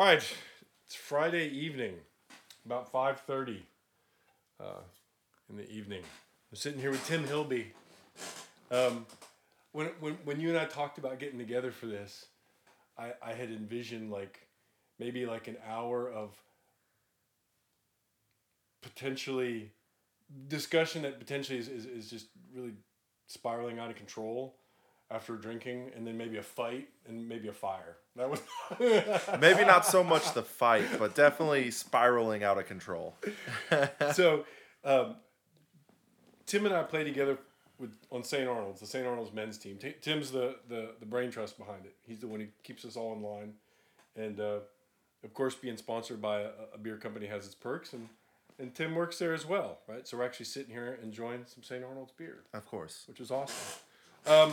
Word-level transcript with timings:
All 0.00 0.06
right, 0.06 0.24
it's 0.86 0.94
Friday 0.94 1.50
evening, 1.50 1.92
about 2.64 2.90
five 2.90 3.20
thirty, 3.20 3.66
uh, 4.58 4.80
in 5.50 5.58
the 5.58 5.70
evening. 5.70 6.00
I'm 6.50 6.56
sitting 6.56 6.80
here 6.80 6.90
with 6.90 7.06
Tim 7.06 7.22
Hilbe. 7.24 7.66
Um, 8.70 9.04
when, 9.72 9.88
when 10.00 10.14
when 10.24 10.40
you 10.40 10.48
and 10.48 10.56
I 10.56 10.64
talked 10.64 10.96
about 10.96 11.18
getting 11.18 11.38
together 11.38 11.70
for 11.70 11.84
this, 11.84 12.24
I 12.96 13.12
I 13.20 13.34
had 13.34 13.50
envisioned 13.50 14.10
like 14.10 14.40
maybe 14.98 15.26
like 15.26 15.48
an 15.48 15.58
hour 15.68 16.08
of 16.10 16.30
potentially 18.80 19.70
discussion 20.48 21.02
that 21.02 21.18
potentially 21.18 21.58
is, 21.58 21.68
is, 21.68 21.84
is 21.84 22.08
just 22.08 22.28
really 22.54 22.72
spiraling 23.26 23.78
out 23.78 23.90
of 23.90 23.96
control 23.96 24.54
after 25.10 25.36
drinking 25.36 25.90
and 25.96 26.06
then 26.06 26.16
maybe 26.16 26.36
a 26.38 26.42
fight 26.42 26.88
and 27.08 27.28
maybe 27.28 27.48
a 27.48 27.52
fire 27.52 27.96
that 28.16 28.28
was 28.30 28.40
Maybe 29.40 29.64
not 29.64 29.84
so 29.86 30.02
much 30.04 30.32
the 30.34 30.42
fight, 30.42 30.86
but 30.98 31.14
definitely 31.14 31.70
spiraling 31.70 32.42
out 32.44 32.58
of 32.58 32.66
control. 32.66 33.14
so 34.12 34.44
um, 34.84 35.16
tim 36.46 36.66
and 36.66 36.74
i 36.74 36.82
play 36.82 37.04
together 37.04 37.38
with 37.78 37.92
on 38.10 38.22
st 38.24 38.48
arnold's 38.48 38.80
the 38.80 38.86
st 38.86 39.06
arnold's 39.06 39.32
men's 39.32 39.58
team 39.58 39.76
T- 39.78 39.94
tim's 40.00 40.30
the, 40.30 40.56
the 40.68 40.90
the 41.00 41.06
brain 41.06 41.30
trust 41.30 41.58
behind 41.58 41.84
it 41.84 41.94
he's 42.06 42.18
the 42.20 42.26
one 42.28 42.40
who 42.40 42.46
keeps 42.62 42.84
us 42.84 42.96
all 42.96 43.12
in 43.14 43.22
line 43.22 43.52
and 44.16 44.40
uh, 44.40 44.58
of 45.24 45.34
course 45.34 45.54
being 45.54 45.76
sponsored 45.76 46.20
by 46.20 46.40
a, 46.40 46.50
a 46.74 46.78
beer 46.78 46.96
company 46.96 47.26
has 47.26 47.46
its 47.46 47.54
perks 47.54 47.92
and 47.92 48.08
and 48.58 48.74
tim 48.74 48.94
works 48.94 49.18
there 49.18 49.32
as 49.34 49.46
well 49.46 49.78
right 49.86 50.06
so 50.08 50.16
we're 50.16 50.24
actually 50.24 50.46
sitting 50.46 50.72
here 50.72 50.98
enjoying 51.02 51.44
some 51.46 51.62
st 51.62 51.84
arnold's 51.84 52.12
beer 52.12 52.38
Of 52.52 52.66
course. 52.66 53.04
which 53.06 53.20
is 53.20 53.30
awesome. 53.30 53.80
Um, 54.26 54.52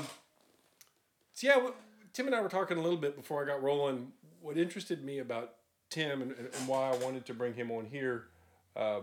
so 1.38 1.46
yeah, 1.46 1.70
Tim 2.14 2.26
and 2.26 2.36
I 2.36 2.42
were 2.42 2.50
talking 2.50 2.80
a 2.80 2.82
little 2.82 2.98
bit 2.98 3.16
before 3.16 3.44
I 3.44 3.46
got 3.46 3.62
rolling. 3.62 4.12
What 4.42 4.58
interested 4.58 5.06
me 5.06 5.20
about 5.20 5.54
Tim 5.92 6.24
and, 6.24 6.32
and, 6.32 6.50
why 6.66 6.90
I 6.90 6.98
wanted 6.98 7.28
to 7.28 7.36
bring 7.36 7.54
him 7.54 7.70
on 7.70 7.86
here 7.86 8.30
uh, 8.76 9.02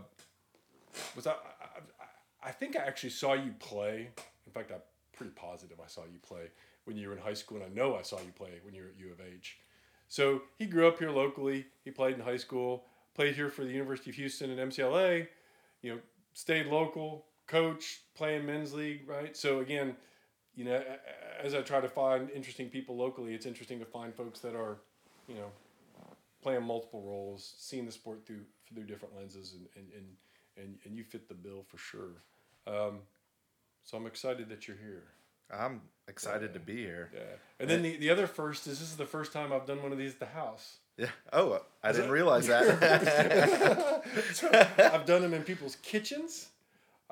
was 1.15 1.29
I, 1.29 1.31
I, 1.31 2.49
I 2.49 2.51
think 2.51 2.75
I 2.75 2.81
actually 2.81 3.11
saw 3.11 3.35
you 3.35 3.55
play. 3.61 4.09
In 4.47 4.53
fact, 4.53 4.73
I'm 4.73 4.81
pretty 5.17 5.31
positive 5.37 5.79
I 5.79 5.87
saw 5.87 6.01
you 6.13 6.19
play 6.27 6.51
when 6.87 6.97
you 6.97 7.07
were 7.07 7.15
in 7.15 7.21
high 7.21 7.35
school, 7.35 7.59
and 7.59 7.67
I 7.67 7.69
know 7.69 7.97
I 7.97 8.03
saw 8.03 8.19
you 8.19 8.33
play 8.35 8.51
when 8.65 8.75
you 8.75 8.83
were 8.83 8.89
at 8.89 8.99
U 8.99 9.13
of 9.13 9.21
H. 9.21 9.59
So 10.09 10.43
he 10.59 10.67
grew 10.67 10.89
up 10.89 10.99
here 10.99 11.11
locally. 11.11 11.67
He 11.85 11.93
played 11.93 12.17
in 12.17 12.21
high 12.21 12.37
school, 12.37 12.87
played 13.15 13.37
here 13.37 13.49
for 13.49 13.63
the 13.63 13.71
University 13.71 14.11
of 14.11 14.17
Houston 14.17 14.51
and 14.51 14.73
MCLA. 14.73 15.29
You 15.83 15.95
know, 15.95 16.01
stayed 16.33 16.67
local, 16.67 17.27
coach, 17.47 18.01
playing 18.17 18.45
men's 18.45 18.75
league, 18.75 19.09
right? 19.09 19.37
So 19.37 19.61
again, 19.61 19.95
you 20.57 20.65
know, 20.65 20.83
as 21.43 21.55
I 21.55 21.63
try 21.63 21.81
to 21.81 21.89
find 21.89 22.31
interesting 22.31 22.69
people 22.69 22.97
locally, 22.97 23.35
it's 23.35 23.47
interesting 23.47 23.79
to 23.81 23.85
find 23.85 24.15
folks 24.15 24.41
that 24.41 24.55
are, 24.55 24.79
you 25.29 25.35
know, 25.35 25.51
playing 26.43 26.63
multiple 26.63 27.03
roles, 27.03 27.55
seeing 27.59 27.87
the 27.87 27.93
sport 27.93 28.27
through 28.27 28.41
through 28.73 28.85
different 28.85 29.17
lenses, 29.17 29.55
and 29.55 29.67
and 29.77 29.87
and 29.95 30.07
and, 30.57 30.79
and 30.85 30.97
you 30.97 31.05
fit 31.05 31.29
the 31.29 31.35
bill 31.35 31.65
for 31.69 31.79
sure. 31.79 32.23
Um, 32.67 33.01
so 33.83 33.97
I'm 33.97 34.07
excited 34.07 34.49
that 34.49 34.69
you're 34.69 34.77
here. 34.77 35.05
I'm 35.53 35.83
excited 36.09 36.55
to 36.55 36.61
be 36.61 36.77
here. 36.77 37.11
Yeah. 37.13 37.21
And 37.61 37.69
then 37.69 37.83
the, 37.83 37.97
the 37.97 38.11
other 38.11 38.27
first 38.27 38.67
is 38.67 38.81
this 38.81 38.89
is 38.89 38.97
the 38.97 39.07
first 39.07 39.33
time 39.33 39.53
I've 39.53 39.67
done 39.67 39.83
one 39.83 39.93
of 39.93 39.99
these 39.99 40.13
at 40.13 40.21
the 40.21 40.27
house. 40.27 40.79
Yeah. 40.97 41.09
Oh, 41.33 41.61
I 41.83 41.91
Is 41.91 41.97
didn't 41.97 42.11
it? 42.11 42.15
realize 42.15 42.47
that. 42.47 44.03
so 44.33 44.49
I've 44.79 45.05
done 45.05 45.23
them 45.23 45.35
in 45.35 45.43
people's 45.43 45.77
kitchens. 45.77 46.49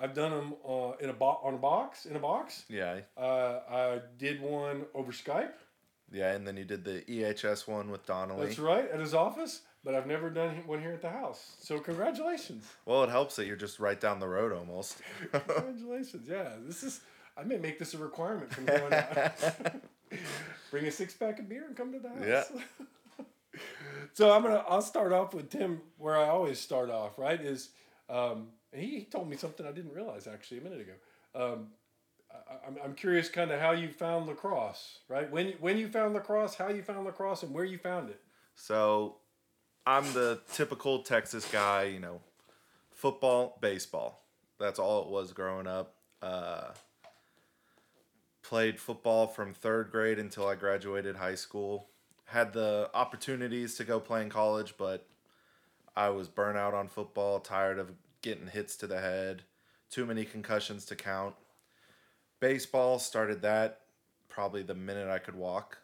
I've 0.03 0.14
done 0.14 0.33
them 0.33 0.55
uh, 0.69 0.92
in 1.00 1.11
a 1.11 1.12
bo- 1.12 1.41
on 1.45 1.55
a 1.55 1.58
box 1.58 2.06
in 2.06 2.17
a 2.17 2.19
box. 2.19 2.64
yeah. 2.69 3.00
Uh, 3.17 3.61
I 3.70 4.00
did 4.19 4.42
one 4.42 4.83
over 4.95 5.12
Skype. 5.12 5.53
Yeah, 6.11 6.33
and 6.33 6.47
then 6.47 6.56
you 6.56 6.64
did 6.64 6.84
the 6.84 7.03
EHS 7.08 7.67
one 7.69 7.91
with 7.91 8.05
Donnelly. 8.05 8.47
That's 8.48 8.58
right 8.58 8.91
at 8.91 9.00
his 9.00 9.14
office, 9.14 9.62
but 9.84 9.95
I've 9.95 10.06
never 10.06 10.28
done 10.28 10.62
one 10.67 10.80
here 10.80 10.92
at 10.92 11.00
the 11.00 11.08
house. 11.08 11.56
So 11.61 11.78
congratulations, 11.78 12.67
Well, 12.84 13.03
it 13.05 13.11
helps 13.11 13.36
that 13.36 13.47
you're 13.47 13.56
just 13.56 13.78
right 13.78 13.98
down 13.98 14.19
the 14.19 14.28
road 14.28 14.53
almost. 14.53 14.98
congratulations. 15.33 16.29
Yeah, 16.29 16.51
this 16.67 16.83
is. 16.83 17.01
I 17.35 17.45
may 17.45 17.57
make 17.57 17.79
this 17.79 17.95
a 17.95 17.98
requirement 17.98 18.52
from 18.52 18.67
here 18.67 18.83
on 18.85 18.92
out. 18.92 19.74
Bring 20.70 20.85
a 20.85 20.91
six 20.91 21.14
pack 21.14 21.39
of 21.39 21.48
beer 21.48 21.64
and 21.67 21.74
come 21.74 21.92
to 21.92 21.98
the 21.98 22.08
house. 22.11 22.51
Yeah. 22.55 23.24
so 24.12 24.33
I'm 24.33 24.42
gonna. 24.42 24.64
I'll 24.68 24.83
start 24.83 25.12
off 25.12 25.33
with 25.33 25.48
Tim, 25.48 25.80
where 25.96 26.17
I 26.18 26.27
always 26.29 26.58
start 26.61 26.91
off. 26.91 27.18
Right 27.18 27.41
is, 27.41 27.70
um, 28.11 28.48
he, 28.72 28.98
he 28.98 29.05
told 29.05 29.28
me 29.28 29.36
something 29.36 29.66
I 29.66 29.72
didn't 29.72 29.92
realize 29.92 30.27
actually 30.27 30.58
a 30.58 30.62
minute 30.62 30.80
ago. 30.80 30.92
Um, 31.34 31.66
I, 32.30 32.66
I'm, 32.66 32.77
I'm 32.84 32.94
curious, 32.94 33.28
kind 33.28 33.50
of 33.50 33.60
how 33.60 33.72
you 33.72 33.88
found 33.88 34.27
lacrosse, 34.27 34.98
right? 35.08 35.30
When 35.30 35.55
when 35.60 35.78
you 35.78 35.88
found 35.88 36.14
lacrosse, 36.14 36.55
how 36.55 36.68
you 36.68 36.82
found 36.82 37.05
lacrosse, 37.05 37.42
and 37.42 37.55
where 37.55 37.64
you 37.64 37.78
found 37.78 38.11
it. 38.11 38.20
So, 38.55 39.16
I'm 39.86 40.12
the 40.12 40.40
typical 40.52 41.00
Texas 41.00 41.50
guy, 41.50 41.84
you 41.84 42.00
know, 42.00 42.20
football, 42.90 43.58
baseball. 43.61 44.22
That's 44.58 44.78
all 44.78 45.02
it 45.02 45.08
was 45.08 45.32
growing 45.32 45.66
up. 45.66 45.94
Uh, 46.20 46.72
played 48.42 48.78
football 48.78 49.27
from 49.27 49.55
third 49.55 49.90
grade 49.90 50.18
until 50.18 50.46
I 50.46 50.55
graduated 50.55 51.16
high 51.16 51.34
school. 51.34 51.88
Had 52.27 52.52
the 52.52 52.90
opportunities 52.94 53.74
to 53.77 53.84
go 53.84 53.98
play 53.98 54.22
in 54.22 54.28
college, 54.28 54.74
but 54.78 55.06
I 55.96 56.11
was 56.11 56.28
burnt 56.28 56.58
out 56.58 56.74
on 56.74 56.88
football, 56.88 57.40
tired 57.40 57.78
of 57.78 57.92
getting 58.22 58.46
hits 58.46 58.77
to 58.77 58.86
the 58.86 59.00
head, 59.00 59.42
too 59.90 60.06
many 60.06 60.24
concussions 60.24 60.84
to 60.86 60.96
count. 60.96 61.34
Baseball 62.40 62.98
started 62.98 63.42
that 63.42 63.80
probably 64.28 64.62
the 64.62 64.74
minute 64.74 65.08
I 65.08 65.18
could 65.18 65.36
walk. 65.36 65.78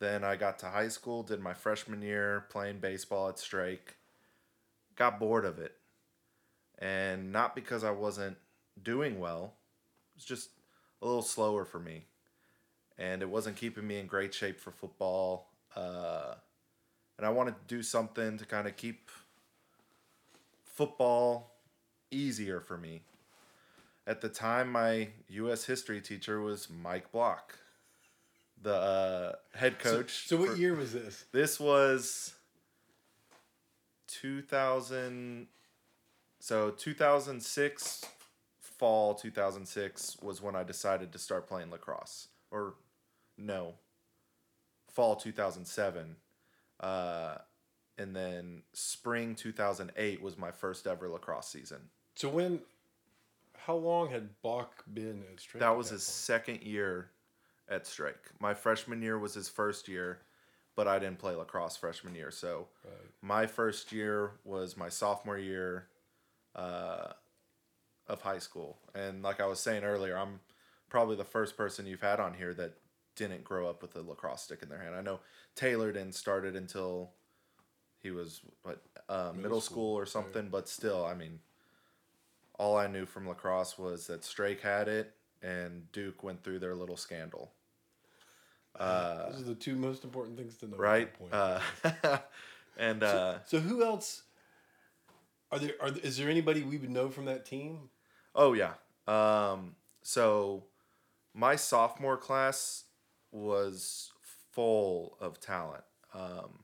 Then 0.00 0.24
I 0.24 0.36
got 0.36 0.58
to 0.60 0.66
high 0.66 0.88
school, 0.88 1.22
did 1.22 1.40
my 1.40 1.54
freshman 1.54 2.02
year 2.02 2.46
playing 2.50 2.78
baseball 2.78 3.28
at 3.28 3.38
Strake. 3.38 3.96
Got 4.96 5.20
bored 5.20 5.44
of 5.44 5.58
it. 5.58 5.76
And 6.78 7.30
not 7.30 7.54
because 7.54 7.84
I 7.84 7.92
wasn't 7.92 8.36
doing 8.82 9.20
well, 9.20 9.54
it 10.14 10.16
was 10.16 10.24
just 10.24 10.50
a 11.00 11.06
little 11.06 11.22
slower 11.22 11.64
for 11.64 11.78
me. 11.78 12.06
And 12.98 13.22
it 13.22 13.28
wasn't 13.28 13.56
keeping 13.56 13.86
me 13.86 13.98
in 13.98 14.06
great 14.06 14.34
shape 14.34 14.58
for 14.58 14.70
football. 14.70 15.50
Uh, 15.76 16.34
and 17.18 17.26
I 17.26 17.30
wanted 17.30 17.52
to 17.52 17.74
do 17.74 17.82
something 17.82 18.38
to 18.38 18.44
kind 18.44 18.66
of 18.66 18.76
keep 18.76 19.10
football 20.72 21.54
easier 22.10 22.60
for 22.60 22.76
me. 22.76 23.02
At 24.06 24.20
the 24.20 24.28
time, 24.28 24.72
my 24.72 25.08
U.S. 25.28 25.64
history 25.64 26.00
teacher 26.00 26.40
was 26.40 26.68
Mike 26.68 27.12
Block, 27.12 27.56
the 28.60 28.74
uh, 28.74 29.32
head 29.54 29.78
coach. 29.78 30.26
So, 30.26 30.36
so 30.36 30.40
what 30.42 30.50
for- 30.50 30.56
year 30.56 30.74
was 30.74 30.92
this? 30.92 31.24
this 31.32 31.60
was 31.60 32.34
2000 34.08 35.46
so 36.38 36.70
2006 36.70 38.04
fall 38.60 39.14
2006 39.14 40.16
was 40.20 40.42
when 40.42 40.54
I 40.54 40.64
decided 40.64 41.12
to 41.12 41.18
start 41.18 41.48
playing 41.48 41.70
lacrosse 41.70 42.28
or 42.50 42.74
no 43.38 43.74
fall 44.90 45.16
2007 45.16 46.16
uh, 46.80 47.36
and 47.98 48.14
then 48.16 48.62
spring 48.72 49.34
2008 49.34 50.22
was 50.22 50.38
my 50.38 50.50
first 50.50 50.86
ever 50.86 51.08
lacrosse 51.08 51.48
season 51.48 51.78
So 52.16 52.28
when, 52.28 52.60
how 53.56 53.76
long 53.76 54.10
had 54.10 54.28
Bach 54.42 54.84
been 54.92 55.22
at 55.32 55.40
Strake? 55.40 55.60
that 55.60 55.76
was 55.76 55.90
his 55.90 56.02
second 56.02 56.62
year 56.62 57.10
at 57.68 57.86
Strake. 57.86 58.16
My 58.40 58.54
freshman 58.54 59.02
year 59.02 59.18
was 59.18 59.34
his 59.34 59.48
first 59.48 59.88
year, 59.88 60.20
but 60.74 60.88
I 60.88 60.98
didn't 60.98 61.18
play 61.18 61.34
lacrosse 61.34 61.76
freshman 61.76 62.14
year. 62.14 62.30
So 62.30 62.68
Right. 62.84 63.10
my 63.22 63.46
first 63.46 63.92
year 63.92 64.32
was 64.44 64.76
my 64.76 64.88
sophomore 64.88 65.38
year 65.38 65.88
uh, 66.56 67.12
of 68.08 68.20
high 68.22 68.38
school. 68.40 68.78
And 68.94 69.22
like 69.22 69.40
I 69.40 69.46
was 69.46 69.60
saying 69.60 69.84
earlier, 69.84 70.16
I'm 70.18 70.40
probably 70.88 71.16
the 71.16 71.24
first 71.24 71.56
person 71.56 71.86
you've 71.86 72.00
had 72.02 72.20
on 72.20 72.34
here 72.34 72.52
that 72.54 72.74
didn't 73.16 73.44
grow 73.44 73.68
up 73.68 73.80
with 73.80 73.94
a 73.96 74.02
lacrosse 74.02 74.42
stick 74.42 74.62
in 74.62 74.68
their 74.68 74.80
hand. 74.80 74.94
I 74.94 75.02
know 75.02 75.20
Taylor 75.54 75.92
didn't 75.92 76.14
start 76.14 76.44
it 76.44 76.56
until 76.56 77.12
he 78.02 78.10
was 78.10 78.40
what 78.62 78.82
uh, 79.08 79.32
middle, 79.34 79.60
school, 79.60 79.74
school, 79.76 79.98
or 79.98 80.06
something, 80.06 80.48
but 80.48 80.68
still, 80.68 81.04
I 81.04 81.14
mean, 81.14 81.40
all 82.58 82.76
I 82.76 82.86
knew 82.86 83.06
from 83.06 83.28
lacrosse 83.28 83.78
was 83.78 84.06
that 84.08 84.24
Strake 84.24 84.60
had 84.60 84.88
it 84.88 85.14
and 85.42 85.90
Duke 85.92 86.22
went 86.22 86.42
through 86.42 86.60
their 86.60 86.74
little 86.74 86.96
scandal. 86.96 87.52
Uh, 88.78 89.30
Those 89.30 89.40
are 89.42 89.44
the 89.44 89.54
two 89.54 89.76
most 89.76 90.04
important 90.04 90.36
things 90.36 90.56
to 90.58 90.68
know. 90.68 90.76
right? 90.76 91.10
Uh, 91.30 91.60
and 92.78 93.02
uh, 93.02 93.38
so 93.44 93.60
who 93.60 93.84
else? 93.84 94.22
Are 95.50 95.58
there? 95.58 95.72
Are 95.80 95.88
is 96.02 96.16
there 96.16 96.30
anybody 96.30 96.62
we 96.62 96.78
would 96.78 96.90
know 96.90 97.10
from 97.10 97.26
that 97.26 97.44
team? 97.44 97.90
oh 98.34 98.54
yeah. 98.54 98.72
Um, 99.06 99.74
so 100.02 100.64
my 101.34 101.56
sophomore 101.56 102.16
class 102.16 102.84
was 103.30 104.10
full 104.52 105.16
of 105.20 105.40
talent, 105.40 105.84
um, 106.14 106.60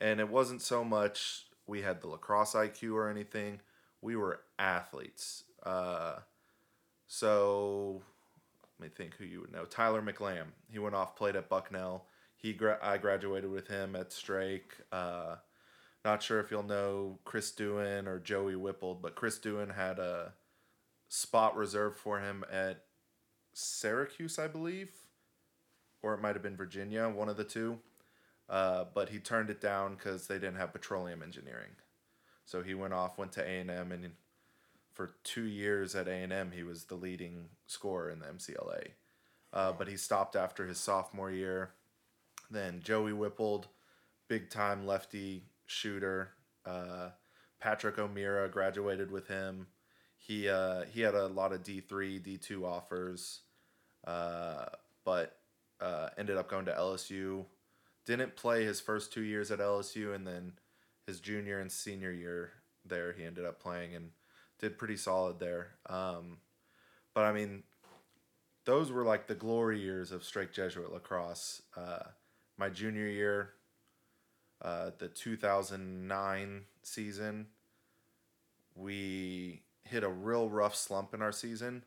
and 0.00 0.20
it 0.20 0.28
wasn't 0.28 0.62
so 0.62 0.84
much 0.84 1.46
we 1.66 1.82
had 1.82 2.00
the 2.00 2.08
lacrosse 2.08 2.54
IQ 2.54 2.94
or 2.94 3.08
anything. 3.08 3.60
We 4.02 4.16
were 4.16 4.40
athletes. 4.58 5.44
Uh, 5.62 6.16
so 7.06 8.02
let 8.78 8.88
me 8.88 8.92
think 8.94 9.16
who 9.16 9.24
you 9.24 9.40
would 9.40 9.52
know. 9.52 9.64
Tyler 9.64 10.02
McLam. 10.02 10.46
He 10.70 10.78
went 10.78 10.94
off, 10.94 11.16
played 11.16 11.36
at 11.36 11.48
Bucknell. 11.48 12.06
he 12.36 12.52
gra- 12.52 12.78
I 12.82 12.96
graduated 12.96 13.50
with 13.50 13.68
him 13.68 13.94
at 13.94 14.12
Strake. 14.12 14.72
Uh, 14.90 15.36
not 16.04 16.22
sure 16.22 16.40
if 16.40 16.50
you'll 16.50 16.62
know 16.62 17.18
Chris 17.24 17.52
Doohan 17.52 18.06
or 18.06 18.18
Joey 18.18 18.56
Whippled, 18.56 19.02
but 19.02 19.14
Chris 19.14 19.38
Doohan 19.38 19.74
had 19.74 19.98
a 19.98 20.32
spot 21.08 21.56
reserved 21.56 21.98
for 21.98 22.20
him 22.20 22.44
at 22.50 22.84
Syracuse, 23.52 24.38
I 24.38 24.48
believe, 24.48 24.90
or 26.02 26.14
it 26.14 26.22
might 26.22 26.34
have 26.34 26.42
been 26.42 26.56
Virginia, 26.56 27.08
one 27.08 27.28
of 27.28 27.36
the 27.36 27.44
two. 27.44 27.78
Uh, 28.50 28.84
but 28.92 29.08
he 29.08 29.20
turned 29.20 29.48
it 29.48 29.60
down 29.60 29.94
because 29.94 30.26
they 30.26 30.34
didn't 30.34 30.56
have 30.56 30.72
petroleum 30.72 31.22
engineering. 31.22 31.70
So 32.44 32.62
he 32.62 32.74
went 32.74 32.92
off, 32.92 33.16
went 33.16 33.30
to 33.32 33.48
A 33.48 33.60
and 33.60 33.70
M, 33.70 33.92
and 33.92 34.10
for 34.92 35.12
two 35.22 35.44
years 35.44 35.94
at 35.94 36.08
A 36.08 36.12
and 36.12 36.32
M, 36.32 36.50
he 36.52 36.64
was 36.64 36.84
the 36.84 36.96
leading 36.96 37.46
scorer 37.68 38.10
in 38.10 38.18
the 38.18 38.26
MCLA. 38.26 38.88
Uh, 39.52 39.72
but 39.72 39.86
he 39.86 39.96
stopped 39.96 40.34
after 40.34 40.66
his 40.66 40.78
sophomore 40.78 41.30
year. 41.30 41.70
Then 42.50 42.80
Joey 42.82 43.12
Whippled, 43.12 43.68
big 44.26 44.50
time 44.50 44.84
lefty 44.84 45.44
shooter. 45.66 46.30
Uh, 46.66 47.10
Patrick 47.60 47.98
O'Meara 47.98 48.48
graduated 48.48 49.12
with 49.12 49.28
him. 49.28 49.68
He 50.18 50.48
uh, 50.48 50.84
he 50.92 51.00
had 51.00 51.14
a 51.14 51.28
lot 51.28 51.52
of 51.52 51.62
D 51.62 51.80
three, 51.80 52.18
D 52.18 52.36
two 52.36 52.66
offers, 52.66 53.40
uh, 54.06 54.66
but 55.04 55.36
uh, 55.80 56.08
ended 56.18 56.36
up 56.36 56.50
going 56.50 56.66
to 56.66 56.72
LSU. 56.72 57.44
Didn't 58.06 58.36
play 58.36 58.64
his 58.64 58.80
first 58.80 59.12
two 59.12 59.22
years 59.22 59.50
at 59.50 59.58
LSU, 59.58 60.14
and 60.14 60.26
then 60.26 60.52
his 61.06 61.20
junior 61.20 61.60
and 61.60 61.70
senior 61.70 62.12
year 62.12 62.52
there, 62.84 63.12
he 63.12 63.24
ended 63.24 63.44
up 63.44 63.60
playing 63.60 63.94
and 63.94 64.10
did 64.58 64.78
pretty 64.78 64.96
solid 64.96 65.38
there. 65.38 65.72
Um, 65.88 66.38
but 67.14 67.24
I 67.24 67.32
mean, 67.32 67.62
those 68.64 68.92
were 68.92 69.04
like 69.04 69.26
the 69.26 69.34
glory 69.34 69.80
years 69.80 70.12
of 70.12 70.24
Strake 70.24 70.52
Jesuit 70.52 70.92
lacrosse. 70.92 71.62
Uh, 71.76 72.04
my 72.58 72.68
junior 72.68 73.08
year, 73.08 73.50
uh, 74.62 74.90
the 74.98 75.08
2009 75.08 76.62
season, 76.82 77.46
we 78.74 79.62
hit 79.84 80.04
a 80.04 80.08
real 80.08 80.48
rough 80.48 80.76
slump 80.76 81.14
in 81.14 81.22
our 81.22 81.32
season, 81.32 81.84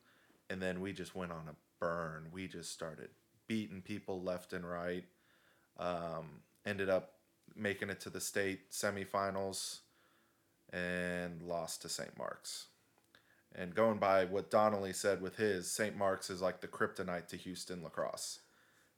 and 0.49 0.61
then 0.61 0.81
we 0.81 0.93
just 0.93 1.15
went 1.15 1.31
on 1.31 1.47
a 1.47 1.55
burn. 1.79 2.27
We 2.31 2.47
just 2.47 2.71
started 2.71 3.09
beating 3.47 3.81
people 3.81 4.21
left 4.21 4.53
and 4.53 4.69
right. 4.69 5.05
Um, 5.77 6.41
ended 6.65 6.89
up 6.89 7.13
making 7.55 7.89
it 7.89 7.99
to 8.01 8.09
the 8.09 8.21
state 8.21 8.71
semifinals 8.71 9.79
and 10.71 11.41
lost 11.41 11.81
to 11.83 11.89
St. 11.89 12.17
Mark's. 12.17 12.67
And 13.55 13.75
going 13.75 13.99
by 13.99 14.25
what 14.25 14.49
Donnelly 14.49 14.93
said 14.93 15.21
with 15.21 15.35
his, 15.35 15.69
St. 15.69 15.95
Mark's 15.95 16.29
is 16.29 16.41
like 16.41 16.61
the 16.61 16.67
kryptonite 16.67 17.27
to 17.27 17.37
Houston 17.37 17.83
lacrosse. 17.83 18.39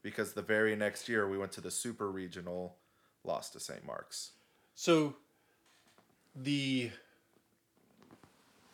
Because 0.02 0.32
the 0.32 0.42
very 0.42 0.74
next 0.76 1.08
year 1.08 1.28
we 1.28 1.36
went 1.36 1.52
to 1.52 1.60
the 1.60 1.70
super 1.70 2.10
regional, 2.10 2.76
lost 3.24 3.52
to 3.52 3.60
St. 3.60 3.84
Mark's. 3.84 4.32
So 4.74 5.16
the 6.34 6.90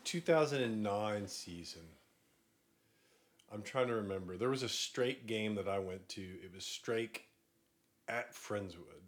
2009 0.04 1.26
season, 1.26 1.82
I'm 3.52 3.62
trying 3.62 3.88
to 3.88 3.94
remember. 3.94 4.36
There 4.36 4.50
was 4.50 4.62
a 4.62 4.68
Strake 4.68 5.26
game 5.26 5.56
that 5.56 5.68
I 5.68 5.78
went 5.78 6.08
to. 6.10 6.22
It 6.22 6.52
was 6.54 6.64
Strake 6.64 7.26
at 8.08 8.34
Friendswood. 8.34 9.02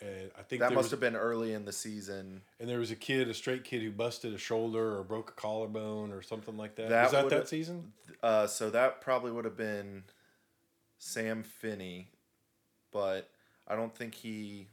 And 0.00 0.30
I 0.38 0.42
think 0.42 0.60
That 0.60 0.72
must 0.72 0.84
was, 0.84 0.90
have 0.90 1.00
been 1.00 1.16
early 1.16 1.54
in 1.54 1.64
the 1.64 1.72
season. 1.72 2.42
and 2.60 2.68
there 2.68 2.78
was 2.78 2.90
a 2.90 2.96
kid, 2.96 3.28
a 3.28 3.34
Strake 3.34 3.64
kid 3.64 3.80
who 3.82 3.90
busted 3.90 4.34
a 4.34 4.38
shoulder 4.38 4.98
or 4.98 5.02
broke 5.02 5.30
a 5.30 5.32
collarbone 5.32 6.12
or 6.12 6.20
something 6.20 6.56
like 6.56 6.76
that. 6.76 6.90
That 6.90 7.04
was 7.04 7.12
that 7.12 7.28
that 7.30 7.48
season? 7.48 7.92
Uh, 8.22 8.46
so 8.46 8.68
that 8.70 9.00
probably 9.00 9.30
would 9.32 9.46
have 9.46 9.56
been 9.56 10.04
Sam 10.98 11.42
Finney, 11.42 12.10
but 12.92 13.30
I 13.66 13.74
don't 13.74 13.94
think 13.94 14.14
he 14.14 14.68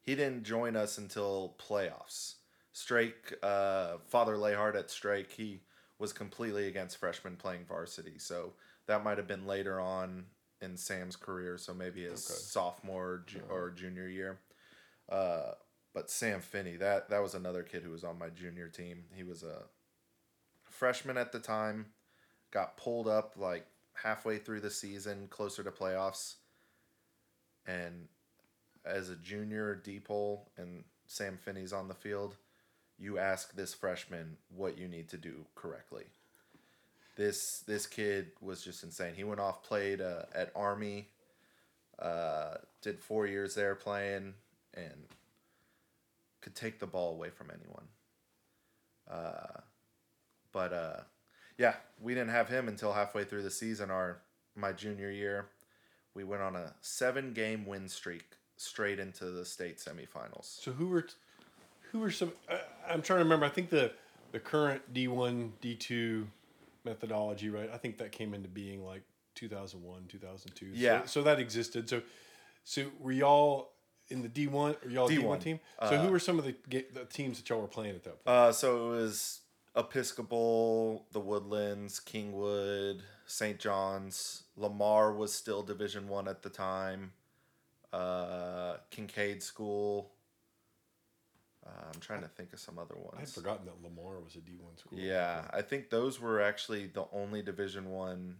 he 0.00 0.14
didn't 0.14 0.44
join 0.44 0.76
us 0.76 0.96
until 0.98 1.56
playoffs. 1.58 2.34
Strake, 2.72 3.34
uh, 3.42 3.98
Father 4.08 4.34
Layhard 4.36 4.76
at 4.76 4.90
Strake, 4.90 5.30
he 5.32 5.60
was 5.98 6.12
completely 6.12 6.68
against 6.68 6.96
freshmen 6.98 7.36
playing 7.36 7.64
varsity, 7.68 8.18
so 8.18 8.52
that 8.86 9.04
might 9.04 9.18
have 9.18 9.28
been 9.28 9.46
later 9.46 9.80
on 9.80 10.26
in 10.62 10.76
Sam's 10.76 11.16
career, 11.16 11.58
so 11.58 11.74
maybe 11.74 12.02
his 12.04 12.24
Okay. 12.30 12.38
sophomore 12.38 13.24
ju- 13.26 13.42
or 13.50 13.70
junior 13.70 14.08
year. 14.08 14.38
Uh, 15.08 15.54
but 15.92 16.08
Sam 16.10 16.40
Finney, 16.40 16.76
that 16.76 17.10
that 17.10 17.18
was 17.20 17.34
another 17.34 17.62
kid 17.62 17.82
who 17.82 17.90
was 17.90 18.04
on 18.04 18.18
my 18.18 18.30
junior 18.30 18.68
team. 18.68 19.04
He 19.14 19.24
was 19.24 19.42
a 19.42 19.64
freshman 20.64 21.18
at 21.18 21.32
the 21.32 21.40
time 21.40 21.92
got 22.50 22.76
pulled 22.76 23.08
up 23.08 23.34
like 23.36 23.66
halfway 23.94 24.38
through 24.38 24.60
the 24.60 24.70
season, 24.70 25.26
closer 25.28 25.62
to 25.64 25.70
playoffs. 25.70 26.34
And 27.66 28.08
as 28.84 29.08
a 29.08 29.16
junior 29.16 29.74
D 29.74 30.00
pole 30.00 30.50
and 30.56 30.84
Sam 31.06 31.36
Finney's 31.38 31.72
on 31.72 31.88
the 31.88 31.94
field, 31.94 32.36
you 32.98 33.18
ask 33.18 33.54
this 33.54 33.72
freshman 33.74 34.36
what 34.54 34.76
you 34.78 34.86
need 34.88 35.08
to 35.10 35.16
do 35.16 35.46
correctly. 35.54 36.04
This 37.22 37.62
this 37.68 37.86
kid 37.86 38.32
was 38.40 38.64
just 38.64 38.82
insane. 38.82 39.14
He 39.14 39.22
went 39.22 39.38
off, 39.38 39.62
played 39.62 40.00
uh, 40.00 40.24
at 40.34 40.50
Army, 40.56 41.06
uh, 42.00 42.54
did 42.80 42.98
four 42.98 43.28
years 43.28 43.54
there 43.54 43.76
playing, 43.76 44.34
and 44.74 45.06
could 46.40 46.56
take 46.56 46.80
the 46.80 46.86
ball 46.88 47.12
away 47.12 47.30
from 47.30 47.52
anyone. 47.56 47.84
Uh, 49.08 49.60
but 50.50 50.72
uh, 50.72 51.00
yeah, 51.58 51.74
we 52.00 52.12
didn't 52.12 52.30
have 52.30 52.48
him 52.48 52.66
until 52.66 52.92
halfway 52.92 53.22
through 53.22 53.44
the 53.44 53.52
season. 53.52 53.88
Our 53.88 54.18
my 54.56 54.72
junior 54.72 55.12
year, 55.12 55.46
we 56.14 56.24
went 56.24 56.42
on 56.42 56.56
a 56.56 56.74
seven 56.80 57.34
game 57.34 57.66
win 57.66 57.88
streak 57.88 58.36
straight 58.56 58.98
into 58.98 59.26
the 59.26 59.44
state 59.44 59.78
semifinals. 59.78 60.60
So 60.60 60.72
who 60.72 60.88
were, 60.88 61.06
who 61.92 62.00
were 62.00 62.10
some? 62.10 62.32
I'm 62.88 63.00
trying 63.00 63.20
to 63.20 63.24
remember. 63.24 63.46
I 63.46 63.50
think 63.50 63.70
the 63.70 63.92
the 64.32 64.40
current 64.40 64.92
D 64.92 65.06
one 65.06 65.52
D 65.60 65.76
two 65.76 66.26
methodology, 66.84 67.50
right? 67.50 67.70
I 67.72 67.76
think 67.76 67.98
that 67.98 68.12
came 68.12 68.34
into 68.34 68.48
being 68.48 68.84
like 68.84 69.02
2001, 69.34 70.04
2002. 70.08 70.66
Yeah. 70.72 71.02
So, 71.02 71.06
so 71.06 71.22
that 71.22 71.38
existed. 71.38 71.88
So, 71.88 72.02
so 72.64 72.86
were 73.00 73.12
y'all 73.12 73.70
in 74.08 74.22
the 74.22 74.28
D 74.28 74.46
one? 74.46 74.76
Or 74.84 74.90
y'all 74.90 75.08
D 75.08 75.18
D1. 75.18 75.40
team? 75.40 75.60
So 75.88 75.98
who 75.98 76.10
were 76.10 76.18
some 76.18 76.38
of 76.38 76.44
the, 76.44 76.54
the 76.68 77.04
teams 77.10 77.38
that 77.38 77.48
y'all 77.48 77.60
were 77.60 77.66
playing 77.66 77.94
at 77.94 78.04
that 78.04 78.24
point? 78.24 78.36
Uh, 78.36 78.52
so 78.52 78.92
it 78.92 78.96
was 78.96 79.40
Episcopal, 79.74 81.06
the 81.12 81.20
Woodlands, 81.20 82.00
Kingwood, 82.00 83.00
St. 83.26 83.58
John's. 83.58 84.44
Lamar 84.56 85.12
was 85.12 85.32
still 85.32 85.62
Division 85.62 86.08
One 86.08 86.28
at 86.28 86.42
the 86.42 86.50
time. 86.50 87.12
Uh, 87.92 88.76
Kincaid 88.90 89.42
School. 89.42 90.11
Uh, 91.64 91.70
I'm 91.94 92.00
trying 92.00 92.22
to 92.22 92.28
think 92.28 92.52
of 92.52 92.58
some 92.58 92.78
other 92.78 92.96
ones. 92.96 93.18
I'd 93.18 93.28
forgotten 93.28 93.66
that 93.66 93.82
Lamar 93.82 94.18
was 94.20 94.34
a 94.34 94.40
D 94.40 94.52
one 94.58 94.76
school. 94.76 94.98
Yeah, 94.98 95.42
I 95.52 95.62
think 95.62 95.90
those 95.90 96.20
were 96.20 96.40
actually 96.40 96.86
the 96.86 97.04
only 97.12 97.42
Division 97.42 97.90
One 97.90 98.38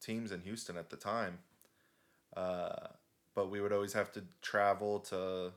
teams 0.00 0.30
in 0.32 0.40
Houston 0.42 0.76
at 0.76 0.90
the 0.90 0.96
time. 0.96 1.38
Uh, 2.36 2.88
but 3.34 3.50
we 3.50 3.60
would 3.60 3.72
always 3.72 3.92
have 3.94 4.12
to 4.12 4.22
travel 4.42 5.00
to 5.00 5.52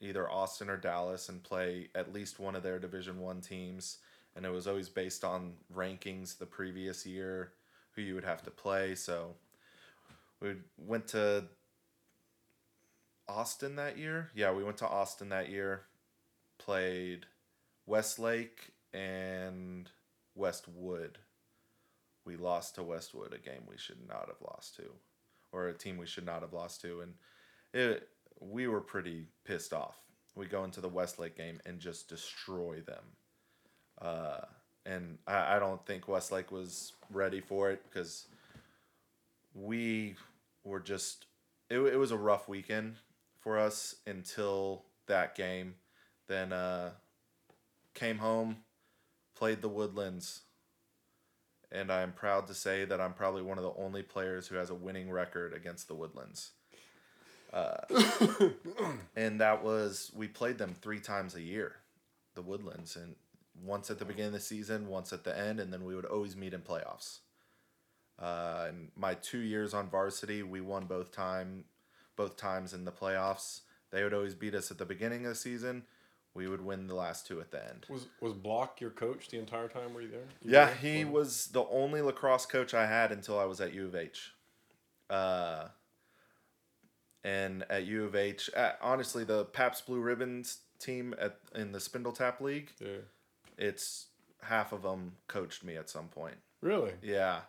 either 0.00 0.30
Austin 0.30 0.70
or 0.70 0.76
Dallas 0.76 1.28
and 1.28 1.42
play 1.42 1.88
at 1.94 2.12
least 2.12 2.38
one 2.38 2.56
of 2.56 2.62
their 2.62 2.78
Division 2.78 3.20
One 3.20 3.40
teams, 3.40 3.98
and 4.34 4.46
it 4.46 4.50
was 4.50 4.66
always 4.66 4.88
based 4.88 5.24
on 5.24 5.54
rankings 5.74 6.38
the 6.38 6.46
previous 6.46 7.04
year, 7.04 7.52
who 7.92 8.02
you 8.02 8.14
would 8.14 8.24
have 8.24 8.42
to 8.42 8.50
play. 8.50 8.94
So 8.94 9.34
we 10.40 10.54
went 10.78 11.08
to 11.08 11.44
Austin 13.28 13.76
that 13.76 13.98
year. 13.98 14.30
Yeah, 14.34 14.52
we 14.52 14.64
went 14.64 14.78
to 14.78 14.88
Austin 14.88 15.28
that 15.30 15.48
year, 15.48 15.82
played 16.64 17.26
Westlake 17.86 18.72
and 18.92 19.90
Westwood. 20.34 21.18
We 22.24 22.36
lost 22.36 22.76
to 22.76 22.82
Westwood, 22.82 23.34
a 23.34 23.38
game 23.38 23.64
we 23.68 23.76
should 23.76 24.08
not 24.08 24.28
have 24.28 24.40
lost 24.40 24.76
to, 24.76 24.84
or 25.52 25.68
a 25.68 25.74
team 25.74 25.98
we 25.98 26.06
should 26.06 26.24
not 26.24 26.40
have 26.40 26.54
lost 26.54 26.80
to, 26.82 27.02
and 27.02 27.14
it 27.74 28.08
we 28.40 28.66
were 28.66 28.80
pretty 28.80 29.26
pissed 29.44 29.72
off. 29.72 29.96
We 30.34 30.46
go 30.46 30.64
into 30.64 30.80
the 30.80 30.88
Westlake 30.88 31.36
game 31.36 31.60
and 31.66 31.78
just 31.78 32.08
destroy 32.08 32.80
them, 32.80 33.04
uh, 34.00 34.40
and 34.86 35.18
I, 35.26 35.56
I 35.56 35.58
don't 35.58 35.84
think 35.84 36.08
Westlake 36.08 36.50
was 36.50 36.94
ready 37.10 37.40
for 37.40 37.70
it 37.70 37.82
because 37.84 38.26
we 39.54 40.16
were 40.64 40.80
just 40.80 41.26
it, 41.68 41.78
it 41.78 41.98
was 41.98 42.10
a 42.10 42.16
rough 42.16 42.48
weekend 42.48 42.96
for 43.38 43.58
us 43.58 43.96
until 44.06 44.84
that 45.06 45.34
game. 45.34 45.74
Then 46.28 46.52
uh, 46.52 46.90
came 47.94 48.18
home, 48.18 48.58
played 49.36 49.62
the 49.62 49.68
Woodlands, 49.68 50.42
and 51.70 51.90
I'm 51.92 52.12
proud 52.12 52.46
to 52.46 52.54
say 52.54 52.84
that 52.84 53.00
I'm 53.00 53.14
probably 53.14 53.42
one 53.42 53.58
of 53.58 53.64
the 53.64 53.74
only 53.76 54.02
players 54.02 54.46
who 54.46 54.56
has 54.56 54.70
a 54.70 54.74
winning 54.74 55.10
record 55.10 55.52
against 55.52 55.88
the 55.88 55.94
Woodlands. 55.94 56.52
Uh, 57.52 57.76
and 59.16 59.40
that 59.40 59.62
was 59.62 60.10
we 60.14 60.26
played 60.28 60.58
them 60.58 60.74
three 60.74 61.00
times 61.00 61.34
a 61.34 61.40
year, 61.42 61.76
the 62.34 62.42
Woodlands, 62.42 62.96
and 62.96 63.14
once 63.62 63.90
at 63.90 63.98
the 63.98 64.04
beginning 64.04 64.28
of 64.28 64.34
the 64.34 64.40
season, 64.40 64.88
once 64.88 65.12
at 65.12 65.24
the 65.24 65.36
end, 65.38 65.60
and 65.60 65.72
then 65.72 65.84
we 65.84 65.94
would 65.94 66.04
always 66.04 66.36
meet 66.36 66.54
in 66.54 66.60
playoffs. 66.60 67.18
Uh, 68.18 68.66
and 68.68 68.90
my 68.96 69.14
two 69.14 69.38
years 69.38 69.74
on 69.74 69.88
varsity, 69.88 70.42
we 70.42 70.60
won 70.60 70.86
both 70.86 71.12
time. 71.12 71.64
both 72.16 72.36
times 72.36 72.72
in 72.72 72.84
the 72.84 72.92
playoffs. 72.92 73.60
They 73.90 74.02
would 74.02 74.14
always 74.14 74.34
beat 74.34 74.54
us 74.54 74.70
at 74.70 74.78
the 74.78 74.84
beginning 74.84 75.24
of 75.24 75.30
the 75.30 75.34
season. 75.36 75.84
We 76.34 76.48
would 76.48 76.60
win 76.64 76.88
the 76.88 76.94
last 76.96 77.26
two 77.28 77.40
at 77.40 77.50
the 77.52 77.64
end. 77.64 77.86
Was 77.88 78.06
was 78.20 78.32
Block 78.32 78.80
your 78.80 78.90
coach 78.90 79.28
the 79.28 79.38
entire 79.38 79.68
time? 79.68 79.94
Were 79.94 80.00
you 80.02 80.10
there? 80.10 80.26
You 80.42 80.50
Yeah, 80.52 80.66
there? 80.66 80.74
he 80.76 81.04
was 81.04 81.46
the 81.48 81.64
only 81.66 82.00
lacrosse 82.02 82.44
coach 82.46 82.74
I 82.74 82.86
had 82.86 83.12
until 83.12 83.38
I 83.38 83.44
was 83.44 83.60
at 83.60 83.72
U 83.72 83.86
of 83.86 83.94
H. 83.94 84.32
Uh, 85.08 85.68
and 87.22 87.64
at 87.70 87.84
U 87.86 88.04
of 88.04 88.14
H, 88.14 88.50
uh, 88.56 88.72
honestly, 88.82 89.24
the 89.24 89.44
Pabst 89.46 89.86
Blue 89.86 90.00
Ribbons 90.00 90.58
team 90.78 91.14
at 91.18 91.38
in 91.54 91.72
the 91.72 91.78
Spindletop 91.78 92.40
League, 92.40 92.72
Yeah. 92.80 92.98
it's 93.56 94.06
half 94.42 94.72
of 94.72 94.82
them 94.82 95.16
coached 95.28 95.64
me 95.64 95.76
at 95.76 95.88
some 95.88 96.08
point. 96.08 96.36
Really? 96.60 96.94
Yeah, 97.02 97.42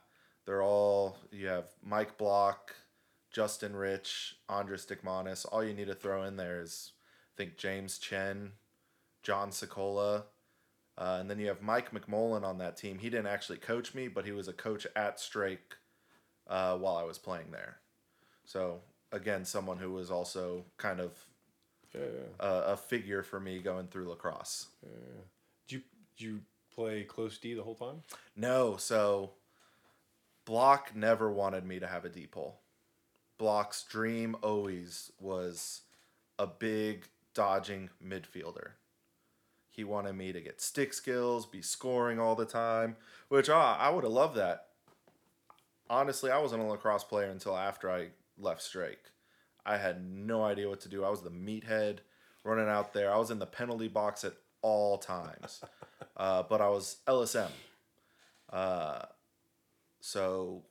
they're 0.46 0.62
all. 0.64 1.18
You 1.32 1.48
have 1.48 1.66
Mike 1.84 2.18
Block, 2.18 2.76
Justin 3.32 3.76
Rich, 3.76 4.36
Andres 4.48 4.86
Dickmanis. 4.86 5.46
All 5.52 5.64
you 5.64 5.74
need 5.74 5.88
to 5.88 5.96
throw 5.96 6.24
in 6.24 6.38
there 6.38 6.62
is, 6.62 6.92
I 7.34 7.38
think 7.38 7.58
James 7.58 7.98
Chen, 7.98 8.54
John 9.26 9.50
Sokola, 9.50 10.24
uh, 10.98 11.18
and 11.20 11.30
then 11.30 11.40
you 11.40 11.48
have 11.48 11.62
Mike 11.62 11.92
McMullen 11.92 12.44
on 12.44 12.60
that 12.60 12.78
team. 12.78 13.00
He 13.00 13.10
didn't 13.10 13.28
actually 13.28 13.58
coach 13.58 13.94
me, 13.96 14.08
but 14.08 14.24
he 14.26 14.32
was 14.32 14.48
a 14.48 14.54
coach 14.54 14.86
at 14.96 15.20
Strake 15.20 15.74
uh, 16.48 16.78
while 16.78 16.96
I 16.96 17.04
was 17.04 17.18
playing 17.18 17.52
there. 17.52 17.78
So 18.46 18.82
again, 19.12 19.44
someone 19.44 19.80
who 19.80 19.92
was 19.92 20.12
also 20.12 20.64
kind 20.78 21.00
of 21.00 21.12
Yeah. 21.94 22.02
yeah. 22.02 22.48
a, 22.48 22.62
a 22.74 22.78
figure 22.78 23.24
for 23.24 23.40
me 23.40 23.60
going 23.60 23.88
through 23.88 24.10
lacrosse. 24.10 24.68
Did 25.68 25.76
you 25.76 25.82
did 26.18 26.24
you 26.26 26.40
play 26.74 27.04
close 27.04 27.38
D 27.40 27.56
the 27.56 27.64
whole 27.64 27.76
time? 27.76 28.02
No, 28.36 28.78
so 28.78 29.32
Block 30.46 30.96
never 30.96 31.32
wanted 31.32 31.66
me 31.66 31.80
to 31.80 31.88
have 31.88 32.06
a 32.06 32.10
D 32.10 32.28
pole. 32.28 32.60
Block's 33.40 33.84
dream 33.84 34.36
always 34.44 35.12
was 35.20 35.82
a 36.38 36.46
big 36.48 37.08
dodging 37.34 37.90
midfielder. 38.06 38.72
He 39.76 39.84
wanted 39.84 40.14
me 40.14 40.32
to 40.32 40.40
get 40.40 40.62
stick 40.62 40.94
skills, 40.94 41.46
be 41.46 41.62
scoring 41.62 42.18
all 42.18 42.36
the 42.36 42.46
time, 42.46 42.96
which 43.28 43.50
ah, 43.50 43.78
I 43.78 43.90
would 43.90 44.06
have 44.06 44.14
loved 44.14 44.38
that. 44.38 44.68
Honestly, 45.90 46.32
I 46.32 46.38
wasn't 46.38 46.62
a 46.62 46.66
lacrosse 46.66 47.04
player 47.04 47.30
until 47.30 47.58
after 47.58 47.92
I 47.92 48.10
left 48.38 48.62
Strake. 48.62 49.12
I 49.66 49.78
had 49.78 50.06
no 50.06 50.44
idea 50.46 50.70
what 50.70 50.80
to 50.82 50.90
do. 50.90 51.04
I 51.04 51.10
was 51.10 51.24
the 51.24 51.30
meathead 51.30 51.98
running 52.46 52.70
out 52.70 52.94
there. 52.94 53.14
I 53.14 53.18
was 53.18 53.32
in 53.32 53.40
the 53.40 53.46
penalty 53.46 53.90
box 53.90 54.24
at 54.24 54.34
all 54.62 54.98
times, 54.98 55.62
uh, 56.18 56.44
but 56.44 56.62
I 56.62 56.70
was 56.70 56.98
LSM. 57.06 57.50
Uh, 58.50 59.02
so 60.00 60.64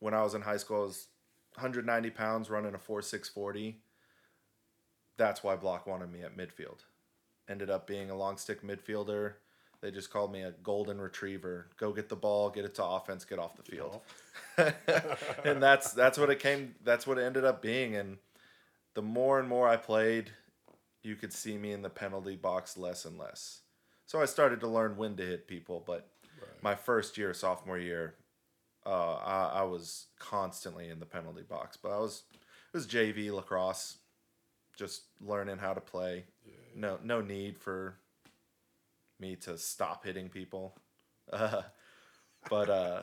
when 0.00 0.12
I 0.12 0.22
was 0.22 0.34
in 0.34 0.42
high 0.42 0.58
school, 0.58 0.82
I 0.82 0.84
was 0.84 1.06
190 1.54 2.10
pounds 2.10 2.50
running 2.50 2.74
a 2.74 2.78
4.640. 2.78 3.76
That's 5.16 5.42
why 5.42 5.56
Block 5.56 5.86
wanted 5.86 6.12
me 6.12 6.22
at 6.22 6.36
midfield. 6.36 6.80
Ended 7.48 7.70
up 7.70 7.86
being 7.86 8.10
a 8.10 8.16
long 8.16 8.36
stick 8.36 8.62
midfielder. 8.62 9.34
They 9.80 9.90
just 9.90 10.10
called 10.10 10.32
me 10.32 10.42
a 10.42 10.52
golden 10.62 11.00
retriever. 11.00 11.66
Go 11.76 11.92
get 11.92 12.08
the 12.08 12.16
ball, 12.16 12.50
get 12.50 12.64
it 12.64 12.74
to 12.76 12.84
offense, 12.84 13.24
get 13.24 13.40
off 13.40 13.56
the 13.56 13.64
field. 13.64 14.00
and 15.44 15.62
that's 15.62 15.92
that's 15.92 16.18
what 16.18 16.30
it 16.30 16.38
came 16.38 16.76
that's 16.84 17.06
what 17.06 17.18
it 17.18 17.22
ended 17.22 17.44
up 17.44 17.60
being 17.62 17.96
and 17.96 18.18
the 18.94 19.02
more 19.02 19.38
and 19.40 19.48
more 19.48 19.68
I 19.68 19.76
played, 19.76 20.30
you 21.02 21.16
could 21.16 21.32
see 21.32 21.56
me 21.56 21.72
in 21.72 21.82
the 21.82 21.90
penalty 21.90 22.36
box 22.36 22.76
less 22.76 23.04
and 23.04 23.18
less. 23.18 23.60
So 24.06 24.20
I 24.20 24.26
started 24.26 24.60
to 24.60 24.68
learn 24.68 24.96
when 24.96 25.16
to 25.16 25.24
hit 25.24 25.48
people, 25.48 25.82
but 25.86 26.08
my 26.62 26.74
first 26.74 27.16
year, 27.16 27.32
sophomore 27.32 27.78
year, 27.78 28.14
uh, 28.84 29.14
I, 29.14 29.50
I 29.54 29.62
was 29.62 30.06
constantly 30.18 30.88
in 30.88 31.00
the 31.00 31.06
penalty 31.06 31.42
box. 31.42 31.76
But 31.76 31.92
I 31.92 31.98
was 31.98 32.24
it 32.32 32.76
was 32.76 32.86
JV 32.86 33.32
lacrosse, 33.32 33.98
just 34.76 35.02
learning 35.20 35.58
how 35.58 35.72
to 35.72 35.80
play. 35.80 36.24
No 36.74 36.98
no 37.02 37.20
need 37.20 37.58
for 37.58 37.96
me 39.20 39.36
to 39.36 39.56
stop 39.58 40.04
hitting 40.04 40.28
people. 40.28 40.78
Uh, 41.32 41.62
but 42.50 42.68
uh, 42.68 43.02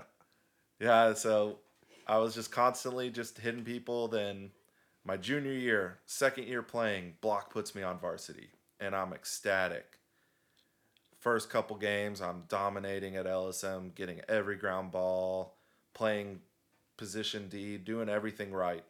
yeah, 0.79 1.13
so 1.13 1.59
I 2.05 2.17
was 2.17 2.35
just 2.35 2.51
constantly 2.51 3.09
just 3.09 3.37
hitting 3.37 3.63
people. 3.63 4.07
Then 4.07 4.51
my 5.05 5.17
junior 5.17 5.53
year, 5.53 5.99
second 6.05 6.47
year 6.47 6.61
playing, 6.61 7.13
block 7.21 7.51
puts 7.51 7.73
me 7.73 7.81
on 7.81 7.99
varsity, 7.99 8.49
and 8.79 8.95
I'm 8.95 9.13
ecstatic 9.13 9.99
first 11.19 11.49
couple 11.49 11.75
games, 11.75 12.21
I'm 12.21 12.43
dominating 12.47 13.15
at 13.15 13.25
LSM, 13.25 13.93
getting 13.93 14.21
every 14.27 14.55
ground 14.55 14.91
ball, 14.91 15.57
playing 15.93 16.39
position 16.97 17.47
D, 17.49 17.77
doing 17.77 18.09
everything 18.09 18.51
right. 18.51 18.83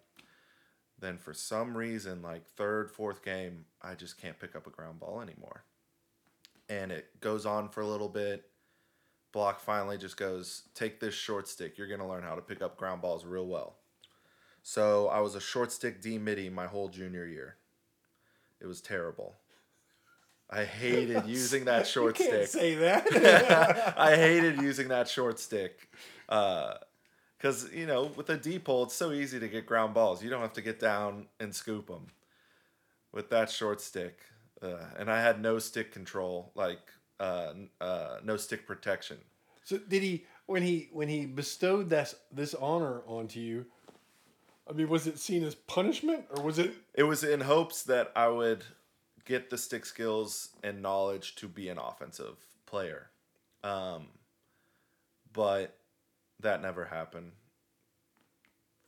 Then 1.00 1.18
for 1.18 1.34
some 1.34 1.77
reason, 1.77 2.22
like 2.22 2.46
third, 2.46 2.91
fourth 2.91 3.24
game, 3.24 3.65
I 3.82 3.96
just 3.96 4.20
can't 4.20 4.39
pick 4.39 4.56
up 4.56 4.68
a 4.68 4.70
ground 4.70 5.00
ball 5.00 5.22
anymore. 5.22 5.63
And 6.68 6.91
it 6.91 7.20
goes 7.22 7.46
on 7.46 7.70
for 7.70 7.82
a 7.82 7.88
little 7.88 8.10
bit. 8.10 8.46
Block 9.32 9.60
finally 9.60 9.98
just 9.98 10.18
goes, 10.18 10.63
take 10.74 11.00
this 11.00 11.13
short 11.13 11.48
stick. 11.48 11.77
You're 11.77 11.88
going 11.88 12.00
to 12.00 12.06
learn 12.06 12.24
how 12.24 12.36
to 12.36 12.41
pick 12.41 12.62
up 12.62 12.77
ground 12.77 13.01
balls 13.01 13.25
real 13.25 13.46
well. 13.48 13.75
So 14.62 15.08
I 15.08 15.20
was 15.20 15.36
a 15.36 15.41
short 15.41 15.72
stick 15.72 16.01
D 16.01 16.18
middie 16.18 16.50
my 16.50 16.68
whole 16.68 16.89
junior 16.89 17.25
year. 17.25 17.56
It 18.60 18.68
was 18.68 18.82
terrible. 18.82 19.36
I 20.50 20.65
hated 20.65 21.24
using 21.27 21.65
that 21.65 21.88
short 21.88 22.20
you 22.20 22.25
can't 22.25 22.48
stick. 22.48 22.62
say 22.62 22.75
that. 22.75 23.94
I 23.98 24.15
hated 24.15 24.62
using 24.62 24.89
that 24.89 25.08
short 25.08 25.39
stick. 25.39 25.89
Uh, 26.27 26.75
Because, 27.39 27.72
you 27.74 27.88
know, 27.88 28.12
with 28.17 28.29
a 28.29 28.36
D 28.38 28.60
pole, 28.60 28.84
it's 28.84 28.93
so 28.93 29.13
easy 29.13 29.39
to 29.39 29.48
get 29.48 29.65
ground 29.65 29.93
balls. 29.93 30.22
You 30.22 30.29
don't 30.29 30.41
have 30.41 30.53
to 30.53 30.62
get 30.62 30.79
down 30.79 31.27
and 31.39 31.55
scoop 31.55 31.88
them. 31.88 32.08
With 33.13 33.29
that 33.29 33.50
short 33.50 33.81
stick, 33.81 34.19
uh, 34.62 34.86
and 35.00 35.10
I 35.10 35.22
had 35.22 35.41
no 35.41 35.58
stick 35.58 35.91
control, 35.91 36.51
like 36.53 36.79
uh, 37.19 37.53
uh, 37.81 38.17
no 38.24 38.38
stick 38.38 38.67
protection. 38.67 39.17
so 39.63 39.77
did 39.77 40.03
he 40.03 40.25
when 40.46 40.62
he 40.62 40.89
when 40.91 41.08
he 41.08 41.25
bestowed 41.25 41.89
this 41.89 42.13
this 42.31 42.53
honor 42.53 43.01
onto 43.08 43.39
you? 43.39 43.65
I 44.69 44.74
mean, 44.74 44.89
was 44.89 45.08
it 45.08 45.17
seen 45.17 45.43
as 45.43 45.55
punishment 45.55 46.25
or 46.29 46.43
was 46.43 46.60
it? 46.60 46.74
It 46.93 47.03
was 47.03 47.24
in 47.24 47.41
hopes 47.41 47.81
that 47.84 48.12
I 48.15 48.27
would 48.27 48.63
get 49.25 49.50
the 49.50 49.58
stick 49.58 49.86
skills 49.86 50.50
and 50.62 50.81
knowledge 50.84 51.36
to 51.36 51.48
be 51.48 51.69
an 51.69 51.79
offensive 51.79 52.36
player. 52.67 53.10
Um, 53.63 54.08
but 55.34 55.78
that 56.41 56.62
never 56.62 56.86
happened. 56.86 57.31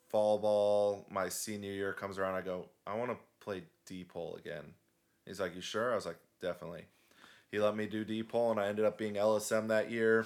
Fall 0.10 0.40
ball, 0.40 1.06
my 1.10 1.30
senior 1.30 1.72
year 1.72 1.94
comes 1.94 2.18
around. 2.18 2.36
I 2.36 2.42
go, 2.42 2.68
I 2.86 2.96
want 2.96 3.12
to 3.12 3.18
play 3.40 3.64
D 3.86 4.04
pole 4.04 4.38
again. 4.40 4.74
He's 5.26 5.40
like, 5.40 5.56
You 5.56 5.62
sure? 5.62 5.92
I 5.92 5.96
was 5.96 6.06
like, 6.06 6.20
Definitely. 6.42 6.86
He 7.52 7.60
let 7.60 7.76
me 7.76 7.86
do 7.86 8.04
D 8.06 8.24
pole, 8.24 8.52
and 8.52 8.60
I 8.60 8.68
ended 8.68 8.86
up 8.86 8.98
being 8.98 9.16
LSM 9.16 9.68
that 9.68 9.92
year. 9.92 10.26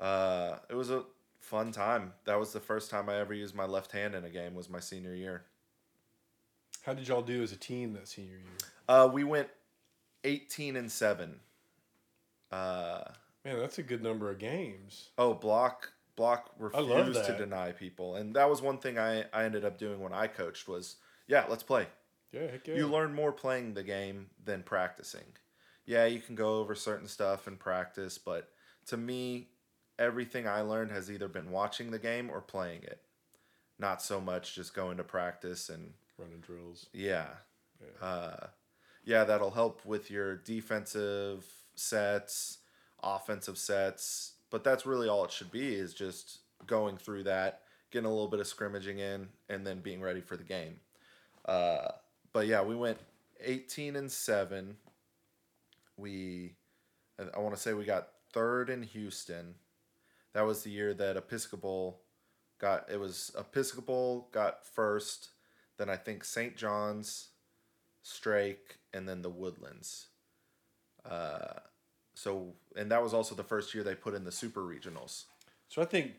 Uh, 0.00 0.56
it 0.70 0.74
was 0.74 0.90
a 0.90 1.04
fun 1.40 1.70
time. 1.70 2.12
That 2.24 2.38
was 2.38 2.52
the 2.52 2.60
first 2.60 2.90
time 2.90 3.08
I 3.08 3.16
ever 3.16 3.34
used 3.34 3.54
my 3.54 3.66
left 3.66 3.92
hand 3.92 4.14
in 4.14 4.24
a 4.24 4.30
game. 4.30 4.54
Was 4.54 4.68
my 4.70 4.80
senior 4.80 5.14
year. 5.14 5.44
How 6.84 6.92
did 6.92 7.08
y'all 7.08 7.22
do 7.22 7.42
as 7.42 7.52
a 7.52 7.56
team 7.56 7.94
that 7.94 8.08
senior 8.08 8.32
year? 8.32 8.68
Uh, 8.88 9.08
we 9.10 9.24
went 9.24 9.48
18 10.24 10.76
and 10.76 10.92
7. 10.92 11.40
Uh, 12.52 13.04
Man, 13.44 13.58
that's 13.58 13.78
a 13.78 13.82
good 13.82 14.02
number 14.02 14.30
of 14.30 14.38
games. 14.38 15.08
oh, 15.16 15.32
block 15.34 15.92
block 16.16 16.50
refused 16.58 17.24
to 17.24 17.36
deny 17.36 17.72
people. 17.72 18.16
And 18.16 18.34
that 18.36 18.48
was 18.48 18.62
one 18.62 18.78
thing 18.78 18.98
I, 18.98 19.24
I 19.32 19.44
ended 19.44 19.64
up 19.64 19.78
doing 19.78 20.00
when 20.00 20.12
I 20.12 20.26
coached 20.26 20.68
was, 20.68 20.96
yeah, 21.26 21.44
let's 21.48 21.62
play. 21.62 21.86
Yeah, 22.32 22.50
heck 22.50 22.66
yeah. 22.66 22.74
You 22.74 22.88
learn 22.88 23.14
more 23.14 23.32
playing 23.32 23.74
the 23.74 23.82
game 23.82 24.26
than 24.44 24.62
practicing. 24.62 25.24
Yeah, 25.86 26.06
you 26.06 26.20
can 26.20 26.34
go 26.34 26.58
over 26.58 26.74
certain 26.74 27.08
stuff 27.08 27.46
and 27.46 27.58
practice, 27.58 28.18
but 28.18 28.48
to 28.86 28.96
me, 28.96 29.48
everything 29.98 30.48
I 30.48 30.62
learned 30.62 30.90
has 30.92 31.10
either 31.10 31.28
been 31.28 31.50
watching 31.50 31.90
the 31.90 31.98
game 31.98 32.30
or 32.30 32.40
playing 32.40 32.82
it. 32.82 33.00
Not 33.78 34.02
so 34.02 34.20
much 34.20 34.54
just 34.54 34.74
going 34.74 34.96
to 34.96 35.04
practice 35.04 35.68
and 35.68 35.92
running 36.18 36.40
drills. 36.40 36.86
Yeah. 36.92 37.26
Uh, 38.00 38.46
yeah, 39.04 39.24
that'll 39.24 39.50
help 39.50 39.84
with 39.84 40.10
your 40.10 40.36
defensive 40.36 41.44
sets, 41.74 42.58
offensive 43.02 43.58
sets. 43.58 44.33
But 44.54 44.62
that's 44.62 44.86
really 44.86 45.08
all 45.08 45.24
it 45.24 45.32
should 45.32 45.50
be 45.50 45.74
is 45.74 45.94
just 45.94 46.38
going 46.64 46.96
through 46.96 47.24
that, 47.24 47.62
getting 47.90 48.06
a 48.06 48.08
little 48.08 48.28
bit 48.28 48.38
of 48.38 48.46
scrimmaging 48.46 49.00
in, 49.00 49.26
and 49.48 49.66
then 49.66 49.80
being 49.80 50.00
ready 50.00 50.20
for 50.20 50.36
the 50.36 50.44
game. 50.44 50.76
Uh, 51.44 51.88
but 52.32 52.46
yeah, 52.46 52.62
we 52.62 52.76
went 52.76 52.98
18 53.40 53.96
and 53.96 54.12
7. 54.12 54.76
We, 55.96 56.54
I 57.18 57.40
want 57.40 57.56
to 57.56 57.60
say 57.60 57.74
we 57.74 57.84
got 57.84 58.10
third 58.32 58.70
in 58.70 58.84
Houston. 58.84 59.56
That 60.34 60.42
was 60.42 60.62
the 60.62 60.70
year 60.70 60.94
that 60.94 61.16
Episcopal 61.16 62.02
got, 62.60 62.88
it 62.88 63.00
was 63.00 63.34
Episcopal 63.36 64.28
got 64.30 64.64
first 64.64 65.30
then 65.78 65.90
I 65.90 65.96
think 65.96 66.22
St. 66.22 66.56
John's, 66.56 67.30
Strake, 68.02 68.76
and 68.92 69.08
then 69.08 69.22
the 69.22 69.30
Woodlands. 69.30 70.06
Uh, 71.04 71.58
so, 72.14 72.52
and 72.76 72.90
that 72.90 73.02
was 73.02 73.12
also 73.14 73.34
the 73.34 73.44
first 73.44 73.74
year 73.74 73.82
they 73.84 73.94
put 73.94 74.14
in 74.14 74.24
the 74.24 74.32
super 74.32 74.60
regionals. 74.62 75.24
So 75.68 75.82
I 75.82 75.84
think 75.84 76.12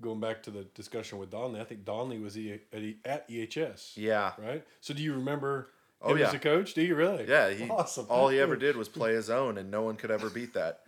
going 0.00 0.20
back 0.20 0.42
to 0.44 0.50
the 0.50 0.64
discussion 0.74 1.18
with 1.18 1.30
Donnelly, 1.30 1.60
I 1.60 1.64
think 1.64 1.84
Donnelly 1.84 2.18
was 2.18 2.36
e- 2.38 2.60
at, 2.72 2.78
E- 2.80 2.98
at 3.04 3.28
EHS. 3.28 3.92
Yeah. 3.96 4.32
Right. 4.38 4.64
So 4.80 4.94
do 4.94 5.02
you 5.02 5.14
remember 5.14 5.68
Oh, 6.02 6.14
him 6.14 6.22
as 6.22 6.32
a 6.32 6.38
coach? 6.38 6.72
Do 6.72 6.80
you 6.80 6.94
really? 6.94 7.26
Yeah, 7.28 7.50
he, 7.50 7.68
awesome. 7.68 8.06
all 8.08 8.28
he 8.30 8.40
ever 8.40 8.56
did 8.66 8.74
was 8.76 8.88
play 8.88 9.12
his 9.12 9.28
own, 9.28 9.58
and 9.58 9.70
no 9.70 9.82
one 9.82 9.96
could 9.96 10.10
ever 10.10 10.30
beat 10.30 10.54
that. 10.54 10.80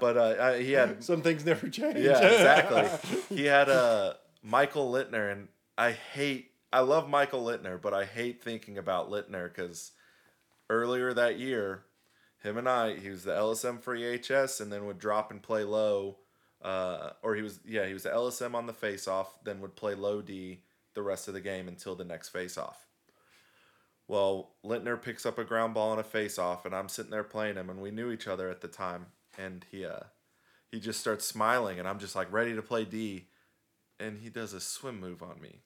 but 0.00 0.16
uh, 0.18 0.36
I- 0.38 0.62
he 0.62 0.72
had 0.72 1.02
Some 1.02 1.22
things 1.22 1.44
never 1.46 1.68
change. 1.68 1.98
Yeah, 1.98 2.18
exactly. 2.20 3.18
he 3.36 3.46
had 3.46 3.68
uh, 3.70 4.14
Michael 4.42 4.92
Littner, 4.92 5.32
and 5.32 5.48
I 5.78 5.92
hate, 5.92 6.50
I 6.72 6.80
love 6.80 7.08
Michael 7.08 7.42
Littner, 7.44 7.80
but 7.80 7.94
I 7.94 8.04
hate 8.04 8.42
thinking 8.42 8.76
about 8.76 9.10
Littner 9.10 9.44
because 9.48 9.92
earlier 10.68 11.14
that 11.14 11.38
year, 11.38 11.84
him 12.42 12.56
and 12.56 12.68
I, 12.68 12.96
he 12.96 13.08
was 13.08 13.24
the 13.24 13.32
LSM 13.32 13.80
for 13.80 13.96
EHS, 13.96 14.60
and 14.60 14.72
then 14.72 14.86
would 14.86 14.98
drop 14.98 15.30
and 15.30 15.42
play 15.42 15.64
low, 15.64 16.18
uh, 16.62 17.10
or 17.22 17.34
he 17.34 17.42
was, 17.42 17.60
yeah, 17.66 17.86
he 17.86 17.92
was 17.92 18.02
the 18.04 18.10
LSM 18.10 18.54
on 18.54 18.66
the 18.66 18.72
face 18.72 19.06
off, 19.06 19.38
then 19.44 19.60
would 19.60 19.76
play 19.76 19.94
low 19.94 20.22
D 20.22 20.62
the 20.94 21.02
rest 21.02 21.28
of 21.28 21.34
the 21.34 21.40
game 21.40 21.68
until 21.68 21.94
the 21.94 22.04
next 22.04 22.28
face 22.28 22.58
off. 22.58 22.86
Well, 24.08 24.50
Littner 24.64 25.00
picks 25.00 25.24
up 25.24 25.38
a 25.38 25.44
ground 25.44 25.74
ball 25.74 25.90
on 25.90 25.98
a 25.98 26.04
face 26.04 26.38
off, 26.38 26.66
and 26.66 26.74
I'm 26.74 26.88
sitting 26.88 27.10
there 27.10 27.24
playing 27.24 27.56
him, 27.56 27.70
and 27.70 27.80
we 27.80 27.90
knew 27.90 28.10
each 28.10 28.28
other 28.28 28.50
at 28.50 28.60
the 28.60 28.68
time, 28.68 29.06
and 29.38 29.64
he, 29.70 29.84
uh, 29.86 30.00
he 30.72 30.80
just 30.80 31.00
starts 31.00 31.26
smiling 31.26 31.78
and 31.78 31.86
I'm 31.86 31.98
just 31.98 32.16
like 32.16 32.32
ready 32.32 32.54
to 32.54 32.62
play 32.62 32.86
D 32.86 33.26
and 34.00 34.18
he 34.18 34.30
does 34.30 34.54
a 34.54 34.60
swim 34.60 34.98
move 34.98 35.22
on 35.22 35.40
me. 35.40 35.58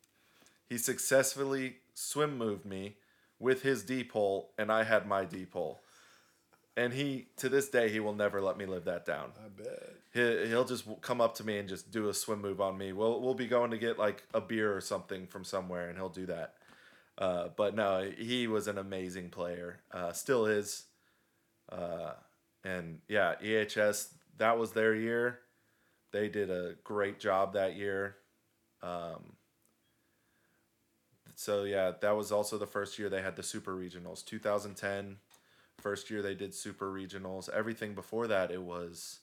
He 0.69 0.77
successfully 0.77 1.77
swim 1.95 2.37
moved 2.37 2.67
me 2.67 2.97
with 3.39 3.63
his 3.63 3.85
D 3.85 4.03
pole 4.03 4.51
and 4.59 4.71
I 4.71 4.83
had 4.83 5.07
my 5.07 5.25
D 5.25 5.47
pole. 5.47 5.79
And 6.77 6.93
he 6.93 7.29
to 7.39 7.49
this 7.49 7.69
day 7.69 7.89
he 7.89 8.01
will 8.01 8.15
never 8.15 8.41
let 8.41 8.59
me 8.59 8.67
live 8.67 8.85
that 8.85 9.07
down. 9.07 9.33
I 9.39 9.49
bet. 9.63 9.95
He, 10.13 10.49
he'll 10.49 10.65
just 10.65 10.85
come 11.01 11.21
up 11.21 11.35
to 11.37 11.45
me 11.45 11.59
and 11.59 11.69
just 11.69 11.91
do 11.91 12.09
a 12.09 12.15
swim 12.15 12.41
move 12.41 12.61
on 12.61 12.77
me. 12.77 12.93
We'll 12.93 13.21
we'll 13.21 13.35
be 13.35 13.47
going 13.47 13.71
to 13.71 13.79
get 13.79 13.99
like 13.99 14.25
a 14.35 14.41
beer 14.41 14.77
or 14.77 14.81
something 14.81 15.27
from 15.27 15.45
somewhere 15.45 15.89
and 15.89 15.97
he'll 15.97 16.09
do 16.09 16.27
that. 16.27 16.55
Uh, 17.19 17.49
but 17.57 17.75
no, 17.75 18.11
he 18.19 18.47
was 18.47 18.69
an 18.69 18.77
amazing 18.77 19.31
player. 19.31 19.81
Uh, 19.91 20.13
still 20.13 20.45
is. 20.47 20.85
Uh, 21.73 22.13
and 22.63 23.01
yeah, 23.09 23.35
EHS 23.43 24.09
that 24.39 24.59
was 24.59 24.73
their 24.73 24.95
year. 24.95 25.41
They 26.13 26.29
did 26.29 26.51
a 26.51 26.75
great 26.85 27.19
job 27.19 27.55
that 27.55 27.77
year. 27.77 28.17
Um, 28.83 29.35
so 31.35 31.65
yeah, 31.65 31.93
that 32.01 32.17
was 32.17 32.33
also 32.33 32.59
the 32.59 32.67
first 32.67 32.99
year 32.99 33.09
they 33.09 33.23
had 33.23 33.37
the 33.37 33.43
super 33.43 33.75
regionals. 33.75 34.25
2010, 34.25 35.17
first 35.79 36.11
year 36.11 36.23
they 36.23 36.35
did 36.35 36.55
super 36.55 36.93
regionals. 36.93 37.49
Everything 37.49 37.95
before 37.95 38.27
that, 38.27 38.51
it 38.51 38.63
was 38.63 39.21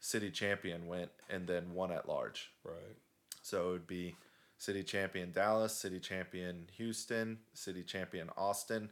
city 0.00 0.30
champion 0.30 0.86
went 0.86 1.10
and 1.28 1.46
then 1.46 1.72
one 1.74 1.90
at 1.92 2.08
large. 2.08 2.50
Right. 2.64 2.96
So 3.42 3.68
it 3.68 3.72
would 3.72 3.86
be 3.86 4.16
city 4.58 4.82
champion 4.82 5.32
Dallas, 5.32 5.74
city 5.74 6.00
champion 6.00 6.66
Houston, 6.76 7.38
city 7.54 7.82
champion 7.82 8.30
Austin, 8.36 8.90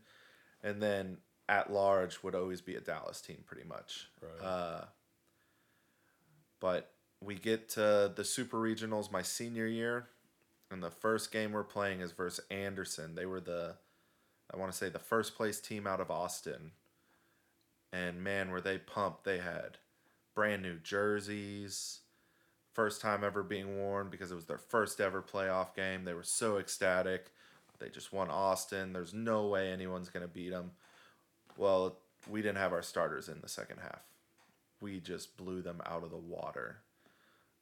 and 0.62 0.82
then 0.82 1.18
at 1.48 1.72
large 1.72 2.22
would 2.22 2.34
always 2.34 2.60
be 2.60 2.74
a 2.76 2.80
Dallas 2.80 3.20
team 3.20 3.38
pretty 3.46 3.66
much. 3.68 4.08
Right. 4.20 4.46
Uh, 4.46 4.84
but 6.60 6.92
we 7.22 7.34
get 7.34 7.68
to 7.70 8.12
the 8.14 8.24
super 8.24 8.58
regionals 8.58 9.10
my 9.10 9.22
senior 9.22 9.66
year, 9.66 10.08
and 10.70 10.82
the 10.82 10.90
first 10.90 11.30
game 11.32 11.52
we're 11.52 11.64
playing 11.64 12.00
is 12.00 12.12
versus 12.12 12.44
Anderson. 12.50 13.14
They 13.14 13.26
were 13.26 13.40
the, 13.40 13.76
I 14.52 14.56
want 14.56 14.72
to 14.72 14.76
say 14.76 14.88
the 14.88 14.98
first 14.98 15.36
place 15.36 15.60
team 15.60 15.86
out 15.86 16.00
of 16.00 16.10
Austin. 16.10 16.72
And 17.92 18.22
man, 18.22 18.50
were 18.50 18.60
they 18.60 18.78
pumped! 18.78 19.24
They 19.24 19.38
had 19.38 19.78
brand 20.34 20.62
new 20.62 20.78
jerseys 20.78 22.00
first 22.76 23.00
time 23.00 23.24
ever 23.24 23.42
being 23.42 23.78
worn 23.78 24.10
because 24.10 24.30
it 24.30 24.34
was 24.34 24.44
their 24.44 24.58
first 24.58 25.00
ever 25.00 25.22
playoff 25.22 25.74
game. 25.74 26.04
They 26.04 26.12
were 26.12 26.22
so 26.22 26.58
ecstatic. 26.58 27.30
They 27.78 27.88
just 27.88 28.12
won 28.12 28.30
Austin. 28.30 28.92
There's 28.92 29.14
no 29.14 29.46
way 29.46 29.72
anyone's 29.72 30.10
going 30.10 30.26
to 30.26 30.32
beat 30.32 30.50
them. 30.50 30.72
Well, 31.56 31.96
we 32.28 32.42
didn't 32.42 32.58
have 32.58 32.74
our 32.74 32.82
starters 32.82 33.30
in 33.30 33.40
the 33.40 33.48
second 33.48 33.78
half. 33.80 34.02
We 34.82 35.00
just 35.00 35.38
blew 35.38 35.62
them 35.62 35.80
out 35.86 36.04
of 36.04 36.10
the 36.10 36.18
water. 36.18 36.80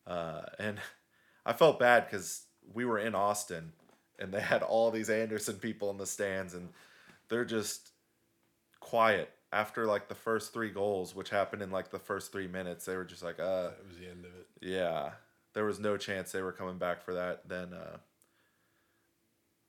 Uh, 0.04 0.42
and 0.59 0.80
I 1.46 1.52
felt 1.52 1.78
bad 1.78 2.06
because 2.06 2.46
we 2.72 2.85
were 2.85 2.98
in 2.98 3.14
Austin 3.14 3.72
and 4.18 4.33
they 4.33 4.40
had 4.40 4.62
all 4.62 4.90
these 4.90 5.11
Anderson 5.11 5.57
people 5.57 5.90
in 5.90 5.96
the 5.96 6.07
stands 6.07 6.55
and 6.55 6.68
they're 7.29 7.44
just 7.44 7.90
quiet 8.81 9.31
after 9.53 9.87
like 9.87 10.09
the 10.09 10.14
first 10.14 10.53
three 10.53 10.70
goals, 10.70 11.14
which 11.14 11.31
happened 11.31 11.62
in 11.62 11.70
like 11.70 11.90
the 11.90 11.98
first 11.98 12.33
three 12.33 12.48
minutes. 12.48 12.85
They 12.85 12.96
were 12.96 13.05
just 13.05 13.22
like, 13.22 13.38
uh, 13.40 13.70
That 13.70 13.87
was 13.88 13.98
the 13.98 14.09
end 14.09 14.24
of 14.24 14.33
it. 14.35 14.46
yeah, 14.61 15.11
there 15.55 15.64
was 15.64 15.79
no 15.79 15.96
chance 15.96 16.33
they 16.33 16.42
were 16.42 16.53
coming 16.53 16.79
back 16.79 17.03
for 17.03 17.14
that. 17.14 17.48
Then 17.48 17.72
uh, 17.72 17.98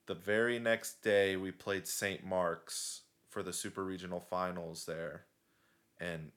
the 0.06 0.14
very 0.14 0.58
next 0.58 1.02
day, 1.02 1.36
we 1.36 1.50
played 1.50 1.86
St. 1.86 2.24
Mark's 2.24 3.02
for 3.30 3.42
the 3.42 3.52
Super 3.52 3.84
Regional 3.84 4.20
Finals 4.20 4.86
there, 4.86 5.24
and 6.00 6.30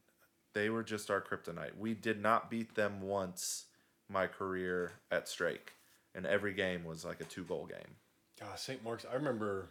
they 0.54 0.70
were 0.70 0.84
just 0.84 1.12
our 1.12 1.22
kryptonite. 1.22 1.78
We 1.78 1.94
did 1.94 2.22
not 2.22 2.50
beat 2.50 2.76
them 2.76 3.02
once 3.02 3.66
my 4.10 4.26
career 4.28 4.94
at 5.12 5.28
Strake, 5.28 5.74
and 6.16 6.26
every 6.26 6.54
game 6.54 6.84
was 6.84 7.06
like 7.06 7.22
a 7.22 7.26
two 7.26 7.44
goal 7.44 7.66
game. 7.66 7.96
God, 8.40 8.58
St. 8.58 8.84
Mark's. 8.84 9.06
I 9.12 9.16
remember. 9.16 9.68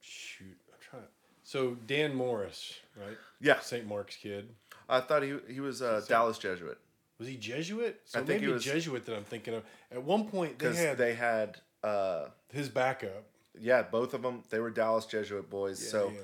Shoot, 0.00 0.56
I'm 0.72 0.78
trying. 0.80 1.02
To, 1.02 1.08
so 1.44 1.76
Dan 1.86 2.14
Morris, 2.14 2.74
right? 2.96 3.16
Yeah, 3.40 3.60
St. 3.60 3.86
Mark's 3.86 4.16
kid. 4.16 4.48
I 4.88 5.00
thought 5.00 5.22
he 5.22 5.36
he 5.48 5.60
was 5.60 5.82
a 5.82 6.02
Dallas 6.08 6.38
Jesuit 6.38 6.78
Was 7.18 7.28
he 7.28 7.36
Jesuit? 7.36 8.00
So 8.04 8.20
I 8.20 8.22
think 8.22 8.40
he 8.40 8.46
maybe 8.46 8.54
was- 8.54 8.64
Jesuit 8.64 9.04
that 9.06 9.16
I'm 9.16 9.24
thinking 9.24 9.54
of. 9.54 9.62
At 9.92 10.02
one 10.02 10.26
point, 10.28 10.58
they 10.58 10.74
had 10.74 10.98
they 10.98 11.14
had 11.14 11.58
uh, 11.84 12.26
his 12.52 12.68
backup. 12.68 13.24
yeah 13.58 13.82
both 13.82 14.14
of 14.14 14.22
them 14.22 14.42
they 14.50 14.58
were 14.58 14.70
Dallas 14.70 15.06
Jesuit 15.06 15.48
boys. 15.50 15.82
Yeah, 15.84 15.90
so 15.90 16.12
yeah. 16.14 16.20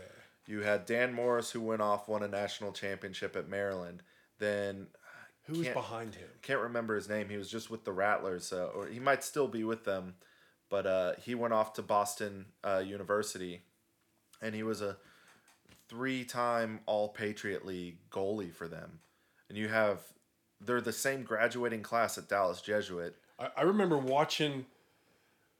You 0.48 0.60
had 0.60 0.86
Dan 0.86 1.12
Morris, 1.12 1.50
who 1.50 1.60
went 1.60 1.82
off, 1.82 2.06
won 2.08 2.22
a 2.22 2.28
national 2.28 2.70
championship 2.70 3.34
at 3.34 3.48
Maryland. 3.48 4.02
Then 4.38 4.86
who 5.46 5.58
was 5.58 5.68
behind 5.68 6.14
him? 6.14 6.28
can't 6.42 6.60
remember 6.60 6.94
his 6.96 7.08
name. 7.08 7.28
He 7.28 7.36
was 7.36 7.50
just 7.50 7.70
with 7.70 7.84
the 7.84 7.92
Rattlers, 7.92 8.52
uh, 8.52 8.66
or 8.74 8.86
he 8.86 8.98
might 9.00 9.22
still 9.24 9.48
be 9.48 9.64
with 9.64 9.84
them. 9.84 10.14
But 10.68 10.86
uh, 10.86 11.12
he 11.22 11.34
went 11.36 11.54
off 11.54 11.74
to 11.74 11.82
Boston 11.82 12.46
uh, 12.64 12.82
University, 12.84 13.62
and 14.42 14.54
he 14.54 14.62
was 14.64 14.82
a 14.82 14.96
three-time 15.88 16.80
All 16.86 17.08
Patriot 17.08 17.64
League 17.64 17.98
goalie 18.10 18.52
for 18.52 18.66
them. 18.68 18.98
And 19.48 19.56
you 19.56 19.68
have 19.68 20.00
they're 20.60 20.80
the 20.80 20.92
same 20.92 21.22
graduating 21.22 21.82
class 21.82 22.18
at 22.18 22.28
Dallas 22.28 22.60
Jesuit. 22.60 23.14
I, 23.38 23.48
I 23.58 23.62
remember 23.62 23.98
watching. 23.98 24.66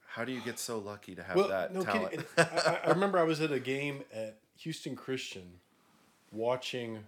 How 0.09 0.25
do 0.25 0.31
you 0.31 0.41
get 0.41 0.57
so 0.57 0.79
lucky 0.79 1.13
to 1.15 1.21
have 1.21 1.35
Well, 1.35 1.47
that 1.49 1.73
no 1.73 1.83
talent? 1.83 2.09
kidding. 2.11 2.25
I, 2.37 2.41
I- 2.41 2.79
I 2.85 2.89
remember 2.93 3.19
I 3.19 3.23
was 3.23 3.39
at 3.39 3.51
a 3.51 3.59
game 3.59 4.03
at 4.11 4.39
Houston 4.61 4.95
Christian, 4.95 5.59
watching 6.31 7.03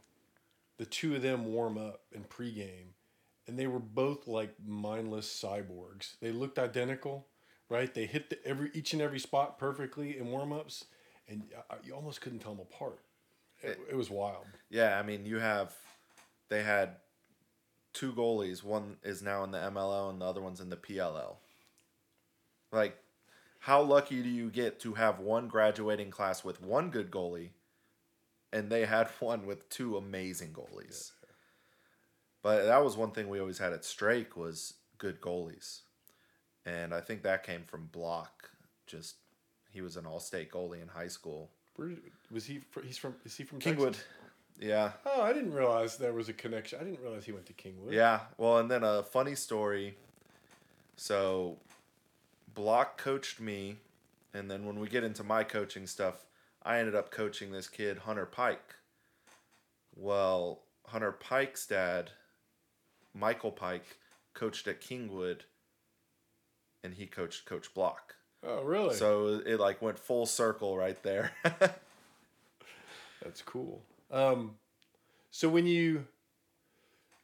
the 0.79 0.85
two 0.85 1.13
of 1.13 1.21
them 1.21 1.45
warm 1.45 1.77
up 1.77 2.01
in 2.13 2.23
pregame, 2.23 2.93
and 3.45 3.59
they 3.59 3.67
were 3.67 3.79
both 3.79 4.27
like 4.27 4.55
mindless 4.65 5.27
cyborgs. 5.27 6.13
They 6.21 6.31
looked 6.31 6.57
identical, 6.57 7.27
right? 7.69 7.93
They 7.93 8.05
hit 8.05 8.29
the, 8.31 8.43
every 8.47 8.71
each 8.73 8.93
and 8.93 9.01
every 9.01 9.19
spot 9.19 9.59
perfectly 9.59 10.17
in 10.17 10.31
warm 10.31 10.53
ups, 10.53 10.85
and 11.27 11.43
I- 11.69 11.75
you 11.83 11.93
almost 11.93 12.21
couldn't 12.21 12.39
tell 12.39 12.55
them 12.55 12.65
apart. 12.71 12.99
It, 13.61 13.77
it 13.91 13.95
was 13.95 14.09
wild. 14.09 14.45
Yeah, 14.69 14.97
I 14.97 15.03
mean, 15.03 15.25
you 15.25 15.39
have 15.39 15.75
they 16.47 16.63
had 16.63 16.95
two 17.93 18.13
goalies. 18.13 18.63
One 18.63 18.95
is 19.03 19.21
now 19.21 19.43
in 19.43 19.51
the 19.51 19.57
MLL, 19.59 20.09
and 20.09 20.21
the 20.21 20.25
other 20.25 20.41
one's 20.41 20.61
in 20.61 20.69
the 20.69 20.77
PLL. 20.77 21.35
Like, 22.71 22.97
how 23.59 23.81
lucky 23.81 24.23
do 24.23 24.29
you 24.29 24.49
get 24.49 24.79
to 24.81 24.93
have 24.93 25.19
one 25.19 25.49
graduating 25.49 26.11
class 26.11 26.43
with 26.43 26.61
one 26.61 26.89
good 26.89 27.11
goalie, 27.11 27.49
and 28.51 28.69
they 28.69 28.85
had 28.85 29.07
one 29.19 29.45
with 29.45 29.69
two 29.69 29.97
amazing 29.97 30.53
goalies. 30.53 31.11
But 32.41 32.65
that 32.65 32.83
was 32.83 32.95
one 32.95 33.11
thing 33.11 33.27
we 33.27 33.39
always 33.39 33.57
had 33.57 33.73
at 33.73 33.83
Strake 33.83 34.37
was 34.37 34.75
good 34.97 35.19
goalies, 35.19 35.81
and 36.65 36.93
I 36.93 37.01
think 37.01 37.23
that 37.23 37.43
came 37.43 37.63
from 37.63 37.87
Block. 37.91 38.49
Just 38.87 39.15
he 39.71 39.81
was 39.81 39.97
an 39.97 40.05
all-state 40.05 40.49
goalie 40.51 40.81
in 40.81 40.87
high 40.87 41.09
school. 41.09 41.49
Where 41.75 41.91
was 42.31 42.45
he? 42.45 42.61
He's 42.83 42.97
from. 42.97 43.15
Is 43.25 43.35
he 43.35 43.43
from 43.43 43.59
Kingwood, 43.59 43.87
Texas? 43.87 44.03
yeah. 44.59 44.91
Oh, 45.05 45.21
I 45.21 45.33
didn't 45.33 45.53
realize 45.53 45.97
there 45.97 46.13
was 46.13 46.29
a 46.29 46.33
connection. 46.33 46.79
I 46.79 46.85
didn't 46.85 47.01
realize 47.01 47.25
he 47.25 47.33
went 47.33 47.45
to 47.47 47.53
Kingwood. 47.53 47.91
Yeah. 47.91 48.21
Well, 48.37 48.57
and 48.57 48.71
then 48.71 48.83
a 48.83 49.03
funny 49.03 49.35
story. 49.35 49.95
So, 50.95 51.57
Block 52.55 52.97
coached 52.97 53.39
me, 53.39 53.77
and 54.33 54.49
then 54.49 54.65
when 54.65 54.79
we 54.79 54.87
get 54.89 55.03
into 55.03 55.23
my 55.23 55.43
coaching 55.43 55.87
stuff, 55.87 56.25
I 56.69 56.77
ended 56.77 56.93
up 56.93 57.09
coaching 57.09 57.51
this 57.51 57.67
kid, 57.67 57.97
Hunter 57.97 58.27
Pike. 58.27 58.75
Well, 59.95 60.61
Hunter 60.85 61.11
Pike's 61.11 61.65
dad, 61.65 62.11
Michael 63.11 63.51
Pike, 63.51 63.97
coached 64.35 64.67
at 64.67 64.79
Kingwood, 64.79 65.39
and 66.83 66.93
he 66.93 67.07
coached 67.07 67.47
Coach 67.47 67.73
Block. 67.73 68.13
Oh, 68.43 68.61
really? 68.61 68.93
So 68.93 69.41
it 69.43 69.59
like 69.59 69.81
went 69.81 69.97
full 69.97 70.27
circle 70.27 70.77
right 70.77 71.01
there. 71.01 71.31
That's 73.23 73.41
cool. 73.41 73.81
Um, 74.11 74.51
so 75.31 75.49
when 75.49 75.65
you 75.65 76.05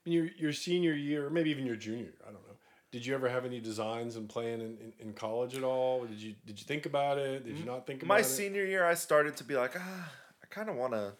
in 0.08 0.12
your 0.12 0.25
your 0.39 0.53
senior 0.53 0.93
year, 0.93 1.27
or 1.27 1.29
maybe 1.29 1.51
even 1.51 1.67
your 1.67 1.75
junior. 1.75 2.13
I 2.23 2.31
don't 2.31 2.47
know. 2.47 2.55
Did 2.95 3.05
you 3.05 3.13
ever 3.13 3.27
have 3.27 3.43
any 3.43 3.60
designs 3.60 4.15
and 4.15 4.29
plan 4.29 4.62
in, 4.62 4.77
in, 4.77 4.93
in 5.01 5.13
college 5.13 5.58
at 5.58 5.65
all? 5.65 6.05
Did 6.05 6.17
you 6.17 6.34
did 6.45 6.58
you 6.58 6.63
think 6.63 6.86
about 6.86 7.17
it? 7.17 7.43
Did 7.43 7.58
you 7.58 7.65
not 7.65 7.86
think 7.86 8.01
about 8.01 8.08
My 8.08 8.19
it? 8.19 8.19
My 8.19 8.21
senior 8.21 8.63
year, 8.63 8.86
I 8.86 8.93
started 8.93 9.36
to 9.36 9.43
be 9.43 9.58
like, 9.58 9.73
ah, 9.77 10.13
I 10.41 10.45
kind 10.49 10.69
of 10.69 10.77
want 10.77 10.93
to 10.93 11.12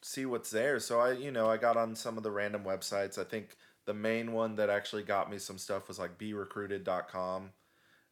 see 0.00 0.26
what's 0.26 0.50
there. 0.50 0.78
So 0.78 1.00
I, 1.00 1.10
you 1.10 1.32
know, 1.32 1.50
I 1.50 1.56
got 1.56 1.76
on 1.76 1.96
some 1.96 2.16
of 2.16 2.22
the 2.22 2.30
random 2.30 2.62
websites. 2.62 3.18
I 3.18 3.24
think 3.24 3.56
the 3.84 3.92
main 3.92 4.30
one 4.30 4.54
that 4.54 4.70
actually 4.70 5.02
got 5.02 5.28
me 5.28 5.38
some 5.38 5.58
stuff 5.58 5.88
was 5.88 5.98
like 5.98 6.18
berecruited.com. 6.18 7.50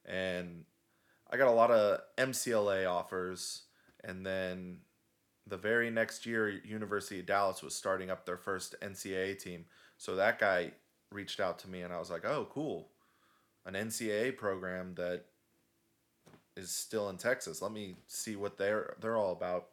And 0.05 0.65
I 1.31 1.37
got 1.37 1.47
a 1.47 1.53
lot 1.53 1.71
of 1.71 2.01
MCLA 2.19 2.91
offers. 2.91 3.63
And 4.03 4.27
then 4.27 4.79
the 5.47 5.57
very 5.57 5.91
next 5.91 6.27
year, 6.27 6.49
University 6.49 7.21
of 7.21 7.27
Dallas 7.27 7.63
was 7.63 7.77
starting 7.77 8.11
up 8.11 8.27
their 8.27 8.37
first 8.37 8.75
NCAA 8.83 9.39
team. 9.39 9.67
So 9.97 10.17
that 10.17 10.41
guy 10.41 10.73
reached 11.13 11.39
out 11.39 11.61
to 11.61 11.71
me 11.71 11.83
and 11.83 11.93
I 11.93 12.01
was 12.01 12.11
like, 12.11 12.25
oh, 12.25 12.49
cool. 12.51 12.89
An 13.65 13.75
NCAA 13.75 14.37
program 14.37 14.95
that 14.97 15.25
is 16.57 16.71
still 16.71 17.09
in 17.09 17.17
Texas. 17.17 17.63
Let 17.63 17.73
me 17.73 17.97
see 18.07 18.37
what 18.37 18.59
they're 18.59 18.97
they're 19.01 19.17
all 19.17 19.33
about. 19.33 19.69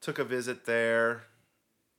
Took 0.00 0.18
a 0.18 0.24
visit 0.24 0.64
there. 0.64 1.24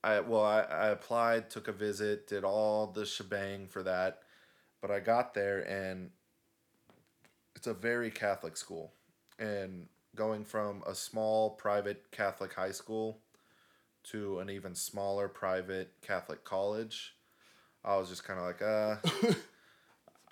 I 0.04 0.20
well, 0.20 0.44
I, 0.44 0.62
I 0.62 0.88
applied, 0.90 1.50
took 1.50 1.68
a 1.68 1.72
visit, 1.72 2.28
did 2.28 2.44
all 2.44 2.88
the 2.88 3.06
shebang 3.06 3.68
for 3.68 3.84
that. 3.84 4.20
But 4.82 4.92
I 4.92 5.00
got 5.00 5.34
there 5.34 5.62
and 5.62 6.10
it's 7.56 7.68
a 7.68 7.74
very 7.74 8.12
Catholic 8.12 8.58
school. 8.58 8.92
And 9.40 9.88
going 10.16 10.44
from 10.44 10.84
a 10.86 10.94
small 10.94 11.52
private 11.52 12.12
Catholic 12.12 12.54
high 12.54 12.72
school 12.72 13.20
to 14.06 14.40
an 14.40 14.50
even 14.50 14.76
smaller 14.76 15.30
private 15.30 15.94
Catholic 16.02 16.44
college, 16.44 17.16
I 17.86 17.96
was 17.98 18.10
just 18.10 18.26
kind 18.26 18.40
of 18.40 18.46
like, 18.46 18.62
uh, 18.62 19.34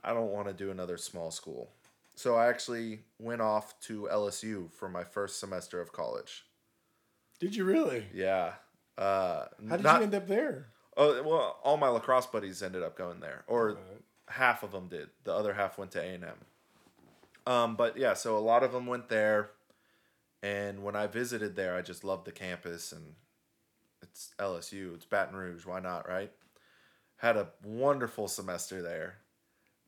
I 0.04 0.14
don't 0.14 0.32
want 0.32 0.48
to 0.48 0.54
do 0.54 0.72
another 0.72 0.98
small 0.98 1.32
school. 1.32 1.72
So 2.16 2.36
I 2.36 2.48
actually 2.48 3.00
went 3.20 3.42
off 3.42 3.80
to 3.82 4.08
LSU 4.12 4.72
for 4.72 4.90
my 4.90 5.04
first 5.04 5.40
semester 5.40 5.80
of 5.82 5.92
college. 5.94 6.46
Did 7.40 7.56
you 7.56 7.64
really? 7.64 8.06
Yeah. 8.14 8.54
Uh, 8.98 9.46
How 9.70 9.78
did 9.78 9.84
not, 9.84 9.98
you 10.00 10.04
end 10.04 10.16
up 10.16 10.28
there? 10.28 10.68
Oh 10.98 11.24
well, 11.24 11.60
all 11.64 11.78
my 11.78 11.88
lacrosse 11.88 12.28
buddies 12.28 12.62
ended 12.62 12.84
up 12.84 12.96
going 12.98 13.20
there, 13.22 13.44
or 13.48 13.70
Right. 13.70 13.78
half 14.28 14.62
of 14.64 14.72
them 14.72 14.88
did. 14.90 15.10
The 15.24 15.34
other 15.34 15.54
half 15.54 15.78
went 15.78 15.92
to 15.92 16.02
A 16.02 16.06
and 16.06 16.24
M. 16.26 16.36
Um, 17.48 17.76
but 17.76 17.98
yeah, 17.98 18.14
so 18.14 18.38
a 18.38 18.40
lot 18.40 18.62
of 18.64 18.72
them 18.74 18.86
went 18.86 19.10
there, 19.10 19.52
and 20.44 20.84
when 20.84 20.96
I 20.96 21.08
visited 21.08 21.56
there, 21.56 21.76
I 21.76 21.82
just 21.82 22.04
loved 22.04 22.26
the 22.26 22.32
campus, 22.32 22.92
and 22.92 23.16
it's 24.04 24.36
LSU, 24.38 24.94
it's 24.94 25.06
Baton 25.06 25.36
Rouge, 25.36 25.66
why 25.66 25.80
not, 25.80 26.08
right? 26.08 26.32
Had 27.18 27.38
a 27.38 27.48
wonderful 27.64 28.28
semester 28.28 28.82
there. 28.84 29.18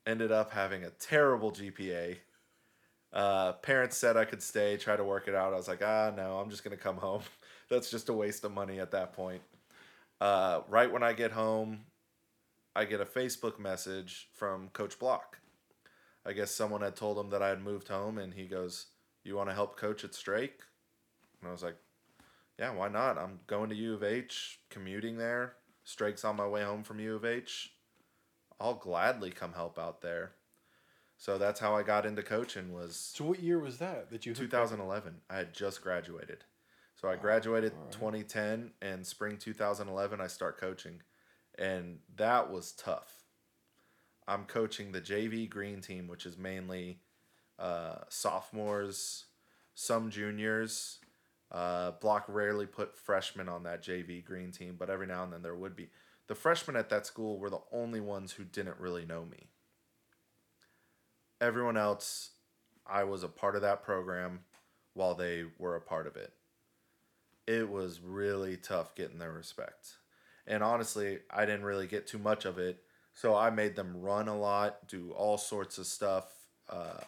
Ended 0.05 0.31
up 0.31 0.51
having 0.51 0.83
a 0.83 0.89
terrible 0.89 1.51
GPA. 1.51 2.17
Uh, 3.13 3.53
parents 3.53 3.95
said 3.95 4.17
I 4.17 4.25
could 4.25 4.41
stay, 4.41 4.75
try 4.75 4.95
to 4.95 5.03
work 5.03 5.27
it 5.27 5.35
out. 5.35 5.53
I 5.53 5.57
was 5.57 5.67
like, 5.67 5.83
ah, 5.83 6.11
no, 6.15 6.39
I'm 6.39 6.49
just 6.49 6.63
gonna 6.63 6.77
come 6.77 6.97
home. 6.97 7.21
That's 7.69 7.89
just 7.89 8.09
a 8.09 8.13
waste 8.13 8.43
of 8.43 8.51
money 8.51 8.79
at 8.79 8.91
that 8.91 9.13
point. 9.13 9.41
Uh, 10.19 10.61
right 10.67 10.91
when 10.91 11.03
I 11.03 11.13
get 11.13 11.31
home, 11.31 11.85
I 12.75 12.85
get 12.85 13.01
a 13.01 13.05
Facebook 13.05 13.59
message 13.59 14.29
from 14.33 14.69
Coach 14.69 14.97
Block. 14.97 15.39
I 16.25 16.33
guess 16.33 16.51
someone 16.51 16.81
had 16.81 16.95
told 16.95 17.17
him 17.17 17.29
that 17.29 17.43
I 17.43 17.49
had 17.49 17.61
moved 17.61 17.87
home, 17.87 18.17
and 18.17 18.33
he 18.33 18.47
goes, 18.47 18.87
"You 19.23 19.35
want 19.35 19.49
to 19.49 19.55
help 19.55 19.77
coach 19.77 20.03
at 20.03 20.15
Strake?" 20.15 20.61
And 21.39 21.49
I 21.49 21.51
was 21.51 21.61
like, 21.63 21.77
"Yeah, 22.57 22.71
why 22.71 22.87
not? 22.87 23.17
I'm 23.17 23.41
going 23.47 23.69
to 23.69 23.75
U 23.75 23.93
of 23.93 24.03
H, 24.03 24.59
commuting 24.69 25.17
there. 25.17 25.57
Strake's 25.83 26.23
on 26.23 26.37
my 26.37 26.47
way 26.47 26.63
home 26.63 26.83
from 26.83 26.99
U 26.99 27.15
of 27.15 27.25
H. 27.25 27.75
I'll 28.63 28.73
gladly 28.73 29.29
come 29.29 29.53
help 29.53 29.77
out 29.77 30.01
there." 30.01 30.31
So 31.17 31.37
that's 31.37 31.59
how 31.59 31.75
I 31.75 31.83
got 31.83 32.05
into 32.05 32.23
coaching. 32.23 32.73
Was 32.73 32.95
So 33.15 33.25
what 33.25 33.39
year 33.39 33.59
was 33.59 33.77
that 33.77 34.09
that 34.09 34.25
you? 34.25 34.31
hooked 34.31 34.51
2011. 34.51 35.21
I 35.29 35.37
had 35.37 35.53
just 35.53 35.81
graduated. 35.81 36.43
So 36.95 37.09
I 37.09 37.15
graduated 37.15 37.73
alright. 37.73 37.91
2010 37.91 38.71
and 38.81 39.05
spring 39.05 39.37
2011 39.37 40.21
I 40.21 40.27
start 40.27 40.59
coaching. 40.59 41.01
And 41.57 41.99
that 42.15 42.51
was 42.51 42.71
tough. 42.71 43.23
I'm 44.27 44.45
coaching 44.45 44.91
the 44.91 45.01
JV 45.01 45.49
green 45.49 45.81
team, 45.81 46.07
which 46.07 46.25
is 46.25 46.37
mainly 46.37 46.99
uh, 47.59 47.99
sophomores, 48.09 49.25
some 49.75 50.09
juniors. 50.09 50.99
Uh, 51.51 51.91
Block 52.01 52.25
rarely 52.27 52.65
put 52.65 52.97
freshmen 52.97 53.47
on 53.49 53.63
that 53.63 53.83
JV 53.83 54.23
green 54.23 54.51
team, 54.51 54.75
but 54.79 54.89
every 54.89 55.07
now 55.07 55.23
and 55.23 55.31
then 55.33 55.41
there 55.41 55.55
would 55.55 55.75
be. 55.75 55.89
The 56.27 56.35
freshmen 56.35 56.75
at 56.75 56.89
that 56.89 57.05
school 57.05 57.37
were 57.37 57.49
the 57.49 57.61
only 57.71 57.99
ones 57.99 58.33
who 58.33 58.43
didn't 58.43 58.79
really 58.79 59.05
know 59.05 59.25
me. 59.25 59.47
Everyone 61.41 61.77
else, 61.77 62.31
I 62.87 63.03
was 63.03 63.23
a 63.23 63.27
part 63.27 63.55
of 63.55 63.61
that 63.61 63.83
program 63.83 64.41
while 64.93 65.15
they 65.15 65.45
were 65.57 65.75
a 65.75 65.81
part 65.81 66.07
of 66.07 66.15
it. 66.15 66.31
It 67.45 67.69
was 67.69 67.99
really 67.99 68.55
tough 68.55 68.95
getting 68.95 69.19
their 69.19 69.33
respect. 69.33 69.97
And 70.47 70.63
honestly, 70.63 71.19
I 71.29 71.45
didn't 71.45 71.65
really 71.65 71.87
get 71.87 72.07
too 72.07 72.19
much 72.19 72.45
of 72.45 72.57
it. 72.57 72.83
So 73.13 73.35
I 73.35 73.49
made 73.49 73.75
them 73.75 74.01
run 74.01 74.27
a 74.27 74.37
lot, 74.37 74.87
do 74.87 75.11
all 75.11 75.37
sorts 75.37 75.77
of 75.77 75.85
stuff. 75.85 76.25
Uh, 76.69 77.01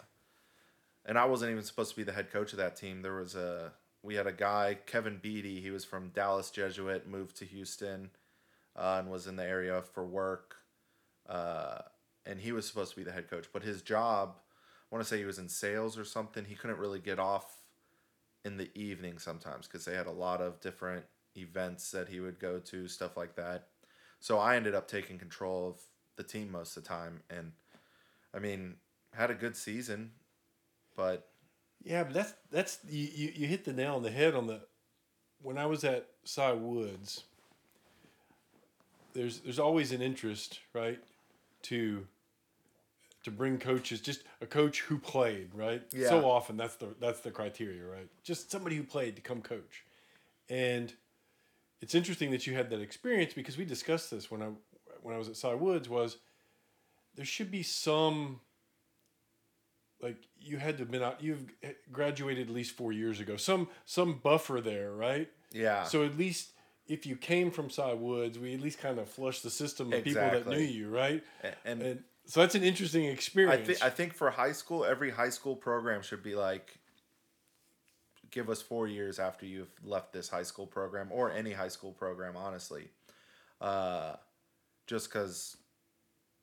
and 1.06 1.17
I 1.17 1.25
wasn't 1.25 1.51
even 1.51 1.63
supposed 1.63 1.91
to 1.91 1.95
be 1.95 2.04
the 2.04 2.12
head 2.12 2.32
coach 2.32 2.51
of 2.51 2.58
that 2.58 2.75
team. 2.75 3.01
There 3.01 3.15
was 3.15 3.36
a 3.36 3.71
we 4.04 4.15
had 4.15 4.28
a 4.28 4.32
guy, 4.32 4.78
Kevin 4.86 5.17
Beatty. 5.21 5.62
He 5.62 5.71
was 5.71 5.84
from 5.84 6.10
Dallas 6.10 6.51
Jesuit, 6.51 7.08
moved 7.08 7.38
to 7.38 7.45
Houston, 7.45 8.12
uh, 8.75 8.97
and 8.99 9.09
was 9.09 9.27
in 9.27 9.35
the 9.35 9.43
area 9.43 9.81
for 9.93 10.05
work. 10.05 10.55
Uh, 11.27 11.79
and 12.25 12.39
he 12.39 12.51
was 12.51 12.67
supposed 12.67 12.91
to 12.91 12.97
be 12.97 13.03
the 13.03 13.11
head 13.11 13.29
coach, 13.29 13.47
but 13.53 13.63
his 13.63 13.81
job, 13.81 14.35
I 14.91 14.95
want 14.95 15.03
to 15.03 15.09
say 15.09 15.17
he 15.17 15.25
was 15.25 15.39
in 15.39 15.49
sales 15.49 15.97
or 15.97 16.05
something. 16.05 16.45
He 16.45 16.55
couldn't 16.55 16.77
really 16.77 16.99
get 16.99 17.19
off 17.19 17.45
in 18.43 18.57
the 18.57 18.69
evening 18.75 19.17
sometimes 19.17 19.67
because 19.67 19.85
they 19.85 19.95
had 19.95 20.07
a 20.07 20.11
lot 20.11 20.41
of 20.41 20.59
different 20.61 21.05
events 21.35 21.91
that 21.91 22.07
he 22.07 22.19
would 22.19 22.39
go 22.39 22.59
to, 22.59 22.88
stuff 22.88 23.17
like 23.17 23.35
that. 23.35 23.67
So 24.19 24.39
I 24.39 24.55
ended 24.55 24.75
up 24.75 24.88
taking 24.88 25.17
control 25.17 25.67
of 25.69 25.81
the 26.15 26.23
team 26.23 26.51
most 26.51 26.77
of 26.77 26.83
the 26.83 26.89
time, 26.89 27.21
and 27.29 27.51
I 28.33 28.39
mean, 28.39 28.75
had 29.13 29.31
a 29.31 29.35
good 29.35 29.55
season, 29.55 30.11
but 30.95 31.27
Yeah, 31.83 32.03
but 32.03 32.13
that's 32.13 32.33
that's 32.51 32.79
you, 32.89 33.09
you, 33.13 33.31
you 33.35 33.47
hit 33.47 33.65
the 33.65 33.73
nail 33.73 33.95
on 33.95 34.03
the 34.03 34.11
head 34.11 34.35
on 34.35 34.47
the 34.47 34.61
when 35.41 35.57
I 35.57 35.65
was 35.65 35.83
at 35.83 36.07
Cy 36.23 36.53
Woods. 36.53 37.23
There's 39.15 39.39
there's 39.39 39.60
always 39.60 39.91
an 39.91 40.01
interest, 40.01 40.60
right, 40.73 40.99
to 41.63 42.06
to 43.23 43.32
bring 43.32 43.58
coaches, 43.58 44.01
just 44.01 44.21
a 44.41 44.45
coach 44.45 44.82
who 44.82 44.99
played, 44.99 45.49
right? 45.56 45.82
Yeah. 45.91 46.10
So 46.10 46.30
often 46.30 46.58
that's 46.58 46.75
the 46.75 46.93
that's 46.99 47.21
the 47.21 47.32
criteria, 47.32 47.84
right? 47.84 48.08
Just 48.23 48.51
somebody 48.51 48.75
who 48.75 48.84
played 48.84 49.15
to 49.15 49.21
come 49.21 49.41
coach, 49.41 49.84
and 50.49 50.93
it's 51.82 51.95
interesting 51.95 52.32
that 52.32 52.45
you 52.45 52.54
had 52.54 52.69
that 52.69 52.82
experience 52.82 53.34
because 53.34 53.58
we 53.58 53.65
discussed 53.65 54.12
this 54.12 54.30
when 54.30 54.41
I 54.41 54.49
when 55.01 55.15
I 55.15 55.17
was 55.17 55.30
at 55.30 55.38
Cy 55.38 55.54
Woods 55.54 55.89
was 55.89 56.17
there 57.15 57.25
should 57.25 57.49
be 57.49 57.63
some 57.63 58.41
like 60.01 60.17
you 60.39 60.58
had 60.58 60.78
to 60.78 60.84
have 60.84 60.91
been 60.91 61.04
out 61.04 61.23
you've 61.23 61.45
graduated 61.91 62.49
at 62.49 62.54
least 62.54 62.75
four 62.75 62.91
years 62.91 63.19
ago 63.19 63.38
some 63.38 63.67
some 63.86 64.19
buffer 64.23 64.62
there 64.62 64.91
right 64.91 65.30
yeah. 65.51 65.84
so 65.84 66.04
at 66.04 66.17
least 66.17 66.49
if 66.88 67.06
you 67.06 67.15
came 67.15 67.52
from 67.52 67.69
Cy 67.69 67.93
Woods 67.93 68.38
we 68.38 68.54
at 68.54 68.62
least 68.62 68.80
kind 68.80 69.00
of 69.00 69.10
flushed 69.10 69.43
the 69.43 69.50
system 69.50 69.91
of 69.93 70.04
people 70.04 70.21
that 70.21 70.48
knew 70.48 70.58
you 70.58 70.89
right? 70.89 71.24
And, 71.63 71.82
and 71.82 72.04
so 72.26 72.39
that's 72.39 72.56
an 72.56 72.63
interesting 72.63 73.06
I 73.06 73.10
experience. 73.10 73.82
I 73.82 73.89
think 73.89 74.13
for 74.13 74.32
high 74.32 74.52
school, 74.52 74.84
every 74.84 75.12
high 75.12 75.30
school 75.30 75.56
program 75.56 76.02
should 76.02 76.24
be 76.24 76.36
like, 76.36 76.80
give 78.32 78.50
us 78.50 78.62
four 78.62 78.88
years 78.88 79.19
after 79.19 79.45
you've 79.45 79.71
left 79.84 80.12
this 80.12 80.30
high 80.30 80.43
school 80.43 80.65
program 80.65 81.10
or 81.12 81.32
any 81.32 81.52
high 81.52 81.67
school 81.67 81.91
program, 81.91 82.36
honestly, 82.36 82.89
uh, 83.62 84.15
just 84.88 85.10
because 85.10 85.58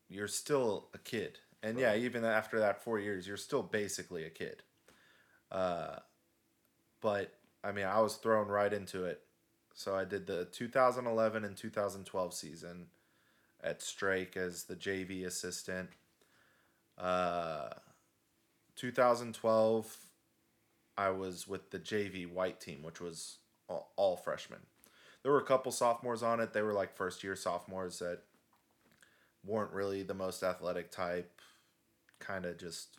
you're 0.09 0.29
still 0.29 0.89
a 0.95 0.99
kid, 0.99 1.39
and 1.63 1.79
yeah, 1.79 1.97
even 1.97 2.25
after 2.25 2.61
that 2.61 2.83
four 2.83 3.01
years, 3.01 3.27
you're 3.27 3.37
still 3.37 3.63
basically 3.63 4.25
a 4.25 4.31
kid. 4.31 4.63
Uh, 5.51 5.97
but 7.01 7.35
I 7.65 7.73
mean, 7.73 7.87
I 7.87 8.01
was 8.01 8.17
thrown 8.17 8.47
right 8.47 8.73
into 8.73 9.05
it, 9.05 9.21
so 9.75 9.95
I 9.95 10.05
did 10.05 10.27
the 10.27 10.45
2011 10.47 11.45
and 11.45 11.57
2012 11.57 12.35
season 12.35 12.87
at 13.63 13.83
Strake 13.83 14.37
as 14.37 14.65
the 14.65 14.77
JV 14.77 15.25
assistant. 15.25 15.91
Uh, 16.99 17.71
2012, 18.77 19.97
I 20.97 21.11
was 21.11 21.47
with 21.47 21.71
the 21.71 21.79
JV 21.79 22.31
white 22.31 22.61
team, 22.61 22.83
which 22.83 23.01
was 23.01 23.39
all, 23.69 23.93
all 23.97 24.17
freshmen. 24.17 24.61
There 25.23 25.33
were 25.33 25.41
a 25.41 25.45
couple 25.45 25.73
sophomores 25.73 26.23
on 26.23 26.41
it. 26.41 26.53
They 26.53 26.63
were 26.63 26.73
like 26.73 26.95
first 26.95 27.23
year 27.23 27.37
sophomores 27.37 27.99
that 28.01 28.21
weren't 29.45 29.73
really 29.73 30.03
the 30.03 30.15
most 30.15 30.43
athletic 30.43 30.91
type. 30.91 31.41
Kind 32.19 32.45
of 32.45 32.59
just, 32.59 32.97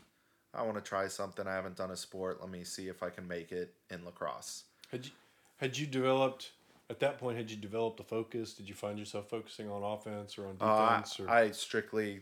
I 0.53 0.63
want 0.63 0.75
to 0.75 0.81
try 0.81 1.07
something. 1.07 1.47
I 1.47 1.53
haven't 1.53 1.75
done 1.75 1.91
a 1.91 1.97
sport. 1.97 2.39
Let 2.39 2.49
me 2.49 2.63
see 2.63 2.87
if 2.87 3.03
I 3.03 3.09
can 3.09 3.27
make 3.27 3.51
it 3.51 3.73
in 3.89 4.05
lacrosse. 4.05 4.63
had 4.89 5.05
you 5.05 5.11
had 5.57 5.77
you 5.77 5.87
developed 5.87 6.51
at 6.89 6.99
that 6.99 7.17
point 7.17 7.37
had 7.37 7.49
you 7.49 7.57
developed 7.57 7.99
a 7.99 8.03
focus? 8.03 8.53
Did 8.53 8.67
you 8.69 8.75
find 8.75 8.99
yourself 8.99 9.29
focusing 9.29 9.69
on 9.69 9.83
offense 9.83 10.37
or 10.37 10.47
on 10.47 10.57
Uh, 10.59 10.65
I, 10.65 10.95
defense? 10.97 11.19
or 11.19 11.29
I 11.29 11.51
strictly, 11.51 12.21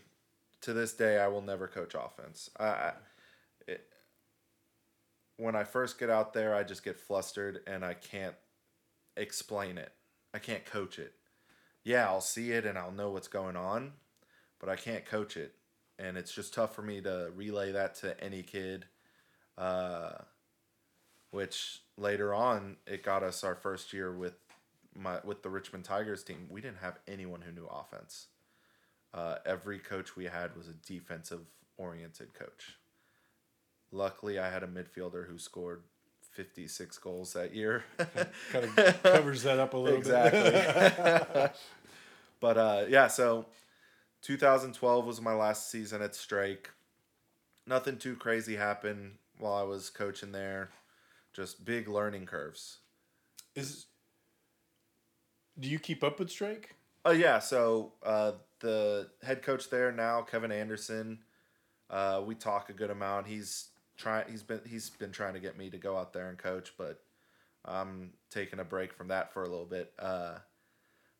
to 0.61 0.73
this 0.73 0.93
day, 0.93 1.19
I 1.19 1.27
will 1.27 1.41
never 1.41 1.67
coach 1.67 1.95
offense. 1.95 2.49
I, 2.59 2.65
I 2.65 2.93
it, 3.67 3.87
when 5.37 5.55
I 5.55 5.63
first 5.63 5.99
get 5.99 6.09
out 6.09 6.33
there, 6.33 6.55
I 6.55 6.63
just 6.63 6.83
get 6.83 6.99
flustered 6.99 7.61
and 7.67 7.83
I 7.83 7.95
can't 7.95 8.35
explain 9.17 9.77
it. 9.77 9.91
I 10.33 10.39
can't 10.39 10.65
coach 10.65 10.99
it. 10.99 11.13
Yeah, 11.83 12.05
I'll 12.07 12.21
see 12.21 12.51
it 12.51 12.65
and 12.65 12.77
I'll 12.77 12.91
know 12.91 13.09
what's 13.09 13.27
going 13.27 13.55
on, 13.55 13.93
but 14.59 14.69
I 14.69 14.75
can't 14.75 15.03
coach 15.05 15.35
it, 15.35 15.55
and 15.97 16.15
it's 16.15 16.31
just 16.31 16.53
tough 16.53 16.75
for 16.75 16.83
me 16.83 17.01
to 17.01 17.31
relay 17.35 17.71
that 17.71 17.95
to 17.95 18.23
any 18.23 18.43
kid. 18.43 18.85
Uh, 19.57 20.11
which 21.31 21.81
later 21.97 22.33
on 22.33 22.77
it 22.85 23.03
got 23.03 23.23
us 23.23 23.43
our 23.43 23.55
first 23.55 23.93
year 23.93 24.11
with 24.15 24.33
my 24.95 25.19
with 25.23 25.43
the 25.43 25.49
Richmond 25.49 25.85
Tigers 25.85 26.23
team. 26.23 26.47
We 26.49 26.61
didn't 26.61 26.79
have 26.79 26.99
anyone 27.07 27.41
who 27.41 27.51
knew 27.51 27.67
offense. 27.67 28.27
Uh, 29.13 29.35
every 29.45 29.79
coach 29.79 30.15
we 30.15 30.25
had 30.25 30.55
was 30.55 30.67
a 30.67 30.73
defensive 30.73 31.41
oriented 31.77 32.33
coach. 32.33 32.77
Luckily, 33.91 34.39
I 34.39 34.49
had 34.49 34.63
a 34.63 34.67
midfielder 34.67 35.27
who 35.27 35.37
scored 35.37 35.83
56 36.31 36.97
goals 36.99 37.33
that 37.33 37.53
year. 37.53 37.83
kind 38.51 38.65
of 38.65 38.75
covers 39.03 39.43
that 39.43 39.59
up 39.59 39.73
a 39.73 39.77
little 39.77 39.99
exactly. 39.99 40.51
bit. 40.51 41.55
but 42.39 42.57
uh, 42.57 42.85
yeah, 42.87 43.07
so 43.07 43.47
2012 44.21 45.05
was 45.05 45.19
my 45.19 45.33
last 45.33 45.69
season 45.69 46.01
at 46.01 46.15
Strake. 46.15 46.69
Nothing 47.67 47.97
too 47.97 48.15
crazy 48.15 48.55
happened 48.55 49.15
while 49.37 49.53
I 49.53 49.63
was 49.63 49.89
coaching 49.89 50.31
there. 50.31 50.69
Just 51.33 51.65
big 51.65 51.87
learning 51.87 52.25
curves. 52.25 52.77
Is 53.55 53.87
do 55.59 55.67
you 55.67 55.79
keep 55.79 56.03
up 56.03 56.19
with 56.19 56.29
Strake? 56.29 56.75
Oh 57.03 57.11
yeah, 57.11 57.39
so 57.39 57.93
uh, 58.03 58.33
the 58.59 59.09
head 59.23 59.41
coach 59.41 59.69
there 59.69 59.91
now, 59.91 60.21
Kevin 60.21 60.51
Anderson. 60.51 61.19
Uh, 61.89 62.21
we 62.25 62.35
talk 62.35 62.69
a 62.69 62.73
good 62.73 62.91
amount. 62.91 63.27
He's 63.27 63.69
trying. 63.97 64.25
He's 64.29 64.43
been 64.43 64.61
he's 64.65 64.89
been 64.89 65.11
trying 65.11 65.33
to 65.33 65.39
get 65.39 65.57
me 65.57 65.69
to 65.69 65.77
go 65.77 65.97
out 65.97 66.13
there 66.13 66.29
and 66.29 66.37
coach, 66.37 66.73
but 66.77 67.01
I'm 67.65 68.11
taking 68.29 68.59
a 68.59 68.63
break 68.63 68.93
from 68.93 69.09
that 69.09 69.33
for 69.33 69.43
a 69.43 69.49
little 69.49 69.65
bit. 69.65 69.93
Uh, 69.99 70.37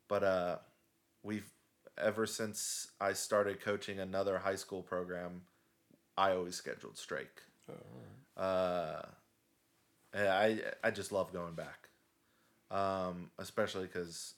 but 0.07 0.23
uh, 0.23 0.57
we've 1.23 1.49
ever 1.97 2.25
since 2.25 2.87
I 2.99 3.13
started 3.13 3.61
coaching 3.61 3.99
another 3.99 4.39
high 4.39 4.55
school 4.55 4.81
program, 4.81 5.41
I 6.17 6.31
always 6.31 6.55
scheduled 6.55 6.97
Strake. 6.97 7.41
Uh, 8.37 9.01
and 10.13 10.27
I 10.27 10.59
I 10.83 10.91
just 10.91 11.11
love 11.11 11.31
going 11.31 11.53
back, 11.53 11.80
um, 12.71 13.29
especially 13.37 13.85
because 13.87 14.33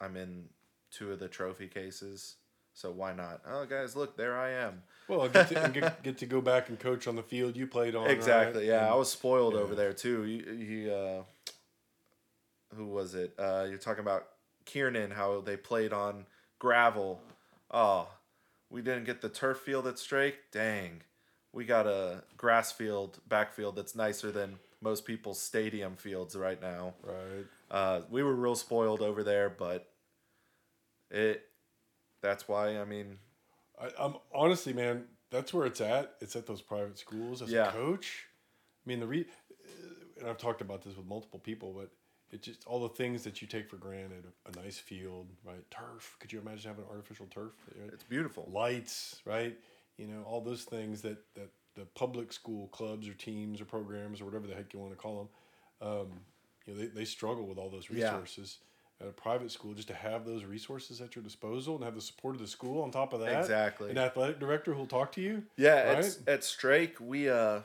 I'm 0.00 0.16
in 0.16 0.44
two 0.90 1.10
of 1.12 1.18
the 1.18 1.28
trophy 1.28 1.66
cases. 1.66 2.36
So 2.74 2.90
why 2.90 3.12
not? 3.12 3.42
Oh, 3.46 3.66
guys, 3.66 3.96
look, 3.96 4.16
there 4.16 4.38
I 4.38 4.50
am. 4.50 4.82
Well, 5.08 5.28
get 5.28 5.48
to, 5.48 5.70
get, 5.72 6.02
get 6.02 6.18
to 6.18 6.26
go 6.26 6.40
back 6.40 6.68
and 6.68 6.78
coach 6.78 7.06
on 7.06 7.16
the 7.16 7.22
field 7.22 7.56
you 7.56 7.66
played 7.66 7.94
on. 7.94 8.04
right? 8.04 8.10
Exactly. 8.10 8.66
Yeah, 8.66 8.90
I 8.90 8.94
was 8.94 9.10
spoiled 9.10 9.54
yeah. 9.54 9.60
over 9.60 9.74
there 9.74 9.92
too. 9.92 10.22
He, 10.22 10.64
he 10.64 10.90
uh, 10.90 11.22
who 12.74 12.86
was 12.86 13.14
it? 13.14 13.34
Uh, 13.38 13.66
you're 13.68 13.78
talking 13.78 14.00
about 14.00 14.28
Kiernan, 14.64 15.10
how 15.10 15.40
they 15.40 15.56
played 15.56 15.92
on 15.92 16.26
gravel. 16.58 17.20
Oh, 17.70 18.08
we 18.70 18.80
didn't 18.80 19.04
get 19.04 19.20
the 19.20 19.28
turf 19.28 19.58
field 19.58 19.86
at 19.86 19.98
Strake. 19.98 20.50
Dang, 20.50 21.02
we 21.52 21.64
got 21.64 21.86
a 21.86 22.22
grass 22.36 22.72
field, 22.72 23.18
backfield 23.28 23.76
that's 23.76 23.94
nicer 23.94 24.30
than 24.30 24.58
most 24.80 25.04
people's 25.04 25.40
stadium 25.40 25.96
fields 25.96 26.34
right 26.34 26.60
now. 26.60 26.94
right. 27.04 27.44
Uh, 27.72 28.02
we 28.10 28.22
were 28.22 28.34
real 28.34 28.54
spoiled 28.54 29.00
over 29.00 29.24
there, 29.24 29.48
but 29.48 29.88
it. 31.10 31.42
That's 32.20 32.46
why 32.46 32.78
I 32.78 32.84
mean, 32.84 33.18
I, 33.80 33.88
I'm 33.98 34.16
honestly, 34.32 34.72
man, 34.72 35.04
that's 35.30 35.52
where 35.54 35.66
it's 35.66 35.80
at. 35.80 36.14
It's 36.20 36.36
at 36.36 36.46
those 36.46 36.60
private 36.60 36.98
schools 36.98 37.42
as 37.42 37.50
Yeah. 37.50 37.68
a 37.68 37.72
coach. 37.72 38.26
I 38.84 38.88
mean, 38.88 39.00
the 39.00 39.06
re, 39.06 39.20
uh, 39.50 40.20
and 40.20 40.28
I've 40.28 40.38
talked 40.38 40.60
about 40.60 40.82
this 40.82 40.96
with 40.96 41.06
multiple 41.06 41.40
people, 41.40 41.72
but 41.72 41.90
it 42.30 42.42
just 42.42 42.66
all 42.66 42.80
the 42.80 42.94
things 42.94 43.24
that 43.24 43.40
you 43.40 43.48
take 43.48 43.68
for 43.68 43.76
granted. 43.76 44.26
A 44.46 44.60
nice 44.60 44.78
field, 44.78 45.30
right? 45.44 45.64
Turf. 45.70 46.16
Could 46.20 46.32
you 46.32 46.40
imagine 46.40 46.70
having 46.70 46.84
artificial 46.90 47.26
turf? 47.26 47.52
Right? 47.80 47.90
it's 47.92 48.04
beautiful. 48.04 48.48
Lights, 48.52 49.20
right? 49.24 49.56
You 49.96 50.08
know, 50.08 50.22
all 50.24 50.42
those 50.42 50.64
things 50.64 51.00
that 51.02 51.18
that 51.34 51.50
the 51.74 51.86
public 51.94 52.32
school 52.32 52.68
clubs 52.68 53.08
or 53.08 53.14
teams 53.14 53.60
or 53.60 53.64
programs 53.64 54.20
or 54.20 54.26
whatever 54.26 54.46
the 54.46 54.54
heck 54.54 54.74
you 54.74 54.78
want 54.80 54.92
to 54.92 54.96
call 54.98 55.30
them, 55.80 55.88
um, 55.88 56.10
you 56.66 56.74
know, 56.74 56.80
they, 56.80 56.86
they 56.86 57.04
struggle 57.04 57.46
with 57.46 57.58
all 57.58 57.70
those 57.70 57.88
Yeah. 57.90 58.12
resources. 58.14 58.58
At 59.00 59.08
a 59.08 59.12
private 59.12 59.50
school, 59.50 59.74
just 59.74 59.88
to 59.88 59.94
have 59.94 60.24
those 60.24 60.44
resources 60.44 61.00
at 61.00 61.16
your 61.16 61.24
disposal 61.24 61.74
and 61.74 61.82
have 61.82 61.96
the 61.96 62.00
support 62.00 62.36
of 62.36 62.40
the 62.40 62.46
school 62.46 62.80
on 62.84 62.92
top 62.92 63.12
of 63.12 63.18
that, 63.18 63.40
Exactly. 63.40 63.90
an 63.90 63.98
athletic 63.98 64.38
director 64.38 64.74
who'll 64.74 64.86
talk 64.86 65.10
to 65.12 65.20
you. 65.20 65.42
Yeah, 65.56 65.74
at, 65.74 66.18
at 66.28 66.44
Strake, 66.44 67.00
we 67.00 67.28
uh, 67.28 67.62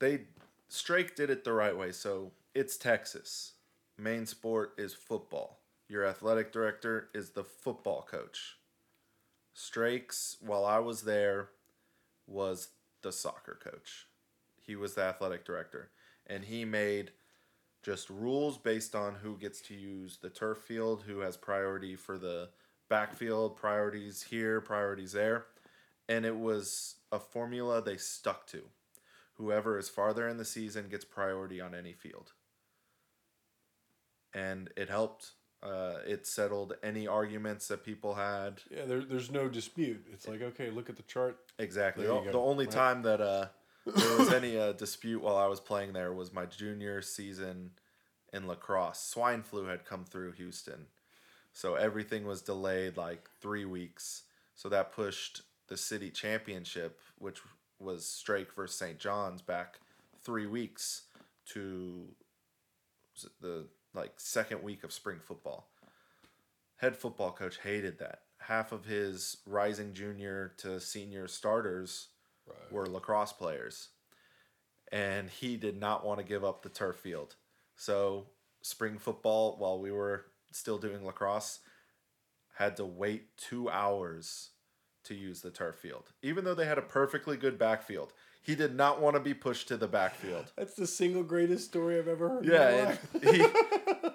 they 0.00 0.22
Strake 0.68 1.14
did 1.14 1.30
it 1.30 1.44
the 1.44 1.52
right 1.52 1.76
way. 1.76 1.92
So 1.92 2.32
it's 2.52 2.76
Texas. 2.76 3.52
Main 3.96 4.26
sport 4.26 4.74
is 4.76 4.92
football. 4.92 5.60
Your 5.88 6.04
athletic 6.04 6.50
director 6.52 7.10
is 7.14 7.30
the 7.30 7.44
football 7.44 8.02
coach. 8.10 8.56
Strake's, 9.54 10.36
while 10.40 10.64
I 10.64 10.80
was 10.80 11.02
there, 11.02 11.50
was 12.26 12.70
the 13.02 13.12
soccer 13.12 13.58
coach. 13.62 14.06
He 14.60 14.74
was 14.74 14.94
the 14.94 15.02
athletic 15.02 15.44
director, 15.44 15.90
and 16.26 16.44
he 16.44 16.64
made 16.64 17.12
just 17.86 18.10
rules 18.10 18.58
based 18.58 18.94
on 18.94 19.14
who 19.14 19.38
gets 19.38 19.62
to 19.62 19.74
use 19.74 20.18
the 20.20 20.28
turf 20.28 20.58
field, 20.58 21.04
who 21.06 21.20
has 21.20 21.36
priority 21.36 21.96
for 21.96 22.18
the 22.18 22.50
backfield, 22.90 23.56
priorities 23.56 24.24
here, 24.24 24.60
priorities 24.60 25.12
there 25.12 25.46
and 26.08 26.24
it 26.24 26.36
was 26.36 26.96
a 27.10 27.18
formula 27.18 27.82
they 27.82 27.96
stuck 27.96 28.46
to. 28.48 28.62
Whoever 29.34 29.78
is 29.78 29.88
farther 29.88 30.28
in 30.28 30.38
the 30.38 30.44
season 30.44 30.88
gets 30.88 31.04
priority 31.04 31.60
on 31.60 31.74
any 31.74 31.92
field. 31.92 32.32
And 34.32 34.70
it 34.76 34.88
helped. 34.88 35.32
Uh, 35.62 35.96
it 36.06 36.26
settled 36.26 36.74
any 36.82 37.06
arguments 37.06 37.68
that 37.68 37.84
people 37.84 38.14
had. 38.14 38.60
Yeah, 38.70 38.84
there, 38.84 39.02
there's 39.02 39.30
no 39.30 39.48
dispute. 39.48 40.06
It's 40.12 40.28
like, 40.28 40.42
okay, 40.42 40.70
look 40.70 40.88
at 40.88 40.96
the 40.96 41.02
chart. 41.02 41.38
Exactly. 41.58 42.06
The, 42.06 42.30
the 42.30 42.38
only 42.38 42.66
right? 42.66 42.74
time 42.74 43.02
that 43.02 43.20
uh, 43.20 43.46
there 43.86 44.18
was 44.18 44.32
any 44.32 44.58
uh, 44.58 44.72
dispute 44.72 45.22
while 45.22 45.36
I 45.36 45.46
was 45.46 45.60
playing 45.60 45.92
there 45.92 46.12
was 46.12 46.32
my 46.32 46.46
junior 46.46 47.00
season 47.02 47.70
in 48.32 48.46
lacrosse. 48.46 49.00
Swine 49.00 49.42
flu 49.42 49.66
had 49.66 49.84
come 49.84 50.04
through 50.04 50.32
Houston. 50.32 50.86
So 51.52 51.74
everything 51.76 52.26
was 52.26 52.42
delayed 52.42 52.96
like 52.96 53.28
three 53.40 53.64
weeks. 53.64 54.24
So 54.54 54.68
that 54.68 54.92
pushed 54.92 55.42
the 55.68 55.76
city 55.76 56.10
championship, 56.10 57.00
which 57.18 57.40
was 57.78 58.06
Strake 58.06 58.52
versus 58.54 58.78
St. 58.78 58.98
John's, 58.98 59.42
back 59.42 59.78
three 60.22 60.46
weeks 60.46 61.02
to 61.52 62.08
the 63.40 63.66
like 63.94 64.12
second 64.16 64.62
week 64.62 64.84
of 64.84 64.92
spring 64.92 65.18
football. 65.22 65.68
Head 66.76 66.96
football 66.96 67.32
coach 67.32 67.58
hated 67.62 67.98
that. 68.00 68.20
Half 68.38 68.72
of 68.72 68.84
his 68.84 69.38
rising 69.46 69.94
junior 69.94 70.52
to 70.58 70.78
senior 70.80 71.26
starters 71.26 72.08
Right. 72.48 72.72
were 72.72 72.86
lacrosse 72.86 73.32
players. 73.32 73.88
And 74.92 75.28
he 75.28 75.56
did 75.56 75.78
not 75.80 76.04
want 76.04 76.20
to 76.20 76.24
give 76.24 76.44
up 76.44 76.62
the 76.62 76.68
turf 76.68 76.96
field. 76.96 77.34
So, 77.74 78.26
spring 78.62 78.98
football, 78.98 79.56
while 79.58 79.80
we 79.80 79.90
were 79.90 80.26
still 80.52 80.78
doing 80.78 81.04
lacrosse, 81.04 81.58
had 82.54 82.76
to 82.76 82.84
wait 82.84 83.36
two 83.36 83.68
hours 83.68 84.50
to 85.04 85.14
use 85.14 85.40
the 85.40 85.50
turf 85.50 85.76
field. 85.76 86.12
Even 86.22 86.44
though 86.44 86.54
they 86.54 86.66
had 86.66 86.78
a 86.78 86.82
perfectly 86.82 87.36
good 87.36 87.58
backfield, 87.58 88.12
he 88.42 88.54
did 88.54 88.74
not 88.74 89.00
want 89.00 89.14
to 89.16 89.20
be 89.20 89.34
pushed 89.34 89.68
to 89.68 89.76
the 89.76 89.88
backfield. 89.88 90.52
That's 90.56 90.74
the 90.74 90.86
single 90.86 91.22
greatest 91.24 91.64
story 91.66 91.98
I've 91.98 92.08
ever 92.08 92.28
heard. 92.28 92.44
Yeah, 92.46 92.96
he, 93.22 93.44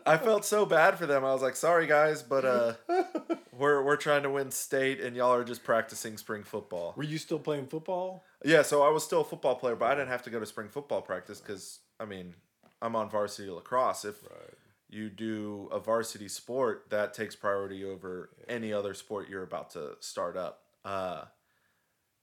I 0.06 0.17
felt 0.17 0.46
so 0.46 0.65
bad 0.65 0.98
for 0.98 1.06
them. 1.06 1.26
I 1.26 1.34
was 1.34 1.41
like, 1.41 1.56
"Sorry 1.56 1.86
guys, 1.86 2.24
but 2.24 2.46
uh, 2.46 2.74
we're 3.62 3.82
we're 3.84 3.95
trying 3.95 4.24
to 4.24 4.30
win 4.30 4.52
state, 4.52 5.00
and 5.00 5.15
y'all 5.15 5.34
are 5.34 5.43
just 5.43 5.63
practicing 5.63 6.17
spring 6.17 6.43
football." 6.43 6.93
Were 6.97 7.04
you 7.04 7.17
still 7.17 7.39
playing 7.39 7.67
football? 7.67 8.26
Yeah, 8.43 8.63
so 8.63 8.82
I 8.82 8.89
was 8.89 9.04
still 9.04 9.21
a 9.21 9.24
football 9.24 9.56
player, 9.56 9.76
but 9.76 9.86
I 9.86 9.95
didn't 9.95 10.10
have 10.10 10.24
to 10.24 10.30
go 10.30 10.39
to 10.39 10.45
spring 10.45 10.67
football 10.69 11.02
practice 11.02 11.39
because 11.39 11.80
I 12.00 12.06
mean, 12.06 12.34
I'm 12.82 12.95
on 12.95 13.10
varsity 13.10 13.50
lacrosse. 13.50 14.04
If 14.06 14.24
Right. 14.24 14.54
you 14.89 15.10
do 15.10 15.69
a 15.71 15.80
varsity 15.80 16.28
sport, 16.28 16.88
that 16.89 17.13
takes 17.13 17.36
priority 17.36 17.86
over 17.86 18.32
any 18.50 18.74
other 18.74 18.93
sport 18.93 19.30
you're 19.30 19.43
about 19.43 19.69
to 19.71 19.95
start 20.00 20.36
up. 20.36 20.63
Uh, 20.84 21.26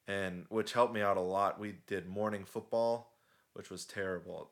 and 0.07 0.47
which 0.49 0.73
helped 0.73 0.95
me 0.95 1.01
out 1.03 1.17
a 1.17 1.21
lot. 1.23 1.61
We 1.61 1.77
did 1.87 2.09
morning 2.09 2.45
football, 2.45 3.13
which 3.53 3.71
was 3.71 3.85
terrible. 3.85 4.51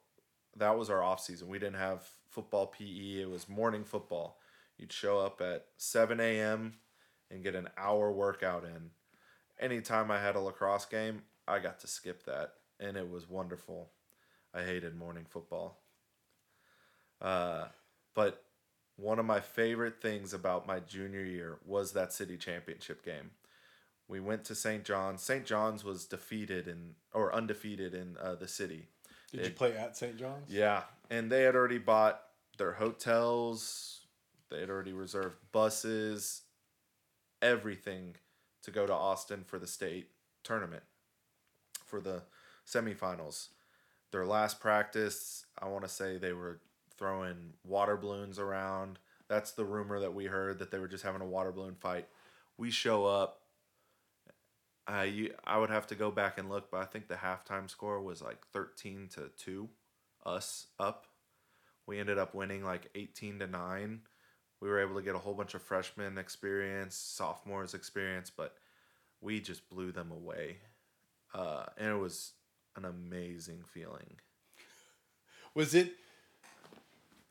That 0.55 0.79
was 0.79 0.90
our 0.90 1.03
off 1.03 1.20
season. 1.20 1.49
We 1.49 1.59
didn't 1.59 1.77
have 1.77 2.07
football 2.29 2.66
PE. 2.66 3.22
It 3.22 3.31
was 3.31 3.49
morning 3.49 3.85
football. 3.85 4.38
You'd 4.79 4.93
show 4.93 5.19
up 5.19 5.41
at 5.41 5.67
7 5.77 6.21
a.m. 6.21 6.75
and 7.31 7.43
get 7.43 7.55
an 7.55 7.69
hour 7.77 8.12
workout 8.12 8.65
in. 8.65 8.91
Anytime 9.59 10.11
I 10.11 10.21
had 10.21 10.37
a 10.37 10.41
lacrosse 10.41 10.85
game, 10.85 11.23
I 11.49 11.61
got 11.61 11.81
to 11.81 11.87
skip 11.87 12.25
that, 12.25 12.55
and 12.79 12.97
it 12.97 13.11
was 13.11 13.29
wonderful. 13.29 13.91
I 14.53 14.62
hated 14.62 14.97
morning 14.97 15.25
football. 15.29 15.81
Uh, 17.21 17.67
but 18.15 18.43
one 18.97 19.19
of 19.19 19.27
my 19.27 19.41
favorite 19.41 20.01
things 20.01 20.33
about 20.33 20.67
my 20.67 20.81
junior 20.81 21.25
year 21.25 21.59
was 21.65 21.93
that 21.93 22.12
city 22.12 22.37
championship 22.37 23.05
game. 23.05 23.31
We 24.09 24.21
went 24.21 24.45
to 24.45 24.55
St. 24.55 24.85
John's. 24.85 25.23
St. 25.23 25.45
John's 25.45 25.85
was 25.85 26.05
defeated 26.05 26.69
in 26.69 26.95
or 27.12 27.35
undefeated 27.35 27.95
in 27.95 28.17
uh, 28.23 28.37
the 28.37 28.49
city. 28.49 28.87
Did 29.33 29.45
you 29.45 29.51
play 29.51 29.77
at 29.77 29.97
St. 29.97 30.17
John's? 30.17 30.49
Yeah, 30.49 30.83
and 31.11 31.31
they 31.31 31.43
had 31.43 31.57
already 31.57 31.79
bought 31.79 32.21
their 32.57 32.73
hotels. 32.73 33.96
They 34.51 34.61
had 34.61 34.71
already 34.71 34.93
reserved 34.93 35.37
buses, 35.53 36.43
everything 37.43 38.17
to 38.63 38.71
go 38.71 38.87
to 38.87 38.93
Austin 38.93 39.45
for 39.45 39.59
the 39.59 39.67
state 39.67 40.11
tournament, 40.43 40.83
for 41.85 42.01
the 42.01 42.23
semifinals. 42.67 43.49
Their 44.13 44.27
last 44.27 44.61
practice, 44.61 45.47
I 45.59 45.67
want 45.67 45.83
to 45.83 45.89
say 45.89 46.17
they 46.17 46.33
were 46.33 46.61
throwing 46.97 47.55
water 47.65 47.97
balloons 47.97 48.39
around. 48.39 48.99
That's 49.29 49.51
the 49.51 49.65
rumor 49.65 50.01
that 50.01 50.15
we 50.15 50.27
heard 50.27 50.59
that 50.61 50.71
they 50.71 50.79
were 50.79 50.89
just 50.89 51.05
having 51.05 51.21
a 51.21 51.27
water 51.27 51.53
balloon 51.53 51.75
fight. 51.75 52.07
We 52.57 52.71
show 52.71 53.05
up. 53.05 53.43
I 54.87 55.05
you- 55.05 55.35
I 55.45 55.59
would 55.59 55.71
have 55.71 55.89
to 55.89 55.97
go 55.97 56.11
back 56.13 56.39
and 56.39 56.49
look, 56.49 56.71
but 56.71 56.81
I 56.81 56.85
think 56.85 57.09
the 57.09 57.17
halftime 57.17 57.69
score 57.69 58.01
was 58.01 58.23
like 58.23 58.47
thirteen 58.53 59.09
to 59.15 59.31
two, 59.37 59.69
us 60.25 60.69
up. 60.79 61.09
We 61.87 61.99
ended 61.99 62.19
up 62.19 62.35
winning 62.35 62.65
like 62.65 62.89
eighteen 62.95 63.39
to 63.41 63.47
nine. 63.49 64.03
We 64.61 64.69
were 64.69 64.81
able 64.81 64.95
to 64.97 65.03
get 65.03 65.14
a 65.14 65.19
whole 65.19 65.35
bunch 65.35 65.55
of 65.55 65.62
freshmen 65.62 66.16
experience, 66.19 66.97
sophomores 66.97 67.75
experience, 67.75 68.31
but 68.35 68.55
we 69.21 69.40
just 69.40 69.69
blew 69.69 69.92
them 69.92 70.11
away, 70.11 70.59
uh, 71.35 71.64
and 71.77 71.90
it 71.90 71.99
was 71.99 72.33
an 72.77 72.85
amazing 72.85 73.62
feeling. 73.73 74.16
Was 75.55 75.75
it? 75.75 75.92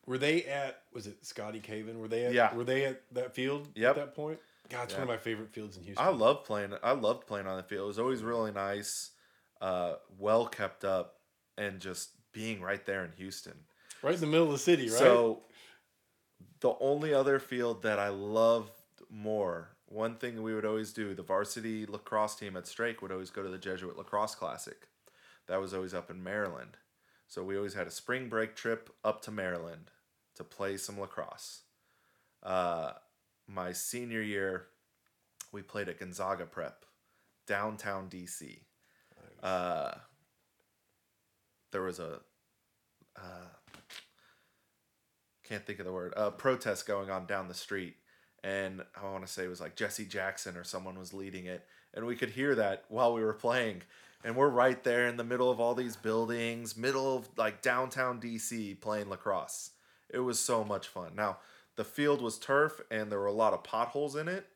Were 0.05 0.17
they 0.19 0.43
at? 0.43 0.81
Was 0.93 1.07
it 1.07 1.25
Scotty 1.25 1.59
Caven? 1.59 1.99
Were 1.99 2.07
they 2.07 2.25
at? 2.25 2.33
Yeah. 2.33 2.53
Were 2.53 2.63
they 2.63 2.85
at 2.85 3.01
that 3.13 3.33
field 3.33 3.67
Yep. 3.75 3.89
at 3.89 3.95
that 3.95 4.15
point? 4.15 4.39
God, 4.69 4.83
it's 4.85 4.93
one 4.93 5.03
of 5.03 5.07
my 5.09 5.17
favorite 5.17 5.51
fields 5.51 5.77
in 5.77 5.83
Houston. 5.83 6.03
I 6.05 6.09
love 6.09 6.43
playing. 6.43 6.73
I 6.83 6.91
loved 6.93 7.27
playing 7.27 7.47
on 7.47 7.57
the 7.57 7.63
field. 7.63 7.85
It 7.85 7.88
was 7.88 7.99
always 7.99 8.23
really 8.23 8.51
nice, 8.51 9.11
uh, 9.61 9.95
well 10.17 10.45
kept 10.47 10.83
up, 10.83 11.19
and 11.57 11.79
just 11.79 12.11
being 12.31 12.61
right 12.61 12.83
there 12.85 13.03
in 13.05 13.11
Houston. 13.17 13.53
right 14.01 14.13
in 14.15 14.19
the 14.21 14.27
middle 14.27 14.45
of 14.47 14.51
the 14.51 14.57
city, 14.59 14.89
right? 14.89 14.97
So, 14.99 15.41
the 16.65 16.75
only 16.80 17.13
other 17.13 17.38
field 17.38 17.84
that 17.84 17.99
I 17.99 18.10
loved 18.10 18.71
more, 19.08 19.69
one 19.86 20.15
thing 20.15 20.41
we 20.41 20.56
would 20.56 20.65
always 20.65 20.93
do, 20.93 21.13
the 21.13 21.21
varsity 21.21 21.86
lacrosse 21.86 22.36
team 22.36 22.58
at 22.58 22.65
Strake 22.65 23.04
would 23.04 23.12
always 23.12 23.30
go 23.30 23.43
to 23.43 23.49
the 23.49 23.60
Jesuit 23.60 23.95
Lacrosse 23.95 24.34
Classic. 24.34 24.88
That 25.45 25.62
was 25.62 25.75
always 25.75 25.93
up 25.93 26.10
in 26.10 26.23
Maryland. 26.23 26.78
So 27.28 27.43
we 27.43 27.56
always 27.56 27.75
had 27.75 27.86
a 27.86 27.91
spring 27.91 28.30
break 28.30 28.56
trip 28.56 28.89
up 29.04 29.21
to 29.21 29.32
Maryland 29.32 29.91
to 30.38 30.43
play 30.43 30.78
some 30.78 30.99
lacrosse. 30.99 31.62
Uh, 32.41 32.93
my 33.47 33.71
senior 33.71 34.23
year, 34.23 34.65
we 35.51 35.62
played 35.62 35.88
at 35.88 35.99
Gonzaga 35.99 36.47
Prep, 36.47 36.84
downtown 37.45 38.10
DC. 38.10 38.62
Uh, 39.43 39.91
there 41.71 41.84
was 41.84 41.99
a 41.99 42.21
uh, 43.15 43.49
can't 45.47 45.65
think 45.65 45.79
of 45.79 45.86
the 45.86 45.91
word 45.91 46.13
uh, 46.17 46.31
protest 46.31 46.86
going 46.86 47.10
on 47.10 47.25
down 47.25 47.47
the 47.47 47.53
street. 47.53 47.95
And 48.43 48.84
i 48.95 49.03
want 49.03 49.25
to 49.25 49.31
say 49.31 49.43
it 49.43 49.49
was 49.49 49.60
like 49.60 49.75
jesse 49.75 50.05
jackson 50.05 50.55
or 50.55 50.63
someone 50.63 50.99
was 50.99 51.13
leading 51.13 51.45
it. 51.45 51.65
And 51.93 52.05
we 52.05 52.15
could 52.15 52.29
hear 52.29 52.55
that 52.55 52.86
while 52.89 53.13
we 53.13 53.23
were 53.23 53.34
playing. 53.34 53.84
And 54.23 54.36
we're 54.36 54.49
right 54.49 54.84
there 54.84 55.08
in 55.08 55.17
the 55.17 55.23
middle 55.23 55.51
of 55.51 55.60
all 55.60 55.75
these 55.75 55.95
buildings 55.95 56.75
middle 56.77 57.17
of 57.17 57.29
like 57.38 57.62
downtown 57.62 58.19
dc 58.19 58.81
playing 58.81 59.10
lacrosse. 59.10 59.71
It 60.10 60.19
was 60.19 60.39
so 60.39 60.63
much 60.63 60.88
fun. 60.88 61.12
Now 61.15 61.38
the 61.75 61.84
field 61.84 62.21
was 62.21 62.38
turf 62.38 62.81
and 62.91 63.12
there 63.12 63.19
were 63.19 63.25
a 63.25 63.34
lot 63.34 63.53
of 63.53 63.63
potholes 63.63 64.15
in 64.15 64.27
it 64.27 64.47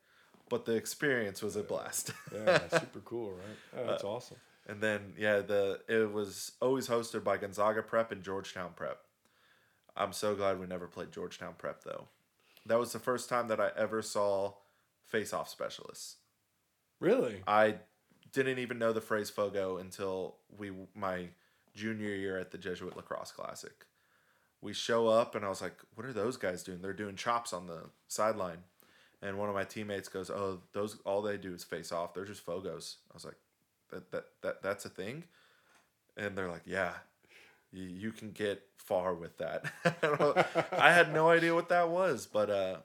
but 0.50 0.66
the 0.66 0.74
experience 0.74 1.42
was 1.42 1.56
a 1.56 1.64
blast. 1.64 2.12
Yeah, 2.34 2.68
super 2.80 3.00
cool, 3.06 3.32
right? 3.32 3.80
Oh, 3.82 3.88
that's 3.88 4.04
awesome. 4.04 4.38
and 4.68 4.82
then 4.82 5.14
yeah, 5.18 5.40
the 5.40 5.80
it 5.88 6.12
was 6.12 6.54
always 6.62 6.88
hosted 6.88 7.24
by 7.24 7.38
Gonzaga 7.38 7.82
Prep 7.84 8.12
and 8.12 8.24
Georgetown 8.24 8.72
Prep. 8.76 9.00
I'm 9.96 10.14
so 10.14 10.36
glad 10.36 10.60
we 10.60 10.68
never 10.68 10.88
played 10.88 11.12
Georgetown 11.12 11.56
Prep 11.58 11.84
though. 11.84 12.08
That 12.66 12.80
was 12.80 12.94
the 12.94 13.00
first 13.00 13.30
time 13.30 13.48
that 13.48 13.60
I 13.60 13.72
ever 13.76 14.02
saw 14.02 14.54
face-off 15.06 15.50
specialists. 15.50 16.18
Really? 17.00 17.42
I 17.48 17.76
didn't 18.32 18.60
even 18.60 18.78
know 18.78 18.94
the 18.94 19.02
phrase 19.02 19.30
fogo 19.30 19.78
until 19.78 20.36
we 20.58 20.72
my 20.94 21.30
junior 21.74 22.14
year 22.14 22.38
at 22.38 22.52
the 22.52 22.58
Jesuit 22.58 22.96
Lacrosse 22.96 23.32
Classic. 23.32 23.86
We 24.62 24.74
show 24.74 25.08
up 25.08 25.36
and 25.36 25.46
I 25.46 25.50
was 25.50 25.62
like, 25.62 25.78
"What 25.96 26.06
are 26.06 26.14
those 26.14 26.38
guys 26.38 26.64
doing? 26.64 26.82
They're 26.82 26.94
doing 26.94 27.16
chops 27.16 27.54
on 27.54 27.68
the 27.68 27.90
sideline." 28.08 28.64
And 29.22 29.38
one 29.38 29.50
of 29.50 29.56
my 29.56 29.64
teammates 29.64 30.10
goes, 30.10 30.30
"Oh, 30.30 30.62
those 30.74 31.00
all 31.06 31.22
they 31.22 31.38
do 31.38 31.54
is 31.54 31.64
face 31.64 31.92
off. 31.92 32.14
They're 32.14 32.26
just 32.26 32.46
fogos." 32.46 32.98
I 33.10 33.14
was 33.14 33.26
like, 33.26 33.38
"That 33.90 34.12
that 34.12 34.26
that 34.42 34.62
that's 34.62 34.86
a 34.86 34.90
thing?" 34.90 35.24
And 36.18 36.38
they're 36.38 36.50
like, 36.50 36.64
"Yeah, 36.66 36.94
you, 37.72 38.12
can 38.12 38.32
get 38.32 38.62
far 38.78 39.14
with 39.14 39.38
that." 39.38 39.66
I 40.72 40.92
had 40.92 41.14
no 41.14 41.30
idea 41.30 41.56
what 41.56 41.70
that 41.70 41.90
was, 41.90 42.26
but 42.26 42.50
uh, 42.50 42.78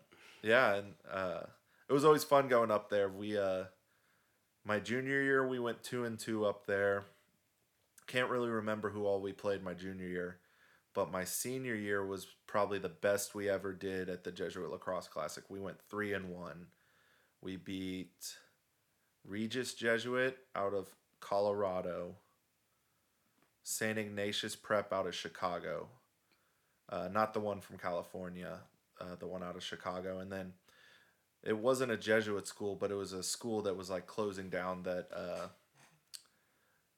yeah, 0.42 0.76
and 0.76 0.94
uh, 1.10 1.40
it 1.88 1.92
was 1.92 2.04
always 2.04 2.24
fun 2.24 2.48
going 2.48 2.70
up 2.70 2.90
there. 2.90 3.08
We 3.08 3.38
uh, 3.38 3.64
my 4.64 4.80
junior 4.80 5.22
year 5.22 5.46
we 5.46 5.58
went 5.58 5.82
two 5.82 6.04
and 6.04 6.18
two 6.18 6.44
up 6.44 6.66
there. 6.66 7.04
Can't 8.06 8.30
really 8.30 8.50
remember 8.50 8.90
who 8.90 9.06
all 9.06 9.20
we 9.20 9.32
played 9.32 9.62
my 9.62 9.74
junior 9.74 10.06
year, 10.06 10.38
but 10.92 11.10
my 11.10 11.24
senior 11.24 11.74
year 11.74 12.04
was 12.04 12.26
probably 12.46 12.78
the 12.78 12.88
best 12.88 13.34
we 13.34 13.48
ever 13.48 13.72
did 13.72 14.08
at 14.08 14.24
the 14.24 14.32
Jesuit 14.32 14.70
Lacrosse 14.70 15.08
Classic. 15.08 15.44
We 15.48 15.58
went 15.58 15.80
three 15.88 16.12
and 16.12 16.28
one. 16.28 16.66
We 17.40 17.56
beat 17.56 18.36
Regis 19.26 19.74
Jesuit 19.74 20.36
out 20.54 20.74
of 20.74 20.88
Colorado, 21.20 22.16
St. 23.64 23.98
Ignatius 23.98 24.54
Prep 24.54 24.92
out 24.92 25.06
of 25.06 25.14
Chicago, 25.14 25.88
uh, 26.90 27.08
not 27.10 27.32
the 27.32 27.40
one 27.40 27.62
from 27.62 27.78
California, 27.78 28.60
uh, 29.00 29.16
the 29.18 29.26
one 29.26 29.42
out 29.42 29.56
of 29.56 29.64
Chicago, 29.64 30.18
and 30.18 30.30
then 30.30 30.52
it 31.42 31.56
wasn't 31.56 31.90
a 31.90 31.96
Jesuit 31.96 32.46
school, 32.46 32.76
but 32.76 32.90
it 32.90 32.94
was 32.94 33.14
a 33.14 33.22
school 33.22 33.62
that 33.62 33.76
was 33.76 33.88
like 33.88 34.06
closing 34.06 34.50
down 34.50 34.82
that 34.82 35.08
uh, 35.16 35.46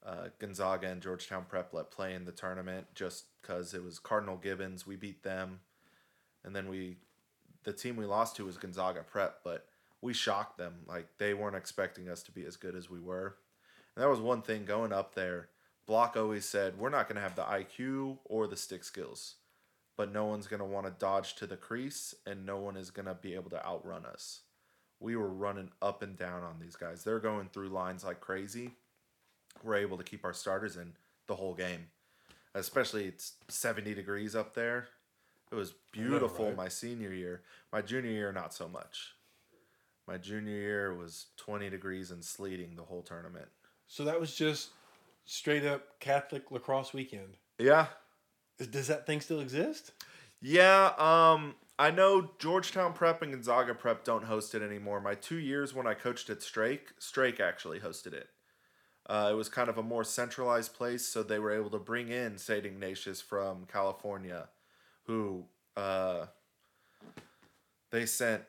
uh, 0.04 0.28
Gonzaga 0.40 0.88
and 0.88 1.00
Georgetown 1.00 1.46
Prep 1.48 1.72
let 1.72 1.92
play 1.92 2.14
in 2.14 2.24
the 2.24 2.32
tournament 2.32 2.88
just 2.96 3.26
because 3.40 3.72
it 3.72 3.84
was 3.84 4.00
Cardinal 4.00 4.36
Gibbons. 4.36 4.84
We 4.84 4.96
beat 4.96 5.22
them, 5.22 5.60
and 6.44 6.54
then 6.54 6.68
we, 6.68 6.96
the 7.62 7.72
team 7.72 7.94
we 7.94 8.06
lost 8.06 8.34
to 8.36 8.44
was 8.44 8.58
Gonzaga 8.58 9.04
Prep, 9.04 9.38
but 9.44 9.66
we 10.02 10.12
shocked 10.12 10.58
them. 10.58 10.74
Like 10.88 11.06
they 11.18 11.32
weren't 11.32 11.54
expecting 11.54 12.08
us 12.08 12.24
to 12.24 12.32
be 12.32 12.44
as 12.44 12.56
good 12.56 12.74
as 12.74 12.90
we 12.90 12.98
were, 12.98 13.36
and 13.94 14.02
that 14.02 14.10
was 14.10 14.20
one 14.20 14.42
thing 14.42 14.64
going 14.64 14.92
up 14.92 15.14
there. 15.14 15.48
Block 15.86 16.16
always 16.16 16.44
said 16.44 16.78
we're 16.78 16.90
not 16.90 17.08
going 17.08 17.16
to 17.16 17.22
have 17.22 17.36
the 17.36 17.42
IQ 17.42 18.18
or 18.24 18.46
the 18.46 18.56
stick 18.56 18.84
skills 18.84 19.36
but 19.96 20.12
no 20.12 20.26
one's 20.26 20.46
going 20.46 20.60
to 20.60 20.66
want 20.66 20.86
to 20.86 20.92
dodge 20.98 21.34
to 21.36 21.46
the 21.46 21.56
crease 21.56 22.14
and 22.26 22.44
no 22.44 22.58
one 22.58 22.76
is 22.76 22.90
going 22.90 23.06
to 23.06 23.14
be 23.14 23.34
able 23.34 23.50
to 23.50 23.66
outrun 23.66 24.04
us. 24.04 24.40
We 25.00 25.16
were 25.16 25.28
running 25.28 25.70
up 25.80 26.02
and 26.02 26.16
down 26.16 26.42
on 26.42 26.56
these 26.60 26.76
guys. 26.76 27.02
They're 27.02 27.18
going 27.18 27.48
through 27.52 27.68
lines 27.68 28.04
like 28.04 28.20
crazy. 28.20 28.72
We're 29.62 29.76
able 29.76 29.96
to 29.96 30.04
keep 30.04 30.24
our 30.24 30.32
starters 30.32 30.76
in 30.76 30.92
the 31.26 31.34
whole 31.34 31.54
game. 31.54 31.88
Especially 32.54 33.06
it's 33.06 33.32
70 33.48 33.94
degrees 33.94 34.34
up 34.34 34.54
there. 34.54 34.88
It 35.50 35.54
was 35.54 35.74
beautiful 35.92 36.46
right? 36.46 36.56
my 36.56 36.68
senior 36.68 37.12
year. 37.12 37.42
My 37.72 37.80
junior 37.80 38.10
year 38.10 38.32
not 38.32 38.52
so 38.52 38.68
much. 38.68 39.14
My 40.06 40.18
junior 40.18 40.54
year 40.54 40.94
was 40.94 41.26
20 41.36 41.68
degrees 41.70 42.10
and 42.10 42.24
sleeting 42.24 42.76
the 42.76 42.82
whole 42.82 43.02
tournament. 43.02 43.48
So 43.86 44.04
that 44.04 44.20
was 44.20 44.34
just 44.34 44.70
straight 45.26 45.64
up 45.64 46.00
Catholic 46.00 46.50
lacrosse 46.50 46.94
weekend. 46.94 47.36
Yeah, 47.58 47.86
Does 48.58 48.86
that 48.86 49.06
thing 49.06 49.20
still 49.20 49.40
exist? 49.40 49.92
Yeah, 50.40 50.92
um, 50.98 51.54
I 51.78 51.90
know 51.90 52.30
Georgetown 52.38 52.92
Prep 52.92 53.22
and 53.22 53.32
Gonzaga 53.32 53.74
Prep 53.74 54.04
don't 54.04 54.24
host 54.24 54.54
it 54.54 54.62
anymore. 54.62 55.00
My 55.00 55.14
two 55.14 55.36
years 55.38 55.74
when 55.74 55.86
I 55.86 55.94
coached 55.94 56.30
at 56.30 56.42
Strake, 56.42 56.92
Strake 56.98 57.40
actually 57.40 57.80
hosted 57.80 58.12
it. 58.14 58.28
Uh, 59.08 59.28
it 59.30 59.34
was 59.34 59.48
kind 59.48 59.68
of 59.68 59.78
a 59.78 59.82
more 59.82 60.04
centralized 60.04 60.74
place, 60.74 61.06
so 61.06 61.22
they 61.22 61.38
were 61.38 61.52
able 61.52 61.70
to 61.70 61.78
bring 61.78 62.08
in 62.08 62.38
St. 62.38 62.66
Ignatius 62.66 63.20
from 63.20 63.66
California, 63.70 64.48
who 65.04 65.44
uh, 65.76 66.26
they 67.90 68.06
sent. 68.06 68.42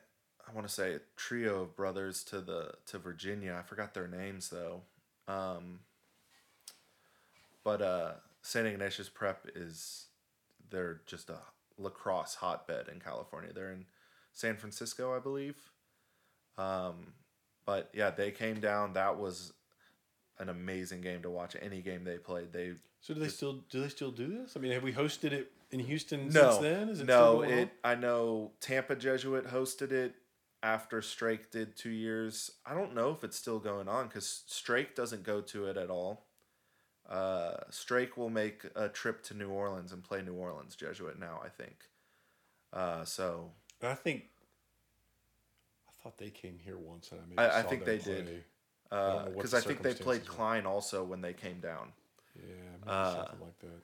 I 0.46 0.52
want 0.54 0.66
to 0.66 0.72
say 0.72 0.94
a 0.94 1.00
trio 1.16 1.62
of 1.62 1.76
brothers 1.76 2.24
to 2.24 2.40
the 2.40 2.72
to 2.86 2.98
Virginia. 2.98 3.56
I 3.58 3.62
forgot 3.62 3.94
their 3.94 4.08
names 4.08 4.48
though. 4.48 4.82
Um, 5.28 5.80
but 7.68 7.82
uh, 7.82 8.12
St. 8.40 8.66
Ignatius 8.66 9.10
Prep 9.10 9.46
is 9.54 10.06
they're 10.70 11.02
just 11.04 11.28
a 11.28 11.36
lacrosse 11.76 12.36
hotbed 12.36 12.88
in 12.88 12.98
California. 12.98 13.52
They're 13.52 13.72
in 13.72 13.84
San 14.32 14.56
Francisco, 14.56 15.14
I 15.14 15.18
believe. 15.18 15.54
Um, 16.56 17.12
but 17.66 17.90
yeah, 17.92 18.08
they 18.08 18.30
came 18.30 18.58
down. 18.58 18.94
That 18.94 19.18
was 19.18 19.52
an 20.38 20.48
amazing 20.48 21.02
game 21.02 21.20
to 21.20 21.30
watch. 21.30 21.56
Any 21.60 21.82
game 21.82 22.04
they 22.04 22.16
played, 22.16 22.54
they 22.54 22.72
So 23.02 23.12
do 23.12 23.20
they 23.20 23.28
still 23.28 23.64
do 23.68 23.82
they 23.82 23.90
still 23.90 24.12
do 24.12 24.28
this? 24.28 24.54
I 24.56 24.60
mean, 24.60 24.72
have 24.72 24.82
we 24.82 24.94
hosted 24.94 25.32
it 25.32 25.52
in 25.70 25.80
Houston 25.80 26.30
no 26.30 26.52
since 26.52 26.56
then? 26.62 26.88
Is 26.88 27.00
it 27.00 27.06
no 27.06 27.42
still 27.42 27.58
it. 27.58 27.70
I 27.84 27.96
know 27.96 28.52
Tampa 28.62 28.96
Jesuit 28.96 29.46
hosted 29.46 29.92
it 29.92 30.14
after 30.62 31.02
Strake 31.02 31.50
did 31.50 31.76
two 31.76 31.90
years. 31.90 32.50
I 32.64 32.72
don't 32.72 32.94
know 32.94 33.10
if 33.10 33.24
it's 33.24 33.36
still 33.36 33.58
going 33.58 33.88
on 33.88 34.06
because 34.06 34.44
Strake 34.46 34.94
doesn't 34.94 35.22
go 35.22 35.42
to 35.42 35.66
it 35.66 35.76
at 35.76 35.90
all. 35.90 36.27
Uh, 37.08 37.54
Strake 37.70 38.16
will 38.16 38.28
make 38.30 38.62
a 38.76 38.88
trip 38.88 39.22
to 39.24 39.34
New 39.34 39.48
Orleans 39.48 39.92
and 39.92 40.02
play 40.04 40.20
New 40.22 40.34
Orleans 40.34 40.76
Jesuit 40.76 41.18
now. 41.18 41.40
I 41.44 41.48
think. 41.48 41.88
Uh, 42.72 43.04
so 43.04 43.50
I 43.82 43.94
think 43.94 44.24
I 45.88 46.02
thought 46.02 46.18
they 46.18 46.30
came 46.30 46.58
here 46.62 46.76
once, 46.76 47.10
and 47.12 47.20
I 47.20 47.24
maybe 47.28 47.38
I- 47.38 47.58
I 47.60 47.62
think 47.62 47.84
they 47.84 47.98
did. 47.98 48.26
play. 48.26 48.44
know 48.90 48.98
what 49.24 49.36
because 49.36 49.50
the 49.52 49.58
I 49.58 49.60
think 49.60 49.82
they 49.82 49.94
played 49.94 50.22
were. 50.26 50.32
Klein 50.34 50.66
also 50.66 51.02
when 51.04 51.20
they 51.20 51.32
came 51.34 51.60
down. 51.60 51.92
Yeah, 52.36 52.42
maybe 52.80 52.82
Uh, 52.86 53.14
something 53.26 53.40
like 53.40 53.58
that. 53.60 53.82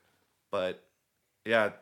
But 0.50 0.84
yeah, 1.44 1.72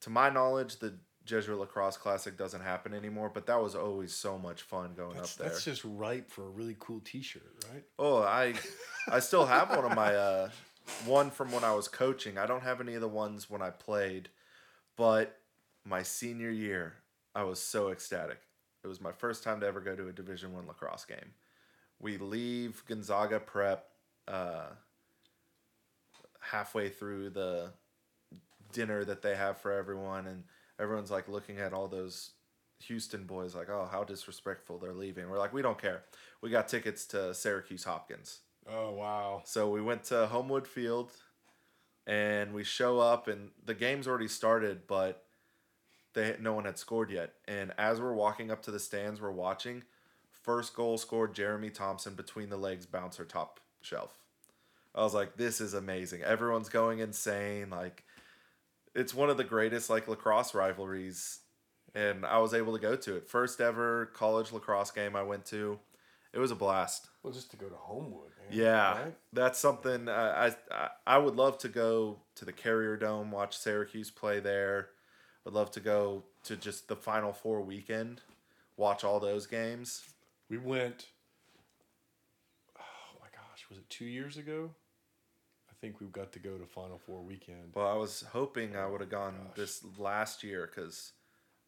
to 0.00 0.10
my 0.10 0.30
knowledge, 0.30 0.76
the 0.76 0.94
Jesuit 1.28 1.58
Lacrosse 1.58 1.98
Classic 1.98 2.36
doesn't 2.36 2.62
happen 2.62 2.94
anymore. 2.94 3.30
But 3.32 3.46
that 3.46 3.60
was 3.62 3.74
always 3.74 4.12
so 4.14 4.38
much 4.38 4.62
fun 4.62 4.94
going 4.96 5.16
That's, 5.16 5.34
up 5.34 5.38
there. 5.38 5.48
that's 5.50 5.64
just 5.64 5.82
ripe 5.84 6.30
for 6.30 6.42
a 6.46 6.48
really 6.48 6.74
cool 6.80 7.00
T-shirt, 7.00 7.64
right? 7.72 7.84
Oh, 7.98 8.22
I 8.22 8.54
I 9.10 9.20
still 9.20 9.46
have 9.46 9.70
one 9.70 9.84
of 9.84 9.94
my 9.94 10.14
uh 10.14 10.50
one 11.04 11.30
from 11.30 11.52
when 11.52 11.64
I 11.64 11.74
was 11.74 11.86
coaching. 11.86 12.38
I 12.38 12.46
don't 12.46 12.62
have 12.62 12.80
any 12.80 12.94
of 12.94 13.02
the 13.02 13.08
ones 13.08 13.50
when 13.50 13.60
I 13.60 13.70
played, 13.70 14.30
but 14.96 15.38
my 15.84 16.02
senior 16.02 16.50
year, 16.50 16.94
I 17.34 17.44
was 17.44 17.60
so 17.60 17.90
ecstatic. 17.90 18.38
It 18.82 18.86
was 18.88 19.00
my 19.00 19.12
first 19.12 19.44
time 19.44 19.60
to 19.60 19.66
ever 19.66 19.80
go 19.80 19.94
to 19.94 20.08
a 20.08 20.12
Division 20.12 20.54
One 20.54 20.66
lacrosse 20.66 21.04
game. 21.04 21.34
We 22.00 22.16
leave 22.16 22.82
Gonzaga 22.88 23.38
Prep 23.38 23.84
uh, 24.26 24.68
halfway 26.40 26.88
through 26.88 27.30
the 27.30 27.72
dinner 28.72 29.04
that 29.04 29.20
they 29.20 29.36
have 29.36 29.58
for 29.58 29.72
everyone, 29.72 30.26
and 30.26 30.44
everyone's 30.78 31.10
like 31.10 31.28
looking 31.28 31.58
at 31.58 31.72
all 31.72 31.88
those 31.88 32.30
Houston 32.84 33.24
boys, 33.24 33.54
like, 33.54 33.68
oh, 33.68 33.88
how 33.90 34.04
disrespectful 34.04 34.78
they're 34.78 34.92
leaving. 34.92 35.28
We're 35.28 35.38
like, 35.38 35.52
we 35.52 35.62
don't 35.62 35.80
care. 35.80 36.04
We 36.40 36.50
got 36.50 36.68
tickets 36.68 37.06
to 37.06 37.34
Syracuse 37.34 37.84
Hopkins. 37.84 38.40
Oh 38.70 38.92
wow! 38.92 39.42
So 39.44 39.70
we 39.70 39.80
went 39.80 40.04
to 40.04 40.26
Homewood 40.26 40.66
Field 40.66 41.12
and 42.06 42.52
we 42.52 42.64
show 42.64 42.98
up 42.98 43.28
and 43.28 43.50
the 43.64 43.74
game's 43.74 44.06
already 44.06 44.28
started, 44.28 44.86
but 44.86 45.24
they 46.14 46.36
no 46.40 46.52
one 46.52 46.64
had 46.64 46.78
scored 46.78 47.10
yet. 47.10 47.34
And 47.46 47.72
as 47.78 48.00
we're 48.00 48.12
walking 48.12 48.50
up 48.50 48.62
to 48.62 48.70
the 48.70 48.78
stands, 48.80 49.20
we're 49.20 49.30
watching. 49.30 49.84
First 50.30 50.74
goal 50.74 50.98
scored 50.98 51.34
Jeremy 51.34 51.70
Thompson 51.70 52.14
between 52.14 52.48
the 52.48 52.56
legs 52.56 52.86
bouncer 52.86 53.24
top 53.24 53.60
shelf. 53.80 54.18
I 54.94 55.02
was 55.02 55.14
like, 55.14 55.36
this 55.36 55.60
is 55.60 55.74
amazing. 55.74 56.22
Everyone's 56.22 56.68
going 56.68 56.98
insane. 56.98 57.70
Like 57.70 58.04
it's 58.98 59.14
one 59.14 59.30
of 59.30 59.36
the 59.36 59.44
greatest 59.44 59.88
like 59.88 60.08
lacrosse 60.08 60.54
rivalries. 60.54 61.40
And 61.94 62.26
I 62.26 62.38
was 62.38 62.52
able 62.52 62.74
to 62.74 62.80
go 62.80 62.96
to 62.96 63.16
it. 63.16 63.28
First 63.28 63.60
ever 63.60 64.06
college 64.06 64.52
lacrosse 64.52 64.90
game 64.90 65.16
I 65.16 65.22
went 65.22 65.46
to. 65.46 65.78
It 66.34 66.38
was 66.38 66.50
a 66.50 66.56
blast. 66.56 67.08
Well, 67.22 67.32
just 67.32 67.50
to 67.52 67.56
go 67.56 67.68
to 67.68 67.74
Homewood, 67.74 68.32
man. 68.38 68.58
Yeah, 68.58 69.02
right? 69.02 69.14
that's 69.32 69.58
something 69.58 70.08
uh, 70.08 70.52
I, 70.70 70.74
I 70.74 70.88
I 71.06 71.18
would 71.18 71.36
love 71.36 71.56
to 71.58 71.68
go 71.68 72.18
to 72.34 72.44
the 72.44 72.52
Carrier 72.52 72.96
Dome, 72.98 73.30
watch 73.30 73.56
Syracuse 73.56 74.10
play 74.10 74.38
there. 74.38 74.90
Would 75.44 75.54
love 75.54 75.70
to 75.72 75.80
go 75.80 76.24
to 76.44 76.56
just 76.56 76.88
the 76.88 76.96
Final 76.96 77.32
Four 77.32 77.62
weekend, 77.62 78.20
watch 78.76 79.04
all 79.04 79.20
those 79.20 79.46
games. 79.46 80.02
We 80.50 80.58
went. 80.58 81.06
Oh 82.78 83.18
my 83.20 83.28
gosh, 83.32 83.64
was 83.70 83.78
it 83.78 83.88
two 83.88 84.04
years 84.04 84.36
ago? 84.36 84.72
Think 85.80 86.00
we've 86.00 86.12
got 86.12 86.32
to 86.32 86.38
go 86.38 86.58
to 86.58 86.66
Final 86.66 86.98
Four 86.98 87.22
weekend. 87.22 87.72
Well, 87.74 87.86
I 87.86 87.94
was 87.94 88.24
hoping 88.32 88.76
I 88.76 88.86
would 88.86 89.00
have 89.00 89.10
gone 89.10 89.34
gosh. 89.48 89.56
this 89.56 89.84
last 89.96 90.42
year 90.42 90.68
because 90.72 91.12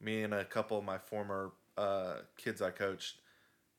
me 0.01 0.23
and 0.23 0.33
a 0.33 0.43
couple 0.43 0.77
of 0.77 0.83
my 0.83 0.97
former 0.97 1.51
uh, 1.77 2.15
kids 2.37 2.61
I 2.61 2.71
coached, 2.71 3.15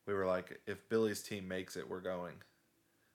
we 0.06 0.14
were 0.14 0.26
like, 0.26 0.60
if 0.66 0.88
Billy's 0.88 1.22
team 1.22 1.46
makes 1.48 1.76
it, 1.76 1.88
we're 1.88 2.00
going. 2.00 2.34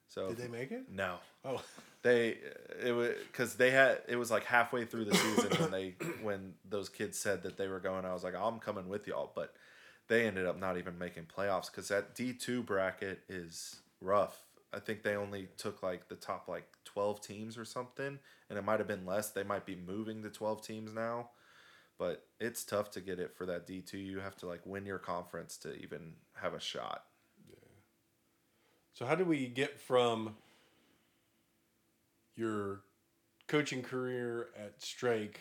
So 0.06 0.28
Did 0.28 0.38
they 0.38 0.48
make 0.48 0.70
it? 0.70 0.84
no, 0.90 1.16
Oh, 1.44 1.62
they 2.02 2.38
it 2.82 2.92
was 2.92 3.10
because 3.30 3.54
they 3.54 3.70
had 3.70 4.02
it 4.08 4.16
was 4.16 4.30
like 4.30 4.44
halfway 4.44 4.84
through 4.84 5.04
the 5.04 5.14
season 5.14 5.50
when 5.58 5.70
they 5.70 5.94
when 6.22 6.54
those 6.68 6.88
kids 6.88 7.18
said 7.18 7.42
that 7.42 7.56
they 7.56 7.68
were 7.68 7.80
going 7.80 8.04
i 8.04 8.12
was 8.12 8.22
like 8.24 8.34
i'm 8.34 8.58
coming 8.58 8.88
with 8.88 9.06
y'all 9.06 9.32
but 9.34 9.54
they 10.08 10.26
ended 10.26 10.46
up 10.46 10.58
not 10.58 10.78
even 10.78 10.96
making 10.98 11.24
playoffs 11.24 11.70
because 11.70 11.88
that 11.88 12.14
d2 12.14 12.64
bracket 12.64 13.20
is 13.28 13.76
rough 14.00 14.42
i 14.72 14.78
think 14.78 15.02
they 15.02 15.16
only 15.16 15.48
took 15.56 15.82
like 15.82 16.08
the 16.08 16.14
top 16.14 16.48
like 16.48 16.66
12 16.88 17.20
teams 17.20 17.58
or 17.58 17.64
something 17.64 18.18
and 18.48 18.58
it 18.58 18.64
might 18.64 18.80
have 18.80 18.88
been 18.88 19.04
less. 19.06 19.30
They 19.30 19.44
might 19.44 19.66
be 19.66 19.76
moving 19.76 20.22
to 20.22 20.30
12 20.30 20.62
teams 20.62 20.92
now. 20.94 21.30
But 21.98 22.24
it's 22.40 22.64
tough 22.64 22.90
to 22.92 23.00
get 23.00 23.18
it 23.20 23.36
for 23.36 23.44
that 23.46 23.66
d2 23.66 23.92
you 23.94 24.20
have 24.20 24.36
to 24.36 24.46
like 24.46 24.60
win 24.64 24.86
your 24.86 24.98
conference 24.98 25.56
to 25.58 25.74
even 25.74 26.14
have 26.34 26.54
a 26.54 26.60
shot. 26.60 27.04
So 28.94 29.06
how 29.06 29.14
do 29.14 29.24
we 29.24 29.46
get 29.46 29.78
from 29.78 30.34
your 32.36 32.80
coaching 33.46 33.82
career 33.82 34.48
at 34.56 34.80
Strake 34.82 35.40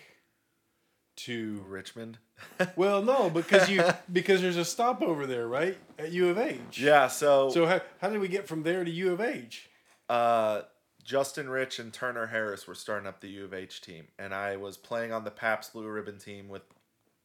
to 1.17 1.63
richmond? 1.67 2.17
Well, 2.75 3.01
no, 3.01 3.29
because 3.31 3.67
you 3.69 3.83
because 4.11 4.41
there's 4.41 4.57
a 4.57 4.65
stopover 4.65 5.25
there, 5.25 5.47
right, 5.47 5.75
at 5.97 6.11
U 6.11 6.29
of 6.29 6.37
H. 6.37 6.79
yeah 6.79 7.07
so 7.07 7.49
So 7.49 7.65
how, 7.65 7.81
how 7.99 8.09
did 8.09 8.19
we 8.19 8.27
get 8.27 8.47
from 8.47 8.61
there 8.63 8.83
to 8.83 8.91
U 8.91 9.13
of 9.13 9.21
H? 9.21 9.69
uh, 10.09 10.61
Justin 11.07 11.49
Rich 11.49 11.79
and 11.79 11.93
Turner 11.93 12.27
Harris 12.27 12.67
were 12.67 12.75
starting 12.75 13.07
up 13.07 13.21
the 13.21 13.29
U 13.29 13.45
of 13.45 13.53
H 13.53 13.79
team, 13.79 14.09
and 14.19 14.35
I 14.35 14.57
was 14.57 14.75
playing 14.75 15.13
on 15.13 15.23
the 15.23 15.31
Pabst 15.31 15.71
Blue 15.71 15.87
Ribbon 15.87 16.19
team 16.19 16.49
with 16.49 16.63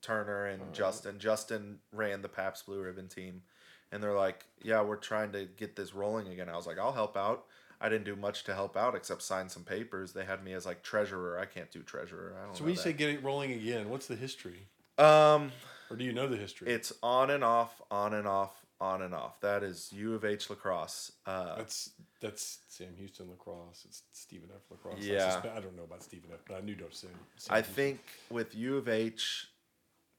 Turner 0.01 0.47
and 0.47 0.73
Justin. 0.73 1.19
Justin 1.19 1.81
ran 1.93 2.23
the 2.23 2.29
Pabst 2.29 2.65
Blue 2.67 2.81
Ribbon 2.81 3.09
team, 3.09 3.43
and 3.91 4.01
they're 4.01 4.17
like, 4.17 4.47
"Yeah, 4.63 4.83
we're 4.83 4.97
trying 4.97 5.33
to 5.33 5.47
get 5.47 5.75
this 5.75 5.95
rolling 5.95 6.29
again." 6.29 6.49
I 6.49 6.55
was 6.55 6.65
like, 6.65 6.79
"I'll 6.79 6.93
help 6.93 7.17
out." 7.17 7.47
I 7.81 7.89
didn't 7.89 8.05
do 8.05 8.15
much 8.15 8.45
to 8.45 8.55
help 8.55 8.77
out 8.77 8.95
except 8.95 9.21
sign 9.21 9.49
some 9.49 9.65
papers. 9.65 10.13
They 10.13 10.25
had 10.25 10.45
me 10.45 10.53
as 10.53 10.65
like 10.65 10.85
treasurer. 10.85 11.37
I 11.41 11.47
can't 11.47 11.73
do 11.73 11.83
treasurer. 11.83 12.37
I 12.41 12.47
don't. 12.47 12.57
So 12.57 12.63
when 12.63 12.75
you 12.75 12.79
say 12.79 12.93
get 12.93 13.11
it 13.11 13.25
rolling 13.25 13.51
again, 13.51 13.91
what's 13.91 14.07
the 14.07 14.15
history, 14.15 14.69
um, 14.97 15.51
or 15.91 15.97
do 15.97 16.05
you 16.05 16.13
know 16.13 16.29
the 16.29 16.37
history? 16.37 16.71
it's 16.71 16.93
on 17.03 17.31
and 17.31 17.43
off, 17.43 17.83
on 17.91 18.15
and 18.15 18.29
off, 18.29 18.62
on 18.83 19.03
and 19.03 19.15
off. 19.15 19.41
That 19.41 19.63
is 19.63 19.93
U 19.93 20.15
of 20.15 20.25
H 20.25 20.51
lacrosse. 20.51 21.13
Uh, 21.25 21.57
That's 21.57 21.91
that's 22.21 22.59
Sam 22.69 22.95
Houston 22.97 23.31
lacrosse. 23.31 23.85
It's 23.89 24.03
Stephen 24.13 24.49
F. 24.55 24.63
lacrosse. 24.71 24.99
I, 25.01 25.05
Yeah. 25.05 25.41
suspe- 25.41 25.57
I 25.57 25.61
don't 25.61 25.77
know 25.77 25.85
about 25.85 26.03
Stephen 26.03 26.31
F. 26.33 26.41
But 26.47 26.57
I 26.57 26.61
knew 26.61 26.75
to 26.75 26.85
Sam. 26.91 27.11
Sam 27.37 27.55
I 27.55 27.59
Houston. 27.59 27.75
think 27.75 28.01
with 28.29 28.55
U 28.57 28.77
of 28.77 28.89
H, 28.89 29.47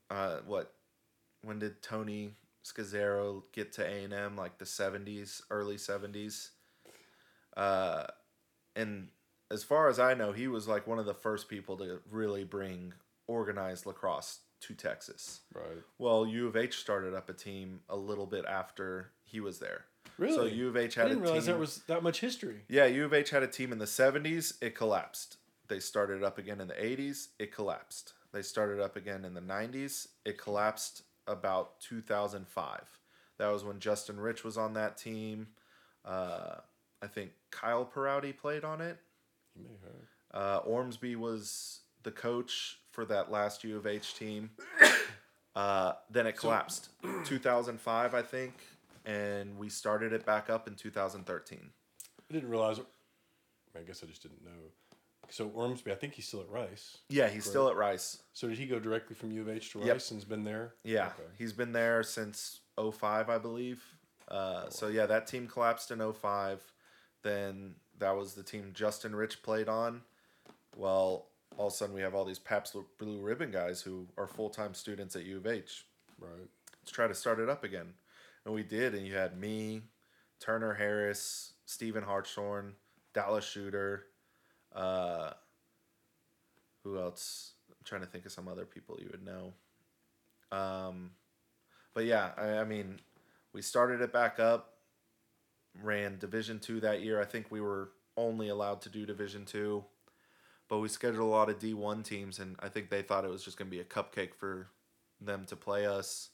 uh, 0.09 0.37
what, 0.45 0.73
when 1.41 1.59
did 1.59 1.81
Tony 1.81 2.35
Scazzaro 2.63 3.43
get 3.51 3.73
to 3.73 3.85
A 3.85 4.03
and 4.05 4.13
M? 4.13 4.37
Like 4.37 4.57
the 4.57 4.65
seventies, 4.65 5.41
early 5.51 5.77
seventies. 5.77 6.51
Uh, 7.57 8.05
and 8.75 9.09
as 9.51 9.63
far 9.63 9.89
as 9.89 9.99
I 9.99 10.13
know, 10.13 10.31
he 10.31 10.47
was 10.47 10.67
like 10.69 10.87
one 10.87 10.99
of 10.99 11.05
the 11.05 11.13
first 11.13 11.49
people 11.49 11.77
to 11.77 11.99
really 12.09 12.43
bring 12.45 12.93
organized 13.27 13.85
lacrosse 13.85 14.39
to 14.63 14.73
Texas. 14.73 15.41
right. 15.53 15.83
Well, 15.97 16.25
U 16.25 16.47
of 16.47 16.55
H 16.55 16.77
started 16.77 17.13
up 17.13 17.29
a 17.29 17.33
team 17.33 17.81
a 17.89 17.95
little 17.95 18.25
bit 18.25 18.45
after 18.45 19.11
he 19.23 19.39
was 19.39 19.59
there. 19.59 19.85
Really, 20.17 20.35
So 20.35 20.45
U 20.45 20.67
of 20.69 20.77
H 20.77 20.95
had 20.95 21.05
a 21.05 21.09
team? 21.09 21.15
didn't 21.17 21.23
realize 21.23 21.43
team. 21.45 21.51
there 21.53 21.59
was 21.59 21.77
that 21.87 22.03
much 22.03 22.19
history. 22.19 22.61
Yeah, 22.67 22.85
U 22.85 23.05
of 23.05 23.13
H 23.13 23.29
had 23.31 23.43
a 23.43 23.47
team 23.47 23.71
in 23.71 23.79
the 23.79 23.85
70s. 23.85 24.53
It 24.61 24.75
collapsed. 24.75 25.37
They 25.67 25.79
started 25.79 26.23
up 26.23 26.37
again 26.37 26.61
in 26.61 26.67
the 26.67 26.73
80s. 26.75 27.29
It 27.39 27.51
collapsed. 27.53 28.13
They 28.31 28.41
started 28.41 28.79
up 28.79 28.95
again 28.95 29.25
in 29.25 29.33
the 29.33 29.41
90s. 29.41 30.07
It 30.25 30.37
collapsed 30.37 31.03
about 31.27 31.79
2005. 31.81 32.81
That 33.39 33.47
was 33.47 33.63
when 33.63 33.79
Justin 33.79 34.19
Rich 34.19 34.43
was 34.43 34.57
on 34.57 34.73
that 34.73 34.97
team. 34.97 35.47
Uh, 36.05 36.55
I 37.01 37.07
think 37.07 37.31
Kyle 37.51 37.85
Perouty 37.85 38.35
played 38.37 38.63
on 38.63 38.81
it. 38.81 38.97
You 39.55 39.63
may 39.63 39.75
have. 39.83 40.41
Uh, 40.41 40.57
Ormsby 40.65 41.15
was 41.15 41.81
the 42.03 42.11
coach 42.11 42.79
for 42.93 43.05
that 43.05 43.31
last 43.31 43.63
U 43.63 43.75
of 43.75 43.85
H 43.85 44.15
team. 44.15 44.51
Uh, 45.55 45.93
then 46.09 46.25
it 46.25 46.35
collapsed. 46.35 46.89
2005, 47.25 48.15
I 48.15 48.21
think. 48.23 48.55
And 49.05 49.55
we 49.59 49.69
started 49.69 50.11
it 50.11 50.25
back 50.25 50.49
up 50.49 50.67
in 50.67 50.73
2013. 50.73 51.59
I 52.27 52.33
didn't 52.33 52.49
realize. 52.49 52.79
I 53.77 53.81
guess 53.85 54.01
I 54.03 54.07
just 54.07 54.23
didn't 54.23 54.43
know. 54.43 54.71
So 55.29 55.49
Ormsby, 55.49 55.91
I 55.91 55.95
think 55.95 56.13
he's 56.13 56.25
still 56.27 56.41
at 56.41 56.49
Rice. 56.49 56.97
Yeah, 57.07 57.29
he's 57.29 57.45
still 57.45 57.69
at 57.69 57.75
Rice. 57.75 58.23
So 58.33 58.47
did 58.47 58.57
he 58.57 58.65
go 58.65 58.79
directly 58.79 59.15
from 59.15 59.31
U 59.31 59.41
of 59.41 59.49
H 59.49 59.73
to 59.73 59.77
Rice 59.77 59.87
Yep. 59.87 60.01
and's 60.11 60.25
been 60.25 60.43
there? 60.43 60.73
Yeah, 60.83 61.05
Okay. 61.09 61.29
he's 61.37 61.53
been 61.53 61.71
there 61.71 62.01
since 62.01 62.61
05, 62.75 63.29
I 63.29 63.37
believe. 63.37 63.83
Uh, 64.29 64.69
so 64.71 64.87
yeah, 64.87 65.05
that 65.05 65.27
team 65.27 65.45
collapsed 65.47 65.91
in 65.91 65.99
05. 66.13 66.63
Then 67.21 67.75
that 67.99 68.17
was 68.17 68.33
the 68.33 68.41
team 68.41 68.71
Justin 68.73 69.15
Rich 69.15 69.43
played 69.43 69.69
on. 69.69 70.01
Well, 70.75 71.27
all 71.57 71.67
of 71.67 71.73
a 71.73 71.75
sudden 71.75 71.95
we 71.95 72.01
have 72.01 72.15
all 72.15 72.25
these 72.25 72.39
Pabst 72.39 72.75
Blue 72.97 73.19
Ribbon 73.19 73.51
guys 73.51 73.81
who 73.81 74.07
are 74.17 74.27
full 74.27 74.49
time 74.49 74.73
students 74.73 75.15
at 75.15 75.25
U 75.25 75.37
of 75.37 75.47
H. 75.47 75.85
Right. 76.19 76.47
Let's 76.81 76.91
try 76.91 77.07
to 77.07 77.15
start 77.15 77.39
it 77.39 77.49
up 77.49 77.63
again, 77.63 77.93
and 78.45 78.53
we 78.53 78.63
did. 78.63 78.93
And 78.93 79.05
you 79.07 79.15
had 79.15 79.39
me, 79.39 79.81
Turner 80.39 80.73
Harris, 80.73 81.53
Stephen 81.65 82.03
Hartshorn, 82.03 82.73
Dallas 83.13 83.45
Shooter. 83.45 84.05
Uh, 84.75 85.31
who 86.83 86.99
else? 86.99 87.53
I'm 87.69 87.75
trying 87.85 88.01
to 88.01 88.07
think 88.07 88.25
of 88.25 88.31
some 88.31 88.47
other 88.47 88.65
people 88.65 88.97
you 88.99 89.09
would 89.11 89.25
know. 89.25 89.53
Um, 90.51 91.11
but 91.93 92.05
yeah, 92.05 92.31
I, 92.37 92.57
I 92.57 92.63
mean, 92.63 92.99
we 93.53 93.61
started 93.61 94.01
it 94.01 94.11
back 94.11 94.39
up. 94.39 94.69
Ran 95.81 96.19
Division 96.19 96.59
two 96.59 96.79
that 96.81 97.01
year. 97.01 97.19
I 97.21 97.25
think 97.25 97.49
we 97.49 97.61
were 97.61 97.91
only 98.15 98.49
allowed 98.49 98.81
to 98.81 98.89
do 98.89 99.05
Division 99.05 99.45
two, 99.45 99.83
but 100.73 100.79
we 100.79 100.89
scheduled 100.89 101.19
a 101.19 101.23
lot 101.23 101.51
of 101.51 101.59
D 101.59 101.75
one 101.75 102.01
teams, 102.01 102.39
and 102.39 102.55
I 102.59 102.67
think 102.67 102.89
they 102.89 103.03
thought 103.03 103.25
it 103.25 103.29
was 103.29 103.45
just 103.45 103.57
going 103.57 103.69
to 103.69 103.77
be 103.77 103.81
a 103.81 103.83
cupcake 103.83 104.33
for 104.33 104.69
them 105.21 105.45
to 105.45 105.55
play 105.55 105.85
us. 105.85 106.31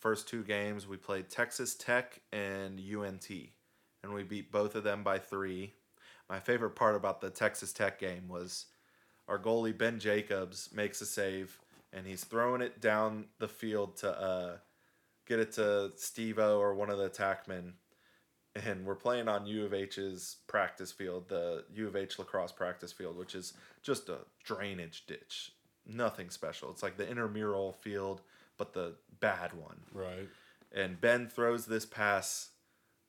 First 0.00 0.26
two 0.26 0.42
games, 0.42 0.88
we 0.88 0.96
played 0.96 1.30
Texas 1.30 1.76
Tech 1.76 2.22
and 2.32 2.80
UNT, 2.80 3.30
and 4.02 4.12
we 4.12 4.24
beat 4.24 4.50
both 4.50 4.74
of 4.74 4.82
them 4.82 5.04
by 5.04 5.20
three. 5.20 5.74
My 6.28 6.40
favorite 6.40 6.74
part 6.74 6.96
about 6.96 7.20
the 7.20 7.30
Texas 7.30 7.72
Tech 7.72 8.00
game 8.00 8.26
was 8.26 8.66
our 9.28 9.38
goalie 9.38 9.78
Ben 9.78 10.00
Jacobs 10.00 10.70
makes 10.74 11.00
a 11.00 11.06
save, 11.06 11.60
and 11.92 12.04
he's 12.04 12.24
throwing 12.24 12.62
it 12.62 12.80
down 12.80 13.26
the 13.38 13.46
field 13.46 13.96
to 13.98 14.10
uh, 14.10 14.56
get 15.24 15.38
it 15.38 15.52
to 15.52 15.92
Stevo 15.96 16.58
or 16.58 16.74
one 16.74 16.90
of 16.90 16.98
the 16.98 17.08
attackmen. 17.08 17.74
And 18.54 18.84
we're 18.84 18.94
playing 18.94 19.28
on 19.28 19.46
U 19.46 19.64
of 19.64 19.72
H's 19.72 20.36
practice 20.46 20.92
field, 20.92 21.28
the 21.28 21.64
U 21.74 21.86
of 21.86 21.96
H 21.96 22.18
lacrosse 22.18 22.52
practice 22.52 22.92
field, 22.92 23.16
which 23.16 23.34
is 23.34 23.54
just 23.82 24.08
a 24.10 24.18
drainage 24.44 25.06
ditch. 25.06 25.52
Nothing 25.86 26.28
special. 26.28 26.70
It's 26.70 26.82
like 26.82 26.96
the 26.96 27.08
intramural 27.08 27.72
field, 27.72 28.20
but 28.58 28.74
the 28.74 28.94
bad 29.20 29.54
one. 29.54 29.80
Right. 29.92 30.28
And 30.70 31.00
Ben 31.00 31.28
throws 31.28 31.66
this 31.66 31.86
pass. 31.86 32.50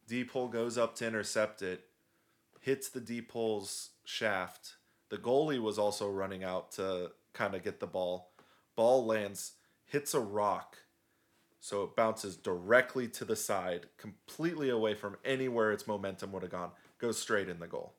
D 0.08 0.24
pole 0.24 0.48
goes 0.48 0.78
up 0.78 0.96
to 0.96 1.08
intercept 1.08 1.62
it, 1.62 1.86
hits 2.60 2.90
the 2.90 3.02
D 3.02 3.22
pole's 3.22 3.90
shaft. 4.06 4.76
The 5.10 5.18
goalie 5.18 5.62
was 5.62 5.78
also 5.78 6.10
running 6.10 6.44
out 6.44 6.72
to 6.74 7.12
kind 7.34 7.54
of 7.54 7.64
get 7.64 7.80
the 7.80 7.88
ball. 7.88 8.32
Ball 8.76 9.06
lands, 9.06 9.54
hits 9.86 10.14
a 10.14 10.20
rock, 10.20 10.78
so 11.64 11.84
it 11.84 11.96
bounces 11.96 12.36
directly 12.36 13.08
to 13.08 13.24
the 13.24 13.38
side, 13.38 13.86
completely 13.96 14.70
away 14.70 14.96
from 14.96 15.16
anywhere 15.24 15.72
its 15.72 15.88
momentum 15.88 16.34
would 16.34 16.42
have 16.42 16.52
gone. 16.52 16.72
Goes 16.98 17.18
straight 17.18 17.48
in 17.48 17.60
the 17.60 17.68
goal. 17.68 17.94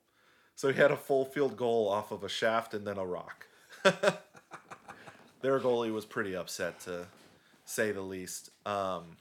So 0.53 0.71
he 0.71 0.75
had 0.79 0.91
a 0.91 0.95
full 0.95 1.25
field 1.25 1.57
goal 1.57 1.89
off 1.89 2.11
of 2.11 2.23
a 2.23 2.29
shaft 2.29 2.75
and 2.75 2.85
then 2.85 2.99
a 2.99 3.05
rock. 3.07 3.47
Their 5.41 5.59
goalie 5.59 5.91
was 5.91 6.05
pretty 6.05 6.35
upset 6.35 6.79
to 6.81 7.07
say 7.65 7.91
the 7.91 8.03
least. 8.03 8.51
Um, 8.67 9.17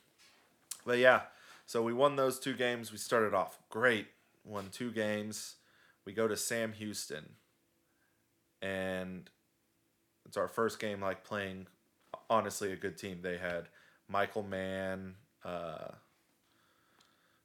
but 0.84 0.98
yeah, 0.98 1.22
so 1.64 1.82
we 1.82 1.94
won 1.94 2.16
those 2.16 2.38
two 2.38 2.52
games. 2.52 2.92
We 2.92 2.98
started 2.98 3.32
off 3.32 3.58
great, 3.70 4.08
won 4.44 4.68
two 4.70 4.90
games. 4.90 5.54
We 6.04 6.12
go 6.12 6.28
to 6.28 6.36
Sam 6.36 6.74
Houston, 6.74 7.30
and 8.60 9.30
it's 10.26 10.36
our 10.36 10.48
first 10.48 10.78
game 10.78 11.00
like 11.00 11.24
playing 11.24 11.66
honestly 12.28 12.72
a 12.72 12.76
good 12.76 12.98
team. 12.98 13.20
They 13.22 13.38
had 13.38 13.68
Michael 14.08 14.42
Mann, 14.42 15.14
uh, 15.44 15.88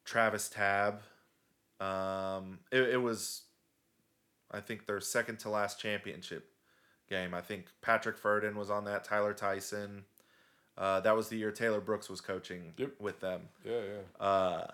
Travis 0.05 0.49
Tab. 0.49 1.01
Um, 1.79 2.59
it, 2.71 2.81
it 2.81 3.01
was, 3.01 3.43
I 4.51 4.59
think, 4.59 4.85
their 4.85 4.99
second 4.99 5.39
to 5.39 5.49
last 5.49 5.79
championship 5.79 6.51
game. 7.09 7.33
I 7.33 7.41
think 7.41 7.65
Patrick 7.81 8.17
Ferdin 8.21 8.55
was 8.55 8.69
on 8.69 8.85
that. 8.85 9.03
Tyler 9.03 9.33
Tyson. 9.33 10.03
Uh, 10.77 10.99
that 11.01 11.15
was 11.15 11.27
the 11.29 11.37
year 11.37 11.51
Taylor 11.51 11.81
Brooks 11.81 12.09
was 12.09 12.21
coaching 12.21 12.73
Yep. 12.77 12.93
with 12.99 13.19
them. 13.19 13.49
Yeah, 13.65 13.81
yeah. 13.81 14.25
Uh, 14.25 14.67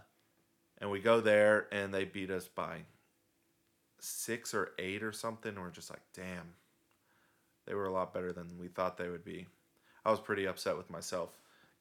and 0.79 0.91
we 0.91 0.99
go 0.99 1.19
there 1.19 1.67
and 1.71 1.93
they 1.93 2.05
beat 2.05 2.29
us 2.29 2.47
by 2.47 2.81
six 3.99 4.53
or 4.53 4.71
eight 4.77 5.01
or 5.01 5.11
something. 5.11 5.55
We're 5.59 5.71
just 5.71 5.89
like, 5.89 6.01
damn, 6.13 6.53
they 7.65 7.73
were 7.73 7.86
a 7.86 7.91
lot 7.91 8.13
better 8.13 8.31
than 8.31 8.57
we 8.59 8.67
thought 8.67 8.97
they 8.97 9.09
would 9.09 9.25
be. 9.25 9.47
I 10.05 10.11
was 10.11 10.19
pretty 10.19 10.45
upset 10.45 10.77
with 10.77 10.91
myself. 10.91 11.31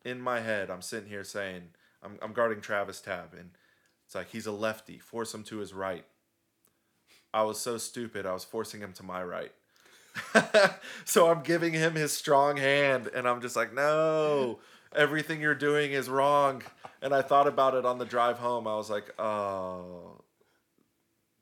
In 0.04 0.20
my 0.20 0.40
head, 0.40 0.70
I'm 0.70 0.82
sitting 0.82 1.08
here 1.08 1.24
saying, 1.24 1.62
I'm, 2.02 2.18
I'm 2.20 2.32
guarding 2.32 2.60
Travis 2.60 3.00
Tab, 3.00 3.32
and 3.32 3.50
it's 4.04 4.14
like, 4.14 4.30
he's 4.30 4.46
a 4.46 4.52
lefty, 4.52 4.98
force 4.98 5.32
him 5.34 5.44
to 5.44 5.58
his 5.58 5.72
right. 5.72 6.04
I 7.32 7.42
was 7.42 7.58
so 7.58 7.78
stupid, 7.78 8.26
I 8.26 8.32
was 8.32 8.44
forcing 8.44 8.80
him 8.80 8.92
to 8.94 9.02
my 9.02 9.24
right. 9.24 9.52
so 11.04 11.30
I'm 11.30 11.42
giving 11.42 11.72
him 11.72 11.94
his 11.94 12.12
strong 12.12 12.56
hand, 12.56 13.08
and 13.08 13.26
I'm 13.26 13.40
just 13.40 13.56
like, 13.56 13.74
no, 13.74 14.60
everything 14.94 15.40
you're 15.40 15.54
doing 15.54 15.92
is 15.92 16.08
wrong. 16.08 16.62
And 17.02 17.14
I 17.14 17.22
thought 17.22 17.46
about 17.46 17.74
it 17.74 17.84
on 17.84 17.98
the 17.98 18.04
drive 18.04 18.38
home. 18.38 18.66
I 18.66 18.76
was 18.76 18.88
like, 18.88 19.12
oh, 19.18 20.22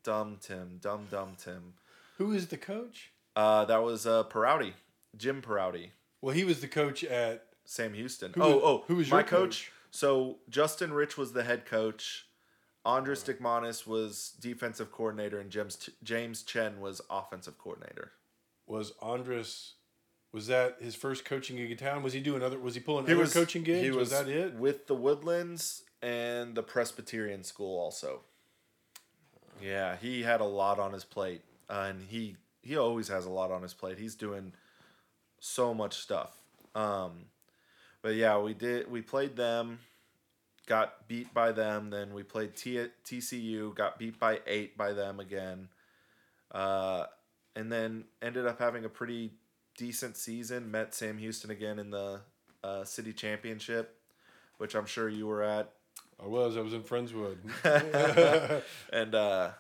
dumb 0.02 0.38
Tim, 0.40 0.78
dumb, 0.80 1.06
dumb 1.10 1.36
Tim. 1.36 1.74
Who 2.18 2.32
is 2.32 2.48
the 2.48 2.56
coach? 2.56 3.12
Uh, 3.36 3.64
that 3.66 3.82
was 3.82 4.06
uh, 4.06 4.24
Perouty, 4.24 4.72
Jim 5.16 5.42
Perouty, 5.42 5.90
Well, 6.20 6.34
he 6.34 6.44
was 6.44 6.60
the 6.60 6.68
coach 6.68 7.04
at. 7.04 7.46
Sam 7.64 7.94
Houston. 7.94 8.32
Who 8.34 8.42
oh, 8.42 8.54
was- 8.54 8.62
oh, 8.64 8.84
who 8.86 8.96
was 8.96 9.10
my 9.10 9.18
your 9.18 9.24
coach? 9.24 9.40
coach? 9.40 9.72
So 9.90 10.38
Justin 10.48 10.92
Rich 10.92 11.16
was 11.16 11.32
the 11.32 11.44
head 11.44 11.66
coach. 11.66 12.26
Andres 12.84 13.22
Dickmanis 13.22 13.86
was 13.86 14.32
defensive 14.40 14.90
coordinator, 14.90 15.38
and 15.38 15.50
James 15.50 15.88
James 16.02 16.42
Chen 16.42 16.80
was 16.80 17.00
offensive 17.08 17.58
coordinator. 17.58 18.12
Was 18.66 18.92
Andres? 19.00 19.74
Was 20.32 20.46
that 20.46 20.78
his 20.80 20.94
first 20.94 21.24
coaching 21.24 21.56
gig 21.56 21.70
in 21.70 21.76
town? 21.76 22.02
Was 22.02 22.14
he 22.14 22.20
doing 22.20 22.42
other? 22.42 22.58
Was 22.58 22.74
he 22.74 22.80
pulling 22.80 23.06
He 23.06 23.12
other 23.12 23.20
was 23.20 23.34
coaching 23.34 23.62
gigs? 23.62 23.82
He 23.82 23.90
was, 23.90 24.10
that 24.10 24.28
it? 24.28 24.54
with 24.54 24.86
the 24.86 24.94
Woodlands 24.94 25.84
and 26.00 26.54
the 26.54 26.62
Presbyterian 26.62 27.44
School 27.44 27.78
also. 27.78 28.22
Yeah, 29.60 29.96
he 29.96 30.22
had 30.22 30.40
a 30.40 30.44
lot 30.44 30.78
on 30.78 30.92
his 30.92 31.04
plate, 31.04 31.42
uh, 31.70 31.86
and 31.90 32.02
he 32.02 32.36
he 32.62 32.76
always 32.76 33.08
has 33.08 33.26
a 33.26 33.30
lot 33.30 33.50
on 33.50 33.62
his 33.62 33.74
plate. 33.74 33.98
He's 33.98 34.14
doing 34.16 34.54
so 35.38 35.74
much 35.74 35.98
stuff. 35.98 36.36
Um, 36.74 37.26
but 38.03 38.14
yeah, 38.14 38.38
we 38.38 38.55
did. 38.55 38.90
We 38.90 39.00
played 39.03 39.36
them, 39.36 39.78
got 40.66 41.09
beat 41.09 41.32
by 41.32 41.53
them. 41.53 41.90
Then 41.90 42.12
we 42.14 42.22
played 42.22 42.57
T- 42.57 42.88
TCU, 43.05 43.74
got 43.74 43.98
beat 43.98 44.18
by 44.18 44.40
eight 44.46 44.76
by 44.76 44.92
them 44.92 45.20
again, 45.20 45.68
uh, 46.50 47.07
and 47.57 47.70
then 47.70 48.05
ended 48.20 48.46
up 48.46 48.59
having 48.59 48.84
a 48.84 48.88
pretty 48.88 49.32
decent 49.76 50.16
season. 50.16 50.70
Met 50.70 50.94
Sam 50.94 51.18
Houston 51.18 51.50
again 51.50 51.78
in 51.78 51.90
the 51.90 52.20
uh, 52.64 52.84
city 52.84 53.12
championship, 53.12 53.96
which 54.59 54.74
I'm 54.74 54.86
sure 54.86 55.09
you 55.09 55.26
were 55.26 55.42
at. 55.42 55.70
I 56.22 56.26
was. 56.26 56.57
I 56.57 56.61
was 56.61 56.72
in 56.72 56.82
Friendswood. 56.82 57.36
and 58.92 59.14
uh, 59.14 59.50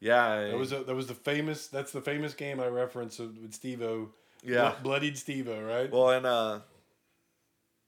yeah, 0.00 0.48
That 0.48 0.58
was 0.58 0.72
a, 0.72 0.82
that 0.84 0.94
was 0.94 1.06
the 1.06 1.14
famous. 1.14 1.68
That's 1.68 1.92
the 1.92 2.00
famous 2.00 2.34
game 2.34 2.60
I 2.60 2.66
referenced 2.66 3.18
with 3.20 3.52
Stevo. 3.52 4.08
yeah. 4.42 4.70
Blo- 4.72 4.98
bloodied 4.98 5.14
Stevo, 5.14 5.66
right? 5.66 5.90
Well, 5.90 6.10
and 6.10 6.26
uh, 6.26 6.58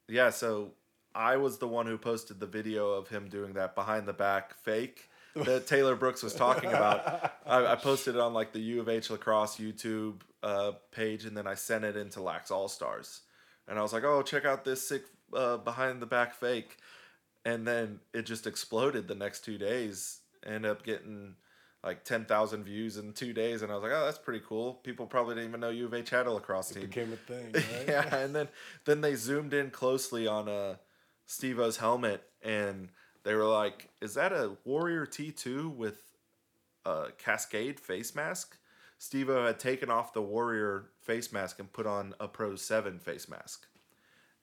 yeah, 0.09 0.31
so 0.31 0.73
I 1.15 1.37
was 1.37 1.59
the 1.59 1.69
one 1.69 1.87
who 1.87 1.99
posted 1.99 2.41
the 2.41 2.47
video 2.47 2.91
of 2.91 3.09
him 3.09 3.29
doing 3.29 3.55
that 3.55 3.75
behind 3.75 4.07
the 4.07 4.13
back 4.13 4.55
fake 4.55 5.09
that 5.37 5.67
Taylor 5.67 5.97
Brooks 5.97 6.23
was 6.23 6.35
talking 6.35 6.71
about. 6.71 7.33
I, 7.47 7.67
I 7.67 7.77
posted 7.77 8.15
it 8.17 8.21
on 8.21 8.35
like 8.35 8.53
the 8.53 8.61
U 8.61 8.81
of 8.81 8.89
H 8.89 9.11
lacrosse 9.11 9.57
YouTube 9.57 10.21
uh, 10.43 10.73
page, 10.91 11.25
and 11.25 11.37
then 11.37 11.47
I 11.47 11.55
sent 11.55 11.85
it 11.85 11.97
into 11.97 12.23
Lax 12.23 12.51
All 12.51 12.69
Stars, 12.69 13.23
and 13.69 13.79
I 13.79 13.83
was 13.83 13.93
like, 13.93 14.05
"Oh, 14.05 14.23
check 14.23 14.45
out 14.45 14.65
this 14.65 14.87
sick 14.87 15.05
uh, 15.33 15.57
behind 15.59 16.03
the 16.03 16.07
back 16.07 16.35
fake," 16.35 16.79
and 17.45 17.67
then 17.67 18.01
it 18.13 18.27
just 18.27 18.47
exploded 18.47 19.09
the 19.09 19.15
next 19.15 19.45
two 19.45 19.59
days. 19.59 20.21
End 20.45 20.67
up 20.67 20.83
getting 20.83 21.37
like 21.85 22.05
ten 22.05 22.25
thousand 22.25 22.65
views 22.65 22.97
in 22.97 23.13
two 23.13 23.33
days, 23.33 23.63
and 23.63 23.71
I 23.73 23.75
was 23.75 23.83
like, 23.83 23.93
"Oh, 23.93 24.05
that's 24.05 24.19
pretty 24.19 24.43
cool." 24.47 24.75
People 24.75 25.07
probably 25.07 25.35
didn't 25.35 25.49
even 25.49 25.61
know 25.61 25.71
U 25.71 25.87
of 25.87 25.95
H 25.95 26.11
had 26.11 26.27
a 26.27 26.33
lacrosse 26.33 26.71
team. 26.71 26.85
it 26.85 26.87
became 26.91 27.13
a 27.13 27.17
thing, 27.17 27.51
right? 27.55 27.65
yeah, 27.89 28.17
and 28.17 28.35
then 28.35 28.49
then 28.85 29.01
they 29.01 29.15
zoomed 29.15 29.53
in 29.53 29.71
closely 29.71 30.27
on 30.27 30.49
uh 30.49 30.77
Steve-O's 31.27 31.77
helmet 31.79 32.23
and 32.43 32.89
they 33.25 33.35
were 33.35 33.47
like, 33.47 33.89
"Is 34.01 34.15
that 34.15 34.33
a 34.33 34.57
Warrior 34.65 35.07
T2 35.07 35.75
with 35.75 36.03
a 36.85 37.07
Cascade 37.19 37.79
face 37.81 38.15
mask?" 38.15 38.59
Steve-O 38.99 39.47
had 39.47 39.59
taken 39.59 39.91
off 39.91 40.13
the 40.13 40.23
Warrior 40.23 40.85
face 41.01 41.33
mask 41.33 41.59
and 41.59 41.73
put 41.73 41.87
on 41.87 42.15
a 42.21 42.29
Pro 42.29 42.55
7 42.55 43.01
face 43.01 43.29
mask. 43.29 43.67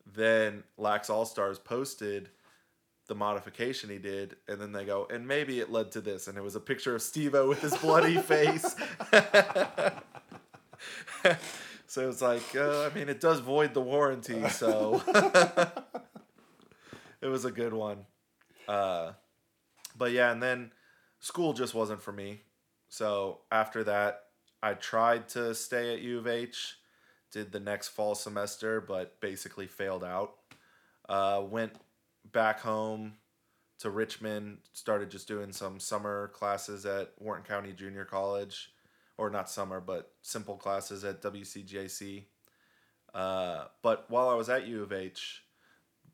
Then 0.06 0.64
Lax 0.78 1.10
All 1.10 1.26
Stars 1.26 1.60
posted 1.60 2.30
the 3.10 3.16
modification 3.16 3.90
he 3.90 3.98
did, 3.98 4.38
and 4.48 4.62
then 4.62 4.72
they 4.72 4.86
go, 4.86 5.06
and 5.12 5.28
maybe 5.28 5.60
it 5.60 5.70
led 5.70 5.92
to 5.92 6.00
this, 6.00 6.30
and 6.30 6.38
it 6.38 6.42
was 6.42 6.56
a 6.56 6.60
picture 6.60 6.96
of 6.96 7.02
Steve-O 7.02 7.50
with 7.50 7.60
his 7.62 7.76
bloody 7.78 8.18
face. 8.22 8.64
so 11.88 12.08
it's 12.08 12.22
like, 12.22 12.56
uh, 12.56 12.84
I 12.84 12.94
mean, 12.96 13.10
it 13.10 13.20
does 13.20 13.40
void 13.40 13.74
the 13.74 13.82
warranty, 13.82 14.48
so 14.50 15.02
it 17.22 17.28
was 17.28 17.44
a 17.46 17.52
good 17.52 17.74
one. 17.74 18.06
Uh, 18.68 19.14
but 19.98 20.12
yeah, 20.12 20.32
and 20.32 20.42
then 20.42 20.72
school 21.20 21.54
just 21.54 21.74
wasn't 21.74 22.02
for 22.02 22.12
me. 22.12 22.44
So 22.90 23.40
after 23.52 23.84
that, 23.86 24.22
I 24.62 24.76
tried 24.76 25.30
to 25.30 25.56
stay 25.56 25.94
at 25.94 26.02
U 26.02 26.20
of 26.20 26.28
H, 26.28 26.78
did 27.32 27.52
the 27.52 27.60
next 27.60 27.88
fall 27.90 28.14
semester, 28.14 28.80
but 28.80 29.20
basically 29.20 29.66
failed 29.66 30.04
out. 30.04 30.36
Uh, 31.08 31.42
went 31.50 31.74
back 32.32 32.60
home 32.60 33.14
to 33.80 33.90
Richmond. 33.90 34.60
Started 34.74 35.10
just 35.10 35.28
doing 35.28 35.52
some 35.52 35.80
summer 35.80 36.30
classes 36.30 36.86
at 36.86 37.14
Wharton 37.18 37.46
County 37.46 37.74
Junior 37.74 38.06
College, 38.06 38.72
or 39.18 39.30
not 39.30 39.50
summer, 39.50 39.80
but 39.80 40.12
simple 40.22 40.56
classes 40.56 41.04
at 41.04 41.22
WCJC. 41.22 42.24
Uh, 43.14 43.66
but 43.82 44.06
while 44.10 44.30
I 44.30 44.36
was 44.36 44.50
at 44.50 44.68
U 44.68 44.84
of 44.84 44.94
H, 44.94 45.44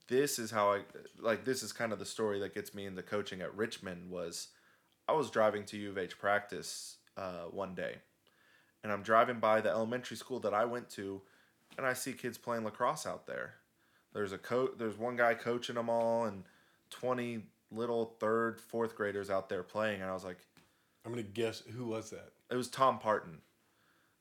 this 0.07 0.39
is 0.39 0.51
how 0.51 0.71
I 0.71 0.81
like. 1.19 1.45
This 1.45 1.63
is 1.63 1.73
kind 1.73 1.91
of 1.91 1.99
the 1.99 2.05
story 2.05 2.39
that 2.39 2.53
gets 2.53 2.73
me 2.73 2.85
into 2.85 3.01
coaching 3.01 3.41
at 3.41 3.55
Richmond. 3.55 4.11
Was 4.11 4.49
I 5.07 5.13
was 5.13 5.29
driving 5.29 5.65
to 5.65 5.77
U 5.77 5.89
of 5.89 5.97
H 5.97 6.17
practice 6.17 6.97
uh, 7.17 7.45
one 7.49 7.75
day, 7.75 7.95
and 8.83 8.93
I'm 8.93 9.01
driving 9.01 9.39
by 9.39 9.61
the 9.61 9.69
elementary 9.69 10.17
school 10.17 10.39
that 10.41 10.53
I 10.53 10.65
went 10.65 10.89
to, 10.91 11.21
and 11.77 11.85
I 11.85 11.93
see 11.93 12.13
kids 12.13 12.37
playing 12.37 12.63
lacrosse 12.63 13.05
out 13.05 13.27
there. 13.27 13.55
There's 14.15 14.31
a 14.31 14.37
co- 14.39 14.71
There's 14.77 14.97
one 14.97 15.15
guy 15.17 15.35
coaching 15.35 15.75
them 15.75 15.89
all, 15.89 16.23
and 16.25 16.43
twenty 16.89 17.43
little 17.69 18.15
third, 18.19 18.59
fourth 18.59 18.95
graders 18.95 19.29
out 19.29 19.49
there 19.49 19.61
playing, 19.61 20.01
and 20.01 20.09
I 20.09 20.13
was 20.13 20.23
like, 20.23 20.37
I'm 21.05 21.11
gonna 21.11 21.21
guess 21.23 21.61
who 21.75 21.85
was 21.85 22.09
that. 22.11 22.31
it 22.49 22.55
was 22.55 22.69
Tom 22.69 22.97
Parton. 22.97 23.39
Oh, 23.39 23.41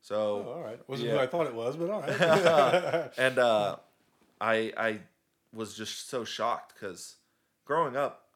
So 0.03 0.43
all 0.49 0.63
right. 0.63 0.81
Wasn't 0.89 1.09
yeah. 1.09 1.15
who 1.15 1.21
I 1.21 1.27
thought 1.29 1.47
it 1.47 1.55
was, 1.55 1.77
but 1.77 1.89
all 1.91 2.01
right. 2.01 3.11
and 3.19 3.39
uh, 3.39 3.77
I 4.41 4.73
I 4.77 5.01
was 5.55 5.77
just 5.77 6.09
so 6.11 6.25
shocked 6.25 6.75
because 6.75 7.17
growing 7.65 7.97
up, 7.97 8.27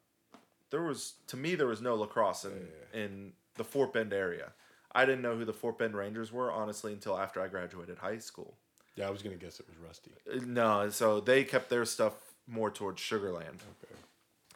there 0.71 0.83
was 0.83 1.15
to 1.27 1.37
me 1.37 1.57
there 1.57 1.67
was 1.67 1.83
no 1.83 1.97
lacrosse 1.97 2.45
in 2.45 2.69
in 2.95 3.33
the 3.57 3.65
Fort 3.65 3.93
Bend 3.93 4.13
area. 4.13 4.53
I 4.93 5.05
didn't 5.05 5.23
know 5.23 5.37
who 5.37 5.45
the 5.45 5.53
Fort 5.53 5.77
Bend 5.79 5.97
Rangers 5.97 6.33
were 6.33 6.51
honestly 6.53 6.93
until 6.93 7.19
after 7.19 7.43
I 7.43 7.49
graduated 7.49 7.99
high 7.99 8.19
school. 8.19 8.55
Yeah, 8.99 9.07
I 9.07 9.11
was 9.11 9.23
gonna 9.23 9.37
guess 9.37 9.61
it 9.61 9.67
was 9.69 9.79
Rusty. 9.79 10.11
No, 10.45 10.91
so 10.91 11.21
they 11.21 11.45
kept 11.45 11.71
their 11.71 11.85
stuff 11.85 12.15
more 12.49 12.71
towards 12.71 13.01
Sugarland. 13.01 13.61
Okay. 13.85 13.95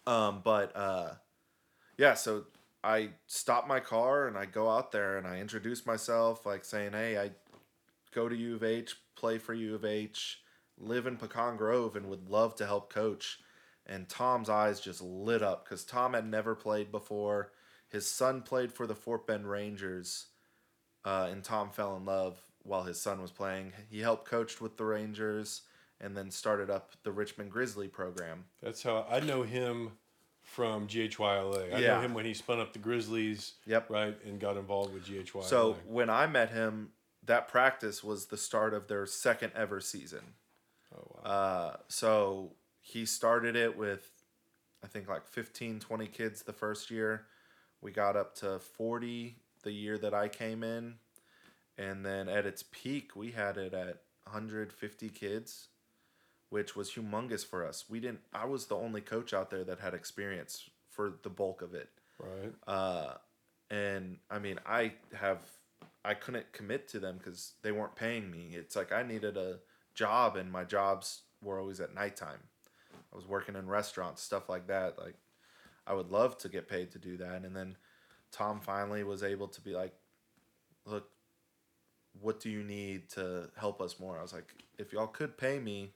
Um, 0.06 0.40
but 0.42 0.76
uh, 0.76 1.10
yeah, 1.96 2.14
so 2.14 2.44
I 2.82 3.10
stop 3.28 3.68
my 3.68 3.78
car 3.78 4.26
and 4.26 4.36
I 4.36 4.46
go 4.46 4.68
out 4.68 4.90
there 4.90 5.16
and 5.16 5.28
I 5.28 5.38
introduce 5.38 5.86
myself, 5.86 6.44
like 6.44 6.64
saying, 6.64 6.92
"Hey, 6.92 7.18
I 7.18 7.30
go 8.12 8.28
to 8.28 8.34
U 8.34 8.56
of 8.56 8.64
H, 8.64 8.96
play 9.14 9.38
for 9.38 9.54
U 9.54 9.76
of 9.76 9.84
H, 9.84 10.40
live 10.76 11.06
in 11.06 11.16
Pecan 11.16 11.56
Grove, 11.56 11.94
and 11.94 12.08
would 12.08 12.28
love 12.28 12.56
to 12.56 12.66
help 12.66 12.92
coach." 12.92 13.38
And 13.86 14.08
Tom's 14.08 14.48
eyes 14.48 14.80
just 14.80 15.02
lit 15.02 15.42
up 15.42 15.64
because 15.64 15.84
Tom 15.84 16.14
had 16.14 16.26
never 16.26 16.56
played 16.56 16.90
before. 16.90 17.52
His 17.88 18.06
son 18.06 18.42
played 18.42 18.72
for 18.72 18.88
the 18.88 18.94
Fort 18.94 19.26
Bend 19.26 19.48
Rangers, 19.48 20.26
uh, 21.04 21.28
and 21.30 21.44
Tom 21.44 21.70
fell 21.70 21.96
in 21.96 22.04
love 22.04 22.42
while 22.62 22.82
his 22.84 23.00
son 23.00 23.20
was 23.20 23.30
playing. 23.30 23.72
He 23.90 24.00
helped 24.00 24.28
coach 24.28 24.60
with 24.60 24.76
the 24.76 24.84
Rangers 24.84 25.62
and 26.00 26.16
then 26.16 26.30
started 26.30 26.70
up 26.70 26.92
the 27.02 27.12
Richmond 27.12 27.50
Grizzly 27.50 27.88
program. 27.88 28.44
That's 28.62 28.82
how 28.82 29.06
I 29.10 29.20
know 29.20 29.42
him 29.42 29.92
from 30.42 30.86
GHYLA. 30.86 31.74
I 31.74 31.80
know 31.80 32.00
him 32.00 32.14
when 32.14 32.24
he 32.24 32.34
spun 32.34 32.60
up 32.60 32.72
the 32.72 32.78
Grizzlies. 32.78 33.54
Yep. 33.66 33.90
Right, 33.90 34.16
and 34.26 34.40
got 34.40 34.56
involved 34.56 34.92
with 34.92 35.06
GHYLA. 35.06 35.44
So 35.44 35.76
when 35.86 36.10
I 36.10 36.26
met 36.26 36.50
him, 36.50 36.90
that 37.24 37.48
practice 37.48 38.02
was 38.02 38.26
the 38.26 38.36
start 38.36 38.74
of 38.74 38.88
their 38.88 39.06
second 39.06 39.52
ever 39.54 39.80
season. 39.80 40.34
oh 40.94 41.20
wow. 41.24 41.30
Uh, 41.30 41.76
so 41.88 42.52
he 42.80 43.06
started 43.06 43.54
it 43.54 43.78
with, 43.78 44.10
I 44.82 44.88
think, 44.88 45.08
like 45.08 45.26
15, 45.26 45.78
20 45.78 46.06
kids 46.08 46.42
the 46.42 46.52
first 46.52 46.90
year. 46.90 47.26
We 47.80 47.92
got 47.92 48.16
up 48.16 48.34
to 48.36 48.58
40 48.58 49.36
the 49.62 49.72
year 49.72 49.98
that 49.98 50.14
I 50.14 50.28
came 50.28 50.64
in. 50.64 50.94
And 51.90 52.04
then 52.06 52.28
at 52.28 52.46
its 52.46 52.62
peak, 52.70 53.16
we 53.16 53.32
had 53.32 53.56
it 53.56 53.74
at 53.74 54.02
150 54.24 55.08
kids, 55.08 55.68
which 56.48 56.76
was 56.76 56.92
humongous 56.92 57.44
for 57.44 57.66
us. 57.66 57.86
We 57.88 57.98
didn't, 57.98 58.20
I 58.32 58.44
was 58.44 58.66
the 58.66 58.76
only 58.76 59.00
coach 59.00 59.34
out 59.34 59.50
there 59.50 59.64
that 59.64 59.80
had 59.80 59.94
experience 59.94 60.68
for 60.88 61.14
the 61.22 61.30
bulk 61.30 61.60
of 61.60 61.74
it. 61.74 61.88
right. 62.18 62.54
Uh, 62.66 63.14
and 63.70 64.18
I 64.30 64.38
mean, 64.38 64.60
I 64.64 64.92
have, 65.14 65.40
I 66.04 66.14
couldn't 66.14 66.52
commit 66.52 66.88
to 66.88 67.00
them 67.00 67.18
because 67.18 67.54
they 67.62 67.72
weren't 67.72 67.96
paying 67.96 68.30
me. 68.30 68.50
It's 68.52 68.76
like 68.76 68.92
I 68.92 69.02
needed 69.02 69.36
a 69.36 69.58
job, 69.94 70.36
and 70.36 70.52
my 70.52 70.64
jobs 70.64 71.22
were 71.42 71.58
always 71.58 71.80
at 71.80 71.94
nighttime. 71.94 72.40
I 73.12 73.16
was 73.16 73.26
working 73.26 73.56
in 73.56 73.66
restaurants, 73.66 74.22
stuff 74.22 74.48
like 74.48 74.66
that. 74.68 74.98
Like, 74.98 75.14
I 75.86 75.94
would 75.94 76.10
love 76.10 76.38
to 76.38 76.48
get 76.48 76.68
paid 76.68 76.92
to 76.92 76.98
do 76.98 77.16
that. 77.18 77.44
And 77.44 77.56
then 77.56 77.76
Tom 78.30 78.60
finally 78.60 79.04
was 79.04 79.22
able 79.22 79.48
to 79.48 79.60
be 79.60 79.74
like, 79.74 79.94
look, 80.86 81.08
what 82.20 82.40
do 82.40 82.50
you 82.50 82.62
need 82.62 83.08
to 83.10 83.50
help 83.56 83.80
us 83.80 83.98
more? 83.98 84.18
I 84.18 84.22
was 84.22 84.32
like, 84.32 84.54
if 84.78 84.92
y'all 84.92 85.06
could 85.06 85.36
pay 85.38 85.58
me, 85.58 85.92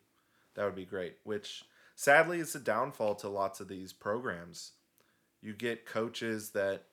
that 0.54 0.64
would 0.64 0.74
be 0.74 0.84
great. 0.84 1.16
Which 1.24 1.64
sadly 1.94 2.40
is 2.40 2.54
a 2.54 2.60
downfall 2.60 3.16
to 3.16 3.28
lots 3.28 3.60
of 3.60 3.68
these 3.68 3.92
programs. 3.92 4.72
You 5.42 5.52
get 5.52 5.86
coaches 5.86 6.50
that 6.50 6.84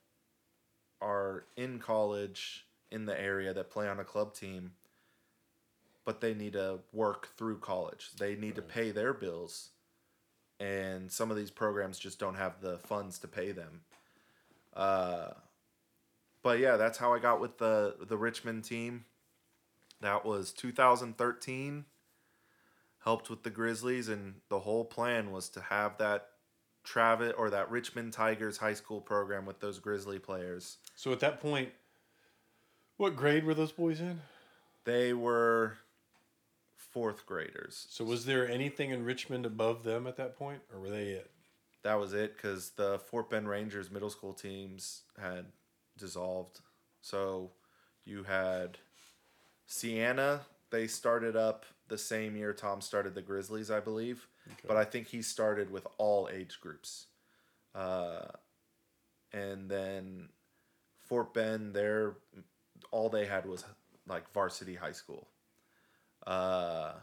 are 1.02 1.46
in 1.58 1.80
college 1.80 2.66
in 2.92 3.06
the 3.06 3.20
area 3.20 3.54
that 3.54 3.72
play 3.72 3.88
on 3.88 4.00
a 4.00 4.04
club 4.04 4.34
team, 4.34 4.74
but 6.06 6.22
they 6.22 6.34
need 6.34 6.54
to 6.54 6.80
work 6.92 7.30
through 7.38 7.58
college. 7.60 8.12
They 8.18 8.36
need 8.36 8.56
to 8.56 8.62
pay 8.62 8.92
their 8.92 9.14
bills. 9.14 9.70
And 10.60 11.12
some 11.12 11.32
of 11.32 11.38
these 11.38 11.52
programs 11.52 11.98
just 11.98 12.20
don't 12.20 12.36
have 12.36 12.62
the 12.62 12.78
funds 12.78 13.20
to 13.20 13.28
pay 13.28 13.52
them. 13.52 13.82
Uh, 14.76 15.32
but 16.42 16.60
yeah, 16.60 16.78
that's 16.78 16.98
how 16.98 17.14
I 17.14 17.20
got 17.20 17.40
with 17.42 17.58
the 17.58 17.96
the 18.02 18.18
Richmond 18.18 18.64
team. 18.64 19.06
That 20.04 20.26
was 20.26 20.52
2013. 20.52 21.86
Helped 23.04 23.30
with 23.30 23.44
the 23.44 23.50
Grizzlies, 23.50 24.10
and 24.10 24.36
the 24.50 24.60
whole 24.60 24.86
plan 24.86 25.32
was 25.32 25.50
to 25.50 25.62
have 25.62 25.98
that 25.98 26.28
Travis 26.84 27.34
or 27.38 27.50
that 27.50 27.72
Richmond 27.72 28.14
Tigers 28.14 28.58
high 28.58 28.74
school 28.74 29.00
program 29.02 29.46
with 29.46 29.60
those 29.60 29.80
Grizzly 29.80 30.20
players. 30.20 30.78
So 30.96 31.12
at 31.12 31.20
that 31.22 31.40
point, 31.40 31.70
what 32.98 33.16
grade 33.16 33.46
were 33.46 33.54
those 33.54 33.72
boys 33.72 34.02
in? 34.02 34.20
They 34.84 35.14
were 35.14 35.78
fourth 36.76 37.26
graders. 37.26 37.88
So 37.90 38.04
was 38.04 38.26
there 38.26 38.48
anything 38.48 38.92
in 38.92 39.06
Richmond 39.06 39.46
above 39.46 39.84
them 39.84 40.06
at 40.06 40.18
that 40.18 40.38
point, 40.38 40.62
or 40.74 40.80
were 40.80 40.90
they 40.90 41.08
it? 41.08 41.32
That 41.84 41.96
was 41.96 42.14
it 42.14 42.36
because 42.36 42.72
the 42.72 43.00
Fort 43.00 43.30
Bend 43.30 43.48
Rangers 43.50 43.90
middle 43.90 44.10
school 44.10 44.34
teams 44.34 45.04
had 45.18 45.46
dissolved. 45.98 46.60
So 47.02 47.52
you 48.06 48.24
had 48.24 48.78
Sienna. 49.66 50.42
They 50.70 50.88
started 50.88 51.36
up 51.36 51.66
the 51.88 51.98
same 51.98 52.36
year 52.36 52.54
Tom 52.54 52.82
started 52.82 53.14
the 53.14 53.22
Grizzlies, 53.22 53.70
I 53.70 53.80
believe. 53.80 54.28
But 54.68 54.78
I 54.78 54.84
think 54.84 55.08
he 55.08 55.22
started 55.22 55.72
with 55.72 55.88
all 55.98 56.30
age 56.32 56.60
groups. 56.60 57.08
Uh, 57.76 58.26
and 59.32 59.70
then 59.70 60.30
Fort 61.02 61.34
Bend, 61.34 61.74
there, 61.74 62.16
all 62.92 63.10
they 63.10 63.26
had 63.26 63.46
was 63.46 63.64
like 64.08 64.32
varsity 64.34 64.76
high 64.76 64.92
school. 64.92 65.28
Uh, 66.26 66.94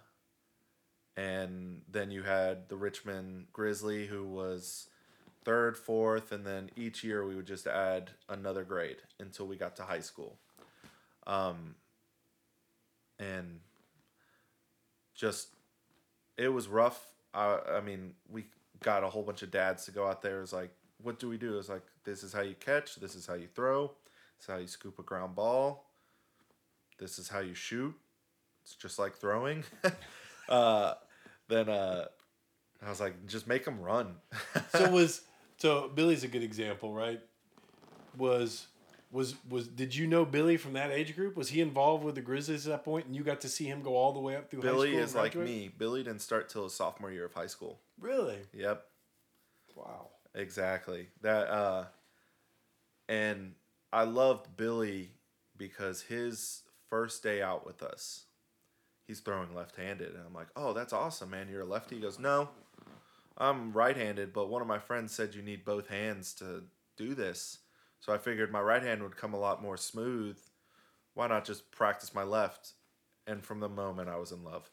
and 1.16 1.82
then 1.90 2.10
you 2.10 2.22
had 2.22 2.68
the 2.68 2.76
Richmond 2.76 3.46
Grizzly, 3.52 4.06
who 4.06 4.26
was 4.26 4.88
third, 5.44 5.76
fourth, 5.76 6.32
and 6.32 6.46
then 6.46 6.70
each 6.76 7.02
year 7.02 7.26
we 7.26 7.34
would 7.34 7.46
just 7.46 7.66
add 7.66 8.10
another 8.28 8.64
grade 8.64 8.98
until 9.18 9.46
we 9.46 9.56
got 9.56 9.76
to 9.76 9.82
high 9.82 10.00
school. 10.00 10.38
Um, 11.26 11.74
and 13.20 13.60
just 15.14 15.48
it 16.36 16.48
was 16.48 16.66
rough. 16.66 17.04
I, 17.34 17.58
I 17.74 17.80
mean, 17.80 18.14
we 18.28 18.46
got 18.82 19.04
a 19.04 19.08
whole 19.08 19.22
bunch 19.22 19.42
of 19.42 19.50
dads 19.50 19.84
to 19.84 19.92
go 19.92 20.08
out 20.08 20.22
there. 20.22 20.42
It's 20.42 20.52
like, 20.52 20.70
what 21.02 21.18
do 21.18 21.28
we 21.28 21.36
do? 21.36 21.58
It's 21.58 21.68
like, 21.68 21.84
this 22.04 22.24
is 22.24 22.32
how 22.32 22.40
you 22.40 22.54
catch. 22.58 22.96
This 22.96 23.14
is 23.14 23.26
how 23.26 23.34
you 23.34 23.46
throw. 23.54 23.92
This 24.38 24.44
is 24.44 24.46
how 24.46 24.56
you 24.56 24.66
scoop 24.66 24.98
a 24.98 25.02
ground 25.02 25.36
ball. 25.36 25.90
This 26.98 27.18
is 27.18 27.28
how 27.28 27.40
you 27.40 27.54
shoot. 27.54 27.94
It's 28.62 28.74
just 28.74 28.98
like 28.98 29.16
throwing. 29.16 29.64
uh, 30.48 30.94
then 31.48 31.68
uh, 31.68 32.06
I 32.84 32.88
was 32.88 33.00
like, 33.00 33.26
just 33.26 33.46
make 33.46 33.64
them 33.64 33.80
run. 33.80 34.16
So 34.70 34.90
was 34.92 35.22
so 35.58 35.90
Billy's 35.94 36.24
a 36.24 36.28
good 36.28 36.42
example, 36.42 36.94
right? 36.94 37.20
Was 38.16 38.66
was 39.12 39.34
was 39.48 39.66
did 39.66 39.94
you 39.94 40.06
know 40.06 40.24
Billy 40.24 40.56
from 40.56 40.74
that 40.74 40.90
age 40.90 41.14
group? 41.16 41.36
Was 41.36 41.48
he 41.48 41.60
involved 41.60 42.04
with 42.04 42.14
the 42.14 42.20
Grizzlies 42.20 42.66
at 42.66 42.70
that 42.70 42.84
point, 42.84 43.06
and 43.06 43.16
you 43.16 43.22
got 43.24 43.40
to 43.40 43.48
see 43.48 43.64
him 43.64 43.82
go 43.82 43.96
all 43.96 44.12
the 44.12 44.20
way 44.20 44.36
up 44.36 44.50
through 44.50 44.62
high 44.62 44.68
Billy 44.68 44.94
is 44.94 45.14
like 45.14 45.34
me. 45.34 45.70
Billy 45.76 46.02
didn't 46.02 46.22
start 46.22 46.48
till 46.48 46.64
his 46.64 46.74
sophomore 46.74 47.10
year 47.10 47.24
of 47.24 47.34
high 47.34 47.48
school. 47.48 47.80
Really? 47.98 48.38
Yep. 48.52 48.84
Wow. 49.74 50.08
Exactly. 50.34 51.08
That 51.22 51.48
uh 51.48 51.84
and 53.08 53.54
I 53.92 54.04
loved 54.04 54.56
Billy 54.56 55.10
because 55.56 56.02
his 56.02 56.62
first 56.88 57.22
day 57.24 57.42
out 57.42 57.66
with 57.66 57.82
us, 57.82 58.24
he's 59.08 59.18
throwing 59.20 59.54
left-handed 59.54 60.14
and 60.14 60.22
I'm 60.24 60.34
like, 60.34 60.48
"Oh, 60.54 60.72
that's 60.72 60.92
awesome, 60.92 61.30
man. 61.30 61.48
You're 61.50 61.62
a 61.62 61.66
lefty." 61.66 61.96
He 61.96 62.00
goes, 62.00 62.18
"No. 62.18 62.50
I'm 63.36 63.72
right-handed, 63.72 64.32
but 64.32 64.48
one 64.48 64.60
of 64.62 64.68
my 64.68 64.78
friends 64.78 65.12
said 65.12 65.34
you 65.34 65.42
need 65.42 65.64
both 65.64 65.88
hands 65.88 66.32
to 66.34 66.62
do 66.96 67.14
this." 67.14 67.58
So 68.00 68.12
I 68.12 68.18
figured 68.18 68.50
my 68.50 68.60
right 68.60 68.82
hand 68.82 69.02
would 69.02 69.16
come 69.16 69.34
a 69.34 69.38
lot 69.38 69.62
more 69.62 69.76
smooth. 69.76 70.38
Why 71.14 71.26
not 71.26 71.44
just 71.44 71.70
practice 71.70 72.14
my 72.14 72.22
left? 72.22 72.72
And 73.26 73.44
from 73.44 73.60
the 73.60 73.68
moment 73.68 74.08
I 74.08 74.16
was 74.16 74.32
in 74.32 74.42
love. 74.42 74.70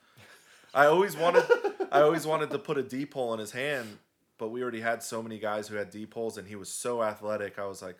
I 0.73 0.85
always 0.85 1.15
wanted 1.15 1.43
I 1.91 2.01
always 2.01 2.25
wanted 2.25 2.49
to 2.51 2.59
put 2.59 2.77
a 2.77 2.83
D 2.83 3.05
pole 3.05 3.33
in 3.33 3.39
his 3.39 3.51
hand 3.51 3.97
but 4.37 4.49
we 4.49 4.61
already 4.61 4.81
had 4.81 5.01
so 5.01 5.21
many 5.23 5.39
guys 5.39 5.67
who 5.67 5.75
had 5.75 5.89
D 5.89 6.05
poles, 6.05 6.37
and 6.37 6.47
he 6.47 6.55
was 6.55 6.69
so 6.69 7.01
athletic. 7.01 7.57
I 7.57 7.65
was 7.65 7.81
like, 7.81 7.97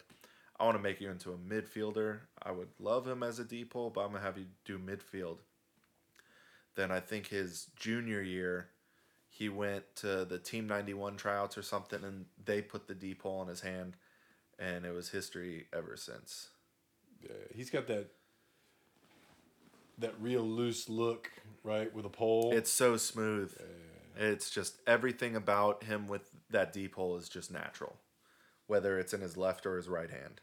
I 0.59 0.65
want 0.65 0.78
to 0.78 0.84
make 0.84 1.01
you 1.01 1.09
into 1.09 1.32
a 1.32 1.38
midfielder. 1.38 2.19
I 2.41 2.51
would 2.51 2.69
love 2.80 3.07
him 3.07 3.23
as 3.23 3.39
a 3.39 3.43
D 3.43 3.65
pole, 3.65 3.89
but 3.89 4.01
I'm 4.01 4.11
gonna 4.11 4.23
have 4.23 4.38
you 4.38 4.45
do 4.65 4.78
midfield. 4.78 5.38
Then 6.75 6.91
I 6.91 6.99
think 6.99 7.28
his 7.28 7.67
junior 7.75 8.21
year, 8.21 8.69
he 9.30 9.49
went 9.49 9.84
to 9.97 10.25
the 10.25 10.38
Team 10.38 10.67
91 10.67 11.17
tryouts 11.17 11.57
or 11.57 11.63
something, 11.63 12.03
and 12.03 12.25
they 12.43 12.61
put 12.61 12.88
the 12.88 12.95
D 12.95 13.15
pole 13.15 13.41
in 13.41 13.47
his 13.47 13.61
hand, 13.61 13.95
and 14.60 14.86
it 14.86 14.93
was 14.93 15.10
history 15.10 15.68
ever 15.74 15.95
since. 15.95 16.49
Yeah, 17.22 17.36
he's 17.53 17.70
got 17.70 17.88
that 17.88 18.08
that 19.99 20.14
real 20.20 20.43
loose 20.43 20.89
look, 20.89 21.32
right, 21.64 21.93
with 21.93 22.05
a 22.05 22.10
pole. 22.10 22.51
It's 22.53 22.72
so 22.72 22.97
smooth. 22.97 23.51
It's 24.16 24.49
just 24.49 24.78
everything 24.86 25.36
about 25.36 25.84
him 25.84 26.08
with 26.08 26.30
that 26.49 26.74
D 26.74 26.88
pole 26.88 27.18
is 27.18 27.30
just 27.30 27.51
natural, 27.51 27.95
whether 28.68 28.99
it's 28.99 29.14
in 29.14 29.22
his 29.22 29.38
left 29.38 29.66
or 29.66 29.76
his 29.78 29.88
right 29.88 30.10
hand. 30.10 30.41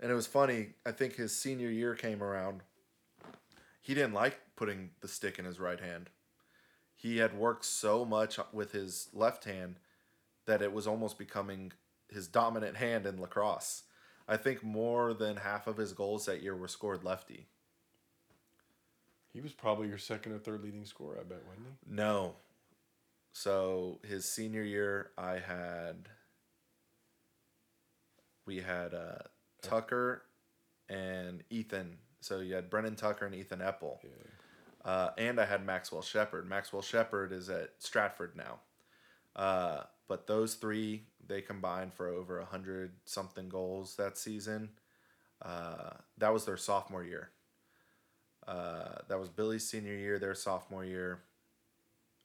And 0.00 0.10
it 0.10 0.14
was 0.14 0.26
funny. 0.26 0.70
I 0.84 0.92
think 0.92 1.16
his 1.16 1.36
senior 1.36 1.70
year 1.70 1.94
came 1.94 2.22
around. 2.22 2.62
He 3.80 3.94
didn't 3.94 4.14
like 4.14 4.40
putting 4.56 4.90
the 5.00 5.08
stick 5.08 5.38
in 5.38 5.44
his 5.44 5.60
right 5.60 5.80
hand. 5.80 6.10
He 6.96 7.18
had 7.18 7.36
worked 7.36 7.64
so 7.64 8.04
much 8.04 8.38
with 8.52 8.72
his 8.72 9.08
left 9.12 9.44
hand 9.44 9.76
that 10.46 10.62
it 10.62 10.72
was 10.72 10.86
almost 10.86 11.18
becoming 11.18 11.72
his 12.14 12.28
dominant 12.28 12.76
hand 12.76 13.06
in 13.06 13.20
lacrosse. 13.20 13.82
I 14.26 14.38
think 14.38 14.62
more 14.62 15.12
than 15.12 15.36
half 15.36 15.66
of 15.66 15.76
his 15.76 15.92
goals 15.92 16.24
that 16.26 16.42
year 16.42 16.56
were 16.56 16.68
scored 16.68 17.04
lefty. 17.04 17.46
he 19.32 19.40
was 19.40 19.52
probably 19.52 19.88
your 19.88 19.98
second 19.98 20.32
or 20.32 20.38
third 20.38 20.62
leading 20.62 20.86
scorer, 20.86 21.18
I 21.20 21.24
bet, 21.24 21.42
wasn't 21.46 21.66
he? 21.66 21.94
No. 21.94 22.36
So 23.32 23.98
his 24.08 24.32
senior 24.32 24.62
year, 24.62 25.10
I 25.18 25.40
had 25.40 26.08
we 28.46 28.60
had 28.60 28.94
uh, 28.94 29.18
Tucker 29.60 30.22
and 30.88 31.42
Ethan. 31.50 31.98
So 32.20 32.40
you 32.40 32.54
had 32.54 32.70
Brennan 32.70 32.94
Tucker 32.96 33.26
and 33.26 33.34
Ethan 33.34 33.58
Epple. 33.58 33.98
Uh, 34.84 35.10
and 35.18 35.40
I 35.40 35.46
had 35.46 35.64
Maxwell 35.66 36.02
Shepard. 36.02 36.48
Maxwell 36.48 36.82
Shepard 36.82 37.32
is 37.32 37.48
at 37.48 37.70
Stratford 37.78 38.36
now. 38.36 38.60
Uh, 39.34 39.82
but 40.08 40.26
those 40.26 40.54
three, 40.54 41.04
they 41.26 41.40
combined 41.40 41.94
for 41.94 42.08
over 42.08 42.38
a 42.38 42.44
hundred 42.44 42.92
something 43.04 43.48
goals 43.48 43.96
that 43.96 44.18
season. 44.18 44.70
Uh, 45.42 45.90
that 46.18 46.32
was 46.32 46.44
their 46.44 46.56
sophomore 46.56 47.04
year. 47.04 47.30
Uh, 48.46 48.96
that 49.08 49.18
was 49.18 49.28
Billy's 49.28 49.66
senior 49.66 49.94
year, 49.94 50.18
their 50.18 50.34
sophomore 50.34 50.84
year. 50.84 51.20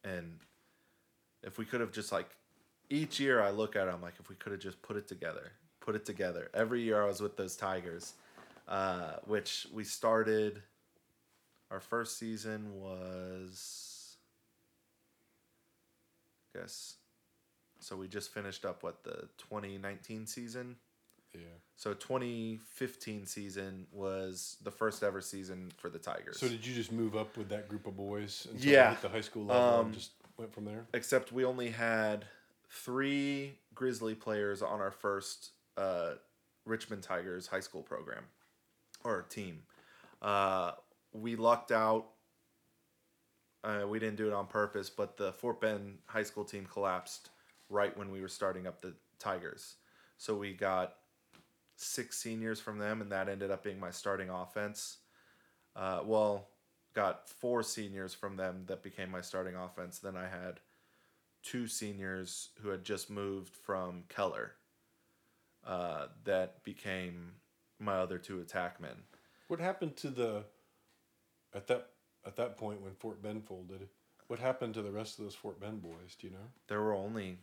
And 0.04 0.40
if 1.44 1.58
we 1.58 1.66
could 1.66 1.82
have 1.82 1.92
just 1.92 2.12
like 2.12 2.30
each 2.90 3.20
year 3.20 3.42
I 3.42 3.52
look 3.52 3.76
at 3.76 3.88
it, 3.88 3.94
I'm 3.94 4.02
like, 4.02 4.16
if 4.20 4.30
we 4.30 4.36
could 4.36 4.52
have 4.52 4.62
just 4.62 4.82
put 4.82 4.98
it 4.98 5.08
together, 5.08 5.52
put 5.80 5.96
it 5.96 6.06
together. 6.06 6.50
Every 6.54 6.82
year 6.82 7.02
I 7.02 7.08
was 7.08 7.22
with 7.22 7.38
those 7.38 7.56
Tigers, 7.56 8.14
uh, 8.68 9.14
which 9.26 9.68
we 9.72 9.84
started. 9.84 10.62
Our 11.72 11.80
first 11.80 12.18
season 12.18 12.82
was, 12.82 14.18
I 16.56 16.60
guess, 16.60 16.96
so 17.80 17.96
we 17.96 18.08
just 18.08 18.34
finished 18.34 18.66
up 18.66 18.84
what 18.84 19.04
the 19.04 19.28
2019 19.38 20.26
season. 20.28 20.76
Yeah. 21.34 21.42
So 21.76 21.94
2015 21.94 23.26
season 23.26 23.86
was 23.92 24.58
the 24.64 24.72
first 24.72 25.04
ever 25.04 25.22
season 25.22 25.72
for 25.78 25.90
the 25.90 26.00
Tigers. 26.00 26.40
So 26.40 26.48
did 26.50 26.66
you 26.66 26.74
just 26.74 26.92
move 26.92 27.16
up 27.16 27.38
with 27.38 27.50
that 27.50 27.70
group 27.70 27.86
of 27.88 27.96
boys 27.96 28.48
until 28.52 28.72
Yeah. 28.72 28.90
hit 28.92 29.02
the 29.04 29.10
high 29.10 29.22
school 29.22 29.46
level 29.46 29.80
Um, 29.80 29.86
and 29.88 29.94
just 29.96 30.12
went 30.38 30.54
from 30.54 30.66
there? 30.66 30.88
except 30.94 31.32
we 31.32 31.46
only 31.46 31.70
had 31.70 32.26
three 32.70 33.58
Grizzly 33.76 34.16
players 34.16 34.62
on 34.62 34.80
our 34.82 34.92
first 34.92 35.52
uh, 35.78 36.16
Richmond 36.66 37.04
Tigers 37.04 37.48
high 37.48 37.60
school 37.62 37.84
program 37.84 38.26
or 39.04 39.22
team. 39.24 39.64
Uh, 40.22 40.74
we 41.14 41.36
lucked 41.36 41.72
out. 41.72 42.08
Uh, 43.64 43.86
we 43.88 44.00
didn't 44.00 44.16
do 44.18 44.28
it 44.28 44.34
on 44.34 44.48
purpose, 44.48 44.90
but 44.90 45.18
the 45.18 45.32
Fort 45.34 45.62
Bend 45.62 46.00
high 46.08 46.24
school 46.24 46.44
team 46.46 46.66
collapsed 46.66 47.30
right 47.70 47.96
when 47.98 48.12
we 48.12 48.22
were 48.22 48.28
starting 48.28 48.68
up 48.68 48.82
the 48.82 48.94
Tigers. 49.20 49.76
So 50.18 50.36
we 50.36 50.54
got 50.54 50.96
six 51.76 52.18
seniors 52.18 52.60
from 52.60 52.78
them, 52.78 53.02
and 53.02 53.12
that 53.12 53.30
ended 53.30 53.52
up 53.52 53.64
being 53.64 53.80
my 53.80 53.92
starting 53.92 54.30
offense. 54.30 54.98
Uh, 55.76 56.02
well, 56.04 56.50
got 56.94 57.30
four 57.30 57.64
seniors 57.64 58.14
from 58.14 58.36
them 58.36 58.64
that 58.68 58.84
became 58.84 59.12
my 59.12 59.22
starting 59.22 59.56
offense. 59.56 60.00
Then 60.00 60.18
I 60.18 60.28
had 60.28 60.60
two 61.44 61.68
seniors 61.68 62.50
who 62.62 62.70
had 62.70 62.84
just 62.84 63.10
moved 63.10 63.56
from 63.56 64.04
Keller 64.10 64.54
uh, 65.66 66.08
that 66.26 66.64
became 66.64 67.34
my 67.80 67.96
other 67.96 68.18
two 68.18 68.44
attackmen. 68.44 69.04
What 69.48 69.60
happened 69.60 69.96
to 69.98 70.10
the 70.10 70.44
at 71.54 71.68
that 71.68 71.90
at 72.26 72.36
that 72.36 72.58
point 72.58 72.82
when 72.82 72.94
Fort 72.94 73.22
Bend 73.22 73.46
folded? 73.46 73.88
What 74.28 74.40
happened 74.40 74.76
to 74.76 74.82
the 74.82 74.92
rest 74.92 75.18
of 75.18 75.26
those 75.26 75.36
Fort 75.36 75.60
Bend 75.60 75.82
boys? 75.82 76.16
Do 76.20 76.28
you 76.28 76.34
know? 76.34 76.50
There 76.68 76.82
were 76.82 76.94
only 76.94 77.40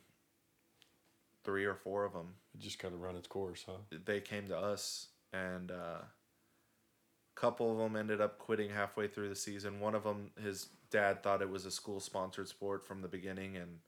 three 1.46 1.64
or 1.64 1.74
four 1.74 2.04
of 2.04 2.12
them. 2.12 2.34
It 2.54 2.60
just 2.60 2.78
kind 2.78 2.92
of 2.92 3.00
run 3.00 3.16
its 3.16 3.28
course, 3.28 3.64
huh? 3.64 3.78
They 4.04 4.20
came 4.20 4.48
to 4.48 4.58
us, 4.58 5.06
and 5.32 5.70
uh, 5.70 6.02
a 6.02 7.40
couple 7.40 7.72
of 7.72 7.78
them 7.78 7.96
ended 7.96 8.20
up 8.20 8.38
quitting 8.38 8.68
halfway 8.68 9.08
through 9.08 9.30
the 9.30 9.36
season. 9.36 9.80
One 9.80 9.94
of 9.94 10.02
them, 10.02 10.32
his 10.42 10.66
dad 10.90 11.22
thought 11.22 11.40
it 11.40 11.48
was 11.48 11.64
a 11.64 11.70
school 11.70 12.00
sponsored 12.00 12.48
sport 12.48 12.84
from 12.84 13.00
the 13.00 13.08
beginning 13.08 13.56
and 13.56 13.78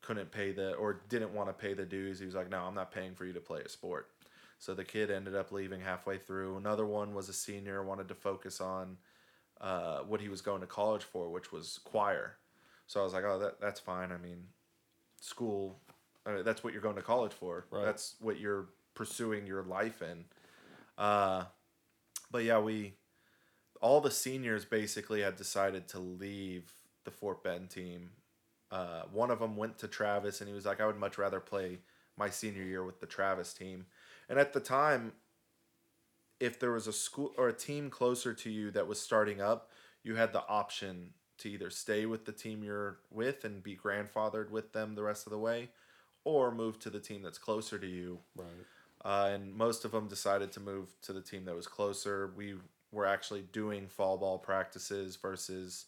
couldn't 0.00 0.32
pay 0.32 0.50
the 0.50 0.72
or 0.72 1.02
didn't 1.08 1.34
want 1.34 1.48
to 1.48 1.52
pay 1.52 1.74
the 1.74 1.84
dues. 1.84 2.18
He 2.18 2.26
was 2.26 2.34
like, 2.34 2.50
"No, 2.50 2.62
I'm 2.62 2.74
not 2.74 2.90
paying 2.90 3.14
for 3.14 3.24
you 3.24 3.34
to 3.34 3.40
play 3.40 3.60
a 3.60 3.68
sport." 3.68 4.10
So 4.58 4.74
the 4.74 4.84
kid 4.84 5.10
ended 5.10 5.36
up 5.36 5.52
leaving 5.52 5.80
halfway 5.80 6.18
through. 6.18 6.56
Another 6.56 6.86
one 6.86 7.14
was 7.14 7.28
a 7.28 7.32
senior, 7.32 7.84
wanted 7.84 8.08
to 8.08 8.14
focus 8.14 8.60
on 8.60 8.96
uh, 9.60 10.00
what 10.00 10.20
he 10.20 10.28
was 10.28 10.40
going 10.40 10.60
to 10.60 10.66
college 10.66 11.04
for, 11.04 11.30
which 11.30 11.52
was 11.52 11.78
choir. 11.84 12.36
So 12.86 13.00
I 13.00 13.04
was 13.04 13.12
like, 13.12 13.24
"Oh, 13.24 13.38
that 13.38 13.60
that's 13.60 13.80
fine. 13.80 14.10
I 14.10 14.16
mean, 14.16 14.48
school, 15.20 15.78
uh, 16.26 16.42
that's 16.42 16.62
what 16.62 16.72
you're 16.72 16.82
going 16.82 16.96
to 16.96 17.02
college 17.02 17.32
for. 17.32 17.66
Right. 17.70 17.84
That's 17.84 18.16
what 18.20 18.38
you're 18.38 18.66
pursuing 18.94 19.46
your 19.46 19.62
life 19.62 20.02
in." 20.02 20.24
Uh, 20.98 21.44
but 22.30 22.44
yeah, 22.44 22.58
we 22.58 22.94
all 23.80 24.00
the 24.00 24.10
seniors 24.10 24.64
basically 24.64 25.22
had 25.22 25.36
decided 25.36 25.88
to 25.88 25.98
leave 25.98 26.70
the 27.04 27.10
Fort 27.10 27.42
Bend 27.42 27.70
team. 27.70 28.10
Uh, 28.70 29.02
one 29.12 29.30
of 29.30 29.40
them 29.40 29.56
went 29.56 29.78
to 29.78 29.88
Travis, 29.88 30.40
and 30.40 30.48
he 30.48 30.54
was 30.54 30.64
like, 30.64 30.80
"I 30.80 30.86
would 30.86 30.98
much 30.98 31.18
rather 31.18 31.40
play 31.40 31.80
my 32.16 32.30
senior 32.30 32.62
year 32.62 32.84
with 32.84 33.00
the 33.00 33.06
Travis 33.06 33.52
team." 33.52 33.86
And 34.28 34.38
at 34.38 34.52
the 34.52 34.60
time, 34.60 35.12
if 36.40 36.58
there 36.58 36.72
was 36.72 36.86
a 36.86 36.92
school 36.92 37.32
or 37.36 37.48
a 37.48 37.52
team 37.52 37.90
closer 37.90 38.34
to 38.34 38.50
you 38.50 38.70
that 38.72 38.86
was 38.86 39.00
starting 39.00 39.40
up, 39.40 39.70
you 40.02 40.16
had 40.16 40.32
the 40.32 40.46
option 40.48 41.10
to 41.38 41.50
either 41.50 41.70
stay 41.70 42.06
with 42.06 42.24
the 42.24 42.32
team 42.32 42.62
you're 42.62 42.98
with 43.10 43.44
and 43.44 43.62
be 43.62 43.76
grandfathered 43.76 44.50
with 44.50 44.72
them 44.72 44.94
the 44.94 45.02
rest 45.02 45.26
of 45.26 45.32
the 45.32 45.38
way, 45.38 45.70
or 46.24 46.52
move 46.52 46.78
to 46.80 46.90
the 46.90 47.00
team 47.00 47.22
that's 47.22 47.38
closer 47.38 47.78
to 47.78 47.86
you 47.86 48.18
Right. 48.36 48.46
uh, 49.04 49.30
and 49.32 49.54
most 49.54 49.84
of 49.84 49.92
them 49.92 50.08
decided 50.08 50.52
to 50.52 50.60
move 50.60 50.94
to 51.02 51.12
the 51.12 51.20
team 51.20 51.44
that 51.46 51.54
was 51.54 51.66
closer. 51.66 52.32
We 52.36 52.56
were 52.92 53.06
actually 53.06 53.42
doing 53.52 53.88
fall 53.88 54.18
ball 54.18 54.38
practices 54.38 55.16
versus 55.16 55.86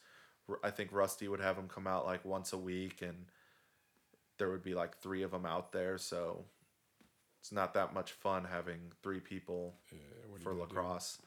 I 0.62 0.70
think 0.70 0.90
Rusty 0.92 1.28
would 1.28 1.40
have 1.40 1.56
them 1.56 1.68
come 1.68 1.86
out 1.86 2.04
like 2.04 2.24
once 2.24 2.52
a 2.52 2.58
week, 2.58 3.00
and 3.00 3.26
there 4.38 4.50
would 4.50 4.62
be 4.62 4.74
like 4.74 4.98
three 4.98 5.22
of 5.22 5.30
them 5.30 5.46
out 5.46 5.72
there. 5.72 5.96
So 5.96 6.44
it's 7.40 7.52
not 7.52 7.74
that 7.74 7.94
much 7.94 8.12
fun 8.12 8.44
having 8.44 8.92
three 9.02 9.20
people 9.20 9.74
Yeah, 9.92 9.98
what 10.28 10.36
are 10.36 10.38
you 10.38 10.44
for 10.44 10.54
lacrosse. 10.54 11.18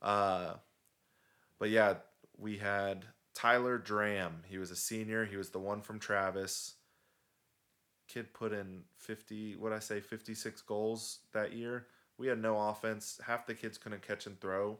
Uh, 0.00 0.54
but 1.58 1.70
yeah, 1.70 1.94
we 2.38 2.58
had 2.58 3.04
Tyler 3.34 3.78
Dram. 3.78 4.42
He 4.46 4.58
was 4.58 4.70
a 4.70 4.76
senior. 4.76 5.24
He 5.24 5.36
was 5.36 5.50
the 5.50 5.58
one 5.58 5.80
from 5.82 5.98
Travis. 5.98 6.74
Kid 8.14 8.32
put 8.32 8.52
in 8.52 8.82
50, 8.98 9.56
what 9.56 9.72
I 9.72 9.80
say, 9.80 9.98
56 10.00 10.62
goals 10.62 11.18
that 11.32 11.52
year. 11.52 11.86
We 12.16 12.28
had 12.28 12.40
no 12.40 12.56
offense. 12.56 13.20
Half 13.26 13.46
the 13.46 13.54
kids 13.54 13.76
couldn't 13.76 14.06
catch 14.06 14.26
and 14.26 14.40
throw. 14.40 14.78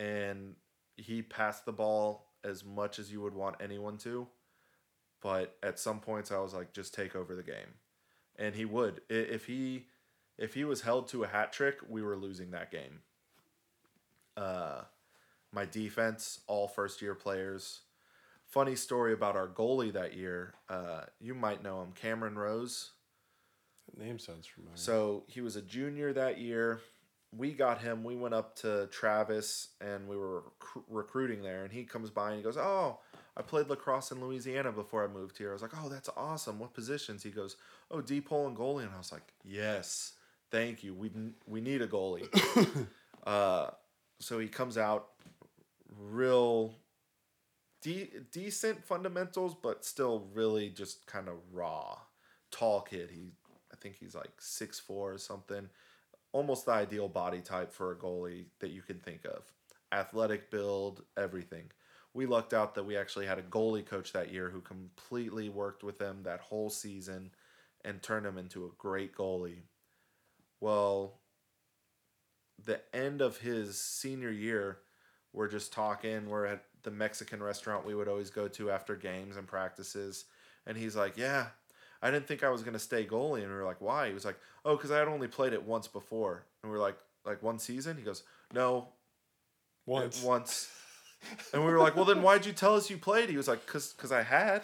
And 0.00 0.56
he 0.96 1.22
passed 1.22 1.64
the 1.64 1.72
ball 1.72 2.26
as 2.42 2.64
much 2.64 2.98
as 2.98 3.12
you 3.12 3.20
would 3.20 3.34
want 3.34 3.56
anyone 3.60 3.98
to. 3.98 4.26
But 5.22 5.56
at 5.62 5.78
some 5.78 6.00
points, 6.00 6.32
I 6.32 6.38
was 6.38 6.52
like, 6.52 6.72
just 6.72 6.92
take 6.92 7.14
over 7.14 7.36
the 7.36 7.44
game. 7.44 7.78
And 8.36 8.56
he 8.56 8.64
would. 8.64 9.02
If 9.08 9.46
he 9.46 9.86
if 10.36 10.54
he 10.54 10.64
was 10.64 10.80
held 10.80 11.06
to 11.08 11.22
a 11.22 11.28
hat 11.28 11.52
trick, 11.52 11.76
we 11.88 12.02
were 12.02 12.16
losing 12.16 12.50
that 12.50 12.72
game. 12.72 13.00
Uh, 14.36 14.80
my 15.52 15.66
defense, 15.66 16.40
all 16.46 16.66
first 16.66 17.02
year 17.02 17.14
players. 17.14 17.82
Funny 18.50 18.74
story 18.74 19.12
about 19.12 19.36
our 19.36 19.48
goalie 19.48 19.92
that 19.92 20.14
year. 20.16 20.54
Uh, 20.68 21.02
you 21.20 21.34
might 21.34 21.62
know 21.62 21.82
him, 21.82 21.92
Cameron 21.92 22.36
Rose. 22.36 22.90
That 23.86 24.04
name 24.04 24.18
sounds 24.18 24.46
familiar. 24.46 24.76
So 24.76 25.24
he 25.28 25.40
was 25.40 25.56
a 25.56 25.62
junior 25.62 26.12
that 26.12 26.38
year. 26.38 26.80
We 27.36 27.52
got 27.52 27.80
him. 27.80 28.02
We 28.02 28.16
went 28.16 28.34
up 28.34 28.56
to 28.56 28.88
Travis 28.90 29.68
and 29.80 30.08
we 30.08 30.16
were 30.16 30.40
rec- 30.40 30.84
recruiting 30.88 31.42
there. 31.42 31.62
And 31.62 31.72
he 31.72 31.84
comes 31.84 32.10
by 32.10 32.30
and 32.30 32.38
he 32.38 32.42
goes, 32.42 32.56
"Oh, 32.56 32.98
I 33.36 33.42
played 33.42 33.68
lacrosse 33.68 34.10
in 34.10 34.20
Louisiana 34.20 34.72
before 34.72 35.04
I 35.04 35.06
moved 35.06 35.38
here. 35.38 35.50
I 35.50 35.52
was 35.52 35.62
like, 35.62 35.72
oh, 35.82 35.88
that's 35.88 36.10
awesome. 36.16 36.58
What 36.58 36.74
positions? 36.74 37.22
He 37.22 37.30
goes, 37.30 37.56
oh, 37.90 38.00
D 38.00 38.20
pole 38.20 38.46
and 38.46 38.56
goalie. 38.56 38.82
And 38.82 38.92
I 38.94 38.98
was 38.98 39.12
like, 39.12 39.32
yes, 39.44 40.12
thank 40.50 40.82
you. 40.82 40.94
We 40.94 41.10
we 41.46 41.60
need 41.60 41.82
a 41.82 41.88
goalie. 41.88 42.28
uh, 43.26 43.68
so 44.18 44.38
he 44.38 44.48
comes 44.48 44.76
out 44.76 45.08
real 45.98 46.74
de- 47.80 48.10
decent 48.32 48.84
fundamentals, 48.84 49.54
but 49.60 49.84
still 49.84 50.26
really 50.34 50.70
just 50.70 51.06
kind 51.06 51.28
of 51.28 51.34
raw. 51.52 51.98
Tall 52.50 52.80
kid. 52.82 53.10
He, 53.10 53.32
I 53.72 53.76
think 53.76 53.96
he's 53.98 54.14
like 54.14 54.32
six 54.38 54.78
four 54.78 55.12
or 55.12 55.18
something. 55.18 55.68
Almost 56.32 56.66
the 56.66 56.72
ideal 56.72 57.08
body 57.08 57.40
type 57.40 57.72
for 57.72 57.92
a 57.92 57.96
goalie 57.96 58.46
that 58.60 58.70
you 58.70 58.82
can 58.82 58.98
think 58.98 59.24
of. 59.24 59.42
Athletic 59.92 60.50
build, 60.50 61.02
everything. 61.16 61.70
We 62.12 62.26
lucked 62.26 62.54
out 62.54 62.74
that 62.74 62.84
we 62.84 62.96
actually 62.96 63.26
had 63.26 63.38
a 63.38 63.42
goalie 63.42 63.86
coach 63.86 64.12
that 64.12 64.32
year 64.32 64.50
who 64.50 64.60
completely 64.60 65.48
worked 65.48 65.84
with 65.84 66.00
him 66.00 66.22
that 66.24 66.40
whole 66.40 66.70
season 66.70 67.30
and 67.84 68.02
turned 68.02 68.26
him 68.26 68.36
into 68.38 68.64
a 68.64 68.70
great 68.78 69.14
goalie. 69.14 69.62
Well, 70.60 71.20
the 72.64 72.80
end 72.94 73.22
of 73.22 73.38
his 73.38 73.80
senior 73.80 74.30
year, 74.30 74.78
we're 75.32 75.48
just 75.48 75.72
talking. 75.72 76.28
We're 76.28 76.46
at 76.46 76.64
the 76.82 76.90
Mexican 76.90 77.42
restaurant 77.42 77.84
we 77.86 77.94
would 77.94 78.08
always 78.08 78.30
go 78.30 78.48
to 78.48 78.70
after 78.70 78.96
games 78.96 79.36
and 79.36 79.46
practices. 79.46 80.24
And 80.66 80.76
he's 80.76 80.96
like, 80.96 81.16
Yeah, 81.16 81.46
I 82.02 82.10
didn't 82.10 82.26
think 82.26 82.42
I 82.44 82.50
was 82.50 82.62
going 82.62 82.72
to 82.74 82.78
stay 82.78 83.04
goalie. 83.06 83.42
And 83.42 83.48
we 83.50 83.54
were 83.56 83.64
like, 83.64 83.80
Why? 83.80 84.08
He 84.08 84.14
was 84.14 84.24
like, 84.24 84.38
Oh, 84.64 84.76
because 84.76 84.90
I 84.90 84.98
had 84.98 85.08
only 85.08 85.28
played 85.28 85.52
it 85.52 85.62
once 85.64 85.88
before. 85.88 86.44
And 86.62 86.70
we 86.70 86.78
are 86.78 86.80
like, 86.80 86.96
Like 87.24 87.42
one 87.42 87.58
season? 87.58 87.96
He 87.96 88.02
goes, 88.02 88.22
No. 88.52 88.88
Once. 89.86 90.22
Once. 90.22 90.70
And 91.52 91.62
we 91.66 91.70
were 91.70 91.78
like, 91.78 91.96
well, 91.96 92.06
then 92.06 92.22
why'd 92.22 92.46
you 92.46 92.52
tell 92.52 92.74
us 92.76 92.88
you 92.88 92.96
played? 92.96 93.28
He 93.28 93.36
was 93.36 93.46
like, 93.46 93.66
cause, 93.66 93.92
cause 93.98 94.10
I 94.10 94.22
had, 94.22 94.62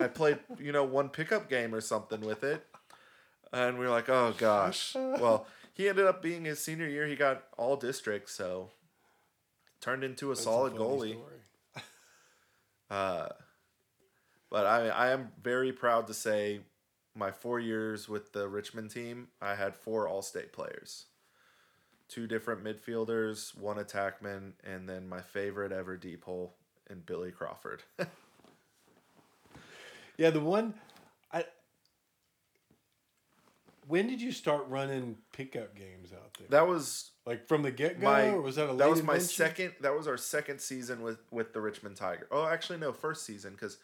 I 0.00 0.08
played, 0.08 0.38
you 0.58 0.72
know, 0.72 0.82
one 0.82 1.08
pickup 1.08 1.48
game 1.48 1.72
or 1.72 1.80
something 1.80 2.20
with 2.22 2.42
it. 2.42 2.66
And 3.52 3.78
we 3.78 3.84
were 3.84 3.90
like, 3.90 4.08
oh 4.08 4.34
gosh. 4.36 4.96
Well, 4.96 5.46
he 5.74 5.88
ended 5.88 6.06
up 6.06 6.20
being 6.20 6.44
his 6.44 6.58
senior 6.58 6.88
year. 6.88 7.06
He 7.06 7.14
got 7.14 7.44
all 7.56 7.76
districts, 7.76 8.32
so 8.34 8.70
turned 9.80 10.02
into 10.02 10.32
a 10.32 10.34
That's 10.34 10.42
solid 10.42 10.72
funny 10.72 10.84
goalie. 10.84 11.12
story. 11.12 11.36
Uh, 12.92 13.28
but 14.50 14.66
I, 14.66 14.88
I 14.88 15.10
am 15.12 15.30
very 15.42 15.72
proud 15.72 16.06
to 16.08 16.14
say, 16.14 16.60
my 17.14 17.30
four 17.30 17.58
years 17.58 18.06
with 18.06 18.32
the 18.32 18.46
Richmond 18.48 18.90
team, 18.90 19.28
I 19.40 19.54
had 19.54 19.74
four 19.74 20.06
All-State 20.06 20.52
players, 20.52 21.06
two 22.08 22.26
different 22.26 22.62
midfielders, 22.62 23.56
one 23.56 23.78
attackman, 23.78 24.52
and 24.62 24.86
then 24.86 25.08
my 25.08 25.22
favorite 25.22 25.72
ever 25.72 25.96
D 25.96 26.16
pole 26.18 26.54
in 26.90 27.00
Billy 27.00 27.30
Crawford. 27.30 27.82
Yeah, 30.18 30.30
the 30.30 30.40
one 30.40 30.74
when 33.86 34.06
did 34.06 34.20
you 34.20 34.32
start 34.32 34.66
running 34.68 35.16
pickup 35.32 35.74
games 35.74 36.12
out 36.12 36.34
there? 36.38 36.48
that 36.50 36.66
was 36.68 37.10
like 37.26 37.46
from 37.48 37.62
the 37.62 37.70
get 37.70 38.00
go, 38.00 38.06
my 38.06 38.28
or 38.30 38.40
was 38.40 38.56
that 38.56 38.64
a 38.64 38.66
that 38.68 38.74
late 38.76 38.90
was 38.90 39.02
my 39.02 39.14
invention? 39.14 39.28
second 39.36 39.72
that 39.80 39.94
was 39.96 40.06
our 40.08 40.16
second 40.16 40.60
season 40.60 41.02
with 41.02 41.18
with 41.30 41.52
the 41.52 41.60
Richmond 41.60 41.96
Tiger. 41.96 42.26
Oh, 42.30 42.46
actually 42.46 42.78
no, 42.78 42.92
first 42.92 43.24
season 43.24 43.52
because 43.52 43.78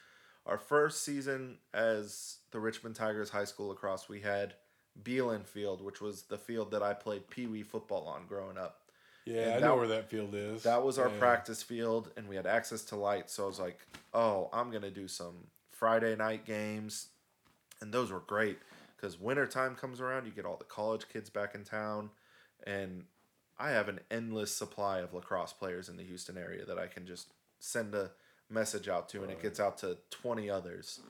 our 0.47 0.59
first 0.59 1.03
season 1.03 1.59
as 1.75 2.39
the 2.53 2.61
Richmond 2.61 2.97
Tigers 2.97 3.31
high 3.31 3.45
school 3.45 3.69
lacrosse, 3.69 4.09
we 4.09 4.21
had 4.21 4.55
Beelan 5.03 5.45
Field, 5.47 5.81
which 5.83 6.01
was 6.01 6.23
the 6.23 6.39
field 6.39 6.71
that 6.73 6.83
I 6.83 6.95
played 6.95 7.29
pee 7.31 7.47
wee 7.47 7.63
football 7.63 8.07
on 8.09 8.27
growing 8.27 8.57
up. 8.59 8.81
Yeah, 9.27 9.43
and 9.43 9.51
I 9.51 9.61
that- 9.61 9.67
know 9.67 9.77
where 9.77 9.89
that 9.89 10.09
field 10.09 10.35
is. 10.35 10.63
That 10.63 10.83
was 10.83 10.99
our 10.99 11.11
Yeah. 11.11 11.19
practice 11.19 11.63
field, 11.63 12.11
and 12.17 12.29
we 12.29 12.35
had 12.37 12.47
access 12.47 12.83
to 12.87 12.97
lights. 12.97 13.35
So 13.35 13.45
I 13.45 13.47
was 13.47 13.59
like, 13.61 13.79
"Oh, 14.15 14.49
I'm 14.53 14.71
gonna 14.71 14.91
do 14.91 15.07
some 15.07 15.49
Friday 15.71 16.17
night 16.17 16.47
games," 16.47 17.09
and 17.83 17.93
those 17.93 18.11
were 18.11 18.21
great 18.21 18.59
because 18.99 19.19
wintertime 19.19 19.77
comes 19.77 20.01
around. 20.01 20.27
You 20.27 20.33
get 20.33 20.45
all 20.45 20.57
the 20.57 20.65
college 20.65 21.09
kids 21.09 21.31
back 21.31 21.55
in 21.55 21.65
town, 21.65 22.11
and 22.67 23.05
I 23.59 23.71
have 23.71 23.89
an 23.89 24.01
endless 24.11 24.55
supply 24.55 24.99
of 24.99 25.15
lacrosse 25.15 25.53
players 25.53 25.89
in 25.89 25.97
the 25.97 26.03
Houston 26.03 26.37
area 26.37 26.65
that 26.65 26.79
I 26.79 26.87
can 26.87 27.07
just 27.07 27.33
send 27.61 27.95
a 27.95 28.11
message 28.51 28.89
out 28.89 29.09
to, 29.11 29.23
and 29.23 29.31
it 29.31 29.43
gets 29.43 29.61
out 29.61 29.79
to 29.79 29.99
20 30.11 30.51
others. 30.51 31.01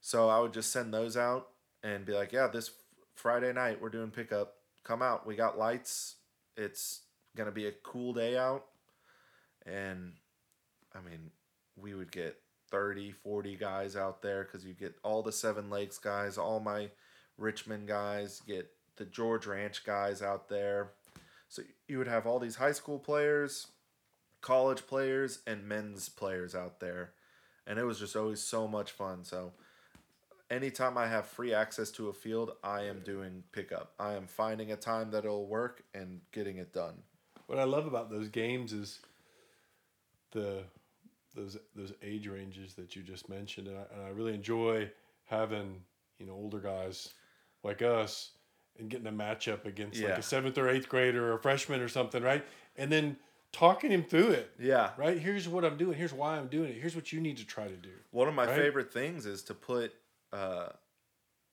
So 0.00 0.28
I 0.28 0.40
would 0.40 0.52
just 0.52 0.70
send 0.70 0.92
those 0.92 1.16
out 1.16 1.50
and 1.82 2.04
be 2.04 2.12
like, 2.12 2.32
"Yeah, 2.32 2.48
this 2.48 2.70
Friday 3.14 3.52
night 3.52 3.80
we're 3.80 3.88
doing 3.88 4.10
pickup. 4.10 4.56
Come 4.84 5.02
out. 5.02 5.26
We 5.26 5.36
got 5.36 5.58
lights. 5.58 6.16
It's 6.56 7.02
gonna 7.36 7.52
be 7.52 7.66
a 7.66 7.72
cool 7.72 8.12
day 8.12 8.36
out." 8.36 8.66
And 9.64 10.16
I 10.94 11.00
mean, 11.00 11.32
we 11.76 11.94
would 11.94 12.10
get 12.10 12.42
30, 12.70 13.12
40 13.12 13.56
guys 13.56 13.96
out 13.96 14.22
there 14.22 14.44
because 14.44 14.64
you 14.64 14.74
get 14.74 14.94
all 15.02 15.22
the 15.22 15.32
Seven 15.32 15.70
Lakes 15.70 15.98
guys, 15.98 16.38
all 16.38 16.60
my 16.60 16.90
Richmond 17.36 17.88
guys, 17.88 18.40
get 18.46 18.70
the 18.96 19.04
George 19.04 19.46
Ranch 19.46 19.84
guys 19.84 20.22
out 20.22 20.48
there. 20.48 20.92
So 21.48 21.62
you 21.86 21.98
would 21.98 22.08
have 22.08 22.26
all 22.26 22.38
these 22.38 22.56
high 22.56 22.72
school 22.72 22.98
players, 22.98 23.68
college 24.40 24.86
players, 24.86 25.40
and 25.46 25.66
men's 25.66 26.08
players 26.08 26.54
out 26.54 26.80
there. 26.80 27.12
And 27.66 27.78
it 27.78 27.84
was 27.84 27.98
just 27.98 28.16
always 28.16 28.40
so 28.40 28.68
much 28.68 28.90
fun. 28.90 29.24
So 29.24 29.52
anytime 30.50 30.98
I 30.98 31.06
have 31.06 31.26
free 31.26 31.54
access 31.54 31.90
to 31.92 32.08
a 32.08 32.12
field, 32.12 32.52
I 32.62 32.82
am 32.82 33.00
doing 33.00 33.44
pickup. 33.52 33.92
I 33.98 34.14
am 34.14 34.26
finding 34.26 34.72
a 34.72 34.76
time 34.76 35.10
that'll 35.10 35.46
work 35.46 35.82
and 35.94 36.20
getting 36.32 36.58
it 36.58 36.72
done. 36.72 37.02
What 37.46 37.58
I 37.58 37.64
love 37.64 37.86
about 37.86 38.10
those 38.10 38.28
games 38.28 38.72
is 38.72 39.00
the 40.32 40.64
those 41.38 41.56
those 41.74 41.92
age 42.02 42.26
ranges 42.26 42.74
that 42.74 42.96
you 42.96 43.02
just 43.02 43.28
mentioned, 43.28 43.68
and 43.68 43.76
I, 43.78 43.82
and 43.94 44.02
I 44.02 44.08
really 44.10 44.34
enjoy 44.34 44.90
having 45.26 45.80
you 46.18 46.26
know 46.26 46.32
older 46.32 46.58
guys 46.58 47.10
like 47.64 47.80
us 47.82 48.32
and 48.78 48.88
getting 48.90 49.06
a 49.06 49.12
matchup 49.12 49.64
against 49.64 50.00
like 50.02 50.18
a 50.18 50.22
seventh 50.22 50.58
or 50.58 50.68
eighth 50.68 50.88
grader 50.88 51.30
or 51.32 51.34
a 51.34 51.38
freshman 51.38 51.80
or 51.80 51.88
something, 51.88 52.22
right? 52.22 52.44
And 52.76 52.90
then 52.92 53.16
talking 53.52 53.90
him 53.90 54.04
through 54.04 54.30
it, 54.30 54.50
Yeah. 54.58 54.90
right? 54.96 55.18
Here's 55.18 55.48
what 55.48 55.64
I'm 55.64 55.76
doing. 55.76 55.96
Here's 55.96 56.12
why 56.12 56.36
I'm 56.36 56.46
doing 56.48 56.70
it. 56.70 56.76
Here's 56.80 56.94
what 56.94 57.12
you 57.12 57.20
need 57.20 57.38
to 57.38 57.46
try 57.46 57.66
to 57.66 57.76
do. 57.76 57.90
One 58.12 58.28
of 58.28 58.34
my 58.34 58.46
Right? 58.46 58.54
favorite 58.56 58.92
things 58.92 59.26
is 59.26 59.42
to 59.44 59.54
put 59.54 59.92
uh, 60.32 60.68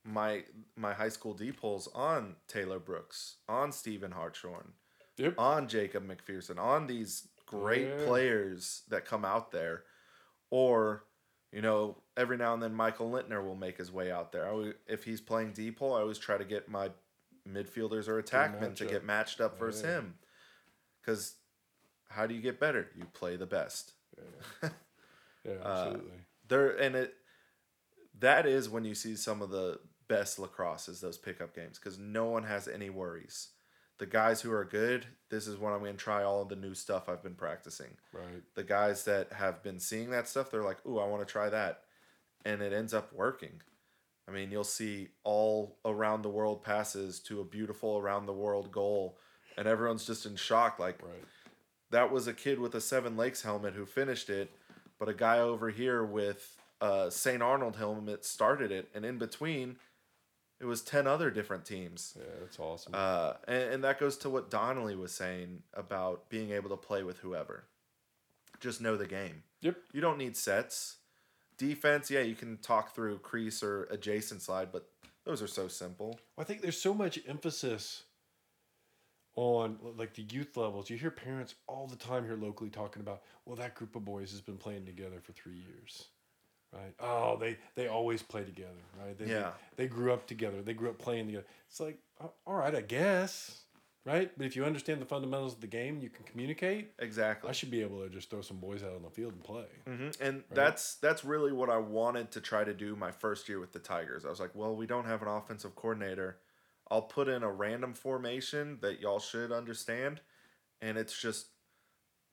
my 0.03 0.43
my 0.75 0.93
high 0.93 1.09
school 1.09 1.33
D 1.33 1.51
poles 1.51 1.88
on 1.95 2.36
Taylor 2.47 2.79
Brooks, 2.79 3.38
on 3.49 3.71
Stephen 3.71 4.11
Hartshorn, 4.11 4.73
Yep. 5.17 5.36
on 5.39 5.67
Jacob 5.67 6.07
McPherson, 6.07 6.59
on 6.59 6.86
these 6.88 7.27
great 7.45 7.87
Yeah. 7.97 8.03
players 8.05 8.83
that 8.89 9.05
come 9.05 9.25
out 9.25 9.51
there, 9.51 9.83
or 10.49 11.03
you 11.51 11.61
know 11.61 11.97
every 12.17 12.37
now 12.37 12.53
and 12.53 12.61
then 12.63 12.73
Michael 12.73 13.11
Lintner 13.11 13.45
will 13.45 13.55
make 13.55 13.77
his 13.77 13.91
way 13.91 14.11
out 14.11 14.31
there. 14.31 14.45
I 14.45 14.49
always, 14.49 14.73
if 14.87 15.03
he's 15.03 15.21
playing 15.21 15.53
D 15.53 15.71
pole, 15.71 15.93
I 15.93 16.01
always 16.01 16.17
try 16.17 16.37
to 16.37 16.45
get 16.45 16.69
my 16.69 16.89
midfielders 17.47 18.07
or 18.07 18.21
attackmen 18.21 18.75
to 18.75 18.85
get 18.85 19.05
matched 19.05 19.39
up 19.39 19.59
versus 19.59 19.81
Yeah. 19.83 19.97
him, 19.97 20.15
because 21.01 21.35
how 22.09 22.25
do 22.27 22.33
you 22.33 22.41
get 22.41 22.59
better? 22.59 22.89
You 22.97 23.05
play 23.13 23.35
the 23.35 23.45
best 23.45 23.93
Yeah, 24.63 25.51
Uh, 25.61 25.65
absolutely. 25.65 26.19
there 26.47 26.69
and 26.71 26.95
it 26.95 27.13
that 28.19 28.45
is 28.45 28.69
when 28.69 28.85
you 28.85 28.95
see 28.95 29.15
some 29.15 29.41
of 29.41 29.49
the 29.49 29.79
best 30.07 30.39
lacrosse 30.39 30.87
is 30.87 31.01
those 31.01 31.17
pickup 31.17 31.55
games 31.55 31.77
because 31.77 31.97
no 31.99 32.25
one 32.25 32.43
has 32.43 32.67
any 32.67 32.89
worries 32.89 33.49
the 33.97 34.05
guys 34.05 34.41
who 34.41 34.51
are 34.51 34.65
good 34.65 35.05
this 35.29 35.47
is 35.47 35.57
when 35.57 35.73
i'm 35.73 35.79
going 35.79 35.93
to 35.93 35.97
try 35.97 36.23
all 36.23 36.41
of 36.41 36.49
the 36.49 36.55
new 36.55 36.73
stuff 36.73 37.07
i've 37.09 37.23
been 37.23 37.35
practicing 37.35 37.91
right. 38.13 38.43
the 38.55 38.63
guys 38.63 39.03
that 39.05 39.31
have 39.33 39.61
been 39.63 39.79
seeing 39.79 40.09
that 40.09 40.27
stuff 40.27 40.51
they're 40.51 40.63
like 40.63 40.85
ooh 40.85 40.99
i 40.99 41.05
want 41.07 41.25
to 41.25 41.31
try 41.31 41.49
that 41.49 41.81
and 42.45 42.61
it 42.61 42.73
ends 42.73 42.93
up 42.93 43.11
working 43.13 43.61
i 44.27 44.31
mean 44.31 44.51
you'll 44.51 44.63
see 44.63 45.07
all 45.23 45.77
around 45.85 46.21
the 46.21 46.29
world 46.29 46.63
passes 46.63 47.19
to 47.19 47.39
a 47.39 47.45
beautiful 47.45 47.97
around 47.97 48.25
the 48.25 48.33
world 48.33 48.71
goal 48.71 49.17
and 49.57 49.67
everyone's 49.67 50.05
just 50.05 50.25
in 50.25 50.35
shock 50.35 50.77
like 50.79 51.01
Right. 51.01 51.23
that 51.91 52.11
was 52.11 52.27
a 52.27 52.33
kid 52.33 52.59
with 52.59 52.75
a 52.75 52.81
Seven 52.81 53.15
Lakes 53.15 53.41
helmet 53.43 53.73
who 53.73 53.85
finished 53.85 54.29
it, 54.29 54.51
but 54.99 55.07
a 55.07 55.13
guy 55.13 55.39
over 55.39 55.69
here 55.69 56.03
with 56.03 56.57
a 56.81 57.09
St. 57.09 57.41
Arnold 57.41 57.77
helmet 57.77 58.25
started 58.25 58.69
it, 58.71 58.89
and 58.93 59.05
in 59.05 59.17
between, 59.17 59.77
it 60.60 60.66
was 60.66 60.82
ten 60.82 61.08
other 61.08 61.30
different 61.30 61.66
teams. 61.66 62.16
Yeah, 62.18 62.26
that's 62.41 62.60
awesome. 62.60 62.93
Uh, 62.95 63.34
and, 63.47 63.74
and 63.74 63.84
that 63.84 63.99
goes 63.99 64.18
to 64.18 64.30
what 64.30 64.49
Donnelly 64.49 64.95
was 64.95 65.12
saying 65.14 65.64
about 65.74 66.30
being 66.30 66.51
able 66.51 66.70
to 66.70 66.78
play 66.78 67.03
with 67.03 67.20
whoever. 67.20 67.66
Just 68.60 68.82
know 68.82 68.95
the 68.95 69.06
game. 69.06 69.43
yep. 69.62 69.76
You 69.91 70.01
don't 70.01 70.18
need 70.18 70.38
sets. 70.38 70.97
Defense, 71.58 72.10
yeah, 72.12 72.22
you 72.22 72.36
can 72.36 72.58
talk 72.58 72.93
through 72.93 73.20
crease 73.20 73.64
or 73.64 73.84
adjacent 73.86 74.41
slide, 74.41 74.72
but 74.72 74.89
those 75.26 75.41
are 75.41 75.47
so 75.47 75.68
simple. 75.68 76.20
I 76.38 76.43
think 76.43 76.62
there's 76.62 76.82
so 76.82 76.93
much 76.93 77.20
emphasis 77.28 78.03
on 79.36 79.78
like 79.97 80.14
the 80.14 80.24
youth 80.24 80.56
levels. 80.58 80.89
You 80.89 80.97
hear 80.97 81.12
parents 81.12 81.56
all 81.68 81.88
the 81.88 81.95
time 81.95 82.26
here 82.26 82.36
locally 82.36 82.70
talking 82.70 83.01
about, 83.01 83.22
well, 83.45 83.56
that 83.58 83.76
group 83.76 83.95
of 83.95 84.06
boys 84.06 84.32
has 84.32 84.41
been 84.41 84.58
playing 84.58 84.86
together 84.86 85.20
for 85.22 85.34
three 85.34 85.58
years, 85.58 86.08
right? 86.76 86.93
Oh, 86.99 87.38
they 87.38 87.57
they 87.76 87.88
always 87.88 88.21
play 88.21 88.43
together, 88.43 88.69
right? 88.99 89.17
They, 89.17 89.32
Yeah. 89.32 89.51
They, 89.76 89.88
grew 89.88 90.11
up 90.11 90.28
together. 90.28 90.61
They 90.61 90.73
grew 90.73 90.89
up 90.89 90.97
playing 90.97 91.28
together. 91.28 91.45
It's 91.69 91.80
like, 91.80 91.97
all 92.45 92.55
right, 92.55 92.76
I 92.76 92.82
guess, 92.82 93.61
right? 94.05 94.32
But 94.38 94.45
if 94.45 94.55
you 94.55 94.65
understand 94.65 95.01
the 95.01 95.05
fundamentals 95.05 95.53
of 95.53 95.61
the 95.61 95.67
game, 95.67 95.99
you 96.01 96.09
can 96.09 96.26
communicate. 96.26 96.91
Exactly. 96.99 97.49
I 97.49 97.53
should 97.53 97.71
be 97.71 97.82
able 97.82 98.03
to 98.03 98.09
just 98.09 98.30
throw 98.30 98.41
some 98.41 98.57
boys 98.57 98.84
out 98.84 98.95
on 98.95 99.03
the 99.03 99.09
field 99.09 99.34
and 99.34 99.43
play. 99.43 99.65
Mm-hmm. 99.88 100.23
And 100.23 100.43
that's 100.51 100.95
that's 100.95 101.26
really 101.26 101.51
what 101.51 101.69
I 101.69 101.78
wanted 101.78 102.32
to 102.32 102.41
try 102.41 102.63
to 102.63 102.73
do 102.73 102.95
my 102.95 103.11
first 103.11 103.49
year 103.49 103.59
with 103.59 103.71
the 103.71 103.80
Tigers. 103.80 104.26
I 104.26 104.30
was 104.30 104.39
like, 104.39 104.51
well, 104.53 104.76
we 104.76 104.86
don't 104.86 105.05
have 105.05 105.21
an 105.21 105.28
offensive 105.28 105.76
coordinator. 105.76 106.38
I'll 106.89 107.01
put 107.01 107.28
in 107.28 107.41
a 107.41 107.51
random 107.51 107.93
formation 107.93 108.78
that 108.82 109.01
y'all 109.01 109.19
should 109.19 109.51
understand, 109.51 110.21
and 110.82 110.99
it's 110.99 111.19
just 111.19 111.47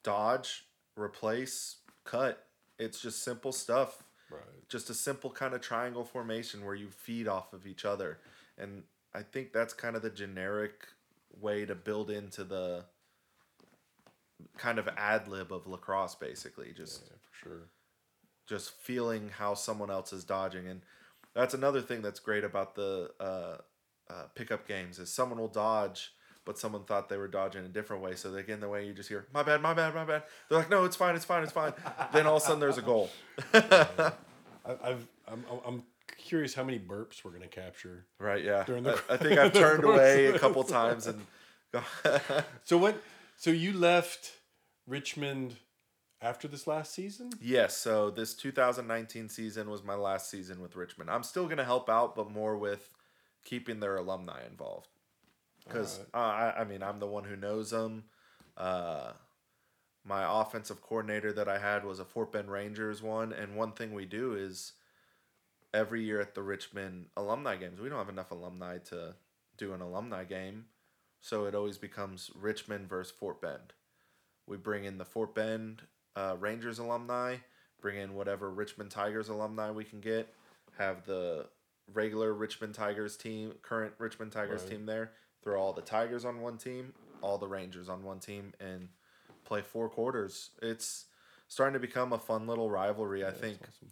dodge, 0.03 0.67
replace, 0.95 1.77
cut. 2.05 2.47
It's 2.79 3.01
just 3.01 3.23
simple 3.23 3.53
stuff. 3.53 4.05
Right. 4.33 4.69
Just 4.69 4.91
a 4.91 4.95
simple 4.95 5.31
kind 5.31 5.55
of 5.55 5.61
triangle 5.61 6.05
formation 6.05 6.65
where 6.65 6.75
you 6.75 6.89
feed 6.89 7.29
off 7.29 7.53
of 7.53 7.67
each 7.67 7.85
other. 7.85 8.19
And 8.59 8.85
I 9.15 9.23
think 9.23 9.53
that's 9.53 9.75
kind 9.75 9.97
of 9.97 10.03
the 10.03 10.11
generic 10.11 10.87
way 11.41 11.65
to 11.67 11.75
build 11.75 12.11
into 12.11 12.45
the 12.45 12.85
kind 14.59 14.79
of 14.79 14.89
ad 14.97 15.29
lib 15.29 15.53
of 15.53 15.67
lacrosse 15.67 16.15
basically. 16.15 16.73
Just 16.73 17.03
Yeah, 17.05 17.17
for 17.21 17.49
sure. 17.49 17.69
just 18.47 18.73
feeling 18.81 19.31
how 19.31 19.55
someone 19.55 19.91
else 19.91 20.13
is 20.13 20.25
dodging 20.25 20.67
and 20.67 20.83
that's 21.35 21.55
another 21.55 21.81
thing 21.81 22.03
that's 22.03 22.21
great 22.21 22.45
about 22.45 22.75
the 22.75 23.11
uh, 23.19 23.57
uh, 24.11 24.25
pickup 24.35 24.67
games 24.69 24.99
is 24.99 25.13
someone 25.13 25.39
will 25.39 25.49
dodge 25.49 26.13
but 26.45 26.59
someone 26.59 26.85
thought 26.85 27.09
they 27.09 27.17
were 27.17 27.29
dodging 27.29 27.65
a 27.65 27.69
different 27.69 28.03
way 28.03 28.15
so 28.15 28.31
they 28.31 28.43
get 28.43 28.55
in 28.55 28.61
the 28.61 28.69
way 28.69 28.87
you 28.87 28.93
just 28.93 29.09
hear 29.09 29.27
my 29.33 29.43
bad 29.43 29.61
my 29.63 29.73
bad 29.75 29.95
my 29.95 30.05
bad 30.05 30.23
they're 30.49 30.59
like 30.59 30.71
no 30.71 30.85
it's 30.85 30.97
fine 30.97 31.15
it's 31.15 31.25
fine 31.25 31.43
it's 31.43 31.53
fine 31.53 31.73
then 32.13 32.27
all 32.27 32.37
of 32.37 32.43
a 32.43 32.45
sudden 32.47 32.61
there's 32.61 32.79
a 32.79 32.83
goal 32.83 33.11
I, 33.55 34.13
I've 34.65 35.07
I'm, 35.29 35.45
I'm 35.67 35.83
curious 36.19 36.55
how 36.55 36.63
many 36.65 36.79
burps 36.79 37.25
we're 37.25 37.31
gonna 37.33 37.47
capture. 37.49 38.07
right 38.19 38.43
yeah 38.45 38.65
During 38.65 38.83
the- 38.85 39.01
I, 39.09 39.15
I 39.15 39.17
think 39.17 39.39
i've 39.39 39.53
turned 39.53 39.85
away 39.85 40.27
a 40.27 40.39
couple 40.39 40.63
times 40.65 41.07
and 41.07 41.25
So 42.65 42.77
what? 42.79 43.01
So 43.37 43.51
you 43.51 43.73
left 43.73 44.33
Richmond 44.87 45.57
after 46.21 46.47
this 46.47 46.67
last 46.67 46.93
season? 46.95 47.31
Yes, 47.41 47.77
so 47.79 48.11
this 48.11 48.35
2019 48.35 49.29
season 49.31 49.71
was 49.71 49.83
my 49.83 49.95
last 49.95 50.31
season 50.31 50.61
with 50.61 50.77
Richmond. 50.77 51.11
I'm 51.11 51.23
still 51.23 51.45
going 51.47 51.57
to 51.57 51.65
help 51.65 51.89
out, 51.89 52.15
but 52.15 52.31
more 52.31 52.57
with 52.59 52.91
keeping 53.45 53.81
their 53.81 53.97
alumni 53.97 54.47
involved. 54.47 54.89
Because, 55.67 56.01
uh, 56.13 56.17
I, 56.17 56.61
I 56.61 56.65
mean, 56.65 56.83
I'm 56.83 56.99
the 56.99 57.07
one 57.07 57.25
who 57.25 57.37
knows 57.37 57.71
them. 57.71 58.05
Uh, 58.57 59.13
my 60.05 60.41
offensive 60.41 60.83
coordinator 60.83 61.33
that 61.33 61.49
I 61.49 61.59
had 61.59 61.85
was 61.85 62.01
a 62.01 62.05
Fort 62.05 62.33
Bend 62.33 62.51
Rangers 62.51 63.03
one. 63.03 63.33
And 63.33 63.57
one 63.57 63.73
thing 63.73 63.95
we 63.95 64.05
do 64.05 64.35
is 64.35 64.73
every 65.73 66.03
year 66.03 66.21
at 66.21 66.35
the 66.35 66.43
Richmond 66.43 67.07
alumni 67.17 67.57
games, 67.57 67.81
we 67.81 67.89
don't 67.89 67.99
have 67.99 68.09
enough 68.09 68.31
alumni 68.31 68.79
to 68.79 69.15
do 69.57 69.73
an 69.73 69.81
alumni 69.81 70.25
game. 70.25 70.67
So 71.21 71.45
it 71.45 71.55
always 71.55 71.79
becomes 71.79 72.31
Richmond 72.35 72.89
versus 72.89 73.13
Fort 73.17 73.41
Bend. 73.41 73.73
We 74.49 74.57
bring 74.57 74.85
in 74.85 74.99
the 74.99 75.05
Fort 75.05 75.35
Bend 75.37 75.83
uh, 76.17 76.37
Rangers 76.39 76.81
alumni, 76.81 77.37
bring 77.81 77.97
in 77.97 78.15
whatever 78.15 78.51
Richmond 78.51 78.91
Tigers 78.91 79.29
alumni 79.29 79.71
we 79.71 79.85
can 79.85 80.01
get, 80.01 80.35
have 80.79 81.07
the 81.07 81.47
regular 81.93 82.33
Richmond 82.33 82.75
Tigers 82.75 83.17
team, 83.17 83.53
current 83.63 83.95
Richmond 83.99 84.33
Tigers 84.33 84.63
Right. 84.63 84.71
team 84.71 84.87
there, 84.87 85.13
throw 85.43 85.61
all 85.61 85.73
the 85.73 85.83
Tigers 85.83 86.25
on 86.25 86.41
one 86.41 86.59
team, 86.59 86.93
all 87.21 87.39
the 87.39 87.49
Rangers 87.49 87.89
on 87.89 88.03
one 88.03 88.21
team, 88.21 88.53
and 88.61 88.89
play 89.45 89.63
four 89.63 89.89
quarters. 89.89 90.51
It's 90.61 91.07
starting 91.49 91.75
to 91.75 91.81
become 91.81 92.13
a 92.13 92.19
fun 92.19 92.47
little 92.47 92.71
rivalry. 92.71 93.25
I 93.25 93.31
think 93.31 93.59
awesome. 93.63 93.89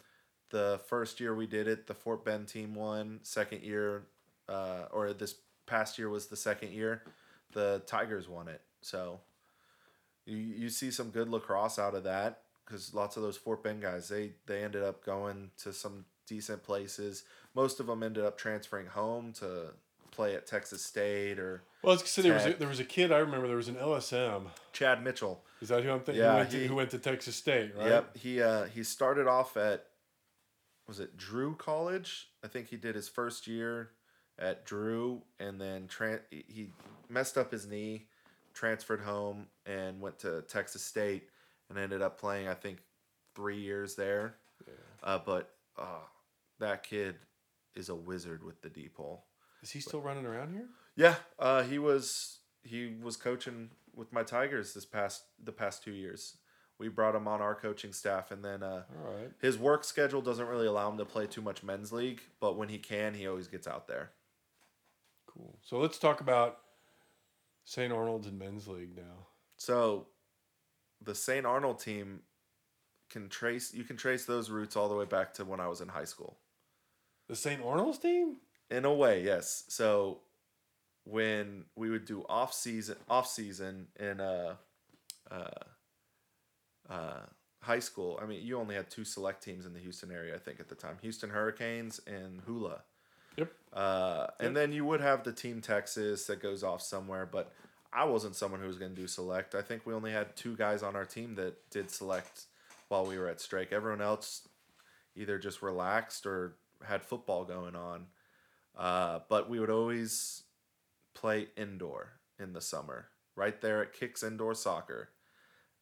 the 0.51 0.81
first 0.87 1.21
year 1.21 1.35
we 1.35 1.47
did 1.47 1.69
it, 1.69 1.87
the 1.87 1.95
Fort 1.95 2.25
Bend 2.25 2.49
team 2.49 2.75
won. 2.75 3.21
Second 3.23 3.63
year, 3.63 4.05
uh, 4.49 4.87
or 4.93 5.13
this 5.13 5.35
past 5.67 5.99
year 5.99 6.09
was 6.09 6.27
the 6.27 6.37
second 6.37 6.73
year, 6.73 7.03
the 7.53 7.83
Tigers 7.87 8.29
won 8.29 8.49
it. 8.49 8.63
So 8.81 9.21
you 10.27 10.37
you 10.37 10.69
see 10.69 10.91
some 10.91 11.11
good 11.11 11.29
lacrosse 11.29 11.79
out 11.79 11.95
of 11.95 12.05
that 12.05 12.43
because 12.65 12.95
lots 12.95 13.17
of 13.17 13.23
those 13.23 13.37
Fort 13.37 13.63
Bend 13.63 13.83
guys 13.83 14.09
they 14.09 14.33
they 14.47 14.63
ended 14.63 14.83
up 14.83 15.05
going 15.05 15.51
to 15.63 15.73
some 15.73 16.05
decent 16.27 16.63
places. 16.63 17.25
Most 17.55 17.81
of 17.81 17.87
them 17.87 18.03
ended 18.03 18.25
up 18.25 18.39
transferring 18.39 18.87
home 18.87 19.33
to 19.35 19.73
play 20.21 20.35
at 20.35 20.47
Texas 20.47 20.85
State 20.85 21.39
or 21.39 21.63
Well, 21.83 21.95
it's 21.95 22.11
so 22.11 22.21
there 22.21 22.35
was 22.35 22.45
a, 22.47 22.53
there 22.55 22.69
was 22.69 22.79
a 22.81 22.85
kid 22.85 23.11
I 23.11 23.19
remember. 23.19 23.47
There 23.49 23.57
was 23.57 23.69
an 23.69 23.77
LSM. 23.77 24.43
Chad 24.75 25.03
Mitchell. 25.03 25.43
Is 25.63 25.69
that 25.71 25.83
who 25.83 25.91
I'm 25.91 26.01
thinking? 26.01 26.23
Yeah, 26.23 26.33
who, 26.33 26.37
went 26.39 26.51
to, 26.51 26.59
he- 26.59 26.67
who 26.67 26.75
went 26.75 26.91
to 26.91 26.99
Texas 26.99 27.37
State, 27.37 27.73
right? 27.77 27.89
Yep. 27.89 28.17
He 28.19 28.43
uh 28.43 28.65
he 28.67 28.83
started 28.85 29.27
off 29.27 29.57
at 29.57 29.87
was 30.87 31.01
it 31.01 31.17
Drew 31.17 31.55
College? 31.57 32.29
I 32.45 32.49
think 32.49 32.69
he 32.69 32.77
did 32.77 32.95
his 32.95 33.09
first 33.09 33.47
year 33.47 33.91
at 34.39 34.67
Drew 34.67 35.23
and 35.39 35.59
then 35.61 35.87
tran- 35.89 36.21
he 36.31 36.71
messed 37.09 37.39
up 37.39 37.51
his 37.53 37.67
knee, 37.67 38.09
transferred 38.53 39.01
home 39.01 39.47
and 39.65 40.01
went 40.01 40.19
to 40.21 40.43
Texas 40.43 40.83
State 40.85 41.29
and 41.71 41.79
ended 41.79 42.03
up 42.03 42.21
playing 42.21 42.47
I 42.49 42.55
think 42.55 42.79
3 43.37 43.57
years 43.59 43.95
there. 43.95 44.35
Uh 45.03 45.19
but 45.25 45.55
uh 45.79 46.05
that 46.59 46.83
kid 46.83 47.17
is 47.75 47.89
a 47.89 47.95
wizard 47.95 48.43
with 48.45 48.61
the 48.61 48.69
D 48.69 48.89
pole. 48.93 49.25
Is 49.63 49.71
he 49.71 49.81
still 49.81 50.01
running 50.01 50.27
around 50.27 50.53
here? 50.53 50.69
Yeah, 50.97 51.17
uh, 51.39 51.63
he 51.63 51.79
was 51.79 52.39
he 52.63 52.95
was 53.03 53.17
coaching 53.17 53.71
with 53.95 54.13
my 54.13 54.23
Tigers 54.23 54.75
this 54.75 54.85
past 54.85 55.25
the 55.43 55.53
past 55.53 55.83
two 55.83 55.93
years. 55.93 56.37
We 56.79 56.89
brought 56.89 57.15
him 57.15 57.29
on 57.29 57.43
our 57.43 57.55
coaching 57.55 57.93
staff, 57.93 58.31
and 58.31 58.43
then 58.43 58.63
uh, 58.63 58.85
All 59.05 59.13
right. 59.13 59.31
his 59.41 59.59
work 59.59 59.85
schedule 59.85 60.23
doesn't 60.23 60.47
really 60.47 60.67
allow 60.67 60.91
him 60.91 60.97
to 60.97 61.05
play 61.05 61.27
too 61.27 61.43
much 61.43 61.63
men's 61.63 61.93
league. 61.93 62.23
But 62.41 62.57
when 62.57 62.71
he 62.71 62.79
can, 62.79 63.13
he 63.13 63.27
always 63.27 63.49
gets 63.49 63.69
out 63.69 63.87
there. 63.87 64.13
Cool. 65.27 65.59
So 65.63 65.79
let's 65.79 65.99
talk 65.99 66.23
about 66.23 66.59
St. 67.65 67.93
Arnold's 67.93 68.27
and 68.27 68.39
men's 68.39 68.67
league 68.67 68.97
now. 68.97 69.27
So, 69.59 70.07
the 71.03 71.15
St. 71.15 71.45
Arnold 71.45 71.81
team 71.81 72.21
can 73.11 73.29
trace 73.29 73.75
you 73.75 73.85
can 73.85 73.97
trace 73.97 74.25
those 74.25 74.51
roots 74.51 74.77
all 74.77 74.89
the 74.89 74.95
way 74.95 75.05
back 75.05 75.35
to 75.35 75.45
when 75.45 75.61
I 75.61 75.69
was 75.69 75.81
in 75.81 75.89
high 75.89 76.05
school. 76.05 76.39
The 77.29 77.37
St. 77.37 77.63
Arnold's 77.63 77.99
team? 77.99 78.37
In 78.71 78.85
a 78.85 78.93
way, 78.93 79.23
yes. 79.25 79.65
So 79.69 80.19
when 81.05 81.65
we 81.77 81.91
would 81.91 82.05
do 82.05 82.25
off 82.29 82.53
season 82.53 82.97
off 83.09 83.27
season 83.27 83.89
in 83.99 84.21
uh 84.21 84.55
uh 85.31 85.45
uh 86.89 87.21
high 87.63 87.79
school, 87.81 88.19
I 88.23 88.27
mean 88.27 88.45
you 88.45 88.59
only 88.59 88.75
had 88.75 88.91
two 88.91 89.05
select 89.05 89.43
teams 89.43 89.67
in 89.67 89.73
the 89.73 89.81
Houston 89.81 90.11
area, 90.11 90.35
I 90.35 90.39
think 90.39 90.61
at 90.61 90.69
the 90.69 90.75
time. 90.75 90.97
Houston 91.03 91.31
Hurricanes 91.31 92.01
and 92.07 92.41
Hula. 92.47 92.83
Yep. 93.37 93.53
Uh 93.73 94.27
Yep. 94.29 94.47
and 94.47 94.57
then 94.57 94.73
you 94.73 94.85
would 94.85 95.01
have 95.01 95.25
the 95.25 95.33
team 95.33 95.61
Texas 95.61 96.27
that 96.27 96.41
goes 96.41 96.63
off 96.63 96.83
somewhere, 96.83 97.27
but 97.27 97.53
I 97.93 98.05
wasn't 98.05 98.37
someone 98.37 98.61
who 98.61 98.69
was 98.69 98.79
going 98.79 98.95
to 98.95 99.01
do 99.01 99.09
select. 99.09 99.57
I 99.57 99.63
think 99.63 99.85
we 99.85 99.95
only 99.95 100.13
had 100.13 100.37
two 100.37 100.55
guys 100.57 100.83
on 100.85 100.95
our 100.95 101.05
team 101.05 101.35
that 101.35 101.69
did 101.71 101.91
select 101.91 102.45
while 102.89 103.05
we 103.05 103.19
were 103.19 103.27
at 103.29 103.41
Strake. 103.41 103.73
Everyone 103.73 104.01
else 104.01 104.47
either 105.17 105.39
just 105.41 105.61
relaxed 105.61 106.25
or 106.25 106.55
had 106.85 107.03
football 107.03 107.45
going 107.45 107.75
on. 107.75 108.07
Uh, 108.81 109.21
but 109.29 109.51
we 109.51 109.61
would 109.61 109.69
always 109.69 110.45
play 111.13 111.49
indoor 111.55 112.13
in 112.39 112.55
the 112.55 112.63
summer, 112.63 113.09
right 113.37 113.61
there 113.61 113.83
at 113.83 113.93
Kicks 113.93 114.23
Indoor 114.23 114.55
Soccer. 114.55 115.11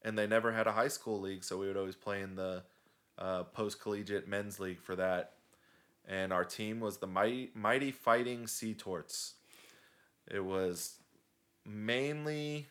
And 0.02 0.18
they 0.18 0.26
never 0.26 0.52
had 0.52 0.66
a 0.66 0.72
high 0.72 0.88
school 0.88 1.20
league, 1.20 1.44
so 1.44 1.56
we 1.58 1.68
would 1.68 1.76
always 1.76 1.94
play 1.94 2.22
in 2.22 2.34
the 2.34 2.64
uh, 3.16 3.44
post 3.44 3.80
collegiate 3.80 4.26
men's 4.26 4.58
league 4.58 4.80
for 4.80 4.96
that. 4.96 5.34
And 6.08 6.32
our 6.32 6.44
team 6.44 6.80
was 6.80 6.96
the 6.96 7.06
Mighty, 7.06 7.50
Mighty 7.54 7.92
Fighting 7.92 8.48
Sea 8.48 8.74
Torts. 8.74 9.34
It 10.28 10.44
was 10.44 10.96
mainly 11.64 12.66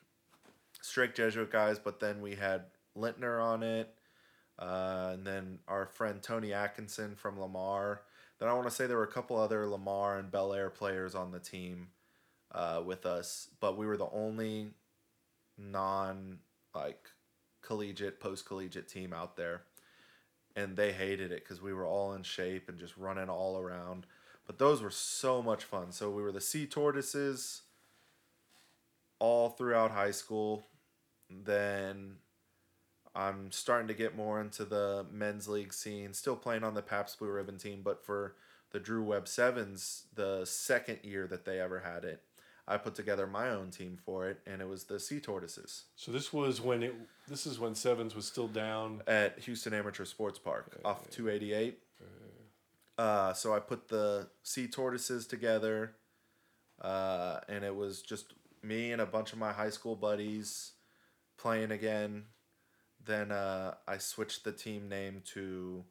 Strake 0.82 1.16
Jesuit 1.16 1.52
guys, 1.52 1.80
but 1.80 2.02
then 2.02 2.22
we 2.22 2.36
had 2.36 2.64
Lintner 2.98 3.42
on 3.42 3.64
it. 3.64 3.94
Uh, 4.60 5.12
and 5.14 5.26
then 5.26 5.60
our 5.70 5.86
friend 5.86 6.22
Tony 6.22 6.52
Atkinson 6.52 7.16
from 7.16 7.40
Lamar. 7.40 8.02
Then 8.40 8.50
I 8.50 8.54
want 8.54 8.68
to 8.68 8.72
say 8.74 8.86
there 8.86 8.98
were 8.98 9.04
a 9.04 9.08
couple 9.08 9.38
other 9.38 9.68
Lamar 9.68 10.18
and 10.18 10.32
Bellaire 10.32 10.70
players 10.70 11.16
on 11.16 11.32
the 11.32 11.40
team 11.40 11.88
uh, 12.52 12.82
with 12.86 13.06
us, 13.06 13.50
but 13.60 13.78
we 13.78 13.86
were 13.86 13.98
the 13.98 14.10
only 14.12 14.72
non 15.58 16.40
like 16.76 17.10
collegiate, 17.62 18.20
post 18.20 18.46
collegiate 18.46 18.88
team 18.88 19.14
out 19.14 19.36
there. 19.36 19.64
And 20.56 20.76
they 20.76 20.92
hated 20.92 21.32
it 21.32 21.44
because 21.44 21.62
we 21.62 21.74
were 21.74 21.86
all 21.86 22.14
in 22.14 22.24
shape 22.24 22.68
and 22.70 22.80
just 22.80 22.98
running 22.98 23.30
all 23.30 23.60
around. 23.60 24.06
But 24.46 24.58
those 24.58 24.82
were 24.82 24.92
so 24.92 25.44
much 25.44 25.64
fun. 25.64 25.92
So 25.92 26.10
we 26.10 26.22
were 26.22 26.32
the 26.32 26.42
Sea 26.42 26.66
Tortoises 26.66 27.62
all 29.20 29.50
throughout 29.50 29.92
high 29.92 30.12
school. 30.12 30.66
Then 31.30 32.16
I'm 33.18 33.52
starting 33.52 33.88
to 33.88 33.96
get 33.96 34.16
more 34.16 34.40
into 34.40 34.64
the 34.64 35.08
men's 35.12 35.48
league 35.48 35.74
scene. 35.74 36.14
Still 36.14 36.36
playing 36.36 36.64
on 36.64 36.76
the 36.76 36.84
Pabst 36.84 37.18
Blue 37.18 37.32
Ribbon 37.32 37.58
team, 37.58 37.82
but 37.84 38.06
for 38.06 38.36
the 38.72 38.80
Drew 38.80 39.04
Webb 39.04 39.28
Sevens, 39.28 40.04
the 40.14 40.46
second 40.46 41.00
year 41.02 41.26
that 41.26 41.44
they 41.44 41.60
ever 41.60 41.80
had 41.80 42.06
it, 42.06 42.22
I 42.68 42.78
put 42.78 42.94
together 42.94 43.26
my 43.26 43.50
own 43.50 43.72
team 43.72 43.98
for 44.06 44.28
it, 44.30 44.40
and 44.46 44.62
it 44.62 44.68
was 44.68 44.84
the 44.84 45.00
Sea 45.00 45.20
Tortoises 45.20 45.86
So 45.96 46.12
this 46.12 46.32
was 46.32 46.62
when 46.62 46.84
it. 46.84 46.94
This 47.28 47.48
is 47.48 47.60
when 47.60 47.74
Sevens 47.74 48.16
was 48.16 48.26
still 48.26 48.48
down. 48.48 49.02
at 49.08 49.40
Houston 49.40 49.74
Amateur 49.74 50.06
Sports 50.06 50.38
Park 50.38 50.80
off 50.86 51.10
288. 51.10 51.80
Uh, 52.98 53.34
so 53.34 53.54
I 53.54 53.60
put 53.60 53.88
the 53.88 54.28
Sea 54.44 54.68
Tortoises 54.68 55.28
together, 55.28 55.94
uh, 56.82 57.40
and 57.48 57.64
it 57.64 57.76
was 57.76 58.02
just 58.02 58.34
me 58.62 58.92
and 58.92 59.02
a 59.02 59.06
bunch 59.06 59.34
of 59.34 59.40
my 59.40 59.52
high 59.54 59.70
school 59.70 59.96
buddies 59.96 60.74
playing 61.38 61.72
again. 61.72 62.26
Then 63.08 63.32
uh, 63.32 63.76
I 63.88 63.98
switched 63.98 64.44
the 64.44 64.52
team 64.52 64.90
name 64.90 65.24
to 65.34 65.84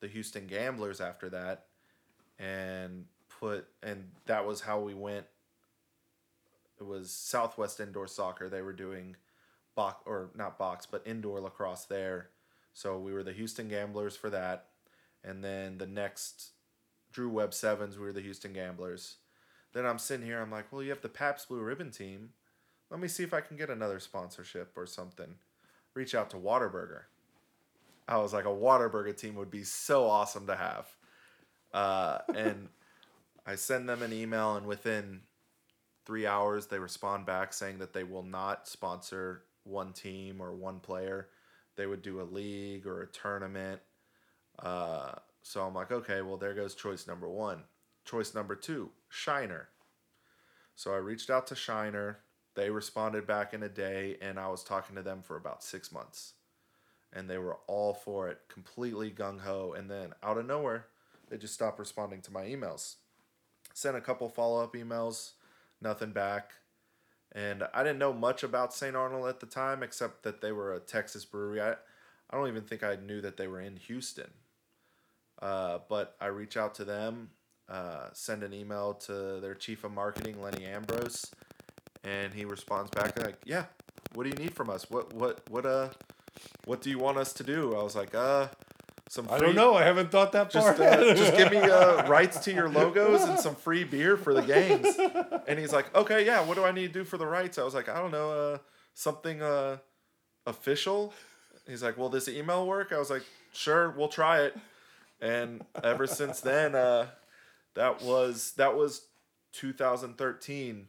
the 0.00 0.08
Houston 0.08 0.46
Gamblers 0.46 1.00
after 1.00 1.30
that, 1.30 1.66
and 2.38 3.06
put 3.40 3.66
and 3.82 4.10
that 4.26 4.44
was 4.44 4.60
how 4.60 4.80
we 4.80 4.92
went. 4.92 5.26
It 6.80 6.84
was 6.84 7.12
Southwest 7.12 7.78
Indoor 7.78 8.08
Soccer. 8.08 8.48
They 8.48 8.60
were 8.60 8.72
doing 8.72 9.16
box 9.76 10.02
or 10.04 10.30
not 10.34 10.58
box, 10.58 10.84
but 10.84 11.06
indoor 11.06 11.40
lacrosse 11.40 11.84
there. 11.84 12.30
So 12.72 12.98
we 12.98 13.12
were 13.12 13.22
the 13.22 13.32
Houston 13.32 13.68
Gamblers 13.68 14.16
for 14.16 14.28
that, 14.30 14.66
and 15.22 15.44
then 15.44 15.78
the 15.78 15.86
next 15.86 16.50
Drew 17.12 17.28
Webb 17.28 17.54
Sevens, 17.54 17.96
we 17.96 18.04
were 18.04 18.12
the 18.12 18.20
Houston 18.20 18.52
Gamblers. 18.52 19.16
Then 19.72 19.86
I'm 19.86 19.98
sitting 19.98 20.26
here, 20.26 20.40
I'm 20.40 20.50
like, 20.50 20.72
well, 20.72 20.82
you 20.82 20.90
have 20.90 21.02
the 21.02 21.08
Pabst 21.08 21.48
Blue 21.48 21.60
Ribbon 21.60 21.92
team. 21.92 22.30
Let 22.90 22.98
me 22.98 23.06
see 23.06 23.22
if 23.22 23.32
I 23.32 23.40
can 23.40 23.56
get 23.56 23.70
another 23.70 24.00
sponsorship 24.00 24.72
or 24.76 24.86
something. 24.86 25.36
Reach 25.94 26.14
out 26.14 26.30
to 26.30 26.36
Whataburger. 26.36 27.02
I 28.06 28.18
was 28.18 28.32
like, 28.32 28.44
a 28.44 28.48
Whataburger 28.48 29.16
team 29.16 29.36
would 29.36 29.50
be 29.50 29.64
so 29.64 30.06
awesome 30.06 30.46
to 30.46 30.56
have. 30.56 30.88
Uh, 31.72 32.18
and 32.34 32.68
I 33.46 33.54
send 33.56 33.88
them 33.88 34.02
an 34.02 34.12
email, 34.12 34.56
and 34.56 34.66
within 34.66 35.20
three 36.04 36.26
hours, 36.26 36.66
they 36.66 36.78
respond 36.78 37.26
back 37.26 37.52
saying 37.52 37.78
that 37.78 37.92
they 37.92 38.04
will 38.04 38.22
not 38.22 38.68
sponsor 38.68 39.42
one 39.64 39.92
team 39.92 40.40
or 40.40 40.52
one 40.52 40.80
player. 40.80 41.28
They 41.76 41.86
would 41.86 42.02
do 42.02 42.20
a 42.20 42.22
league 42.22 42.86
or 42.86 43.02
a 43.02 43.06
tournament. 43.06 43.80
Uh, 44.58 45.12
so 45.42 45.62
I'm 45.62 45.74
like, 45.74 45.90
okay, 45.90 46.22
well, 46.22 46.36
there 46.36 46.54
goes 46.54 46.74
choice 46.74 47.06
number 47.06 47.28
one. 47.28 47.64
Choice 48.04 48.34
number 48.34 48.54
two, 48.54 48.90
Shiner. 49.08 49.68
So 50.74 50.92
I 50.92 50.98
reached 50.98 51.30
out 51.30 51.46
to 51.48 51.54
Shiner. 51.54 52.18
They 52.54 52.70
responded 52.70 53.26
back 53.26 53.52
in 53.52 53.62
a 53.62 53.68
day, 53.68 54.16
and 54.20 54.38
I 54.38 54.48
was 54.48 54.62
talking 54.62 54.94
to 54.96 55.02
them 55.02 55.22
for 55.22 55.36
about 55.36 55.64
six 55.64 55.90
months. 55.90 56.34
And 57.12 57.28
they 57.28 57.38
were 57.38 57.58
all 57.66 57.94
for 57.94 58.28
it, 58.28 58.40
completely 58.48 59.10
gung 59.10 59.40
ho. 59.40 59.74
And 59.76 59.90
then 59.90 60.14
out 60.22 60.38
of 60.38 60.46
nowhere, 60.46 60.86
they 61.28 61.36
just 61.36 61.54
stopped 61.54 61.78
responding 61.78 62.20
to 62.22 62.32
my 62.32 62.44
emails. 62.44 62.94
Sent 63.72 63.96
a 63.96 64.00
couple 64.00 64.28
follow 64.28 64.62
up 64.62 64.74
emails, 64.74 65.32
nothing 65.80 66.12
back. 66.12 66.52
And 67.32 67.64
I 67.74 67.82
didn't 67.82 67.98
know 67.98 68.12
much 68.12 68.44
about 68.44 68.72
St. 68.72 68.94
Arnold 68.94 69.28
at 69.28 69.40
the 69.40 69.46
time, 69.46 69.82
except 69.82 70.22
that 70.22 70.40
they 70.40 70.52
were 70.52 70.72
a 70.72 70.80
Texas 70.80 71.24
brewery. 71.24 71.60
I, 71.60 71.72
I 71.72 72.36
don't 72.36 72.48
even 72.48 72.62
think 72.62 72.84
I 72.84 72.96
knew 72.96 73.20
that 73.20 73.36
they 73.36 73.48
were 73.48 73.60
in 73.60 73.76
Houston. 73.76 74.30
Uh, 75.42 75.78
but 75.88 76.16
I 76.20 76.26
reach 76.26 76.56
out 76.56 76.76
to 76.76 76.84
them, 76.84 77.30
uh, 77.68 78.08
send 78.12 78.44
an 78.44 78.52
email 78.52 78.94
to 78.94 79.40
their 79.40 79.54
chief 79.54 79.82
of 79.82 79.92
marketing, 79.92 80.40
Lenny 80.40 80.64
Ambrose, 80.64 81.32
and 82.04 82.32
he 82.32 82.44
responds 82.44 82.90
back 82.90 83.18
like, 83.18 83.36
"Yeah, 83.44 83.64
what 84.14 84.24
do 84.24 84.30
you 84.30 84.36
need 84.36 84.54
from 84.54 84.70
us? 84.70 84.88
What 84.90 85.12
what 85.12 85.40
what 85.50 85.66
uh, 85.66 85.88
what 86.66 86.80
do 86.80 86.90
you 86.90 86.98
want 86.98 87.18
us 87.18 87.32
to 87.34 87.42
do?" 87.42 87.74
I 87.74 87.82
was 87.82 87.96
like, 87.96 88.14
"Uh, 88.14 88.48
some 89.08 89.28
I 89.30 89.38
don't 89.38 89.54
know. 89.54 89.74
I 89.74 89.84
haven't 89.84 90.10
thought 90.10 90.32
that 90.32 90.52
far. 90.52 90.74
just 90.76 90.80
uh, 90.80 91.14
just 91.14 91.36
give 91.36 91.50
me 91.50 91.58
uh, 91.58 92.06
rights 92.08 92.38
to 92.44 92.52
your 92.52 92.68
logos 92.68 93.22
and 93.22 93.38
some 93.38 93.54
free 93.54 93.84
beer 93.84 94.16
for 94.16 94.34
the 94.34 94.42
games." 94.42 94.86
And 95.46 95.58
he's 95.58 95.72
like, 95.72 95.94
"Okay, 95.94 96.24
yeah. 96.26 96.44
What 96.44 96.56
do 96.56 96.64
I 96.64 96.72
need 96.72 96.92
to 96.92 97.00
do 97.00 97.04
for 97.04 97.16
the 97.16 97.26
rights?" 97.26 97.58
I 97.58 97.64
was 97.64 97.74
like, 97.74 97.88
"I 97.88 98.00
don't 98.00 98.12
know. 98.12 98.30
Uh, 98.30 98.58
something 98.94 99.42
uh, 99.42 99.78
official." 100.46 101.12
He's 101.66 101.82
like, 101.82 101.96
"Will 101.96 102.10
this 102.10 102.28
email 102.28 102.66
work?" 102.66 102.92
I 102.92 102.98
was 102.98 103.10
like, 103.10 103.24
"Sure, 103.52 103.90
we'll 103.90 104.08
try 104.08 104.42
it." 104.42 104.56
And 105.20 105.64
ever 105.82 106.06
since 106.06 106.40
then, 106.40 106.74
uh, 106.74 107.06
that 107.74 108.02
was 108.02 108.52
that 108.56 108.76
was 108.76 109.06
2013, 109.52 110.88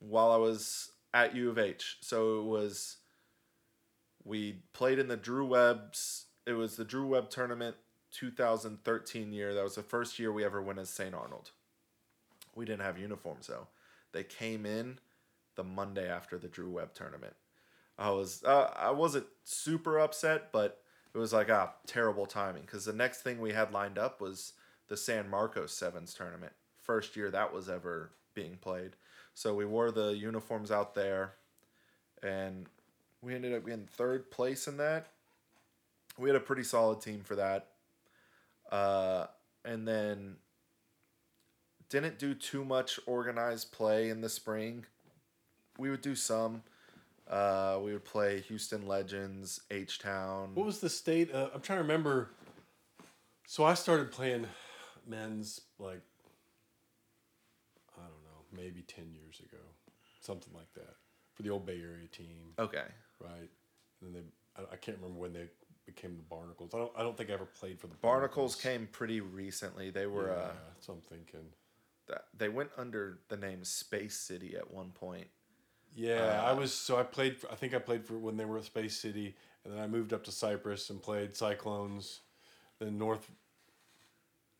while 0.00 0.30
I 0.30 0.36
was 0.36 0.92
at 1.14 1.34
U 1.34 1.50
of 1.50 1.58
H. 1.58 1.98
So 2.00 2.40
it 2.40 2.44
was 2.44 2.96
we 4.24 4.60
played 4.72 4.98
in 4.98 5.08
the 5.08 5.16
Drew 5.16 5.46
Webb's. 5.46 6.26
It 6.46 6.52
was 6.52 6.76
the 6.76 6.84
Drew 6.84 7.06
Webb 7.06 7.30
tournament 7.30 7.76
2013 8.12 9.32
year. 9.32 9.54
That 9.54 9.64
was 9.64 9.74
the 9.74 9.82
first 9.82 10.18
year 10.18 10.32
we 10.32 10.44
ever 10.44 10.62
went 10.62 10.78
as 10.78 10.90
St. 10.90 11.14
Arnold. 11.14 11.50
We 12.54 12.64
didn't 12.64 12.82
have 12.82 12.98
uniforms 12.98 13.46
though. 13.46 13.68
They 14.12 14.24
came 14.24 14.64
in 14.66 14.98
the 15.56 15.64
Monday 15.64 16.08
after 16.08 16.38
the 16.38 16.48
Drew 16.48 16.70
Webb 16.70 16.94
tournament. 16.94 17.34
I 17.98 18.10
was 18.10 18.44
uh, 18.44 18.70
I 18.76 18.90
wasn't 18.90 19.26
super 19.44 19.98
upset, 19.98 20.52
but 20.52 20.80
it 21.14 21.18
was 21.18 21.32
like 21.32 21.50
ah 21.50 21.72
terrible 21.86 22.26
timing 22.26 22.62
because 22.62 22.84
the 22.84 22.92
next 22.92 23.22
thing 23.22 23.40
we 23.40 23.52
had 23.52 23.72
lined 23.72 23.98
up 23.98 24.20
was 24.20 24.52
the 24.88 24.96
San 24.96 25.28
Marcos 25.28 25.72
Sevens 25.72 26.14
tournament. 26.14 26.52
First 26.82 27.16
year 27.16 27.30
that 27.30 27.52
was 27.52 27.68
ever 27.68 28.12
being 28.34 28.56
played. 28.56 28.92
So 29.38 29.54
we 29.54 29.64
wore 29.64 29.92
the 29.92 30.16
uniforms 30.16 30.72
out 30.72 30.96
there 30.96 31.34
and 32.24 32.66
we 33.22 33.36
ended 33.36 33.54
up 33.54 33.64
getting 33.64 33.86
third 33.86 34.32
place 34.32 34.66
in 34.66 34.78
that. 34.78 35.10
We 36.18 36.28
had 36.28 36.34
a 36.34 36.40
pretty 36.40 36.64
solid 36.64 37.00
team 37.00 37.20
for 37.22 37.36
that. 37.36 37.68
Uh, 38.68 39.26
and 39.64 39.86
then 39.86 40.38
didn't 41.88 42.18
do 42.18 42.34
too 42.34 42.64
much 42.64 42.98
organized 43.06 43.70
play 43.70 44.08
in 44.08 44.22
the 44.22 44.28
spring. 44.28 44.86
We 45.78 45.88
would 45.88 46.02
do 46.02 46.16
some. 46.16 46.64
Uh, 47.30 47.78
we 47.80 47.92
would 47.92 48.04
play 48.04 48.40
Houston 48.40 48.88
Legends, 48.88 49.60
H 49.70 50.00
Town. 50.00 50.50
What 50.54 50.66
was 50.66 50.80
the 50.80 50.90
state? 50.90 51.32
Uh, 51.32 51.50
I'm 51.54 51.60
trying 51.60 51.78
to 51.78 51.84
remember. 51.84 52.30
So 53.46 53.62
I 53.62 53.74
started 53.74 54.10
playing 54.10 54.48
men's 55.06 55.60
like 55.78 56.02
maybe 58.52 58.82
ten 58.82 59.12
years 59.12 59.40
ago, 59.40 59.62
something 60.20 60.52
like 60.54 60.72
that, 60.74 60.94
for 61.34 61.42
the 61.42 61.50
old 61.50 61.66
Bay 61.66 61.80
Area 61.80 62.06
team, 62.08 62.54
Okay. 62.58 62.84
right? 63.20 63.50
And 64.00 64.14
then 64.14 64.22
they, 64.56 64.62
I, 64.62 64.72
I 64.72 64.76
can't 64.76 64.96
remember 64.98 65.18
when 65.20 65.32
they 65.32 65.48
became 65.86 66.16
the 66.16 66.22
Barnacles. 66.22 66.72
I 66.74 66.78
don't, 66.78 66.92
I 66.96 67.02
don't 67.02 67.16
think 67.16 67.30
I 67.30 67.34
ever 67.34 67.46
played 67.46 67.80
for 67.80 67.86
the 67.86 67.94
Barnacles 67.94 68.54
Barnacles 68.54 68.54
came 68.56 68.86
pretty 68.92 69.20
recently. 69.20 69.90
They 69.90 70.06
were 70.06 70.28
Yeah, 70.28 70.34
uh, 70.34 70.52
so 70.80 70.92
I'm 70.94 71.00
thinking. 71.02 71.46
That 72.08 72.24
they 72.36 72.48
went 72.48 72.70
under 72.78 73.20
the 73.28 73.36
name 73.36 73.64
Space 73.64 74.16
City 74.16 74.56
at 74.56 74.70
one 74.70 74.90
point. 74.92 75.26
Yeah, 75.94 76.42
Uh, 76.42 76.50
I 76.50 76.52
was 76.52 76.72
so 76.72 76.96
I 76.98 77.02
played. 77.02 77.36
For, 77.36 77.50
I 77.50 77.54
think 77.54 77.74
I 77.74 77.78
played 77.78 78.04
for 78.04 78.18
when 78.18 78.36
they 78.36 78.44
were 78.44 78.58
at 78.58 78.64
Space 78.64 78.96
City, 78.98 79.34
and 79.64 79.72
then 79.74 79.80
I 79.80 79.86
moved 79.86 80.12
up 80.12 80.24
to 80.24 80.32
Cypress 80.32 80.90
and 80.90 81.02
played 81.02 81.34
Cyclones, 81.36 82.20
then 82.78 82.98
North 82.98 83.30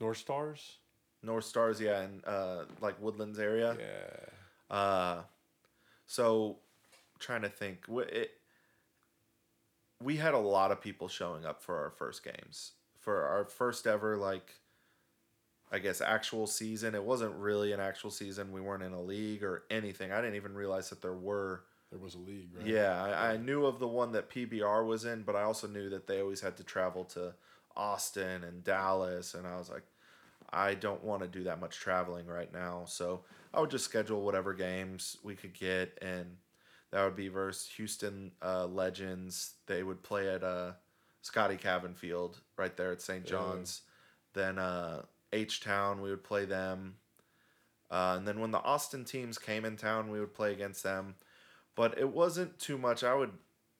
North 0.01 0.17
Stars. 0.19 0.77
North 1.23 1.45
Stars, 1.45 1.81
yeah, 1.81 2.01
and 2.01 2.25
uh, 2.27 2.65
like 2.81 3.01
Woodlands 3.01 3.39
area. 3.39 3.77
Yeah, 3.79 4.75
Uh, 4.77 5.23
so 6.07 6.59
trying 7.19 7.43
to 7.43 7.49
think, 7.49 7.85
it, 7.89 8.31
we 10.03 10.17
had 10.17 10.35
a 10.35 10.39
lot 10.39 10.71
of 10.71 10.81
people 10.81 11.09
showing 11.09 11.45
up 11.45 11.61
for 11.63 11.77
our 11.83 11.91
first 11.91 12.23
games 12.25 12.73
for 13.09 13.23
our 13.25 13.45
first 13.47 13.87
ever 13.87 14.19
like, 14.19 14.53
I 15.73 15.79
guess 15.79 16.01
actual 16.03 16.47
season. 16.47 16.95
It 16.95 17.03
wasn't 17.03 17.35
really 17.37 17.73
an 17.73 17.81
actual 17.81 18.11
season. 18.11 18.53
We 18.53 18.61
weren't 18.61 18.83
in 18.83 18.93
a 18.93 19.01
league 19.01 19.43
or 19.43 19.65
anything. 19.71 20.13
I 20.13 20.21
didn't 20.21 20.37
even 20.37 20.55
realize 20.55 20.91
that 20.91 21.01
there 21.01 21.15
were. 21.15 21.65
there 21.91 21.99
was 21.99 22.15
a 22.15 22.19
league, 22.19 22.51
right? 22.55 22.67
Yeah, 22.67 23.03
I, 23.03 23.33
I 23.33 23.37
knew 23.39 23.65
of 23.65 23.79
the 23.79 23.89
one 23.89 24.13
that 24.13 24.31
PBR 24.31 24.87
was 24.87 25.07
in, 25.07 25.23
but 25.23 25.37
I 25.37 25.43
also 25.43 25.67
knew 25.67 25.89
that 25.91 26.07
they 26.07 26.21
always 26.21 26.41
had 26.43 26.57
to 26.59 26.65
travel 26.65 27.05
to 27.05 27.33
Austin 27.77 28.45
and 28.45 28.63
Dallas, 28.63 29.33
and 29.33 29.47
I 29.47 29.57
was 29.57 29.71
like, 29.71 29.85
I 30.51 30.75
don't 30.75 31.05
want 31.05 31.23
to 31.23 31.29
do 31.29 31.45
that 31.45 31.61
much 31.61 31.77
traveling 31.79 32.27
right 32.27 32.53
now. 32.53 32.85
So 32.87 33.23
I 33.53 33.61
would 33.61 33.71
just 33.71 33.85
schedule 33.85 34.23
whatever 34.23 34.55
games 34.55 35.19
we 35.23 35.35
could 35.35 35.55
get, 35.55 35.99
and 36.01 36.37
that 36.91 37.05
would 37.05 37.17
be 37.17 37.29
versus 37.29 37.69
Houston 37.77 38.33
uh, 38.43 38.67
Legends. 38.67 39.55
They 39.67 39.83
would 39.83 40.03
play 40.03 40.33
at 40.33 40.43
uh, 40.43 40.73
Scotty 41.23 41.57
Cabin 41.57 41.95
Field 41.95 42.41
right 42.57 42.77
there 42.77 42.93
at 42.93 43.03
St. 43.03 43.25
Yeah. 43.25 43.31
John's. 43.31 43.83
Then 44.35 44.59
uh, 44.59 45.03
H 45.33 45.61
Town, 45.61 46.01
we 46.01 46.11
would 46.11 46.25
play 46.25 46.45
them. 46.45 46.97
Uh, 47.91 48.15
and 48.19 48.29
then 48.29 48.41
when 48.41 48.51
the 48.51 48.63
Austin 48.63 49.05
teams 49.05 49.39
came 49.39 49.65
in 49.65 49.77
town, 49.77 50.11
we 50.11 50.21
would 50.21 50.35
play 50.35 50.53
against 50.53 50.83
them. 50.83 51.15
But 51.75 51.99
it 51.99 52.09
wasn't 52.09 52.59
too 52.59 52.77
much. 52.77 53.03
I 53.03 53.15
would, 53.15 53.33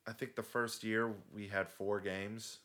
I 0.07 0.13
think 0.13 0.35
the 0.35 0.43
first 0.43 0.83
year 0.85 1.13
we 1.35 1.49
had 1.49 1.69
four 1.69 2.01
games, 2.01 2.59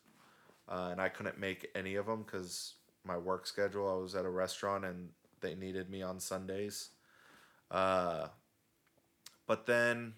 uh, 0.70 0.90
and 0.92 1.02
I 1.02 1.10
couldn't 1.10 1.40
make 1.40 1.68
any 1.76 1.96
of 1.96 2.06
them 2.06 2.24
because 2.24 2.76
my 3.06 3.18
work 3.18 3.46
schedule. 3.46 3.90
I 3.90 4.02
was 4.02 4.16
at 4.16 4.26
a 4.26 4.30
restaurant 4.30 4.86
and 4.86 5.10
they 5.42 5.56
needed 5.56 5.90
me 5.90 6.02
on 6.02 6.20
Sundays. 6.20 6.90
Uh, 7.70 8.28
but 9.48 9.66
then 9.66 10.14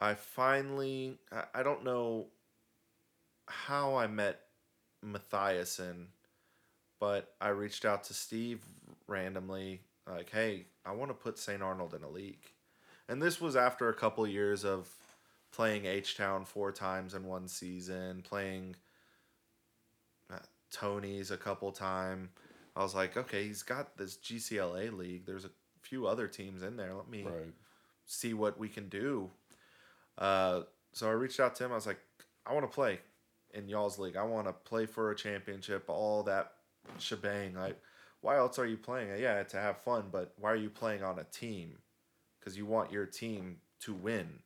I 0.00 0.14
finally, 0.14 1.18
I, 1.30 1.44
I 1.54 1.62
don't 1.62 1.84
know 1.84 2.26
how 3.46 3.96
I 3.96 4.06
met 4.06 4.40
Matthiasen, 5.04 6.06
but 7.00 7.34
I 7.40 7.48
reached 7.48 7.84
out 7.84 8.04
to 8.04 8.14
Steve 8.14 8.60
randomly, 9.06 9.80
like, 10.08 10.30
hey, 10.30 10.66
I 10.84 10.92
want 10.92 11.10
to 11.10 11.14
put 11.14 11.38
St. 11.38 11.62
Arnold 11.62 11.94
in 11.94 12.02
a 12.02 12.08
league. 12.08 12.52
And 13.08 13.20
this 13.20 13.40
was 13.40 13.56
after 13.56 13.88
a 13.88 13.94
couple 13.94 14.26
years 14.26 14.64
of 14.64 14.88
playing 15.52 15.84
H 15.84 16.16
Town 16.16 16.44
four 16.44 16.72
times 16.72 17.14
in 17.14 17.24
one 17.24 17.48
season, 17.48 18.22
playing 18.22 18.76
Tony's 20.72 21.30
a 21.30 21.36
couple 21.36 21.70
time. 21.72 22.30
I 22.74 22.82
was 22.82 22.94
like, 22.94 23.16
okay, 23.16 23.44
he's 23.44 23.62
got 23.62 23.96
this 23.96 24.16
GCLA 24.16 24.96
league. 24.96 25.26
There's 25.26 25.44
a 25.44 25.50
few 25.82 26.06
other 26.06 26.26
teams 26.26 26.62
in 26.62 26.76
there. 26.76 26.94
Let 26.94 27.08
me 27.08 27.22
Right. 27.24 27.52
see 28.06 28.32
what 28.34 28.58
we 28.58 28.68
can 28.68 28.88
do. 28.88 29.30
Uh, 30.18 30.62
so 30.92 31.08
I 31.08 31.12
reached 31.12 31.40
out 31.40 31.54
to 31.56 31.64
him. 31.64 31.72
I 31.72 31.76
was 31.76 31.86
like, 31.86 32.00
I 32.46 32.52
want 32.54 32.68
to 32.70 32.74
play 32.74 33.00
in 33.54 33.68
y'all's 33.68 33.98
league. 33.98 34.16
I 34.16 34.22
want 34.24 34.46
to 34.46 34.52
play 34.52 34.86
for 34.86 35.10
a 35.10 35.16
championship, 35.16 35.84
all 35.88 36.22
that 36.24 36.54
shebang. 36.98 37.54
Like, 37.54 37.78
why 38.20 38.36
else 38.38 38.58
are 38.58 38.66
you 38.66 38.76
playing? 38.76 39.20
Yeah, 39.20 39.42
to 39.42 39.56
have 39.58 39.78
fun, 39.78 40.04
but 40.10 40.32
why 40.38 40.50
are 40.52 40.56
you 40.56 40.70
playing 40.70 41.02
on 41.02 41.18
a 41.18 41.24
team? 41.24 41.78
Because 42.38 42.56
you 42.56 42.66
want 42.66 42.92
your 42.92 43.06
team 43.06 43.58
to 43.80 43.92
win. 43.92 44.40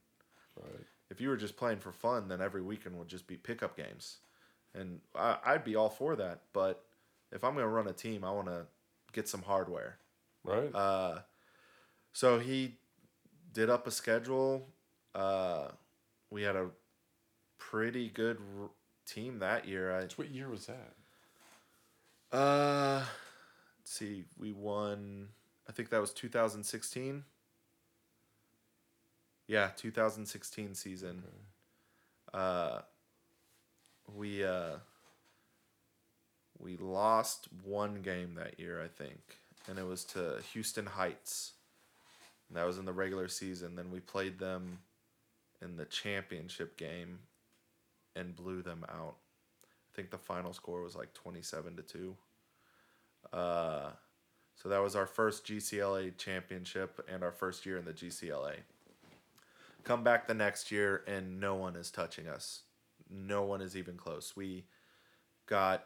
Right. 0.57 0.85
If 1.11 1.21
you 1.21 1.29
were 1.29 1.37
just 1.37 1.57
playing 1.57 1.79
for 1.79 1.93
fun, 1.93 2.29
then 2.29 2.41
every 2.41 2.63
weekend 2.63 2.99
would 2.99 3.09
just 3.09 3.27
be 3.27 3.37
pickup 3.37 3.77
games. 3.77 4.19
And 4.77 5.01
I, 5.15 5.39
I'd 5.45 5.65
be 5.65 5.77
all 5.77 5.89
for 5.89 6.17
that. 6.17 6.43
But 6.53 6.85
if 7.33 7.43
I'm 7.43 7.55
going 7.55 7.65
to 7.65 7.69
run 7.69 7.89
a 7.89 7.93
team, 7.93 8.25
I 8.25 8.31
want 8.31 8.49
to 8.49 8.67
get 9.13 9.29
some 9.29 9.43
hardware. 9.43 9.97
Right. 10.45 10.75
Uh, 10.75 11.21
so 12.13 12.39
he 12.39 12.75
did 13.53 13.71
up 13.71 13.87
a 13.87 13.91
schedule. 13.91 14.69
Uh, 15.15 15.69
we 16.31 16.43
had 16.43 16.57
a 16.57 16.69
pretty 17.59 18.09
good 18.09 18.39
r- 18.61 18.71
team 19.07 19.39
that 19.39 19.67
year. 19.67 20.07
So 20.09 20.17
what 20.17 20.31
year 20.31 20.49
was 20.49 20.67
that? 20.67 22.37
Uh, 22.37 23.03
let's 23.79 23.93
see, 23.93 24.25
we 24.39 24.53
won. 24.53 25.29
I 25.69 25.73
think 25.73 25.91
that 25.91 26.01
was 26.01 26.13
2016. 26.13 27.25
Yeah, 29.49 29.71
2016 29.77 30.75
season. 30.75 31.23
Uh, 32.35 32.81
we 34.15 34.45
uh, 34.45 34.77
we 36.59 36.77
lost 36.77 37.49
one 37.65 38.03
game 38.03 38.35
that 38.37 38.59
year, 38.59 38.83
I 38.83 38.89
think, 38.89 39.39
and 39.69 39.79
it 39.79 39.87
was 39.87 40.05
to 40.07 40.41
Houston 40.53 40.87
Heights. 40.87 41.53
And 42.49 42.57
that 42.57 42.67
was 42.67 42.79
in 42.79 42.85
the 42.85 42.93
regular 42.93 43.29
season. 43.29 43.75
Then 43.75 43.91
we 43.91 44.01
played 44.01 44.39
them 44.39 44.79
in 45.61 45.77
the 45.77 45.85
championship 45.85 46.77
game 46.77 47.21
and 48.15 48.37
blew 48.37 48.63
them 48.63 48.85
out. 48.89 49.17
I 49.65 49.97
think 49.97 50.11
the 50.11 50.19
final 50.19 50.53
score 50.53 50.83
was 50.83 50.95
like 50.95 51.13
27 51.15 51.77
to 51.77 51.83
2. 51.83 52.17
Uh, 53.33 53.91
so 54.55 54.69
that 54.69 54.83
was 54.83 54.95
our 54.97 55.07
first 55.07 55.45
GCLA 55.47 56.17
championship 56.17 57.05
and 57.13 57.23
our 57.23 57.33
first 57.33 57.67
year 57.67 57.79
in 57.79 57.85
the 57.85 57.93
GCLA. 57.93 58.57
Come 59.85 60.03
back 60.03 60.27
the 60.27 60.35
next 60.35 60.71
year 60.71 61.03
and 61.07 61.41
no 61.41 61.55
one 61.55 61.77
is 61.77 61.91
touching 61.91 62.27
us. 62.27 62.63
No 63.11 63.43
one 63.43 63.61
is 63.61 63.77
even 63.77 63.97
close. 63.97 64.35
We 64.37 64.65
got 65.47 65.85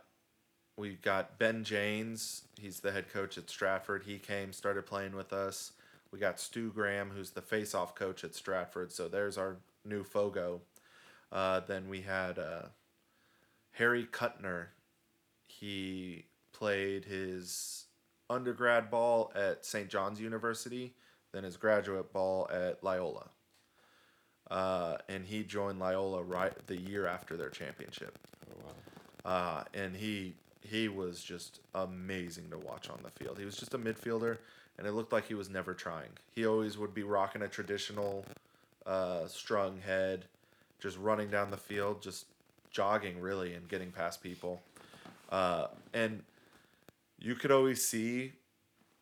we 0.76 0.94
got 0.94 1.38
Ben 1.38 1.62
Janes. 1.62 2.44
He's 2.58 2.80
the 2.80 2.92
head 2.92 3.12
coach 3.12 3.36
at 3.36 3.50
Stratford. 3.50 4.04
He 4.04 4.18
came, 4.18 4.52
started 4.52 4.86
playing 4.86 5.14
with 5.14 5.32
us. 5.32 5.72
We 6.10 6.18
got 6.18 6.40
Stu 6.40 6.70
Graham, 6.70 7.10
who's 7.10 7.30
the 7.30 7.42
face-off 7.42 7.94
coach 7.94 8.24
at 8.24 8.34
Stratford. 8.34 8.90
So 8.90 9.06
there's 9.06 9.36
our 9.36 9.58
new 9.84 10.02
Fogo. 10.02 10.62
Uh, 11.30 11.60
then 11.60 11.88
we 11.88 12.00
had 12.00 12.38
uh, 12.38 12.62
Harry 13.72 14.08
Kuttner. 14.10 14.68
He 15.46 16.24
played 16.52 17.04
his 17.04 17.86
undergrad 18.28 18.90
ball 18.90 19.32
at 19.34 19.66
St. 19.66 19.88
John's 19.88 20.20
University, 20.20 20.94
then 21.32 21.44
his 21.44 21.56
graduate 21.56 22.12
ball 22.12 22.48
at 22.50 22.82
Loyola. 22.82 23.30
Uh, 24.50 24.96
and 25.08 25.24
he 25.24 25.44
joined 25.44 25.78
Loyola 25.78 26.22
right 26.22 26.52
the 26.66 26.76
year 26.76 27.06
after 27.06 27.36
their 27.36 27.50
championship. 27.50 28.18
Oh 28.50 28.64
wow. 28.64 29.30
Uh, 29.30 29.64
and 29.74 29.96
he 29.96 30.34
he 30.62 30.88
was 30.88 31.22
just 31.22 31.60
amazing 31.74 32.50
to 32.50 32.58
watch 32.58 32.90
on 32.90 32.98
the 33.02 33.10
field. 33.10 33.38
He 33.38 33.44
was 33.44 33.56
just 33.56 33.74
a 33.74 33.78
midfielder, 33.78 34.38
and 34.78 34.86
it 34.86 34.92
looked 34.92 35.12
like 35.12 35.26
he 35.26 35.34
was 35.34 35.48
never 35.48 35.72
trying. 35.72 36.10
He 36.34 36.46
always 36.46 36.76
would 36.78 36.94
be 36.94 37.02
rocking 37.02 37.42
a 37.42 37.48
traditional 37.48 38.24
uh, 38.86 39.26
strung 39.26 39.80
head, 39.80 40.24
just 40.80 40.98
running 40.98 41.30
down 41.30 41.50
the 41.50 41.56
field, 41.56 42.02
just 42.02 42.26
jogging 42.70 43.20
really 43.20 43.54
and 43.54 43.68
getting 43.68 43.90
past 43.90 44.22
people. 44.22 44.60
Uh, 45.30 45.68
and 45.94 46.22
you 47.18 47.34
could 47.34 47.50
always 47.50 47.86
see 47.86 48.32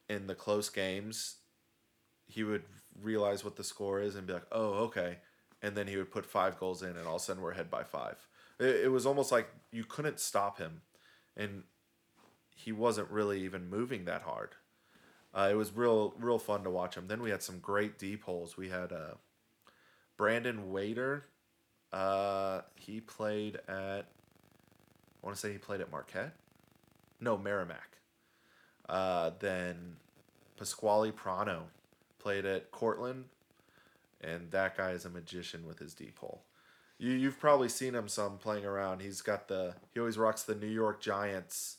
in 0.08 0.26
the 0.26 0.34
close 0.34 0.68
games, 0.68 1.36
he 2.26 2.42
would 2.44 2.62
realize 3.02 3.44
what 3.44 3.56
the 3.56 3.64
score 3.64 4.00
is 4.00 4.14
and 4.14 4.26
be 4.26 4.32
like, 4.32 4.46
"Oh, 4.52 4.72
okay," 4.84 5.18
and 5.62 5.76
then 5.76 5.86
he 5.86 5.96
would 5.96 6.10
put 6.10 6.24
five 6.24 6.58
goals 6.58 6.82
in, 6.82 6.96
and 6.96 7.06
all 7.06 7.16
of 7.16 7.22
a 7.22 7.24
sudden 7.24 7.42
we're 7.42 7.52
ahead 7.52 7.70
by 7.70 7.82
five. 7.82 8.26
It, 8.58 8.84
it 8.84 8.92
was 8.92 9.06
almost 9.06 9.32
like 9.32 9.48
you 9.72 9.84
couldn't 9.84 10.20
stop 10.20 10.58
him, 10.58 10.82
and 11.36 11.64
he 12.54 12.72
wasn't 12.72 13.10
really 13.10 13.42
even 13.42 13.70
moving 13.70 14.04
that 14.04 14.22
hard. 14.22 14.50
Uh, 15.34 15.48
it 15.50 15.54
was 15.54 15.72
real, 15.72 16.14
real 16.18 16.38
fun 16.38 16.64
to 16.64 16.70
watch 16.70 16.96
him. 16.96 17.06
Then 17.06 17.22
we 17.22 17.30
had 17.30 17.42
some 17.42 17.58
great 17.58 17.98
D 17.98 18.16
poles. 18.16 18.56
We 18.56 18.70
had 18.70 18.92
uh, 18.92 19.14
Brandon 20.16 20.72
Wader. 20.72 21.26
Uh, 21.92 22.62
he 22.74 23.00
played 23.00 23.56
at. 23.68 24.06
I 25.22 25.26
want 25.26 25.36
to 25.36 25.40
say 25.40 25.52
he 25.52 25.58
played 25.58 25.80
at 25.80 25.90
Marquette. 25.90 26.34
No, 27.20 27.36
Merrimack. 27.36 27.98
Uh, 28.88 29.30
then 29.40 29.96
Pasquale 30.56 31.12
Prano 31.12 31.64
played 32.18 32.44
at 32.46 32.70
Cortland, 32.70 33.24
and 34.20 34.50
that 34.50 34.76
guy 34.76 34.90
is 34.90 35.04
a 35.04 35.10
magician 35.10 35.66
with 35.66 35.78
his 35.78 35.94
D 35.94 36.10
pole. 36.14 36.42
You 36.98 37.12
you've 37.12 37.38
probably 37.38 37.68
seen 37.68 37.94
him 37.94 38.08
some 38.08 38.38
playing 38.38 38.64
around. 38.64 39.02
He's 39.02 39.22
got 39.22 39.48
the 39.48 39.74
he 39.94 40.00
always 40.00 40.18
rocks 40.18 40.42
the 40.42 40.54
New 40.54 40.66
York 40.66 41.00
Giants 41.00 41.78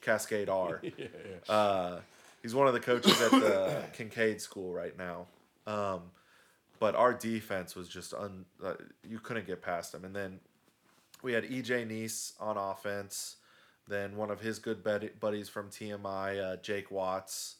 Cascade 0.00 0.48
R. 0.48 0.80
yeah, 0.82 0.90
yeah. 0.98 1.52
Uh, 1.52 2.00
he's 2.42 2.54
one 2.54 2.66
of 2.66 2.74
the 2.74 2.80
coaches 2.80 3.20
at 3.20 3.30
the 3.30 3.82
Kincaid 3.92 4.40
School 4.40 4.72
right 4.72 4.96
now. 4.96 5.26
Um, 5.66 6.02
but 6.80 6.94
our 6.94 7.12
defense 7.12 7.74
was 7.74 7.88
just 7.88 8.14
un. 8.14 8.44
Uh, 8.62 8.74
you 9.06 9.18
couldn't 9.18 9.46
get 9.46 9.62
past 9.62 9.94
him. 9.94 10.04
And 10.04 10.14
then 10.14 10.40
we 11.22 11.32
had 11.32 11.44
EJ 11.44 11.88
Nice 11.88 12.34
on 12.40 12.56
offense. 12.56 13.36
Then 13.86 14.16
one 14.16 14.30
of 14.30 14.40
his 14.40 14.58
good 14.58 14.84
buddies 14.84 15.48
from 15.48 15.70
TMI, 15.70 16.52
uh, 16.52 16.56
Jake 16.56 16.90
Watts. 16.90 17.56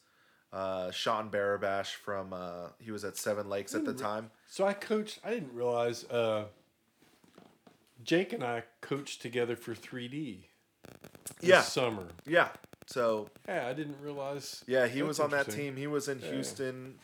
Uh, 0.52 0.90
Sean 0.90 1.30
Barabash 1.30 1.94
from 1.94 2.32
uh, 2.32 2.68
he 2.78 2.90
was 2.90 3.04
at 3.04 3.16
Seven 3.16 3.48
Lakes 3.50 3.74
at 3.74 3.84
the 3.84 3.92
time. 3.94 4.30
So 4.48 4.66
I 4.66 4.72
coached. 4.72 5.20
I 5.24 5.30
didn't 5.30 5.52
realize. 5.52 6.04
Uh, 6.04 6.44
Jake 8.02 8.32
and 8.32 8.42
I 8.44 8.62
coached 8.80 9.20
together 9.20 9.56
for 9.56 9.74
3D. 9.74 10.44
this 11.40 11.48
Yeah. 11.50 11.60
Summer. 11.62 12.06
Yeah. 12.26 12.48
So 12.86 13.28
Yeah, 13.46 13.66
I 13.68 13.74
didn't 13.74 14.00
realize. 14.00 14.64
Yeah, 14.66 14.86
he 14.86 15.02
was 15.02 15.20
on 15.20 15.30
that 15.32 15.50
team. 15.50 15.76
He 15.76 15.86
was 15.86 16.08
in 16.08 16.20
Yeah. 16.20 16.30
Houston 16.30 16.98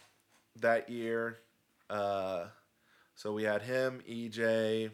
that 0.61 0.89
year. 0.89 1.39
Uh, 1.91 2.47
so 3.15 3.33
we 3.35 3.43
had 3.45 3.63
him, 3.63 4.03
EJ, 4.09 4.91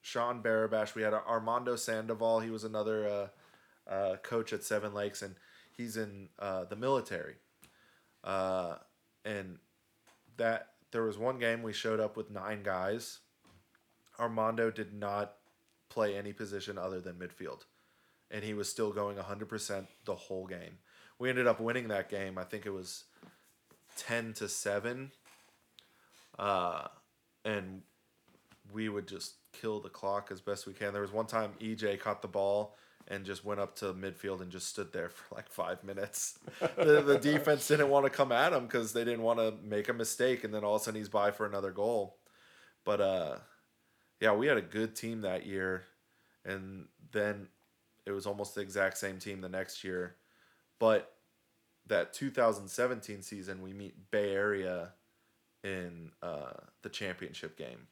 Sean 0.00 0.42
Barabash. 0.42 0.94
We 0.96 1.02
had 1.02 1.14
Armando 1.14 1.76
Sandoval. 1.76 2.40
He 2.40 2.50
was 2.50 2.64
another 2.64 3.06
uh, 3.86 3.90
uh, 3.90 4.16
coach 4.16 4.52
at 4.52 4.64
Seven 4.64 4.92
Lakes, 4.92 5.22
and 5.22 5.36
he's 5.76 5.96
in 5.96 6.28
uh, 6.40 6.64
the 6.64 6.74
military. 6.76 7.36
Uh, 8.24 8.76
and 9.24 9.58
that 10.36 10.68
there 10.90 11.02
was 11.02 11.18
one 11.18 11.38
game 11.38 11.62
we 11.62 11.72
showed 11.72 12.00
up 12.00 12.16
with 12.16 12.30
nine 12.30 12.62
guys. 12.62 13.20
Armando 14.18 14.70
did 14.70 14.92
not 14.92 15.34
play 15.88 16.16
any 16.16 16.32
position 16.32 16.78
other 16.78 17.00
than 17.00 17.14
midfield 17.16 17.64
and 18.32 18.42
he 18.42 18.54
was 18.54 18.68
still 18.68 18.90
going 18.90 19.16
100% 19.18 19.86
the 20.06 20.14
whole 20.14 20.46
game. 20.46 20.78
We 21.18 21.28
ended 21.28 21.46
up 21.46 21.60
winning 21.60 21.88
that 21.88 22.08
game. 22.08 22.38
I 22.38 22.44
think 22.44 22.66
it 22.66 22.70
was 22.70 23.04
10 23.98 24.32
to 24.34 24.48
7. 24.48 25.12
Uh, 26.38 26.88
and 27.44 27.82
we 28.72 28.88
would 28.88 29.06
just 29.06 29.34
kill 29.52 29.80
the 29.80 29.90
clock 29.90 30.30
as 30.32 30.40
best 30.40 30.66
we 30.66 30.72
can. 30.72 30.94
There 30.94 31.02
was 31.02 31.12
one 31.12 31.26
time 31.26 31.52
EJ 31.60 32.00
caught 32.00 32.22
the 32.22 32.28
ball 32.28 32.74
and 33.08 33.24
just 33.24 33.44
went 33.44 33.60
up 33.60 33.76
to 33.76 33.92
midfield 33.92 34.40
and 34.40 34.50
just 34.50 34.68
stood 34.68 34.92
there 34.92 35.08
for 35.10 35.34
like 35.34 35.48
five 35.48 35.82
minutes. 35.84 36.38
the, 36.76 37.02
the 37.02 37.18
defense 37.18 37.68
didn't 37.68 37.88
want 37.88 38.04
to 38.04 38.10
come 38.10 38.32
at 38.32 38.52
him 38.52 38.64
because 38.64 38.92
they 38.92 39.04
didn't 39.04 39.22
want 39.22 39.38
to 39.38 39.54
make 39.62 39.88
a 39.88 39.92
mistake, 39.92 40.44
and 40.44 40.52
then 40.54 40.64
all 40.64 40.76
of 40.76 40.82
a 40.82 40.84
sudden 40.84 41.00
he's 41.00 41.08
by 41.08 41.30
for 41.30 41.46
another 41.46 41.70
goal. 41.70 42.16
But 42.84 43.00
uh, 43.00 43.36
yeah, 44.20 44.32
we 44.32 44.46
had 44.46 44.56
a 44.56 44.62
good 44.62 44.96
team 44.96 45.22
that 45.22 45.46
year, 45.46 45.84
and 46.44 46.86
then 47.12 47.48
it 48.06 48.12
was 48.12 48.26
almost 48.26 48.54
the 48.54 48.60
exact 48.60 48.98
same 48.98 49.18
team 49.18 49.40
the 49.40 49.48
next 49.48 49.84
year. 49.84 50.16
But 50.78 51.12
that 51.86 52.12
2017 52.12 53.22
season, 53.22 53.62
we 53.62 53.72
meet 53.72 54.10
Bay 54.10 54.32
Area 54.32 54.92
in 55.62 56.10
uh, 56.22 56.52
the 56.82 56.88
championship 56.88 57.56
game. 57.56 57.86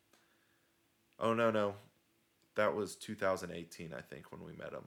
Oh 1.18 1.34
no 1.34 1.50
no, 1.50 1.74
that 2.56 2.74
was 2.74 2.96
2018 2.96 3.92
I 3.96 4.00
think 4.00 4.32
when 4.32 4.42
we 4.42 4.56
met 4.56 4.72
them. 4.72 4.84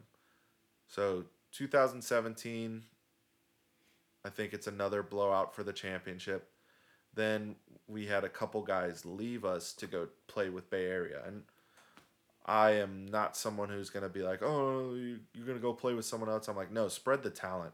So 0.94 1.24
2017, 1.54 2.84
I 4.24 4.30
think 4.30 4.54
it's 4.54 4.68
another 4.68 5.02
blowout 5.02 5.56
for 5.56 5.64
the 5.64 5.74
championship. 5.74 6.52
Then 7.16 7.56
we 7.88 8.06
had 8.06 8.24
a 8.24 8.30
couple 8.30 8.62
guys 8.62 9.04
leave 9.04 9.44
us 9.44 9.74
to 9.74 9.88
go 9.88 10.10
play 10.28 10.50
with 10.50 10.70
Bay 10.70 10.86
Area, 10.86 11.24
and 11.26 11.46
I 12.46 12.72
am 12.74 13.08
not 13.08 13.36
someone 13.36 13.70
who's 13.70 13.90
gonna 13.90 14.08
be 14.08 14.22
like, 14.22 14.44
oh, 14.44 14.94
you- 14.94 15.22
you're 15.34 15.48
gonna 15.48 15.58
go 15.58 15.74
play 15.74 15.96
with 15.96 16.06
someone 16.06 16.30
else. 16.30 16.48
I'm 16.48 16.56
like, 16.56 16.70
no, 16.70 16.88
spread 16.90 17.24
the 17.24 17.32
talent 17.32 17.74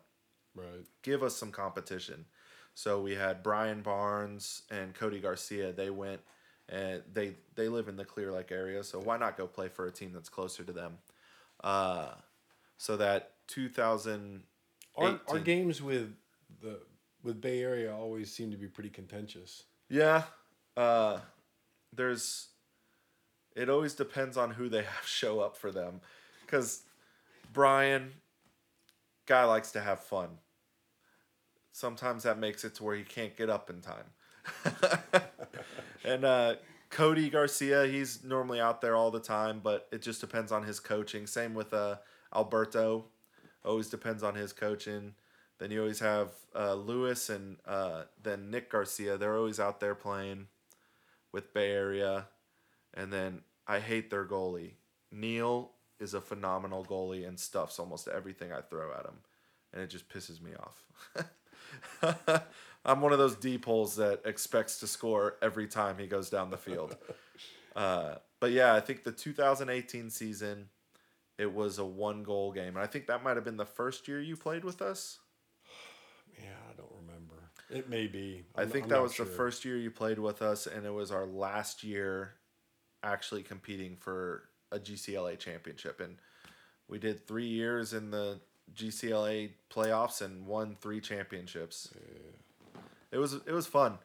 Right. 0.56 0.86
give 1.02 1.22
us 1.22 1.36
some 1.36 1.52
competition. 1.52 2.26
So 2.74 3.02
we 3.02 3.16
had 3.16 3.44
Brian 3.44 3.82
Barnes 3.82 4.62
and 4.70 4.96
Cody 4.96 5.20
Garcia. 5.20 5.74
They 5.74 5.90
went 5.90 6.22
and 6.70 7.04
they 7.14 7.36
they 7.56 7.68
live 7.68 7.90
in 7.90 7.98
the 7.98 8.06
Clear 8.06 8.32
Lake 8.32 8.52
area, 8.54 8.82
so 8.82 8.98
why 9.00 9.18
not 9.18 9.36
go 9.36 9.46
play 9.46 9.68
for 9.68 9.88
a 9.88 9.92
team 9.92 10.14
that's 10.14 10.30
closer 10.30 10.64
to 10.64 10.72
them? 10.72 11.00
Uh, 11.62 12.16
so 12.80 12.96
that 12.96 13.34
2000 13.48 14.42
Our, 14.98 15.20
our 15.28 15.40
games 15.40 15.82
with 15.82 16.16
the 16.62 16.80
with 17.22 17.42
Bay 17.42 17.62
Area 17.62 17.94
always 17.94 18.34
seem 18.34 18.50
to 18.52 18.58
be 18.58 18.68
pretty 18.68 18.90
contentious. 18.90 19.66
Yeah. 19.90 20.24
Uh, 20.76 21.20
there's. 21.94 22.48
It 23.56 23.70
always 23.70 23.94
depends 23.94 24.38
on 24.38 24.52
who 24.52 24.70
they 24.70 24.84
have 24.96 25.06
show 25.06 25.42
up 25.42 25.58
for 25.58 25.72
them, 25.72 26.00
because 26.46 26.84
Brian, 27.52 28.14
guy 29.26 29.44
likes 29.44 29.72
to 29.72 29.82
have 29.82 30.00
fun. 30.00 30.30
Sometimes 31.74 32.24
that 32.24 32.40
makes 32.40 32.64
it 32.64 32.76
to 32.76 32.84
where 32.84 32.96
he 32.96 33.04
can't 33.04 33.36
get 33.36 33.50
up 33.50 33.70
in 33.70 33.82
time. 33.82 34.06
and 36.06 36.24
uh, 36.24 36.56
Cody 36.90 37.30
Garcia, 37.30 37.88
he's 37.88 38.24
normally 38.24 38.62
out 38.62 38.80
there 38.82 38.96
all 38.96 39.12
the 39.12 39.20
time, 39.20 39.60
but 39.62 39.88
it 39.92 40.02
just 40.02 40.22
depends 40.22 40.52
on 40.52 40.64
his 40.64 40.80
coaching. 40.80 41.28
Same 41.28 41.54
with 41.54 41.74
uh, 41.74 41.98
Alberto, 42.34 43.06
always 43.66 43.90
depends 43.90 44.24
on 44.24 44.36
his 44.36 44.54
coaching. 44.54 45.14
Then 45.60 45.72
you 45.72 45.82
always 45.82 46.00
have 46.00 46.30
uh, 46.56 46.74
Lewis 46.74 47.30
and 47.30 47.58
uh, 47.66 48.04
then 48.22 48.50
Nick 48.50 48.72
Garcia. 48.72 49.18
They're 49.18 49.38
always 49.38 49.60
out 49.60 49.80
there 49.80 49.96
playing 49.96 50.48
with 51.32 51.54
Bay 51.54 51.72
Area. 51.72 52.28
And 52.94 53.12
then 53.12 53.42
I 53.68 53.80
hate 53.80 54.10
their 54.10 54.26
goalie. 54.26 54.74
Neil 55.12 55.72
is 56.00 56.14
a 56.14 56.22
phenomenal 56.22 56.86
goalie 56.86 57.28
and 57.28 57.40
stuffs 57.40 57.78
almost 57.78 58.08
everything 58.08 58.54
I 58.54 58.62
throw 58.62 58.94
at 58.94 59.06
him. 59.06 59.16
And 59.74 59.82
it 59.84 59.90
just 59.90 60.08
pisses 60.10 60.42
me 60.42 60.52
off. 60.56 62.44
I'm 62.86 63.02
one 63.02 63.12
of 63.12 63.20
those 63.20 63.36
D 63.36 63.58
poles 63.58 63.98
that 63.98 64.22
expects 64.26 64.80
to 64.80 64.88
score 64.88 65.36
every 65.42 65.68
time 65.68 65.98
he 65.98 66.08
goes 66.08 66.30
down 66.30 66.50
the 66.50 66.58
field. 66.58 66.96
Uh, 67.76 68.16
but 68.40 68.52
yeah, 68.52 68.74
I 68.74 68.80
think 68.80 69.04
the 69.04 69.12
2018 69.12 70.10
season, 70.10 70.70
it 71.40 71.54
was 71.54 71.80
a 71.80 71.86
one 71.86 72.22
goal 72.22 72.52
game. 72.52 72.76
And 72.76 72.80
I 72.80 72.86
think 72.86 73.08
that 73.08 73.24
might 73.24 73.38
have 73.38 73.46
been 73.46 73.58
the 73.58 73.66
first 73.66 74.08
year 74.08 74.20
you 74.20 74.36
played 74.36 74.64
with 74.64 74.82
us. 74.82 75.20
Yeah, 76.42 76.56
I 76.72 76.74
don't 76.78 76.92
remember. 77.06 77.50
It 77.70 77.90
may 77.90 78.08
be. 78.08 78.46
i 78.56 78.62
I'm- 78.62 78.70
think 78.70 78.86
I'm 78.86 78.90
that 78.92 79.02
was 79.02 79.14
sure. 79.14 79.26
the 79.26 79.32
first 79.32 79.66
year 79.66 79.76
you 79.78 79.92
played 79.92 80.18
with 80.18 80.42
us, 80.42 80.68
and 80.68 80.86
it 80.86 80.94
was 80.94 81.12
our 81.12 81.26
last 81.26 81.84
year 81.84 82.36
actually 83.04 83.44
competing 83.44 83.98
for 83.98 84.44
a 84.72 84.80
GCLA 84.80 85.38
championship. 85.38 86.00
And 86.00 86.16
we 86.88 86.98
did 86.98 87.28
three 87.28 87.48
years 87.48 87.94
in 87.94 88.12
the 88.12 88.40
GCLA 88.74 89.50
playoffs 89.70 90.22
and 90.22 90.46
won 90.46 90.78
three 90.80 91.02
championships. 91.02 91.90
Yeah. 91.94 92.82
It 93.12 93.18
was 93.18 93.34
it 93.34 93.52
was 93.52 93.68
fun. 93.68 93.98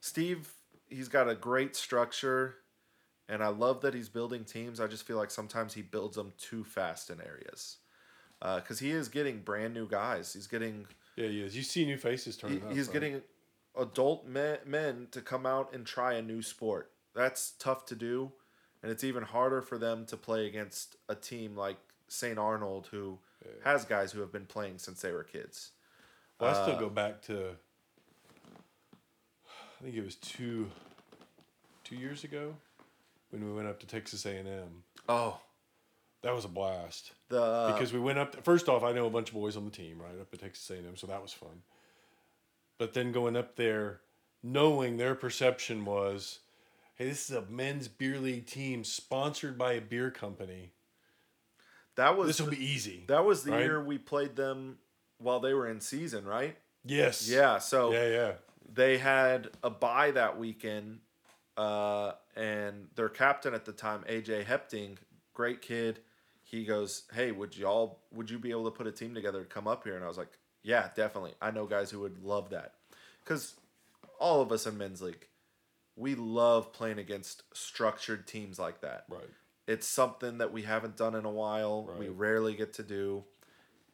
Steve, 0.00 0.52
he's 0.88 1.08
got 1.08 1.28
a 1.28 1.34
great 1.34 1.74
structure, 1.74 2.56
and 3.28 3.42
I 3.42 3.48
love 3.48 3.82
that 3.82 3.94
he's 3.94 4.08
building 4.08 4.44
teams. 4.44 4.80
I 4.80 4.86
just 4.86 5.06
feel 5.06 5.16
like 5.16 5.30
sometimes 5.30 5.74
he 5.74 5.82
builds 5.82 6.16
them 6.16 6.32
too 6.38 6.64
fast 6.64 7.10
in 7.10 7.20
areas. 7.20 7.76
Because 8.40 8.78
he 8.78 8.90
is 8.90 9.08
getting 9.08 9.40
brand 9.40 9.74
new 9.74 9.88
guys. 9.88 10.32
He's 10.32 10.46
getting 10.46 10.86
Yeah, 11.16 11.26
he 11.28 11.42
is. 11.42 11.56
You 11.56 11.62
see 11.62 11.84
new 11.84 11.96
faces 11.98 12.36
he, 12.36 12.40
turning 12.40 12.62
up. 12.64 12.72
he's 12.72 12.88
getting 12.88 13.22
adult 13.76 14.26
men, 14.26 14.58
men 14.64 15.08
to 15.10 15.20
come 15.20 15.44
out 15.44 15.74
and 15.74 15.84
try 15.84 16.14
a 16.14 16.22
new 16.22 16.42
sport. 16.42 16.90
That's 17.14 17.52
tough 17.58 17.84
to 17.86 17.96
do, 17.96 18.32
and 18.82 18.92
it's 18.92 19.02
even 19.02 19.24
harder 19.24 19.60
for 19.60 19.76
them 19.76 20.06
to 20.06 20.16
play 20.16 20.46
against 20.46 20.96
a 21.08 21.14
team 21.16 21.56
like 21.56 21.78
St. 22.06 22.38
Arnold, 22.38 22.88
who 22.92 23.18
has 23.64 23.84
guys 23.84 24.12
who 24.12 24.20
have 24.20 24.32
been 24.32 24.46
playing 24.46 24.78
since 24.78 25.00
they 25.00 25.10
were 25.10 25.24
kids. 25.24 25.72
Well, 26.40 26.50
I 26.50 26.62
still 26.62 26.76
uh, 26.76 26.80
go 26.80 26.88
back 26.88 27.20
to. 27.22 27.56
I 29.80 29.84
think 29.84 29.96
it 29.96 30.04
was 30.04 30.14
two. 30.16 30.70
Two 31.84 31.96
years 31.96 32.22
ago, 32.22 32.54
when 33.30 33.44
we 33.44 33.52
went 33.52 33.68
up 33.68 33.80
to 33.80 33.86
Texas 33.86 34.24
A 34.26 34.30
and 34.36 34.48
M. 34.48 34.82
Oh, 35.08 35.38
That 36.22 36.34
was 36.34 36.44
a 36.44 36.48
blast 36.48 37.12
the 37.28 37.40
uh, 37.42 37.72
because 37.72 37.92
we 37.92 38.00
went 38.00 38.18
up. 38.18 38.42
First 38.44 38.68
off, 38.68 38.82
I 38.82 38.92
know 38.92 39.06
a 39.06 39.10
bunch 39.10 39.28
of 39.28 39.34
boys 39.34 39.56
on 39.56 39.64
the 39.64 39.70
team 39.70 40.00
right 40.00 40.20
up 40.20 40.32
at 40.32 40.40
Texas 40.40 40.68
A 40.70 40.74
and 40.74 40.86
M, 40.88 40.96
so 40.96 41.06
that 41.06 41.22
was 41.22 41.32
fun. 41.32 41.62
But 42.78 42.94
then 42.94 43.12
going 43.12 43.36
up 43.36 43.56
there, 43.56 44.00
knowing 44.42 44.96
their 44.96 45.14
perception 45.14 45.84
was, 45.84 46.40
hey, 46.94 47.08
this 47.08 47.28
is 47.30 47.36
a 47.36 47.42
men's 47.50 47.88
beer 47.88 48.18
league 48.18 48.46
team 48.46 48.84
sponsored 48.84 49.58
by 49.58 49.72
a 49.72 49.80
beer 49.80 50.10
company. 50.10 50.72
that 51.96 52.16
was 52.16 52.28
This 52.28 52.40
will 52.40 52.50
be 52.50 52.64
easy. 52.64 53.04
that 53.08 53.24
was 53.24 53.42
the 53.44 53.50
right? 53.52 53.60
year 53.64 53.82
we 53.82 53.98
played 53.98 54.36
them 54.36 54.78
while 55.18 55.40
they 55.40 55.54
were 55.54 55.66
in 55.68 55.80
season, 55.80 56.24
right? 56.24 56.56
Yes. 56.84 57.28
Yeah. 57.28 57.58
So 57.58 57.92
Yeah, 57.92 58.06
yeah. 58.08 58.32
they 58.72 58.98
had 58.98 59.48
a 59.64 59.70
bye 59.70 60.12
that 60.12 60.38
weekend, 60.38 61.00
uh, 61.56 62.12
and 62.38 62.86
their 62.94 63.08
captain 63.08 63.52
at 63.52 63.64
the 63.64 63.72
time, 63.72 64.04
AJ 64.08 64.44
Hepting, 64.44 64.96
great 65.34 65.60
kid. 65.60 66.00
He 66.42 66.64
goes, 66.64 67.02
"Hey, 67.12 67.32
would 67.32 67.56
y'all 67.56 67.98
would 68.12 68.30
you 68.30 68.38
be 68.38 68.52
able 68.52 68.64
to 68.64 68.70
put 68.70 68.86
a 68.86 68.92
team 68.92 69.12
together 69.12 69.40
to 69.42 69.48
come 69.48 69.66
up 69.66 69.84
here?" 69.84 69.96
And 69.96 70.04
I 70.04 70.08
was 70.08 70.16
like, 70.16 70.38
"Yeah, 70.62 70.88
definitely. 70.94 71.34
I 71.42 71.50
know 71.50 71.66
guys 71.66 71.90
who 71.90 72.00
would 72.00 72.22
love 72.22 72.50
that, 72.50 72.74
because 73.22 73.56
all 74.18 74.40
of 74.40 74.52
us 74.52 74.66
in 74.66 74.78
men's 74.78 75.02
league, 75.02 75.26
we 75.96 76.14
love 76.14 76.72
playing 76.72 76.98
against 76.98 77.42
structured 77.52 78.26
teams 78.26 78.58
like 78.58 78.80
that. 78.80 79.04
Right. 79.08 79.28
It's 79.66 79.86
something 79.86 80.38
that 80.38 80.52
we 80.52 80.62
haven't 80.62 80.96
done 80.96 81.14
in 81.14 81.24
a 81.24 81.30
while. 81.30 81.92
We 81.98 82.08
rarely 82.08 82.54
get 82.54 82.72
to 82.74 82.82
do." 82.82 83.24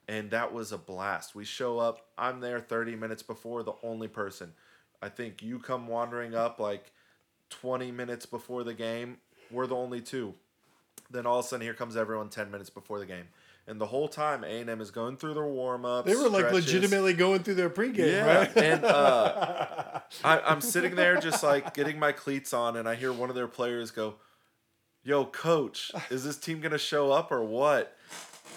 and 0.07 0.31
that 0.33 0.53
was 0.53 0.71
a 0.71 0.77
blast. 0.77 1.35
We 1.35 1.47
show 1.47 1.79
up. 1.79 2.09
I'm 2.19 2.41
there 2.41 2.61
30 2.61 2.95
minutes 2.95 3.23
before 3.23 3.63
the 3.63 3.73
only 3.83 4.07
person. 4.07 4.53
I 5.01 5.09
think 5.09 5.43
you 5.43 5.59
come 5.59 5.87
wandering 5.87 6.35
up 6.35 6.61
like 6.61 6.93
20 7.51 7.91
minutes 7.93 8.27
before 8.27 8.65
the 8.65 8.75
game. 8.75 9.19
We're 9.51 9.67
the 9.67 9.77
only 9.77 10.01
two. 10.01 10.35
Then 11.11 11.27
all 11.27 11.39
of 11.39 11.45
a 11.45 11.49
sudden, 11.49 11.65
here 11.65 11.75
comes 11.75 11.97
everyone 11.97 12.29
10 12.29 12.51
minutes 12.51 12.71
before 12.71 12.99
the 12.99 13.07
game, 13.07 13.27
and 13.69 13.81
the 13.81 13.87
whole 13.87 14.09
time 14.09 14.43
A 14.43 14.61
and 14.61 14.71
M 14.71 14.81
is 14.81 14.91
going 14.91 15.17
through 15.17 15.35
their 15.35 15.47
warm 15.47 15.85
ups. 15.85 16.09
They 16.09 16.17
were 16.17 16.29
like 16.31 16.51
legitimately 16.51 17.13
going 17.13 17.43
through 17.43 17.55
their 17.55 17.71
pregame, 17.71 18.11
Yeah, 18.13 18.37
right? 18.39 18.57
and 18.57 18.85
uh, 18.85 20.01
I, 20.25 20.41
I'm 20.41 20.61
sitting 20.61 20.95
there 20.97 21.21
just 21.21 21.43
like 21.43 21.75
getting 21.75 21.99
my 21.99 22.11
cleats 22.13 22.53
on, 22.53 22.77
and 22.77 22.89
I 22.89 22.95
hear 22.95 23.13
one 23.13 23.29
of 23.29 23.37
their 23.37 23.47
players 23.47 23.91
go, 23.91 24.15
"Yo, 25.05 25.27
coach, 25.27 25.93
is 26.11 26.25
this 26.25 26.39
team 26.39 26.61
gonna 26.61 26.79
show 26.79 27.13
up 27.13 27.31
or 27.31 27.45
what?" 27.45 27.97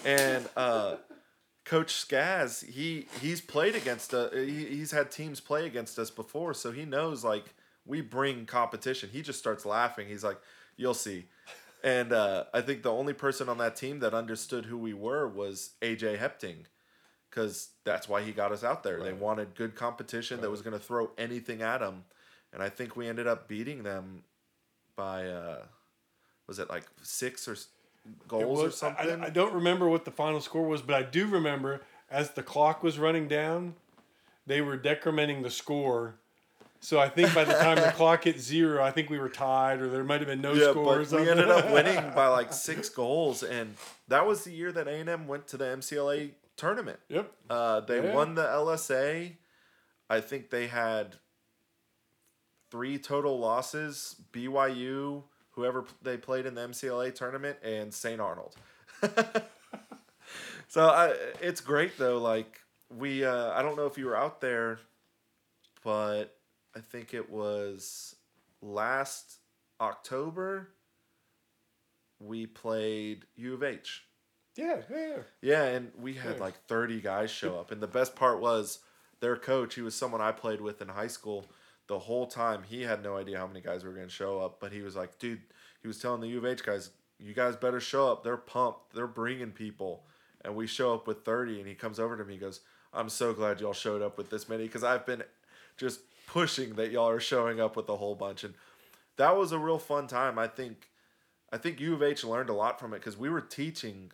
And 0.04 0.48
uh, 0.56 0.96
Coach 1.64 1.92
Skaz, 1.94 2.64
he 2.64 3.06
he's 3.20 3.40
played 3.42 3.76
against 3.76 4.14
us. 4.14 4.32
he, 4.34 4.64
he's 4.64 4.90
had 4.90 5.10
teams 5.10 5.38
play 5.38 5.66
against 5.66 5.98
us 5.98 6.10
before, 6.10 6.54
so 6.54 6.72
he 6.72 6.84
knows 6.86 7.22
like 7.24 7.44
we 7.88 8.00
bring 8.00 8.46
competition. 8.46 9.08
He 9.12 9.22
just 9.22 9.38
starts 9.38 9.66
laughing. 9.66 10.06
He's 10.06 10.22
like, 10.22 10.38
"You'll 10.76 10.94
see." 10.94 11.24
And 11.82 12.12
uh, 12.12 12.44
I 12.52 12.60
think 12.60 12.82
the 12.82 12.92
only 12.92 13.12
person 13.12 13.48
on 13.48 13.58
that 13.58 13.76
team 13.76 14.00
that 14.00 14.12
understood 14.12 14.66
who 14.66 14.76
we 14.76 14.92
were 14.92 15.26
was 15.28 15.70
AJ 15.80 16.18
Hepting 16.18 16.64
because 17.30 17.70
that's 17.84 18.08
why 18.08 18.22
he 18.22 18.32
got 18.32 18.52
us 18.52 18.64
out 18.64 18.82
there. 18.82 19.00
They 19.02 19.12
wanted 19.12 19.54
good 19.54 19.74
competition 19.74 20.40
that 20.40 20.50
was 20.50 20.62
going 20.62 20.78
to 20.78 20.84
throw 20.84 21.10
anything 21.18 21.62
at 21.62 21.78
them, 21.78 22.04
and 22.52 22.62
I 22.62 22.68
think 22.68 22.96
we 22.96 23.08
ended 23.08 23.26
up 23.26 23.48
beating 23.48 23.82
them 23.82 24.22
by 24.96 25.26
uh, 25.28 25.62
was 26.46 26.58
it 26.58 26.68
like 26.68 26.84
six 27.02 27.46
or 27.48 27.56
goals 28.26 28.60
or 28.60 28.64
was- 28.64 28.82
I- 28.82 28.94
something? 28.94 29.22
I, 29.22 29.26
I 29.26 29.30
don't 29.30 29.54
remember 29.54 29.88
what 29.88 30.04
the 30.04 30.10
final 30.10 30.40
score 30.40 30.66
was, 30.66 30.82
but 30.82 30.94
I 30.94 31.02
do 31.02 31.26
remember 31.26 31.82
as 32.10 32.30
the 32.30 32.42
clock 32.42 32.82
was 32.82 32.98
running 32.98 33.28
down, 33.28 33.74
they 34.46 34.60
were 34.60 34.78
decrementing 34.78 35.42
the 35.42 35.50
score. 35.50 36.16
So 36.80 36.98
I 37.00 37.08
think 37.08 37.34
by 37.34 37.44
the 37.44 37.54
time 37.54 37.76
the 37.76 37.92
clock 37.96 38.24
hit 38.24 38.40
zero, 38.40 38.82
I 38.82 38.90
think 38.92 39.10
we 39.10 39.18
were 39.18 39.28
tied, 39.28 39.80
or 39.80 39.88
there 39.88 40.04
might 40.04 40.20
have 40.20 40.28
been 40.28 40.40
no 40.40 40.52
yeah, 40.52 40.70
score. 40.70 40.98
but 41.04 41.10
we 41.10 41.28
ended 41.28 41.50
up 41.50 41.70
winning 41.72 42.12
by 42.14 42.28
like 42.28 42.52
six 42.52 42.88
goals, 42.88 43.42
and 43.42 43.74
that 44.06 44.26
was 44.26 44.44
the 44.44 44.52
year 44.52 44.70
that 44.72 44.86
A 44.86 44.92
and 44.92 45.08
M 45.08 45.26
went 45.26 45.48
to 45.48 45.56
the 45.56 45.64
MCLA 45.64 46.30
tournament. 46.56 47.00
Yep. 47.08 47.32
Uh, 47.50 47.80
they 47.80 48.02
Yeah. 48.02 48.14
won 48.14 48.34
the 48.36 48.44
LSA. 48.44 49.32
I 50.08 50.20
think 50.20 50.50
they 50.50 50.68
had 50.68 51.16
three 52.70 52.96
total 52.98 53.38
losses: 53.40 54.14
BYU, 54.32 55.24
whoever 55.52 55.84
they 56.00 56.16
played 56.16 56.46
in 56.46 56.54
the 56.54 56.60
MCLA 56.62 57.12
tournament, 57.12 57.58
and 57.62 57.92
St. 57.92 58.20
Arnold. 58.20 58.54
so 60.68 60.86
I, 60.86 61.14
it's 61.40 61.60
great 61.60 61.98
though. 61.98 62.18
Like 62.18 62.60
we, 62.96 63.24
uh, 63.24 63.50
I 63.50 63.62
don't 63.62 63.76
know 63.76 63.86
if 63.86 63.98
you 63.98 64.06
were 64.06 64.16
out 64.16 64.40
there, 64.40 64.78
but 65.82 66.34
I 66.78 66.80
think 66.80 67.12
it 67.12 67.28
was 67.28 68.14
last 68.62 69.38
October. 69.80 70.68
We 72.20 72.46
played 72.46 73.24
U 73.36 73.54
of 73.54 73.62
H. 73.64 74.04
Yeah, 74.56 74.82
yeah. 74.90 75.16
Yeah, 75.40 75.64
and 75.64 75.92
we 75.98 76.14
had 76.14 76.36
Yeah. 76.36 76.42
like 76.42 76.66
30 76.66 77.00
guys 77.00 77.30
show 77.30 77.58
up. 77.58 77.70
And 77.72 77.80
the 77.80 77.86
best 77.88 78.14
part 78.14 78.40
was 78.40 78.78
their 79.20 79.36
coach, 79.36 79.74
he 79.74 79.82
was 79.82 79.94
someone 79.94 80.20
I 80.20 80.30
played 80.32 80.60
with 80.60 80.80
in 80.80 80.88
high 80.88 81.06
school. 81.08 81.46
The 81.88 81.98
whole 82.00 82.26
time, 82.26 82.62
he 82.64 82.82
had 82.82 83.02
no 83.02 83.16
idea 83.16 83.38
how 83.38 83.46
many 83.46 83.60
guys 83.60 83.82
were 83.84 83.92
going 83.92 84.06
to 84.06 84.12
show 84.12 84.40
up. 84.40 84.60
But 84.60 84.72
he 84.72 84.82
was 84.82 84.94
like, 84.94 85.18
dude, 85.18 85.40
he 85.80 85.88
was 85.88 85.98
telling 85.98 86.20
the 86.20 86.28
U 86.28 86.38
of 86.38 86.44
H 86.44 86.62
guys, 86.64 86.90
you 87.18 87.34
guys 87.34 87.56
better 87.56 87.80
show 87.80 88.12
up. 88.12 88.22
They're 88.22 88.36
pumped. 88.36 88.94
They're 88.94 89.06
bringing 89.08 89.50
people. 89.52 90.04
And 90.44 90.54
we 90.54 90.66
show 90.68 90.94
up 90.94 91.06
with 91.08 91.24
30. 91.24 91.58
And 91.58 91.68
he 91.68 91.74
comes 91.74 91.98
over 91.98 92.16
to 92.16 92.24
me 92.24 92.34
and 92.34 92.40
goes, 92.40 92.60
I'm 92.92 93.08
so 93.08 93.32
glad 93.32 93.60
y'all 93.60 93.72
showed 93.72 94.02
up 94.02 94.16
with 94.18 94.30
this 94.30 94.48
many 94.48 94.64
because 94.64 94.84
I've 94.84 95.06
been 95.06 95.22
just 95.76 96.00
pushing 96.28 96.74
that 96.74 96.90
y'all 96.92 97.08
are 97.08 97.18
showing 97.20 97.60
up 97.60 97.74
with 97.76 97.88
a 97.88 97.96
whole 97.96 98.14
bunch, 98.14 98.44
and 98.44 98.54
that 99.16 99.36
was 99.36 99.50
a 99.50 99.58
real 99.58 99.78
fun 99.78 100.06
time. 100.06 100.38
I 100.38 100.46
think, 100.46 100.88
I 101.50 101.58
think 101.58 101.80
U 101.80 101.94
of 101.94 102.02
H 102.02 102.22
learned 102.22 102.50
a 102.50 102.54
lot 102.54 102.78
from 102.78 102.92
it 102.94 102.98
because 102.98 103.16
we 103.16 103.28
were 103.28 103.40
teaching 103.40 104.12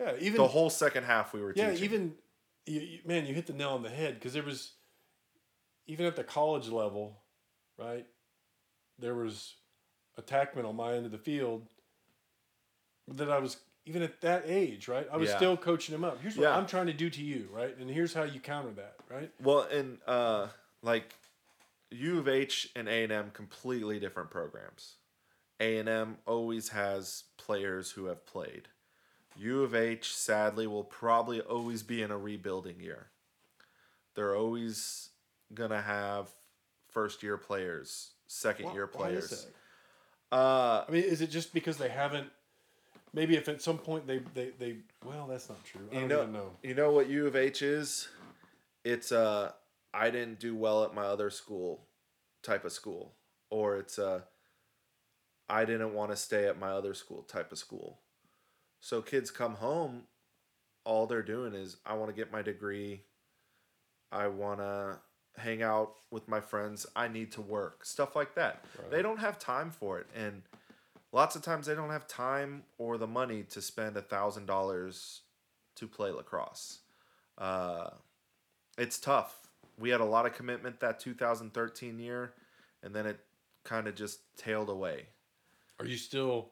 Yeah, 0.00 0.14
even 0.18 0.38
the 0.38 0.48
whole 0.48 0.70
second 0.70 1.04
half. 1.04 1.32
We 1.32 1.40
were 1.40 1.52
yeah, 1.54 1.70
teaching. 1.70 1.84
even 1.84 2.14
you, 2.66 2.80
you- 2.80 2.98
man, 3.04 3.26
you 3.26 3.34
hit 3.34 3.46
the 3.46 3.52
nail 3.52 3.70
on 3.70 3.82
the 3.82 3.90
head 3.90 4.14
because 4.14 4.32
there 4.32 4.42
was 4.42 4.72
even 5.86 6.06
at 6.06 6.16
the 6.16 6.24
college 6.24 6.68
level, 6.68 7.20
right? 7.78 8.06
There 8.98 9.14
was 9.14 9.54
attackmen 10.18 10.64
on 10.64 10.76
my 10.76 10.94
end 10.94 11.06
of 11.06 11.12
the 11.12 11.18
field 11.18 11.66
that 13.08 13.30
I 13.30 13.38
was 13.38 13.56
even 13.86 14.02
at 14.02 14.20
that 14.20 14.44
age, 14.46 14.88
right? 14.88 15.08
I 15.10 15.16
was 15.16 15.30
Yeah. 15.30 15.36
still 15.36 15.56
coaching 15.56 15.92
them 15.92 16.04
up. 16.04 16.20
Here's 16.20 16.36
what 16.36 16.44
Yeah. 16.44 16.56
I'm 16.56 16.66
trying 16.66 16.86
to 16.86 16.92
do 16.92 17.08
to 17.10 17.22
you, 17.22 17.48
right? 17.50 17.76
And 17.76 17.90
here's 17.90 18.12
how 18.14 18.22
you 18.24 18.38
counter 18.40 18.72
that, 18.72 18.96
right? 19.10 19.32
Well, 19.40 19.62
and 19.62 19.98
uh, 20.06 20.48
like 20.82 21.14
U 21.90 22.18
of 22.18 22.28
H 22.28 22.70
and 22.76 22.88
A 22.88 23.02
and 23.04 23.12
M 23.12 23.30
completely 23.32 23.98
different 23.98 24.30
programs. 24.30 24.96
A 25.58 25.78
and 25.78 25.88
M 25.88 26.18
always 26.26 26.68
has 26.70 27.24
players 27.36 27.90
who 27.90 28.06
have 28.06 28.24
played. 28.26 28.68
U 29.36 29.62
of 29.62 29.74
H 29.74 30.14
sadly 30.14 30.66
will 30.66 30.84
probably 30.84 31.40
always 31.40 31.82
be 31.82 32.02
in 32.02 32.10
a 32.10 32.18
rebuilding 32.18 32.80
year. 32.80 33.08
They're 34.14 34.34
always 34.36 35.10
gonna 35.54 35.80
have 35.82 36.28
first 36.90 37.22
year 37.22 37.36
players, 37.36 38.10
second 38.26 38.66
Why- 38.66 38.72
year 38.74 38.86
players. 38.86 39.46
Uh, 40.32 40.84
I 40.86 40.90
mean, 40.92 41.02
is 41.02 41.20
it 41.20 41.30
just 41.30 41.52
because 41.52 41.76
they 41.76 41.88
haven't? 41.88 42.30
Maybe 43.12 43.36
if 43.36 43.48
at 43.48 43.60
some 43.60 43.78
point 43.78 44.06
they 44.06 44.18
they, 44.34 44.50
they 44.58 44.76
well, 45.04 45.26
that's 45.26 45.48
not 45.48 45.64
true. 45.64 45.80
I 45.90 45.94
you 45.94 46.00
don't 46.02 46.08
know, 46.08 46.20
even 46.22 46.32
know. 46.32 46.50
you 46.62 46.74
know 46.74 46.92
what 46.92 47.08
U 47.08 47.26
of 47.26 47.34
H 47.34 47.62
is? 47.62 48.08
It's 48.84 49.10
uh 49.10 49.52
I 49.92 50.10
didn't 50.10 50.38
do 50.38 50.54
well 50.54 50.84
at 50.84 50.94
my 50.94 51.04
other 51.04 51.30
school 51.30 51.86
type 52.42 52.64
of 52.64 52.72
school, 52.72 53.14
or 53.50 53.76
it's 53.76 53.98
uh 53.98 54.22
I 55.48 55.64
didn't 55.64 55.94
want 55.94 56.12
to 56.12 56.16
stay 56.16 56.46
at 56.46 56.58
my 56.58 56.70
other 56.70 56.94
school 56.94 57.22
type 57.22 57.50
of 57.50 57.58
school. 57.58 57.98
So 58.78 59.02
kids 59.02 59.30
come 59.30 59.54
home, 59.54 60.04
all 60.84 61.06
they're 61.06 61.22
doing 61.22 61.54
is 61.54 61.76
I 61.84 61.94
want 61.94 62.10
to 62.10 62.16
get 62.16 62.32
my 62.32 62.42
degree. 62.42 63.02
I 64.12 64.28
want 64.28 64.60
to 64.60 64.98
hang 65.36 65.62
out 65.62 65.94
with 66.10 66.28
my 66.28 66.40
friends. 66.40 66.86
I 66.96 67.08
need 67.08 67.32
to 67.32 67.40
work. 67.40 67.84
Stuff 67.84 68.14
like 68.14 68.34
that. 68.36 68.64
Right. 68.78 68.90
They 68.90 69.02
don't 69.02 69.18
have 69.18 69.38
time 69.38 69.70
for 69.70 69.98
it 69.98 70.06
and 70.14 70.42
lots 71.12 71.36
of 71.36 71.42
times 71.42 71.66
they 71.66 71.74
don't 71.74 71.90
have 71.90 72.06
time 72.06 72.62
or 72.78 72.96
the 72.98 73.06
money 73.06 73.42
to 73.50 73.60
spend 73.60 73.96
a 73.96 74.02
thousand 74.02 74.46
dollars 74.46 75.22
to 75.76 75.86
play 75.86 76.10
lacrosse. 76.10 76.80
Uh, 77.38 77.90
it's 78.78 78.98
tough. 78.98 79.49
We 79.80 79.90
had 79.90 80.00
a 80.00 80.04
lot 80.04 80.26
of 80.26 80.34
commitment 80.34 80.80
that 80.80 81.00
2013 81.00 81.98
year, 81.98 82.34
and 82.82 82.94
then 82.94 83.06
it 83.06 83.18
kind 83.64 83.88
of 83.88 83.94
just 83.94 84.20
tailed 84.36 84.68
away. 84.68 85.06
Are 85.78 85.86
you 85.86 85.96
still? 85.96 86.50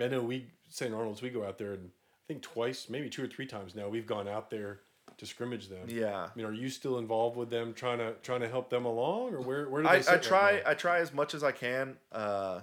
I 0.00 0.06
know 0.08 0.22
we 0.22 0.46
St. 0.68 0.94
Arnold's. 0.94 1.20
We 1.20 1.30
go 1.30 1.44
out 1.44 1.58
there, 1.58 1.72
and 1.72 1.90
I 2.14 2.24
think 2.28 2.42
twice, 2.42 2.88
maybe 2.88 3.10
two 3.10 3.24
or 3.24 3.26
three 3.26 3.46
times 3.46 3.74
now, 3.74 3.88
we've 3.88 4.06
gone 4.06 4.28
out 4.28 4.50
there 4.50 4.80
to 5.18 5.26
scrimmage 5.26 5.68
them. 5.68 5.86
Yeah, 5.88 6.16
I 6.16 6.30
mean, 6.34 6.46
are 6.46 6.52
you 6.52 6.70
still 6.70 6.98
involved 6.98 7.36
with 7.36 7.50
them, 7.50 7.74
trying 7.74 7.98
to 7.98 8.14
trying 8.22 8.40
to 8.40 8.48
help 8.48 8.70
them 8.70 8.84
along, 8.84 9.34
or 9.34 9.40
where 9.40 9.68
where 9.68 9.82
do 9.82 9.88
they? 9.88 9.94
I, 9.96 10.00
sit 10.00 10.10
I 10.10 10.14
right 10.14 10.22
try 10.22 10.52
now? 10.64 10.70
I 10.70 10.74
try 10.74 10.98
as 11.00 11.12
much 11.12 11.34
as 11.34 11.42
I 11.42 11.52
can, 11.52 11.96
uh, 12.12 12.60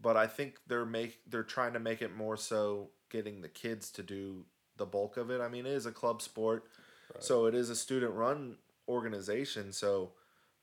but 0.00 0.16
I 0.16 0.26
think 0.26 0.58
they're 0.66 0.84
make 0.86 1.18
they're 1.28 1.42
trying 1.42 1.72
to 1.72 1.80
make 1.80 2.02
it 2.02 2.14
more 2.14 2.36
so 2.36 2.90
getting 3.10 3.40
the 3.40 3.48
kids 3.48 3.90
to 3.92 4.02
do 4.02 4.44
the 4.76 4.86
bulk 4.86 5.16
of 5.16 5.30
it. 5.30 5.40
I 5.40 5.48
mean, 5.48 5.66
it 5.66 5.72
is 5.72 5.86
a 5.86 5.92
club 5.92 6.22
sport, 6.22 6.64
so 7.18 7.46
it 7.46 7.54
is 7.54 7.70
a 7.70 7.76
student 7.76 8.14
run 8.14 8.56
organization. 8.88 9.72
So 9.72 10.12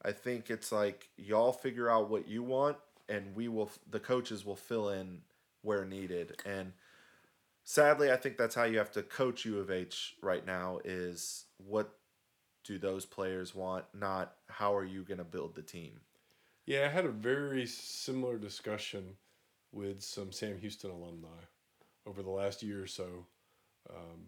I 0.04 0.12
think 0.12 0.50
it's 0.50 0.72
like 0.72 1.10
y'all 1.18 1.52
figure 1.52 1.90
out 1.90 2.10
what 2.10 2.28
you 2.28 2.44
want, 2.44 2.78
and 3.10 3.36
we 3.36 3.48
will 3.48 3.72
the 3.90 4.00
coaches 4.00 4.46
will 4.46 4.56
fill 4.56 4.90
in 4.90 5.22
where 5.62 5.86
needed. 5.86 6.42
And 6.46 6.74
sadly, 7.64 8.12
I 8.12 8.18
think 8.18 8.38
that's 8.38 8.56
how 8.56 8.64
you 8.64 8.78
have 8.78 8.92
to 8.94 9.04
coach 9.04 9.46
U 9.46 9.60
of 9.60 9.72
H 9.72 10.16
right 10.22 10.46
now. 10.46 10.80
Is 10.84 11.46
what 11.58 11.94
do 12.64 12.78
those 12.78 13.06
players 13.06 13.54
want, 13.54 13.86
not 13.94 14.36
how 14.48 14.76
are 14.76 14.86
you 14.86 15.04
going 15.04 15.18
to 15.18 15.24
build 15.24 15.56
the 15.56 15.62
team. 15.62 16.00
Yeah, 16.66 16.86
I 16.86 16.90
had 16.90 17.06
a 17.06 17.12
very 17.12 17.66
similar 17.66 18.38
discussion 18.38 19.18
with 19.72 20.02
some 20.02 20.32
Sam 20.32 20.58
Houston 20.58 20.92
alumni 20.92 21.28
over 22.06 22.24
the 22.24 22.30
last 22.30 22.64
year 22.64 22.82
or 22.82 22.88
so, 22.88 23.26
um, 23.90 24.28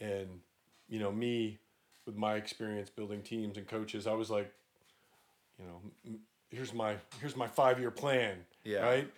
and 0.00 0.40
you 0.88 0.98
know 0.98 1.10
me 1.12 1.58
with 2.06 2.16
my 2.16 2.34
experience 2.34 2.90
building 2.90 3.22
teams 3.22 3.56
and 3.56 3.66
coaches, 3.66 4.06
I 4.06 4.12
was 4.12 4.30
like, 4.30 4.52
you 5.58 5.64
know, 5.66 5.80
here's 6.50 6.72
my 6.74 6.96
here's 7.20 7.36
my 7.36 7.46
five 7.46 7.78
year 7.78 7.90
plan, 7.90 8.36
Yeah. 8.64 8.80
right? 8.80 9.10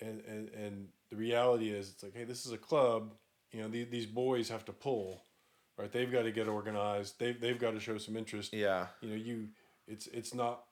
And, 0.00 0.22
and 0.26 0.48
and 0.50 0.88
the 1.10 1.16
reality 1.16 1.70
is, 1.70 1.90
it's 1.90 2.02
like, 2.02 2.14
hey, 2.14 2.24
this 2.24 2.46
is 2.46 2.52
a 2.52 2.58
club. 2.58 3.12
You 3.52 3.62
know, 3.62 3.68
the, 3.68 3.84
these 3.84 4.06
boys 4.06 4.48
have 4.48 4.64
to 4.64 4.72
pull, 4.72 5.22
right? 5.78 5.90
They've 5.90 6.10
got 6.10 6.22
to 6.22 6.32
get 6.32 6.48
organized. 6.48 7.18
They've 7.18 7.40
they've 7.40 7.58
got 7.58 7.72
to 7.72 7.80
show 7.80 7.98
some 7.98 8.16
interest 8.16 8.52
Yeah. 8.52 8.86
you 9.00 9.08
know 9.10 9.16
you 9.16 9.48
it's 9.86 10.06
it's 10.08 10.34
not 10.34 10.64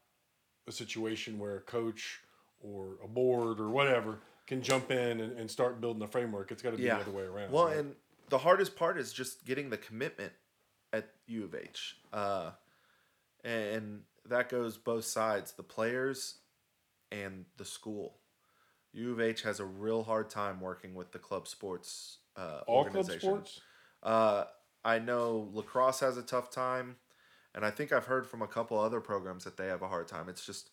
a 0.66 0.72
situation 0.72 1.38
where 1.38 1.56
a 1.56 1.60
coach 1.60 2.20
or 2.60 2.96
a 3.04 3.08
board 3.08 3.58
or 3.60 3.68
whatever 3.68 4.18
can 4.46 4.62
jump 4.62 4.90
in 4.90 5.20
and, 5.20 5.36
and 5.38 5.50
start 5.50 5.80
building 5.80 5.98
the 6.00 6.06
framework 6.06 6.50
it's 6.52 6.62
got 6.62 6.70
to 6.70 6.76
be 6.76 6.84
Yeah. 6.84 6.94
the 6.96 7.02
other 7.02 7.10
way 7.10 7.24
around 7.24 7.50
Well, 7.52 7.66
right? 7.66 7.76
and 7.78 7.94
the 8.32 8.38
hardest 8.38 8.76
part 8.76 8.96
is 8.96 9.12
just 9.12 9.44
getting 9.44 9.68
the 9.68 9.76
commitment 9.76 10.32
at 10.90 11.10
U 11.26 11.44
of 11.44 11.54
H. 11.54 11.98
Uh, 12.10 12.52
and 13.44 14.04
that 14.24 14.48
goes 14.48 14.78
both 14.78 15.04
sides, 15.04 15.52
the 15.52 15.62
players 15.62 16.38
and 17.10 17.44
the 17.58 17.66
school. 17.66 18.16
U 18.94 19.12
of 19.12 19.20
H 19.20 19.42
has 19.42 19.60
a 19.60 19.66
real 19.66 20.02
hard 20.04 20.30
time 20.30 20.62
working 20.62 20.94
with 20.94 21.12
the 21.12 21.18
club 21.18 21.46
sports 21.46 22.20
uh, 22.34 22.60
all 22.66 22.86
club 22.86 23.10
sports 23.10 23.60
Uh, 24.02 24.44
I 24.82 24.98
know 24.98 25.50
lacrosse 25.52 26.00
has 26.00 26.16
a 26.16 26.22
tough 26.22 26.50
time, 26.50 26.96
and 27.54 27.66
I 27.66 27.70
think 27.70 27.92
I've 27.92 28.06
heard 28.06 28.26
from 28.26 28.40
a 28.40 28.46
couple 28.46 28.80
other 28.80 29.02
programs 29.02 29.44
that 29.44 29.58
they 29.58 29.66
have 29.66 29.82
a 29.82 29.88
hard 29.88 30.08
time. 30.08 30.30
It's 30.30 30.46
just 30.46 30.70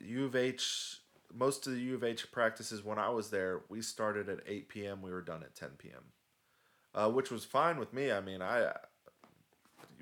U 0.00 0.24
of 0.24 0.34
H. 0.34 0.98
Most 1.38 1.66
of 1.66 1.74
the 1.74 1.80
U 1.80 1.94
of 1.94 2.04
H 2.04 2.30
practices 2.32 2.82
when 2.82 2.98
I 2.98 3.10
was 3.10 3.30
there, 3.30 3.60
we 3.68 3.82
started 3.82 4.28
at 4.28 4.40
eight 4.46 4.68
p.m. 4.68 5.02
We 5.02 5.10
were 5.10 5.22
done 5.22 5.42
at 5.42 5.54
ten 5.54 5.70
p.m., 5.76 6.04
uh, 6.94 7.10
which 7.10 7.30
was 7.30 7.44
fine 7.44 7.78
with 7.78 7.92
me. 7.92 8.10
I 8.10 8.20
mean, 8.20 8.40
I 8.40 8.72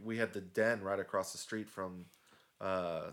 we 0.04 0.18
had 0.18 0.32
the 0.32 0.40
den 0.40 0.82
right 0.82 1.00
across 1.00 1.32
the 1.32 1.38
street 1.38 1.68
from 1.68 2.06
uh, 2.60 3.10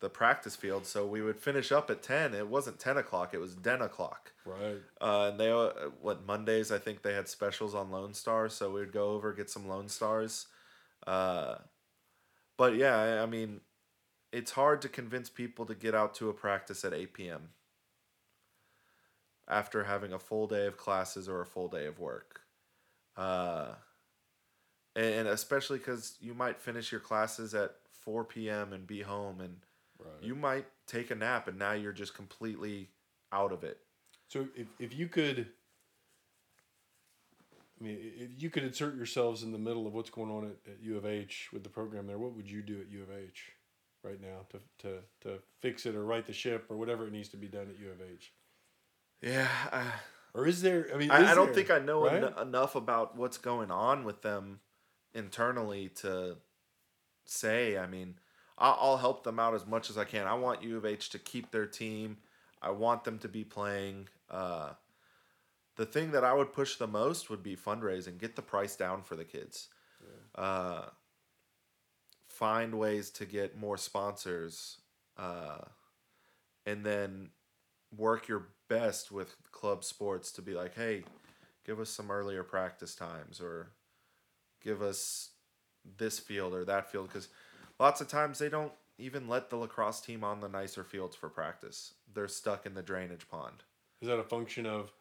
the 0.00 0.08
practice 0.08 0.54
field, 0.54 0.86
so 0.86 1.06
we 1.06 1.22
would 1.22 1.40
finish 1.40 1.72
up 1.72 1.90
at 1.90 2.02
ten. 2.02 2.34
It 2.34 2.48
wasn't 2.48 2.78
ten 2.78 2.96
o'clock; 2.96 3.34
it 3.34 3.40
was 3.40 3.54
den 3.54 3.82
o'clock. 3.82 4.32
right 4.44 4.80
Uh, 5.00 5.30
and 5.30 5.40
they 5.40 5.50
uh, 5.50 5.70
what 6.00 6.26
Mondays 6.26 6.70
I 6.70 6.78
think 6.78 7.02
they 7.02 7.14
had 7.14 7.28
specials 7.28 7.74
on 7.74 7.90
Lone 7.90 8.14
Star, 8.14 8.48
so 8.48 8.70
we'd 8.70 8.92
go 8.92 9.10
over 9.10 9.32
get 9.32 9.50
some 9.50 9.68
Lone 9.68 9.88
Stars. 9.88 10.46
Uh, 11.06 11.56
but 12.56 12.76
yeah, 12.76 12.96
I, 12.96 13.22
I 13.22 13.26
mean, 13.26 13.60
it's 14.34 14.52
hard 14.52 14.82
to 14.82 14.88
convince 14.88 15.28
people 15.30 15.64
to 15.66 15.74
get 15.74 15.94
out 15.94 16.14
to 16.16 16.28
a 16.28 16.34
practice 16.34 16.84
at 16.84 16.92
eight 16.92 17.12
p.m. 17.14 17.50
after 19.48 19.84
having 19.84 20.12
a 20.12 20.18
full 20.18 20.46
day 20.46 20.66
of 20.66 20.76
classes 20.76 21.28
or 21.28 21.40
a 21.40 21.46
full 21.46 21.68
day 21.68 21.86
of 21.86 21.98
work. 21.98 22.40
Uh, 23.16 23.74
and, 24.96 25.28
especially 25.28 25.78
because 25.78 26.16
you 26.20 26.34
might 26.34 26.60
finish 26.60 26.90
your 26.92 27.00
classes 27.00 27.54
at 27.54 27.76
four 28.04 28.24
p.m. 28.24 28.72
and 28.72 28.86
be 28.86 29.02
home, 29.02 29.40
and 29.40 29.56
right 29.98 30.22
you 30.22 30.34
might 30.34 30.66
take 30.86 31.10
a 31.10 31.14
nap, 31.14 31.48
and 31.48 31.58
now 31.58 31.72
you're 31.72 31.92
just 31.92 32.14
completely 32.14 32.90
out 33.32 33.52
of 33.52 33.64
it. 33.64 33.78
so 34.28 34.46
if, 34.56 34.68
if 34.78 34.94
you 34.94 35.08
could 35.08 35.48
i 37.80 37.84
mean 37.84 37.98
if 38.00 38.30
you 38.42 38.48
could 38.50 38.62
insert 38.64 38.94
yourselves 38.96 39.42
in 39.42 39.50
the 39.52 39.58
middle 39.58 39.86
of 39.86 39.92
what's 39.94 40.10
going 40.10 40.30
on 40.30 40.44
at, 40.44 40.72
at 40.72 40.80
u 40.82 40.96
of 40.96 41.04
h 41.04 41.48
with 41.52 41.62
the 41.64 41.68
program 41.68 42.06
there 42.06 42.18
what 42.18 42.32
would 42.36 42.48
you 42.48 42.62
do 42.62 42.80
at 42.80 42.88
u 42.90 43.02
of 43.02 43.10
h 43.10 43.52
right 44.04 44.20
now 44.20 44.46
to, 44.50 44.58
to, 44.78 44.98
to 45.22 45.38
fix 45.60 45.86
it 45.86 45.94
or 45.94 46.04
right 46.04 46.26
the 46.26 46.32
ship 46.32 46.66
or 46.68 46.76
whatever 46.76 47.06
it 47.06 47.12
needs 47.12 47.28
to 47.30 47.36
be 47.36 47.48
done 47.48 47.68
at 47.70 47.78
u 47.78 47.90
of 47.90 48.00
h 48.00 48.32
Yeah, 49.22 49.48
I, 49.72 49.84
or 50.34 50.46
is 50.46 50.62
there 50.62 50.88
i 50.94 50.98
mean 50.98 51.10
I, 51.10 51.32
I 51.32 51.34
don't 51.34 51.46
there, 51.46 51.54
think 51.54 51.70
I 51.70 51.78
know 51.78 52.04
right? 52.04 52.24
en- 52.24 52.48
enough 52.48 52.74
about 52.74 53.16
what's 53.16 53.38
going 53.38 53.70
on 53.70 54.04
with 54.04 54.22
them 54.22 54.60
internally 55.14 55.88
to 55.88 56.36
say. 57.24 57.78
I 57.78 57.86
mean, 57.86 58.16
I'll, 58.58 58.76
I'll 58.80 58.96
help 58.96 59.24
them 59.24 59.38
out 59.38 59.54
as 59.54 59.66
much 59.66 59.90
as 59.90 59.96
I 59.96 60.04
can. 60.04 60.26
I 60.26 60.34
want 60.34 60.62
U 60.62 60.76
of 60.76 60.84
H 60.84 61.10
to 61.10 61.18
keep 61.18 61.50
their 61.50 61.66
team. 61.66 62.18
I 62.60 62.70
want 62.70 63.04
them 63.04 63.18
to 63.20 63.28
be 63.28 63.44
playing. 63.44 64.08
Uh, 64.30 64.70
the 65.76 65.86
thing 65.86 66.12
that 66.12 66.24
I 66.24 66.32
would 66.32 66.52
push 66.52 66.76
the 66.76 66.86
most 66.86 67.30
would 67.30 67.42
be 67.42 67.56
fundraising. 67.56 68.18
Get 68.18 68.36
the 68.36 68.42
price 68.42 68.76
down 68.76 69.02
for 69.02 69.16
the 69.16 69.24
kids. 69.24 69.68
Uh, 70.34 70.82
find 72.38 72.78
ways 72.78 73.10
to 73.10 73.24
get 73.24 73.56
more 73.56 73.76
sponsors, 73.76 74.78
uh, 75.16 75.58
and 76.66 76.84
then 76.84 77.30
work 77.96 78.28
your 78.28 78.48
best 78.68 79.12
with 79.12 79.36
club 79.52 79.84
sports 79.84 80.32
to 80.32 80.42
be 80.42 80.54
like, 80.54 80.74
hey, 80.74 81.04
give 81.64 81.78
us 81.78 81.90
some 81.90 82.10
earlier 82.10 82.42
practice 82.42 82.94
times 82.94 83.40
or 83.40 83.70
give 84.62 84.82
us 84.82 85.30
this 85.98 86.18
field 86.18 86.54
or 86.54 86.64
that 86.64 86.90
field 86.90 87.08
because 87.08 87.28
lots 87.78 88.00
of 88.00 88.08
times 88.08 88.38
they 88.38 88.48
don't 88.48 88.72
even 88.98 89.28
let 89.28 89.50
the 89.50 89.56
lacrosse 89.56 90.00
team 90.00 90.24
on 90.24 90.40
the 90.40 90.48
nicer 90.48 90.82
fields 90.82 91.14
for 91.14 91.28
practice. 91.28 91.94
They're 92.12 92.28
stuck 92.28 92.64
in 92.66 92.74
the 92.74 92.82
drainage 92.82 93.28
pond. 93.28 93.62
Is 94.00 94.08
that 94.08 94.18
a 94.18 94.24
function 94.24 94.66
of 94.66 94.92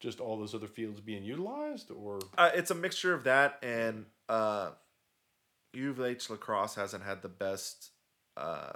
just 0.00 0.20
all 0.20 0.38
those 0.38 0.54
other 0.54 0.68
fields 0.68 1.00
being 1.00 1.24
utilized, 1.24 1.90
or 1.90 2.20
Uh, 2.36 2.50
it's 2.54 2.70
a 2.70 2.74
mixture 2.74 3.14
of 3.14 3.24
that 3.24 3.58
and 3.62 4.06
uh, 4.28 4.70
U 5.72 5.90
of 5.90 6.00
H 6.00 6.30
lacrosse 6.30 6.74
hasn't 6.74 7.04
had 7.04 7.22
the 7.22 7.28
best 7.28 7.90
uh, 8.36 8.72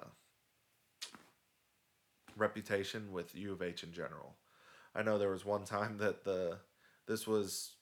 reputation 2.36 3.12
with 3.12 3.34
U 3.34 3.52
of 3.52 3.62
H 3.62 3.82
in 3.82 3.92
general. 3.92 4.36
I 4.94 5.02
know 5.02 5.18
there 5.18 5.30
was 5.30 5.44
one 5.44 5.64
time 5.64 5.98
that 5.98 6.24
the 6.24 6.58
this 7.06 7.26
was 7.26 7.74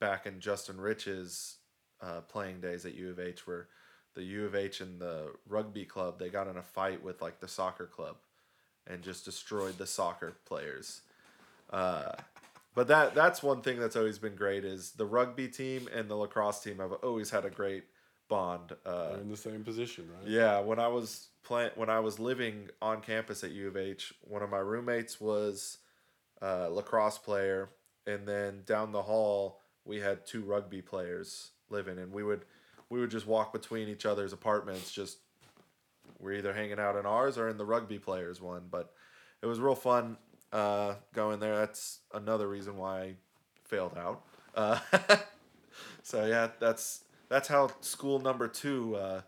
back 0.00 0.26
in 0.26 0.40
Justin 0.40 0.80
Rich's 0.80 1.56
uh, 2.00 2.20
playing 2.22 2.60
days 2.60 2.86
at 2.86 2.94
U 2.94 3.10
of 3.10 3.20
H 3.20 3.46
where 3.46 3.68
the 4.14 4.22
U 4.22 4.46
of 4.46 4.54
H 4.54 4.80
and 4.80 5.00
the 5.00 5.32
rugby 5.48 5.84
club 5.84 6.18
they 6.18 6.28
got 6.28 6.48
in 6.48 6.56
a 6.56 6.62
fight 6.62 7.02
with 7.02 7.22
like 7.22 7.40
the 7.40 7.48
soccer 7.48 7.86
club 7.86 8.16
and 8.86 9.02
just 9.02 9.24
destroyed 9.24 9.78
the 9.78 9.86
soccer 9.86 10.34
players. 10.44 11.02
Uh, 11.70 12.12
but 12.74 12.88
that 12.88 13.14
that's 13.14 13.42
one 13.42 13.62
thing 13.62 13.78
that's 13.78 13.96
always 13.96 14.18
been 14.18 14.36
great 14.36 14.64
is 14.64 14.92
the 14.92 15.06
rugby 15.06 15.48
team 15.48 15.88
and 15.92 16.08
the 16.08 16.16
lacrosse 16.16 16.60
team 16.60 16.78
have 16.78 16.92
always 16.92 17.30
had 17.30 17.44
a 17.44 17.50
great 17.50 17.84
bond. 18.32 18.72
Uh, 18.86 19.10
they're 19.10 19.20
in 19.20 19.28
the 19.28 19.36
same 19.36 19.62
position, 19.62 20.08
right? 20.10 20.26
yeah, 20.26 20.58
when 20.58 20.78
I 20.78 20.88
was 20.88 21.28
playing, 21.44 21.72
when 21.74 21.90
I 21.90 22.00
was 22.00 22.18
living 22.18 22.70
on 22.80 23.02
campus 23.02 23.44
at 23.44 23.50
U 23.50 23.68
of 23.68 23.76
H, 23.76 24.14
one 24.22 24.42
of 24.42 24.48
my 24.48 24.58
roommates 24.58 25.20
was 25.20 25.76
a 26.40 26.70
lacrosse 26.70 27.18
player, 27.18 27.68
and 28.06 28.26
then 28.26 28.62
down 28.64 28.90
the 28.90 29.02
hall 29.02 29.60
we 29.84 30.00
had 30.00 30.24
two 30.24 30.40
rugby 30.40 30.80
players 30.80 31.50
living, 31.68 31.98
and 31.98 32.10
we 32.10 32.24
would 32.24 32.46
we 32.88 33.00
would 33.00 33.10
just 33.10 33.26
walk 33.26 33.52
between 33.52 33.86
each 33.86 34.06
other's 34.06 34.32
apartments. 34.32 34.90
Just 34.90 35.18
we're 36.18 36.32
either 36.32 36.54
hanging 36.54 36.80
out 36.80 36.96
in 36.96 37.04
ours 37.04 37.36
or 37.36 37.50
in 37.50 37.58
the 37.58 37.66
rugby 37.66 37.98
players 37.98 38.40
one, 38.40 38.62
but 38.70 38.94
it 39.42 39.46
was 39.46 39.60
real 39.60 39.74
fun 39.74 40.16
uh, 40.54 40.94
going 41.12 41.38
there. 41.38 41.54
That's 41.58 41.98
another 42.14 42.48
reason 42.48 42.78
why 42.78 43.00
I 43.02 43.14
failed 43.64 43.98
out. 43.98 44.24
Uh, 44.54 44.78
so 46.02 46.24
yeah, 46.24 46.48
that's 46.58 47.04
that's 47.32 47.48
how 47.48 47.70
school 47.80 48.18
number 48.18 48.46
two 48.46 48.94
uh, 48.96 49.22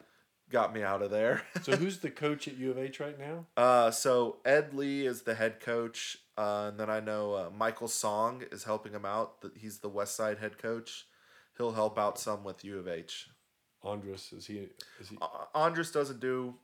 got 0.51 0.72
me 0.74 0.82
out 0.82 1.02
of 1.02 1.10
there. 1.10 1.43
So 1.62 1.74
who's 1.76 1.98
the 1.98 2.10
coach 2.10 2.47
at 2.47 2.56
U 2.59 2.70
of 2.70 2.78
H 2.78 3.01
right 3.01 3.18
now? 3.18 3.47
uh, 3.56 3.90
so 3.90 4.36
Ed 4.44 4.74
Lee 4.74 5.06
is 5.06 5.22
the 5.22 5.35
head 5.35 5.60
coach, 5.60 6.18
uh, 6.36 6.66
and 6.68 6.78
then 6.78 6.90
I 6.90 7.01
know 7.01 7.32
uh, 7.35 7.51
Michael 7.56 7.89
Song 7.89 8.43
is 8.52 8.64
helping 8.64 8.93
him 8.93 9.05
out. 9.06 9.43
He's 9.56 9.78
the 9.78 9.89
West 9.89 10.14
Side 10.16 10.39
head 10.39 10.59
coach. 10.59 11.06
He'll 11.56 11.72
help 11.72 11.98
out 11.98 12.18
some 12.18 12.44
with 12.44 12.64
U 12.64 12.78
of 12.78 12.86
H. 12.89 13.28
Andres 13.82 14.32
is 14.32 14.47
he? 14.47 14.68
Is 15.01 15.09
he? 15.10 15.18
Andres 15.55 15.90
doesn't 15.90 16.20
do 16.20 16.55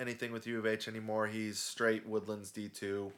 anything 0.00 0.32
with 0.32 0.46
U 0.46 0.58
of 0.58 0.66
H 0.66 0.88
anymore. 0.88 1.26
He's 1.26 1.58
straight 1.58 2.06
Woodlands 2.06 2.50
D 2.50 2.68
two, 2.68 3.12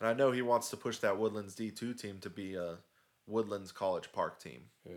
and 0.00 0.08
I 0.08 0.14
know 0.14 0.30
he 0.32 0.42
wants 0.42 0.70
to 0.70 0.76
push 0.76 0.98
that 0.98 1.18
Woodlands 1.18 1.54
D 1.54 1.70
two 1.70 1.92
team 1.94 2.18
to 2.20 2.30
be 2.30 2.54
a 2.56 2.78
Woodlands 3.26 3.72
College 3.72 4.10
Park 4.12 4.40
team, 4.40 4.62
Uh, 4.88 4.92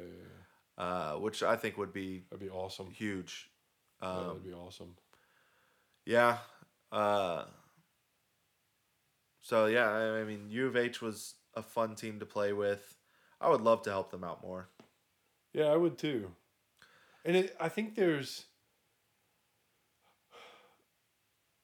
uh, 0.82 1.14
which 1.14 1.44
I 1.44 1.56
think 1.56 1.78
would 1.78 1.94
be 1.94 2.24
that'd 2.30 2.44
be 2.46 2.50
awesome. 2.50 2.90
huge. 2.92 3.50
Yeah, 4.02 4.10
Um, 4.10 4.28
that'd 4.28 4.44
be 4.44 4.54
awesome. 4.54 4.96
Yeah. 6.06 6.38
Uh, 6.92 7.46
so 9.42 9.68
yeah, 9.68 9.90
I, 9.90 10.22
I 10.22 10.24
mean, 10.24 10.48
U 10.50 10.68
of 10.68 10.76
H 10.76 11.02
was 11.02 11.36
a 11.56 11.62
fun 11.62 11.96
team 11.96 12.20
to 12.20 12.26
play 12.26 12.52
with. 12.54 12.98
I 13.40 13.50
would 13.50 13.62
love 13.62 13.84
to 13.84 13.90
help 13.92 14.10
them 14.12 14.24
out 14.24 14.42
more. 14.42 14.70
Yeah, 15.54 15.66
I 15.66 15.76
would 15.78 15.98
too. 15.98 16.32
And 17.26 17.36
it, 17.36 17.56
I 17.60 17.70
think 17.70 17.96
there's, 17.96 18.46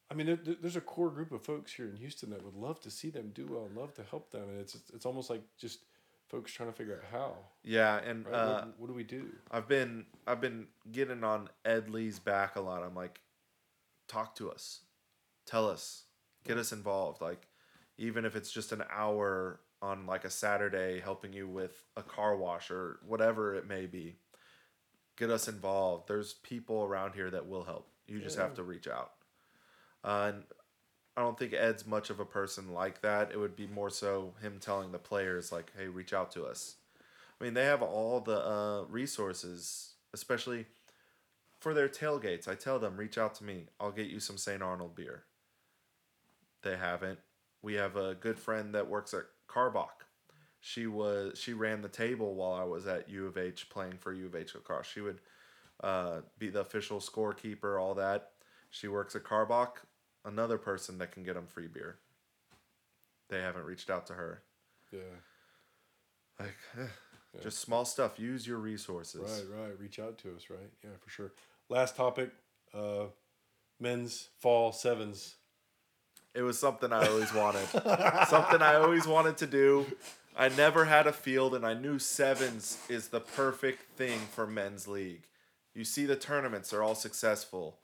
I 0.10 0.14
mean, 0.14 0.28
there- 0.28 0.56
there's 0.62 0.76
a 0.76 0.82
core 0.82 1.10
group 1.10 1.32
of 1.32 1.44
folks 1.44 1.74
here 1.74 1.88
in 1.90 1.96
Houston 1.98 2.30
that 2.30 2.44
would 2.44 2.56
love 2.56 2.80
to 2.82 2.92
see 2.92 3.10
them 3.10 3.32
do 3.34 3.46
well 3.48 3.66
and 3.66 3.76
love 3.76 3.94
to 3.96 4.04
help 4.04 4.32
them. 4.32 4.50
And 4.50 4.60
it's 4.60 4.76
it's 4.94 5.06
almost 5.06 5.30
like 5.30 5.42
just 5.58 5.80
folks 6.30 6.52
trying 6.52 6.70
to 6.70 6.76
figure 6.76 6.96
out 6.96 7.10
how. 7.12 7.36
Yeah, 7.64 7.98
and 7.98 8.26
Right? 8.26 8.34
uh, 8.34 8.54
what, 8.66 8.80
what 8.80 8.88
do 8.88 8.94
we 8.94 9.04
do? 9.04 9.28
I've 9.52 9.68
been 9.68 10.06
I've 10.26 10.42
been 10.42 10.68
getting 10.92 11.24
on 11.24 11.50
Ed 11.66 11.90
Lee's 11.90 12.20
back 12.20 12.56
a 12.56 12.62
lot. 12.62 12.84
I'm 12.84 12.96
like, 12.96 13.22
talk 14.08 14.36
to 14.36 14.52
us, 14.52 14.82
tell 15.46 15.70
us, 15.70 16.04
get 16.44 16.58
us 16.58 16.72
involved. 16.72 17.22
Like, 17.22 17.48
even 17.98 18.26
if 18.26 18.36
it's 18.36 18.52
just 18.52 18.72
an 18.72 18.84
hour 18.92 19.60
on 19.82 20.06
like 20.06 20.26
a 20.26 20.30
Saturday, 20.30 21.00
helping 21.00 21.34
you 21.34 21.48
with 21.48 21.84
a 21.96 22.04
car 22.04 22.36
wash 22.36 22.72
or 22.72 23.00
whatever 23.06 23.56
it 23.56 23.68
may 23.68 23.86
be, 23.86 24.16
get 25.18 25.30
us 25.30 25.48
involved. 25.48 26.08
There's 26.08 26.34
people 26.34 26.84
around 26.84 27.14
here 27.14 27.30
that 27.30 27.48
will 27.48 27.64
help. 27.64 27.88
You 28.08 28.20
just 28.20 28.38
have 28.38 28.54
to 28.56 28.64
reach 28.64 28.88
out. 28.88 29.12
Uh, 30.04 30.32
and 30.34 30.44
I 31.18 31.22
don't 31.22 31.38
think 31.38 31.54
Ed's 31.54 31.88
much 31.88 32.12
of 32.12 32.20
a 32.20 32.26
person 32.26 32.72
like 32.72 33.02
that. 33.02 33.32
It 33.32 33.40
would 33.40 33.56
be 33.56 33.66
more 33.66 33.90
so 33.90 34.36
him 34.40 34.60
telling 34.60 34.92
the 34.92 35.00
players 35.00 35.52
like, 35.52 35.72
"Hey, 35.76 35.88
reach 35.88 36.14
out 36.14 36.32
to 36.34 36.46
us." 36.46 36.76
I 37.42 37.44
mean, 37.44 37.56
they 37.56 37.66
have 37.66 37.82
all 37.82 38.20
the 38.22 38.48
uh, 38.48 38.84
resources, 38.84 39.94
especially 40.14 40.68
for 41.60 41.74
their 41.74 41.90
tailgates. 41.90 42.48
I 42.48 42.54
tell 42.54 42.78
them, 42.78 42.98
reach 42.98 43.18
out 43.18 43.34
to 43.36 43.44
me. 43.44 43.66
I'll 43.80 43.92
get 43.92 44.08
you 44.08 44.20
some 44.20 44.38
St. 44.38 44.62
Arnold 44.62 44.96
beer. 44.96 45.24
They 46.62 46.78
haven't. 46.78 47.20
We 47.64 47.74
have 47.74 47.96
a 47.96 48.14
good 48.14 48.38
friend 48.38 48.76
that 48.76 48.88
works 48.88 49.14
at 49.16 49.24
Karbach. 49.50 50.06
She 50.60 50.86
was 50.86 51.38
she 51.40 51.54
ran 51.54 51.82
the 51.82 51.90
table 51.90 52.36
while 52.36 52.54
I 52.54 52.64
was 52.64 52.86
at 52.86 53.10
U 53.10 53.26
of 53.26 53.38
H 53.38 53.70
playing 53.70 53.98
for 53.98 54.14
U 54.14 54.28
of 54.28 54.36
H 54.36 54.54
lacrosse. 54.54 54.86
She 54.86 55.02
would 55.02 55.22
uh, 55.84 56.22
be 56.38 56.50
the 56.50 56.62
official 56.62 57.00
scorekeeper, 57.00 57.82
all 57.82 57.96
that. 57.96 58.34
She 58.70 58.88
works 58.88 59.16
at 59.16 59.24
Karbach. 59.24 59.78
Another 60.26 60.58
person 60.58 60.98
that 60.98 61.12
can 61.12 61.24
get 61.24 61.36
them 61.36 61.48
free 61.48 61.68
beer. 61.68 61.98
They 63.30 63.40
haven't 63.42 63.66
reached 63.66 63.90
out 63.90 64.08
to 64.08 64.14
her. 64.14 64.42
Yeah. 64.92 65.00
Like, 66.40 66.56
eh, 66.78 66.88
Yeah. 67.34 67.42
just 67.42 67.60
small 67.60 67.84
stuff. 67.86 68.20
Use 68.20 68.48
your 68.48 68.58
resources. 68.58 69.22
Right, 69.50 69.62
right. 69.68 69.80
Reach 69.80 70.00
out 70.00 70.18
to 70.20 70.36
us, 70.36 70.50
right? 70.50 70.72
Yeah, 70.84 70.92
for 71.04 71.10
sure. 71.10 71.32
Last 71.70 71.96
topic, 71.96 72.32
uh, 72.74 73.06
men's 73.80 74.30
fall 74.40 74.72
sevens. 74.72 75.36
It 76.34 76.42
was 76.44 76.58
something 76.60 76.92
I 76.94 77.08
always 77.08 77.34
wanted. 77.34 77.68
something 78.28 78.62
I 78.62 78.76
always 78.76 79.08
wanted 79.08 79.38
to 79.38 79.48
do. 79.48 79.86
I 80.38 80.50
never 80.50 80.86
had 80.86 81.08
a 81.08 81.12
field, 81.14 81.56
and 81.56 81.66
I 81.66 81.74
knew 81.74 81.98
sevens 82.00 82.78
is 82.90 83.08
the 83.10 83.20
perfect 83.20 83.82
thing 83.98 84.20
for 84.20 84.46
men's 84.46 84.88
league. 84.88 85.24
You 85.74 85.84
see 85.84 86.06
the 86.06 86.16
tournaments; 86.16 86.70
they're 86.70 86.84
all 86.84 86.96
successful. 86.96 87.80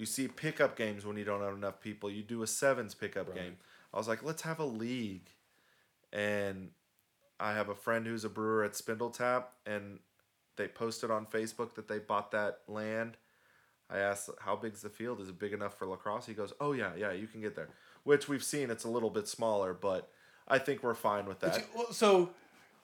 You 0.00 0.06
see 0.06 0.28
pickup 0.28 0.76
games 0.76 1.04
when 1.04 1.18
you 1.18 1.24
don't 1.24 1.42
have 1.42 1.52
enough 1.52 1.78
people. 1.82 2.10
You 2.10 2.22
do 2.22 2.42
a 2.42 2.46
sevens 2.46 2.94
pickup 2.94 3.28
Right. 3.28 3.36
game. 3.36 3.58
I 3.92 3.98
was 3.98 4.08
like, 4.08 4.22
let's 4.22 4.40
have 4.42 4.58
a 4.58 4.64
league, 4.64 5.28
and 6.10 6.70
I 7.38 7.52
have 7.52 7.68
a 7.68 7.74
friend 7.74 8.06
who's 8.06 8.24
a 8.24 8.30
brewer 8.30 8.64
at 8.64 8.72
Spindletop, 8.72 9.44
and 9.66 9.98
they 10.56 10.68
posted 10.68 11.10
on 11.10 11.26
Facebook 11.26 11.74
that 11.74 11.86
they 11.86 11.98
bought 11.98 12.30
that 12.30 12.62
land. 12.66 13.18
I 13.90 13.98
asked, 13.98 14.30
"How 14.38 14.56
big's 14.56 14.80
the 14.80 14.88
field? 14.88 15.20
Is 15.20 15.28
it 15.28 15.38
big 15.38 15.52
enough 15.52 15.76
for 15.76 15.86
lacrosse?" 15.86 16.24
He 16.24 16.32
goes, 16.32 16.54
"Oh 16.60 16.72
yeah, 16.72 16.94
yeah, 16.94 17.12
you 17.12 17.26
can 17.26 17.42
get 17.42 17.54
there." 17.54 17.68
Which 18.04 18.26
we've 18.26 18.44
seen, 18.44 18.70
it's 18.70 18.84
a 18.84 18.90
little 18.90 19.10
bit 19.10 19.28
smaller, 19.28 19.74
but 19.74 20.10
I 20.48 20.58
think 20.58 20.82
we're 20.82 20.94
fine 20.94 21.26
with 21.26 21.40
that. 21.40 21.66
Well, 21.74 21.92
so, 21.92 22.32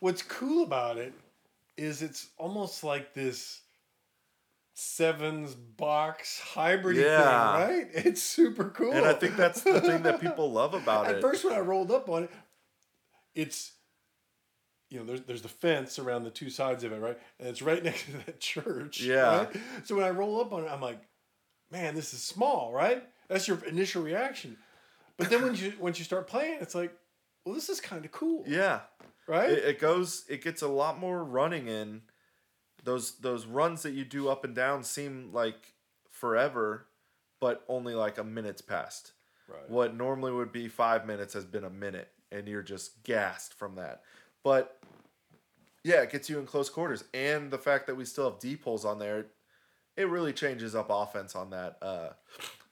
what's 0.01 0.21
cool 0.21 0.65
about 0.65 0.99
it 0.99 1.15
is 1.79 2.03
it's 2.03 2.29
almost 2.37 2.85
like 2.85 3.15
this 3.15 3.63
sevens 4.79 5.55
box 5.55 6.39
hybrid 6.39 6.99
Yeah. 6.99 7.67
thing, 7.67 7.77
right? 7.79 7.87
It's 8.07 8.23
super 8.23 8.69
cool. 8.69 8.93
And 8.93 9.07
I 9.07 9.15
think 9.15 9.35
that's 9.37 9.63
the 9.63 9.81
thing 9.81 10.03
that 10.03 10.21
people 10.21 10.53
love 10.53 10.75
about 10.83 11.09
it. 11.09 11.17
At 11.17 11.23
first, 11.23 11.45
when 11.47 11.55
I 11.55 11.61
rolled 11.61 11.91
up 11.91 12.11
on 12.11 12.25
it, 12.25 12.31
it's 13.35 13.73
you 14.91 14.99
know 14.99 15.07
there's 15.07 15.23
there's 15.23 15.43
the 15.43 15.49
fence 15.49 15.99
around 15.99 16.25
the 16.25 16.31
two 16.31 16.51
sides 16.51 16.85
of 16.85 16.93
it, 16.93 17.01
right? 17.01 17.19
And 17.41 17.49
it's 17.49 17.63
right 17.63 17.83
next 17.89 18.05
to 18.05 18.13
that 18.27 18.39
church. 18.39 19.01
Yeah. 19.01 19.37
right? 19.39 19.57
So 19.85 19.97
when 19.97 20.05
I 20.05 20.11
roll 20.11 20.41
up 20.43 20.53
on 20.53 20.65
it, 20.65 20.71
I'm 20.71 20.83
like, 20.83 21.01
man, 21.71 21.95
this 21.95 22.13
is 22.13 22.23
small, 22.23 22.71
right? 22.73 23.03
That's 23.29 23.49
your 23.49 23.65
initial 23.65 24.03
reaction. 24.03 24.59
But 25.17 25.31
then 25.31 25.43
when 25.43 25.55
you 25.55 25.73
once 25.81 25.99
you 25.99 26.05
start 26.05 26.27
playing, 26.27 26.59
it's 26.61 26.75
like, 26.75 26.93
well, 27.47 27.55
this 27.55 27.71
is 27.71 27.81
kind 27.81 28.05
of 28.05 28.13
cool, 28.13 28.45
yeah, 28.47 28.81
right? 29.27 29.49
it, 29.49 29.65
it 29.65 29.79
goes. 29.81 30.27
It 30.29 30.45
gets 30.45 30.61
a 30.61 30.69
lot 30.69 30.99
more 31.01 31.25
running 31.25 31.67
in. 31.67 32.03
Those 32.87 33.19
those 33.19 33.45
runs 33.47 33.83
that 33.83 33.93
you 33.93 34.05
do 34.05 34.29
up 34.29 34.45
and 34.45 34.55
down 34.55 34.85
seem 34.85 35.31
like 35.33 35.75
forever, 36.09 36.87
but 37.41 37.65
only 37.69 37.95
like 37.95 38.17
a 38.17 38.25
minute's 38.25 38.63
passed. 38.63 39.13
right. 39.49 39.69
What 39.69 39.95
normally 39.95 40.33
would 40.33 40.53
be 40.53 40.69
five 40.69 41.05
minutes 41.05 41.35
has 41.35 41.45
been 41.45 41.65
a 41.65 41.71
minute, 41.71 42.09
and 42.33 42.49
you're 42.49 42.63
just 42.63 43.03
gassed 43.03 43.53
from 43.53 43.75
that. 43.75 44.03
But 44.45 44.79
yeah, 45.83 46.03
it 46.03 46.11
gets 46.11 46.31
you 46.31 46.39
in 46.39 46.47
close 46.47 46.71
quarters, 46.71 47.05
and 47.13 47.51
the 47.51 47.59
fact 47.59 47.89
that 47.89 47.97
we 47.97 48.05
still 48.05 48.31
have 48.31 48.39
D 48.39 48.57
poles 48.57 48.85
on 48.85 49.01
there, 49.01 49.27
it 49.97 50.09
really 50.09 50.33
changes 50.33 50.75
up 50.75 50.87
offense 50.89 51.35
on 51.35 51.51
that. 51.51 51.79
Uh, 51.83 52.11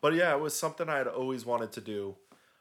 but 0.01 0.15
yeah, 0.15 0.33
it 0.33 0.41
was 0.41 0.57
something 0.57 0.89
I 0.89 0.99
had 0.99 1.09
always 1.09 1.45
wanted 1.45 1.73
to 1.73 1.81
do. 1.81 2.17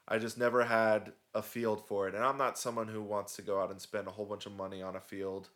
I 0.07 0.17
just 0.17 0.37
never 0.37 0.65
had 0.65 1.13
a 1.33 1.41
field 1.41 1.87
for 1.87 2.07
it, 2.07 2.15
and 2.15 2.23
I'm 2.23 2.37
not 2.37 2.57
someone 2.57 2.87
who 2.87 3.01
wants 3.01 3.35
to 3.35 3.41
go 3.41 3.61
out 3.61 3.71
and 3.71 3.79
spend 3.79 4.07
a 4.07 4.11
whole 4.11 4.25
bunch 4.25 4.45
of 4.45 4.51
money 4.51 4.81
on 4.81 4.95
a 4.95 4.99
field. 4.99 5.49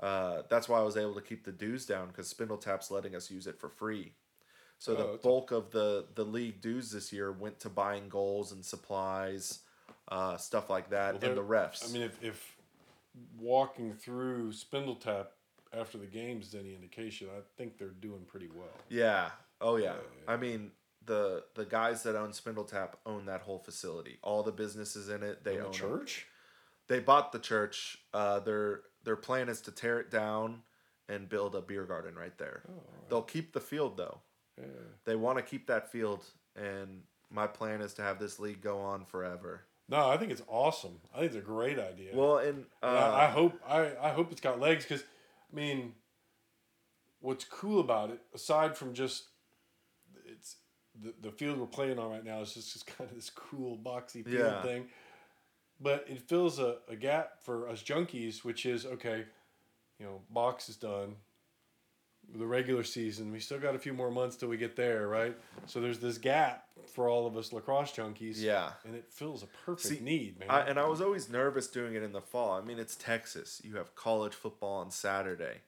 Uh, 0.00 0.42
that's 0.48 0.68
why 0.68 0.78
I 0.78 0.82
was 0.82 0.96
able 0.96 1.14
to 1.14 1.20
keep 1.20 1.44
the 1.44 1.52
dues 1.52 1.84
down 1.86 2.08
because 2.08 2.32
Spindletop's 2.32 2.90
letting 2.90 3.14
us 3.14 3.30
use 3.30 3.46
it 3.46 3.58
for 3.60 3.68
free. 3.68 4.14
So 4.78 4.94
the 4.94 5.04
Oh, 5.04 5.18
bulk 5.22 5.50
of 5.52 5.70
the 5.72 6.06
the 6.14 6.24
league 6.24 6.62
dues 6.62 6.90
this 6.90 7.12
year 7.12 7.30
went 7.32 7.60
to 7.60 7.68
buying 7.68 8.08
goals 8.08 8.50
and 8.52 8.64
supplies, 8.64 9.60
uh, 10.08 10.38
stuff 10.38 10.70
like 10.70 10.88
that, 10.90 11.20
Well, 11.20 11.30
and 11.30 11.36
the 11.38 11.44
refs. 11.44 11.88
I 11.88 11.92
mean, 11.92 12.02
if, 12.02 12.22
if 12.22 12.56
walking 13.38 13.92
through 13.92 14.52
Spindletop 14.52 15.26
after 15.72 15.98
the 15.98 16.06
games 16.06 16.48
is 16.48 16.54
any 16.54 16.74
indication, 16.74 17.28
I 17.36 17.40
think 17.56 17.78
they're 17.78 17.88
doing 17.88 18.22
pretty 18.26 18.48
well. 18.54 18.72
Yeah. 18.88 19.30
Oh 19.60 19.76
yeah. 19.76 19.94
Yeah, 19.94 20.32
I 20.32 20.36
mean 20.38 20.70
the 21.04 21.44
the 21.54 21.66
guys 21.66 22.02
that 22.04 22.16
own 22.16 22.30
Spindletop 22.30 22.94
own 23.04 23.26
that 23.26 23.42
whole 23.42 23.58
facility. 23.58 24.18
All 24.22 24.42
the 24.42 24.52
businesses 24.52 25.10
in 25.10 25.22
it, 25.22 25.44
they 25.44 25.54
In 25.54 25.58
the 25.60 25.64
own 25.66 25.70
it. 25.72 25.76
church? 25.76 26.26
They 26.88 27.00
bought 27.00 27.32
the 27.32 27.38
church. 27.38 27.98
Uh, 28.14 28.40
their 28.40 28.80
their 29.04 29.16
plan 29.16 29.48
is 29.48 29.60
to 29.62 29.70
tear 29.72 29.98
it 30.00 30.10
down 30.10 30.62
and 31.08 31.28
build 31.28 31.54
a 31.54 31.60
beer 31.60 31.84
garden 31.84 32.14
right 32.14 32.36
there. 32.38 32.62
Oh, 32.68 32.72
right. 32.74 33.08
They'll 33.08 33.22
keep 33.22 33.52
the 33.52 33.60
field 33.60 33.96
though. 33.96 34.20
Yeah. 34.58 34.66
They 35.04 35.16
want 35.16 35.38
to 35.38 35.42
keep 35.42 35.66
that 35.68 35.90
field, 35.90 36.24
and 36.54 37.02
my 37.30 37.46
plan 37.46 37.80
is 37.80 37.94
to 37.94 38.02
have 38.02 38.18
this 38.18 38.38
league 38.38 38.60
go 38.60 38.78
on 38.80 39.04
forever. 39.04 39.62
No, 39.88 40.08
I 40.08 40.16
think 40.18 40.30
it's 40.30 40.42
awesome. 40.46 41.00
I 41.12 41.18
think 41.20 41.32
it's 41.32 41.36
a 41.36 41.40
great 41.40 41.78
idea. 41.78 42.10
Well, 42.14 42.38
and 42.38 42.64
uh, 42.82 42.86
And 42.86 42.96
I, 42.96 43.24
I 43.24 43.26
hope 43.30 43.60
I, 43.66 43.90
I 44.00 44.10
hope 44.10 44.30
it's 44.30 44.40
got 44.40 44.60
legs 44.60 44.84
because, 44.84 45.02
I 45.02 45.56
mean, 45.56 45.94
what's 47.20 47.44
cool 47.44 47.80
about 47.80 48.10
it, 48.10 48.20
aside 48.34 48.76
from 48.76 48.94
just 48.94 49.24
it's 50.26 50.56
the, 51.00 51.12
the 51.22 51.30
field 51.30 51.58
we're 51.58 51.66
playing 51.66 51.98
on 51.98 52.10
right 52.10 52.24
now 52.24 52.40
is 52.40 52.52
just, 52.54 52.72
just 52.72 52.86
kind 52.86 53.08
of 53.10 53.16
this 53.16 53.30
cool 53.30 53.76
boxy 53.78 54.24
field 54.24 54.26
Yeah. 54.38 54.62
thing, 54.62 54.86
but 55.80 56.04
it 56.08 56.20
fills 56.20 56.58
a, 56.58 56.76
a 56.88 56.96
gap 56.96 57.42
for 57.42 57.68
us 57.68 57.82
junkies, 57.82 58.44
which 58.44 58.66
is 58.66 58.86
okay. 58.86 59.24
You 59.98 60.06
know, 60.06 60.20
box 60.30 60.68
is 60.68 60.76
done. 60.76 61.16
The 62.32 62.46
regular 62.46 62.84
season, 62.84 63.32
we 63.32 63.40
still 63.40 63.58
got 63.58 63.74
a 63.74 63.78
few 63.78 63.92
more 63.92 64.10
months 64.10 64.36
till 64.36 64.48
we 64.48 64.56
get 64.56 64.76
there, 64.76 65.08
right? 65.08 65.36
So 65.66 65.80
there's 65.80 65.98
this 65.98 66.16
gap 66.16 66.64
for 66.86 67.08
all 67.08 67.26
of 67.26 67.36
us 67.36 67.52
lacrosse 67.52 67.92
junkies. 67.92 68.40
yeah. 68.40 68.72
and 68.84 68.94
it 68.94 69.06
fills 69.10 69.42
a 69.42 69.46
perfect 69.64 69.96
See, 69.96 70.04
need, 70.04 70.38
man. 70.38 70.48
I, 70.48 70.60
and 70.60 70.78
I 70.78 70.86
was 70.86 71.00
always 71.00 71.28
nervous 71.28 71.66
doing 71.66 71.94
it 71.94 72.04
in 72.04 72.12
the 72.12 72.20
fall. 72.20 72.52
I 72.52 72.60
mean, 72.60 72.78
it's 72.78 72.94
Texas. 72.94 73.60
You 73.64 73.76
have 73.76 73.96
college 73.96 74.34
football 74.34 74.76
on 74.78 74.92
Saturday. 74.92 75.62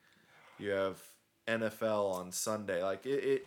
You 0.59 0.71
have 0.71 1.03
NFL 1.49 2.13
on 2.15 2.31
Sunday. 2.31 2.83
Like 2.83 3.07
it, 3.07 3.25
it 3.25 3.47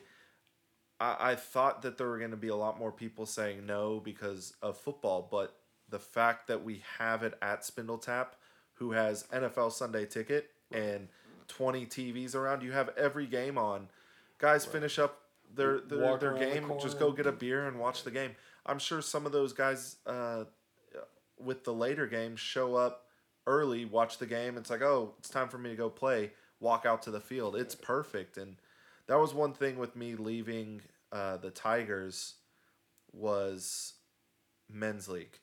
I, 1.00 1.32
I 1.32 1.36
thought 1.36 1.82
that 1.84 1.98
there 1.98 2.08
were 2.08 2.20
going 2.20 2.32
to 2.32 2.38
be 2.38 2.50
a 2.50 2.56
lot 2.56 2.80
more 2.80 2.92
people 2.92 3.26
saying 3.26 3.66
no 3.66 4.00
because 4.00 4.54
of 4.62 4.78
football, 4.78 5.28
but 5.30 5.56
the 5.90 6.00
fact 6.00 6.48
that 6.48 6.64
we 6.64 6.84
have 7.00 7.24
it 7.24 7.38
at 7.42 7.62
Spindletop, 7.62 8.28
who 8.76 8.92
has 8.92 9.26
NFL 9.34 9.72
Sunday 9.72 10.06
ticket 10.06 10.50
and 10.72 11.08
twenty 11.48 11.86
TVs 11.86 12.36
around, 12.36 12.64
you 12.64 12.72
have 12.72 12.90
every 12.98 13.28
game 13.28 13.58
on. 13.58 13.88
Guys 14.38 14.66
finish 14.66 15.00
up 15.00 15.20
their 15.54 15.80
their, 15.80 16.00
Walk 16.00 16.20
their 16.20 16.32
around 16.32 16.40
the 16.40 16.46
game, 16.46 16.72
just 16.82 17.00
go 17.00 17.12
get 17.12 17.28
a 17.28 17.32
beer 17.32 17.68
and 17.68 17.80
watch 17.80 18.04
the 18.04 18.12
game. 18.12 18.32
I'm 18.66 18.80
sure 18.80 19.02
some 19.02 19.26
of 19.26 19.32
those 19.32 19.54
guys 19.54 19.98
uh, 20.08 20.46
with 21.40 21.64
the 21.64 21.74
later 21.74 22.08
games 22.08 22.40
show 22.40 22.76
up 22.76 23.06
early, 23.48 23.86
watch 23.86 24.18
the 24.18 24.26
game. 24.26 24.58
It's 24.58 24.70
like, 24.70 24.82
oh, 24.82 25.14
it's 25.20 25.30
time 25.30 25.50
for 25.50 25.58
me 25.58 25.70
to 25.70 25.76
go 25.76 25.90
play. 25.90 26.32
Walk 26.60 26.86
out 26.86 27.02
to 27.04 27.12
the 27.12 27.20
field. 27.20 27.56
It's 27.56 27.76
perfect, 27.76 28.38
and 28.38 28.56
that 29.08 29.20
was 29.20 29.34
one 29.34 29.54
thing 29.54 29.78
with 29.78 29.96
me 29.96 30.16
leaving 30.16 30.82
uh, 31.12 31.38
the 31.38 31.52
Tigers 31.52 32.36
was 33.14 33.94
men's 34.70 35.08
league. 35.08 35.40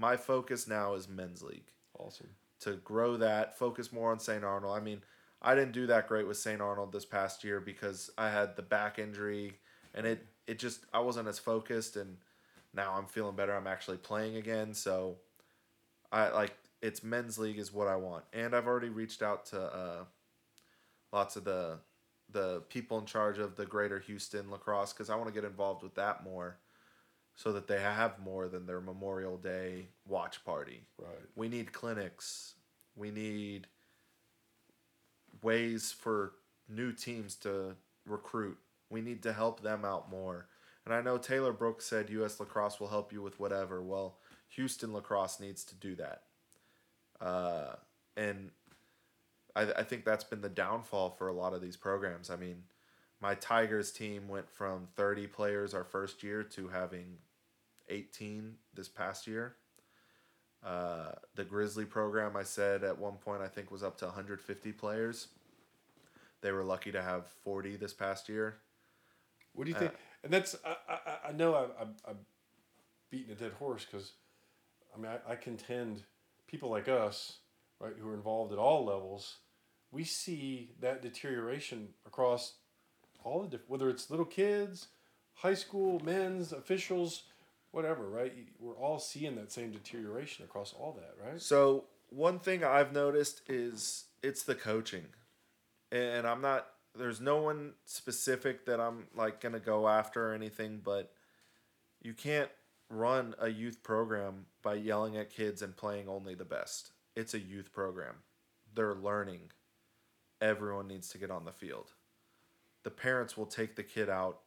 My 0.00 0.16
focus 0.16 0.66
now 0.66 0.94
is 0.94 1.08
men's 1.08 1.42
league 1.42 1.70
awesome. 1.98 2.30
to 2.60 2.76
grow 2.76 3.18
that, 3.18 3.58
focus 3.58 3.92
more 3.92 4.10
on 4.10 4.18
St. 4.18 4.42
Arnold. 4.42 4.74
I 4.74 4.80
mean, 4.80 5.02
I 5.42 5.54
didn't 5.54 5.72
do 5.72 5.86
that 5.88 6.08
great 6.08 6.26
with 6.26 6.38
St. 6.38 6.60
Arnold 6.60 6.92
this 6.92 7.04
past 7.04 7.44
year 7.44 7.60
because 7.60 8.10
I 8.16 8.30
had 8.30 8.56
the 8.56 8.62
back 8.62 8.98
injury 8.98 9.58
and 9.94 10.06
it 10.06 10.26
it 10.46 10.58
just 10.58 10.86
I 10.92 11.00
wasn't 11.00 11.28
as 11.28 11.38
focused 11.38 11.96
and 11.96 12.16
now 12.74 12.94
I'm 12.96 13.06
feeling 13.06 13.36
better. 13.36 13.54
I'm 13.54 13.66
actually 13.66 13.98
playing 13.98 14.36
again, 14.36 14.72
so 14.72 15.16
I 16.10 16.30
like 16.30 16.56
it's 16.80 17.02
men's 17.02 17.38
league 17.38 17.58
is 17.58 17.72
what 17.72 17.86
I 17.86 17.96
want. 17.96 18.24
And 18.32 18.54
I've 18.54 18.66
already 18.66 18.88
reached 18.88 19.22
out 19.22 19.44
to 19.46 19.60
uh, 19.60 20.04
lots 21.12 21.36
of 21.36 21.44
the 21.44 21.78
the 22.32 22.62
people 22.70 22.98
in 22.98 23.04
charge 23.04 23.38
of 23.38 23.56
the 23.56 23.66
Greater 23.66 23.98
Houston 23.98 24.50
lacrosse 24.50 24.94
cuz 24.94 25.10
I 25.10 25.16
want 25.16 25.28
to 25.28 25.34
get 25.34 25.44
involved 25.44 25.82
with 25.82 25.94
that 25.96 26.22
more 26.22 26.56
so 27.34 27.52
that 27.52 27.66
they 27.66 27.80
have 27.80 28.18
more 28.18 28.48
than 28.48 28.66
their 28.66 28.80
Memorial 28.80 29.36
Day 29.36 29.88
watch 30.06 30.44
party. 30.44 30.82
Right. 30.98 31.26
We 31.34 31.48
need 31.48 31.72
clinics. 31.72 32.54
We 32.96 33.10
need 33.10 33.66
ways 35.42 35.92
for 35.92 36.32
new 36.68 36.92
teams 36.92 37.34
to 37.36 37.76
recruit. 38.06 38.58
We 38.90 39.00
need 39.00 39.22
to 39.22 39.32
help 39.32 39.62
them 39.62 39.84
out 39.84 40.10
more. 40.10 40.48
And 40.84 40.94
I 40.94 41.00
know 41.02 41.18
Taylor 41.18 41.52
Brooks 41.52 41.86
said 41.86 42.10
U.S. 42.10 42.40
Lacrosse 42.40 42.80
will 42.80 42.88
help 42.88 43.12
you 43.12 43.22
with 43.22 43.38
whatever. 43.38 43.82
Well, 43.82 44.18
Houston 44.50 44.92
Lacrosse 44.92 45.40
needs 45.40 45.64
to 45.64 45.74
do 45.74 45.94
that. 45.96 46.22
Uh, 47.20 47.74
and 48.16 48.50
I, 49.54 49.62
I 49.72 49.82
think 49.82 50.04
that's 50.04 50.24
been 50.24 50.40
the 50.40 50.48
downfall 50.48 51.10
for 51.10 51.28
a 51.28 51.32
lot 51.32 51.54
of 51.54 51.60
these 51.60 51.76
programs. 51.76 52.30
I 52.30 52.36
mean, 52.36 52.64
my 53.20 53.34
Tigers 53.34 53.92
team 53.92 54.28
went 54.28 54.50
from 54.50 54.88
30 54.96 55.26
players 55.26 55.74
our 55.74 55.84
first 55.84 56.22
year 56.22 56.42
to 56.42 56.68
having 56.68 57.18
18 57.88 58.54
this 58.74 58.88
past 58.88 59.26
year. 59.26 59.56
Uh, 60.64 61.12
the 61.34 61.44
Grizzly 61.44 61.84
program, 61.84 62.36
I 62.36 62.42
said 62.42 62.84
at 62.84 62.98
one 62.98 63.14
point, 63.14 63.42
I 63.42 63.48
think 63.48 63.70
was 63.70 63.82
up 63.82 63.96
to 63.98 64.06
150 64.06 64.72
players. 64.72 65.28
They 66.42 66.52
were 66.52 66.64
lucky 66.64 66.92
to 66.92 67.02
have 67.02 67.26
40 67.44 67.76
this 67.76 67.92
past 67.92 68.28
year. 68.28 68.56
What 69.54 69.64
do 69.64 69.70
you 69.70 69.76
Uh, 69.76 69.80
think? 69.80 69.92
and 70.22 70.32
that's 70.32 70.56
I, 70.64 70.76
I, 70.88 71.28
I 71.28 71.32
know 71.32 71.54
I, 71.54 71.82
I'm, 71.82 71.94
I'm 72.06 72.18
beating 73.10 73.32
a 73.32 73.34
dead 73.34 73.52
horse 73.52 73.84
because 73.90 74.12
I 74.94 74.98
mean 75.00 75.10
I, 75.10 75.32
I 75.32 75.36
contend 75.36 76.04
people 76.46 76.70
like 76.70 76.88
us 76.88 77.38
right 77.80 77.94
who 77.98 78.08
are 78.08 78.14
involved 78.14 78.52
at 78.52 78.58
all 78.58 78.84
levels 78.84 79.38
we 79.90 80.04
see 80.04 80.70
that 80.80 81.02
deterioration 81.02 81.88
across 82.06 82.54
all 83.24 83.42
the 83.42 83.48
different 83.48 83.70
whether 83.70 83.88
it's 83.88 84.10
little 84.10 84.26
kids 84.26 84.88
high 85.34 85.54
school 85.54 86.00
men's 86.04 86.52
officials 86.52 87.24
whatever 87.70 88.08
right 88.08 88.32
we're 88.58 88.74
all 88.74 88.98
seeing 88.98 89.36
that 89.36 89.52
same 89.52 89.70
deterioration 89.70 90.44
across 90.44 90.72
all 90.72 90.92
that 90.98 91.14
right 91.24 91.40
So 91.40 91.84
one 92.10 92.38
thing 92.40 92.64
I've 92.64 92.92
noticed 92.92 93.42
is 93.48 94.04
it's 94.22 94.42
the 94.42 94.54
coaching, 94.54 95.06
and 95.90 96.26
I'm 96.26 96.40
not. 96.40 96.66
There's 96.96 97.20
no 97.20 97.36
one 97.38 97.74
specific 97.84 98.66
that 98.66 98.80
I'm 98.80 99.06
like 99.14 99.40
gonna 99.40 99.60
go 99.60 99.88
after 99.88 100.30
or 100.30 100.34
anything, 100.34 100.80
but 100.84 101.12
you 102.02 102.12
can't 102.12 102.50
run 102.88 103.34
a 103.38 103.48
youth 103.48 103.82
program 103.82 104.46
by 104.62 104.74
yelling 104.74 105.16
at 105.16 105.30
kids 105.30 105.62
and 105.62 105.76
playing 105.76 106.08
only 106.08 106.34
the 106.34 106.44
best. 106.44 106.90
It's 107.14 107.34
a 107.34 107.38
youth 107.38 107.72
program. 107.72 108.16
They're 108.74 108.94
learning. 108.94 109.52
Everyone 110.40 110.88
needs 110.88 111.08
to 111.10 111.18
get 111.18 111.30
on 111.30 111.44
the 111.44 111.52
field. 111.52 111.92
The 112.82 112.90
parents 112.90 113.36
will 113.36 113.46
take 113.46 113.76
the 113.76 113.82
kid 113.82 114.08
out 114.08 114.40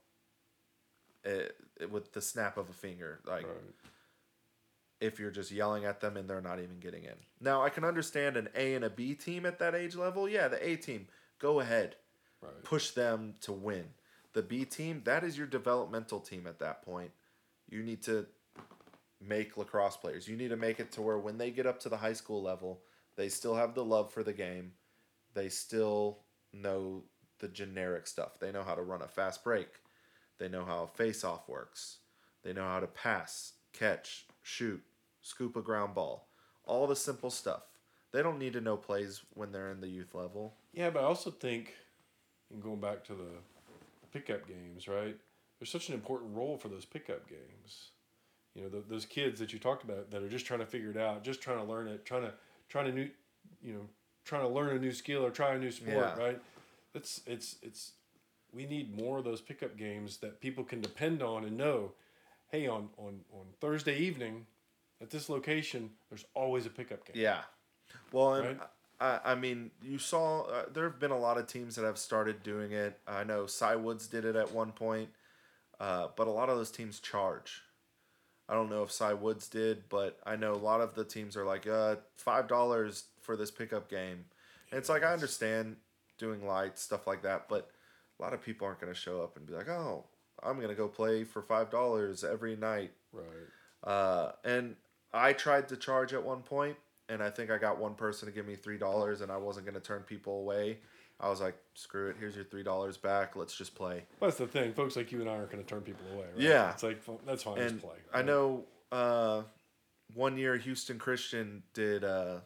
uh, 1.25 1.87
with 1.89 2.13
the 2.13 2.21
snap 2.21 2.57
of 2.57 2.69
a 2.69 2.73
finger. 2.73 3.19
Like 3.25 3.45
right 3.45 3.55
if 5.03 5.19
you're 5.19 5.31
just 5.31 5.51
yelling 5.51 5.83
at 5.83 5.99
them 5.99 6.15
and 6.15 6.29
they're 6.29 6.39
not 6.39 6.59
even 6.59 6.79
getting 6.79 7.03
in. 7.03 7.15
Now, 7.41 7.61
I 7.61 7.67
can 7.67 7.83
understand 7.83 8.37
an 8.37 8.47
A 8.55 8.73
and 8.73 8.85
a 8.85 8.89
B 8.89 9.15
team 9.15 9.45
at 9.45 9.59
that 9.59 9.75
age 9.75 9.95
level. 9.95 10.29
Yeah, 10.29 10.47
the 10.47 10.65
A 10.65 10.77
team, 10.77 11.07
go 11.39 11.59
ahead. 11.59 11.97
right 12.41 12.63
Push 12.63 12.91
them 12.91 13.33
to 13.41 13.51
win. 13.51 13.83
The 14.31 14.41
B 14.41 14.63
team, 14.63 15.01
that 15.03 15.25
is 15.25 15.37
your 15.37 15.45
developmental 15.45 16.21
team 16.21 16.47
at 16.47 16.59
that 16.59 16.83
point. 16.83 17.11
You 17.69 17.83
need 17.83 18.01
to 18.03 18.25
make 19.19 19.57
lacrosse 19.57 19.97
players. 19.97 20.25
You 20.25 20.37
need 20.37 20.49
to 20.49 20.55
make 20.55 20.79
it 20.79 20.93
to 20.93 21.01
where 21.01 21.19
when 21.19 21.37
they 21.37 21.51
get 21.51 21.65
up 21.65 21.81
to 21.81 21.89
the 21.89 21.97
high 21.97 22.13
school 22.13 22.41
level, 22.41 22.79
they 23.17 23.27
still 23.27 23.55
have 23.55 23.75
the 23.75 23.83
love 23.83 24.09
for 24.09 24.23
the 24.23 24.33
game. 24.33 24.71
They 25.33 25.49
still 25.49 26.19
know 26.53 27.03
the 27.43 27.49
generic 27.49 28.07
stuff. 28.07 28.39
They 28.39 28.53
know 28.53 28.63
how 28.63 28.73
to 28.73 28.81
run 28.81 29.01
a 29.01 29.07
fast 29.07 29.43
break. 29.43 29.67
They 30.39 30.47
know 30.47 30.63
how 30.63 30.83
a 30.83 30.87
face 30.87 31.25
off 31.25 31.49
works. 31.49 31.97
They 32.41 32.53
know 32.53 32.63
how 32.63 32.79
to 32.79 32.87
pass, 32.87 33.53
catch, 33.73 34.25
shoot, 34.41 34.81
scoop 35.21 35.57
a 35.57 35.61
ground 35.61 35.93
ball. 35.93 36.29
All 36.63 36.87
the 36.87 36.95
simple 36.95 37.29
stuff. 37.29 37.63
They 38.13 38.23
don't 38.23 38.39
need 38.39 38.53
to 38.53 38.61
know 38.61 38.77
plays 38.77 39.21
when 39.33 39.51
they're 39.51 39.71
in 39.71 39.81
the 39.81 39.89
youth 39.89 40.15
level. 40.15 40.55
Yeah, 40.71 40.89
but 40.89 41.01
I 41.01 41.05
also 41.05 41.31
think, 41.31 41.75
and 42.49 42.63
going 42.63 42.79
back 42.79 43.03
to 43.05 43.13
the 43.13 43.31
pickup 44.13 44.47
games, 44.47 44.87
right? 44.87 45.17
There's 45.59 45.69
such 45.69 45.89
an 45.89 45.95
important 45.95 46.33
role 46.33 46.57
for 46.57 46.69
those 46.69 46.85
pickup 46.85 47.27
games. 47.27 47.89
You 48.55 48.63
know, 48.63 48.69
th 48.69 48.83
those 48.87 49.05
kids 49.05 49.39
that 49.39 49.51
you 49.51 49.59
talked 49.59 49.83
about 49.83 50.11
that 50.11 50.23
are 50.23 50.29
just 50.29 50.45
trying 50.45 50.61
to 50.61 50.65
figure 50.65 50.91
it 50.91 50.97
out, 50.97 51.23
just 51.25 51.41
trying 51.41 51.57
to 51.57 51.65
learn 51.65 51.87
it, 51.89 52.05
trying 52.05 52.21
to 52.21 52.33
trying 52.69 52.85
to 52.85 52.93
new, 52.93 53.09
you 53.61 53.73
know, 53.73 53.85
trying 54.23 54.43
to 54.43 54.47
learn 54.47 54.75
a 54.77 54.79
new 54.79 54.93
skill 54.93 55.25
or 55.25 55.31
try 55.31 55.53
a 55.55 55.59
new 55.59 55.71
sport, 55.71 55.95
Yeah. 55.95 56.17
right? 56.17 56.41
It's 56.93 57.21
it's 57.25 57.57
it's 57.61 57.93
we 58.53 58.65
need 58.65 58.95
more 58.95 59.17
of 59.17 59.23
those 59.23 59.41
pickup 59.41 59.77
games 59.77 60.17
that 60.17 60.39
people 60.39 60.63
can 60.63 60.81
depend 60.81 61.21
on 61.23 61.43
and 61.43 61.57
know. 61.57 61.93
Hey, 62.51 62.67
on 62.67 62.89
on 62.97 63.21
on 63.31 63.45
Thursday 63.59 63.97
evening, 63.97 64.45
at 65.01 65.09
this 65.09 65.29
location, 65.29 65.91
there's 66.09 66.25
always 66.33 66.65
a 66.65 66.69
pickup 66.69 67.05
game. 67.05 67.21
Yeah. 67.21 67.41
Well, 68.11 68.35
and 68.35 68.59
Right. 68.59 68.67
I, 68.99 69.19
I 69.31 69.35
mean, 69.35 69.71
you 69.81 69.97
saw 69.97 70.43
uh, 70.43 70.65
there 70.71 70.85
have 70.85 70.99
been 70.99 71.11
a 71.11 71.17
lot 71.17 71.37
of 71.37 71.47
teams 71.47 71.75
that 71.75 71.83
have 71.83 71.97
started 71.97 72.43
doing 72.43 72.71
it. 72.71 72.99
I 73.07 73.23
know 73.23 73.47
Cy 73.47 73.75
Woods 73.75 74.07
did 74.07 74.23
it 74.23 74.35
at 74.35 74.51
one 74.53 74.71
point, 74.71 75.09
uh, 75.79 76.07
but 76.15 76.27
a 76.27 76.31
lot 76.31 76.49
of 76.49 76.57
those 76.57 76.71
teams 76.71 76.99
charge. 76.99 77.61
I 78.47 78.53
don't 78.53 78.69
know 78.69 78.83
if 78.83 78.91
Cy 78.91 79.13
Woods 79.13 79.47
did, 79.47 79.89
but 79.89 80.19
I 80.25 80.35
know 80.35 80.53
a 80.53 80.55
lot 80.55 80.81
of 80.81 80.95
the 80.95 81.05
teams 81.05 81.35
are 81.37 81.45
like, 81.45 81.65
uh, 81.65 81.95
five 82.17 82.47
dollars 82.47 83.05
for 83.21 83.35
this 83.35 83.51
pickup 83.51 83.89
game. 83.89 84.25
And 84.69 84.77
it's 84.77 84.89
like 84.89 85.03
I 85.03 85.13
understand 85.13 85.77
doing 86.23 86.47
lights 86.47 86.81
stuff 86.81 87.05
like 87.05 87.21
that, 87.23 87.49
but 87.49 87.69
a 88.19 88.23
lot 88.23 88.33
of 88.33 88.41
people 88.41 88.65
aren't 88.65 88.79
going 88.79 88.93
to 88.93 88.99
show 88.99 89.21
up 89.21 89.35
and 89.35 89.45
be 89.45 89.53
like, 89.53 89.67
oh, 89.67 90.05
I'm 90.41 90.55
going 90.55 90.69
to 90.69 90.75
go 90.75 90.87
play 90.87 91.23
for 91.23 91.41
five 91.41 91.69
dollars 91.69 92.23
every 92.23 92.55
night. 92.55 92.91
Right. 93.11 93.91
Uh, 93.91 94.31
and 94.45 94.75
I 95.13 95.33
tried 95.33 95.67
to 95.69 95.77
charge 95.77 96.13
at 96.13 96.23
one 96.23 96.41
point, 96.41 96.77
and 97.09 97.21
I 97.21 97.29
think 97.29 97.51
I 97.51 97.57
got 97.57 97.77
one 97.79 97.95
person 97.95 98.27
to 98.27 98.33
give 98.33 98.47
me 98.47 98.55
three 98.55 98.77
dollars, 98.77 99.21
and 99.21 99.31
I 99.31 99.37
wasn't 99.37 99.65
going 99.65 99.75
to 99.75 99.81
turn 99.81 100.01
people 100.03 100.39
away. 100.39 100.79
I 101.19 101.29
was 101.29 101.41
like, 101.41 101.55
screw 101.75 102.09
it, 102.09 102.15
here's 102.19 102.35
your 102.35 102.45
three 102.45 102.63
dollars 102.63 102.97
back. 102.97 103.35
Let's 103.35 103.55
just 103.55 103.75
play. 103.75 104.03
Well, 104.19 104.29
that's 104.29 104.37
the 104.37 104.47
thing. 104.47 104.73
Folks 104.73 104.95
like 104.95 105.11
you 105.11 105.21
and 105.21 105.29
I 105.29 105.33
aren't 105.33 105.51
going 105.51 105.63
to 105.63 105.69
turn 105.69 105.81
people 105.81 106.05
away. 106.13 106.25
Right? 106.33 106.41
Yeah. 106.41 106.71
It's 106.71 106.83
like, 106.83 107.01
that's 107.25 107.43
fine. 107.43 107.59
and 107.59 107.69
just 107.71 107.83
play. 107.83 107.97
I 108.13 108.21
know 108.23 108.63
uh, 108.91 109.43
one 110.13 110.37
year 110.37 110.57
Houston 110.57 110.97
Christian 110.97 111.63
did 111.73 112.03
uh, 112.03 112.39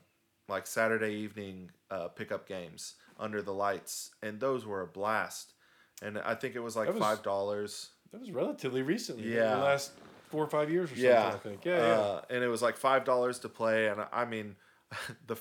like 0.49 0.67
Saturday 0.67 1.13
evening 1.13 1.71
uh, 1.89 2.07
pickup 2.09 2.47
games 2.47 2.95
under 3.19 3.41
the 3.41 3.53
lights, 3.53 4.11
and 4.21 4.39
those 4.39 4.65
were 4.65 4.81
a 4.81 4.87
blast. 4.87 5.53
And 6.01 6.17
I 6.19 6.35
think 6.35 6.55
it 6.55 6.59
was 6.59 6.75
like 6.75 6.89
was- 6.89 6.99
five 6.99 7.23
dollars. 7.23 7.89
That 8.11 8.21
was 8.21 8.31
relatively 8.31 8.81
recently. 8.83 9.33
Yeah. 9.35 9.55
The 9.55 9.61
last 9.61 9.91
four 10.29 10.43
or 10.43 10.49
five 10.49 10.69
years 10.71 10.91
or 10.91 10.95
something, 10.95 11.09
Yeah, 11.11 11.27
I 11.27 11.37
think. 11.37 11.65
Yeah, 11.65 11.77
yeah. 11.77 11.99
Uh, 11.99 12.21
and 12.29 12.43
it 12.43 12.47
was 12.47 12.61
like 12.61 12.77
five 12.77 13.03
dollars 13.03 13.39
to 13.39 13.49
play, 13.49 13.87
and 13.87 14.01
I 14.13 14.25
mean, 14.25 14.55
the 15.27 15.35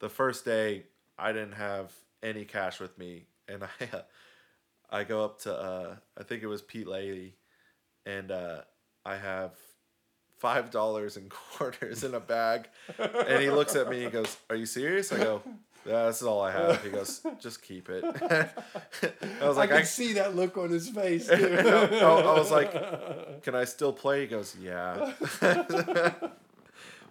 the 0.00 0.08
first 0.08 0.44
day 0.44 0.84
I 1.18 1.32
didn't 1.32 1.52
have 1.54 1.92
any 2.22 2.44
cash 2.44 2.78
with 2.80 2.96
me, 2.98 3.26
and 3.48 3.64
I 3.80 4.02
I 4.90 5.04
go 5.04 5.24
up 5.24 5.40
to 5.42 5.54
uh, 5.54 5.96
I 6.18 6.22
think 6.22 6.42
it 6.42 6.46
was 6.46 6.62
Pete 6.62 6.86
Lady, 6.86 7.36
and 8.06 8.30
uh, 8.30 8.60
I 9.04 9.16
have 9.16 9.52
five 10.38 10.70
dollars 10.70 11.16
in 11.16 11.28
quarters 11.56 12.04
in 12.04 12.14
a 12.14 12.20
bag, 12.20 12.68
and 12.98 13.42
he 13.42 13.50
looks 13.50 13.74
at 13.74 13.88
me, 13.88 14.04
and 14.04 14.04
he 14.06 14.10
goes, 14.10 14.36
"Are 14.50 14.56
you 14.56 14.66
serious?" 14.66 15.10
I 15.12 15.18
go. 15.18 15.42
Yeah, 15.86 16.06
this 16.06 16.20
is 16.22 16.26
all 16.26 16.40
I 16.40 16.50
have. 16.50 16.82
He 16.82 16.90
goes, 16.90 17.20
just 17.40 17.62
keep 17.62 17.88
it. 17.90 18.02
I 19.42 19.46
was 19.46 19.56
like, 19.56 19.70
I 19.70 19.78
I, 19.78 19.82
see 19.82 20.14
that 20.14 20.34
look 20.34 20.56
on 20.56 20.70
his 20.70 20.88
face. 20.88 21.28
I. 21.30 21.34
I 21.36 22.38
was 22.38 22.50
like, 22.50 22.72
can 23.42 23.54
I 23.54 23.64
still 23.64 23.92
play? 23.92 24.22
He 24.22 24.26
goes, 24.26 24.56
yeah. 24.60 25.12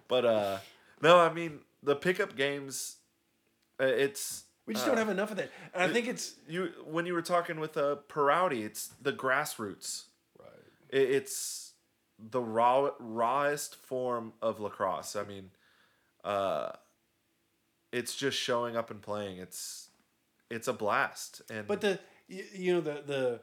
but 0.07 0.25
uh, 0.25 0.57
no, 1.01 1.19
I 1.19 1.31
mean 1.33 1.59
the 1.81 1.95
pickup 1.95 2.35
games. 2.35 2.97
uh, 3.79 3.85
It's 3.85 4.43
we 4.65 4.73
just 4.73 4.85
uh, 4.85 4.89
don't 4.89 4.97
have 4.97 5.09
enough 5.09 5.31
of 5.31 5.37
that. 5.37 5.51
And 5.73 5.83
I 5.83 5.93
think 5.93 6.07
it's 6.07 6.35
you 6.47 6.71
when 6.85 7.05
you 7.05 7.13
were 7.13 7.21
talking 7.21 7.59
with 7.59 7.77
uh, 7.77 7.97
Perowdy. 8.09 8.63
It's 8.65 8.89
the 9.01 9.13
grassroots. 9.13 10.05
right. 10.39 10.49
It, 10.89 11.11
it's 11.11 11.73
the 12.17 12.41
raw 12.41 12.89
rawest 12.99 13.75
form 13.75 14.33
of 14.41 14.59
lacrosse. 14.59 15.15
I 15.15 15.23
mean, 15.23 15.49
uh, 16.23 16.71
it's 17.93 18.15
just 18.15 18.37
showing 18.37 18.75
up 18.75 18.91
and 18.91 19.01
playing. 19.01 19.37
It's 19.37 19.89
it's 20.49 20.67
a 20.67 20.73
blast. 20.73 21.43
And 21.49 21.67
But 21.67 21.79
the 21.81 21.99
you, 22.27 22.73
know 22.73 22.81
the 22.81 23.03
the 23.05 23.39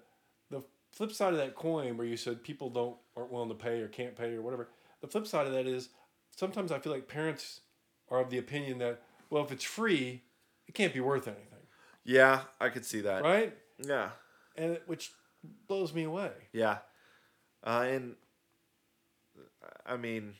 the 0.50 0.62
flip 0.92 1.12
side 1.12 1.32
of 1.32 1.38
that 1.38 1.54
coin 1.54 1.96
where 1.96 2.06
you 2.06 2.16
said 2.16 2.42
people 2.42 2.68
don't 2.68 2.96
aren't 3.16 3.32
willing 3.32 3.48
to 3.48 3.54
pay 3.54 3.80
or 3.80 3.88
can't 3.88 4.16
pay 4.16 4.34
or 4.34 4.42
whatever. 4.42 4.68
The 5.00 5.06
flip 5.06 5.26
side 5.26 5.46
of 5.46 5.52
that 5.52 5.66
is 5.66 5.88
sometimes 6.36 6.72
I 6.72 6.80
feel 6.80 6.92
like 6.92 7.08
parents 7.08 7.60
are 8.10 8.20
of 8.20 8.28
the 8.28 8.38
opinion 8.38 8.78
that 8.78 9.02
well 9.30 9.44
if 9.44 9.52
it's 9.52 9.64
free 9.64 10.22
it 10.66 10.74
can't 10.74 10.92
be 10.92 11.00
worth 11.00 11.26
anything, 11.26 11.66
yeah, 12.04 12.42
I 12.60 12.68
could 12.68 12.84
see 12.84 13.00
that. 13.00 13.22
right? 13.22 13.56
Yeah. 13.78 14.10
And 14.56 14.72
it, 14.72 14.82
which 14.86 15.12
blows 15.68 15.94
me 15.94 16.04
away. 16.04 16.32
Yeah, 16.52 16.78
uh, 17.64 17.86
and 17.88 18.14
I 19.86 19.96
mean, 19.96 20.34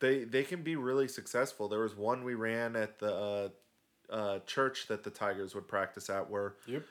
they 0.00 0.24
they 0.24 0.42
can 0.42 0.62
be 0.62 0.76
really 0.76 1.08
successful. 1.08 1.68
There 1.68 1.80
was 1.80 1.96
one 1.96 2.24
we 2.24 2.34
ran 2.34 2.76
at 2.76 2.98
the 2.98 3.14
uh, 3.14 3.48
uh, 4.12 4.38
church 4.40 4.86
that 4.88 5.04
the 5.04 5.10
Tigers 5.10 5.54
would 5.54 5.66
practice 5.68 6.08
at, 6.10 6.30
where 6.30 6.54
Yep. 6.66 6.82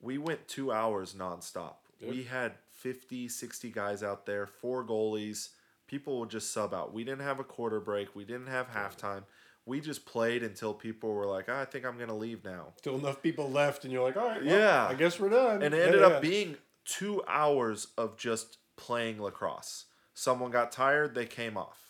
we 0.00 0.18
went 0.18 0.48
two 0.48 0.72
hours 0.72 1.14
nonstop. 1.14 1.74
Yep. 2.00 2.10
We 2.10 2.24
had 2.24 2.52
50, 2.72 3.28
60 3.28 3.70
guys 3.70 4.02
out 4.02 4.26
there, 4.26 4.46
four 4.46 4.84
goalies. 4.84 5.50
People 5.86 6.18
would 6.20 6.30
just 6.30 6.52
sub 6.52 6.74
out. 6.74 6.92
We 6.92 7.04
didn't 7.04 7.22
have 7.22 7.38
a 7.40 7.44
quarter 7.44 7.80
break. 7.80 8.14
We 8.16 8.24
didn't 8.24 8.48
have 8.48 8.68
halftime. 8.68 9.22
We 9.64 9.80
just 9.80 10.04
played 10.04 10.42
until 10.42 10.74
people 10.74 11.12
were 11.12 11.26
like, 11.26 11.46
"Ah, 11.48 11.60
I 11.60 11.64
think 11.64 11.84
I'm 11.84 11.96
going 11.96 12.08
to 12.08 12.14
leave 12.14 12.44
now. 12.44 12.74
Till 12.82 12.96
enough 12.96 13.22
people 13.22 13.50
left 13.50 13.84
and 13.84 13.92
you're 13.92 14.02
like, 14.02 14.16
all 14.16 14.26
right, 14.28 14.44
well, 14.44 14.58
Yeah. 14.58 14.86
I 14.86 14.94
guess 14.94 15.18
we're 15.18 15.28
done. 15.28 15.62
And 15.62 15.74
it 15.74 15.78
Yeah, 15.78 15.84
ended 15.86 16.00
yeah. 16.02 16.06
up 16.08 16.22
being 16.22 16.56
two 16.84 17.22
hours 17.26 17.88
of 17.96 18.16
just 18.16 18.58
playing 18.76 19.20
lacrosse. 19.22 19.86
Someone 20.14 20.50
got 20.50 20.70
tired, 20.72 21.14
they 21.14 21.26
came 21.26 21.56
off. 21.56 21.85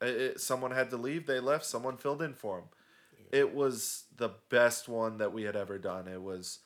It, 0.00 0.08
it- 0.08 0.40
someone 0.40 0.70
had 0.70 0.90
to 0.90 0.96
leave, 0.96 1.26
they 1.26 1.40
left. 1.40 1.64
Someone 1.66 1.96
filled 1.96 2.22
in 2.22 2.34
for 2.34 2.56
them. 2.58 2.68
It 3.32 3.54
was 3.54 4.04
the 4.16 4.30
best 4.50 4.88
one 4.88 5.18
that 5.18 5.32
we 5.32 5.42
had 5.44 5.56
ever 5.56 5.78
done. 5.78 6.08
It 6.08 6.22
was, 6.22 6.60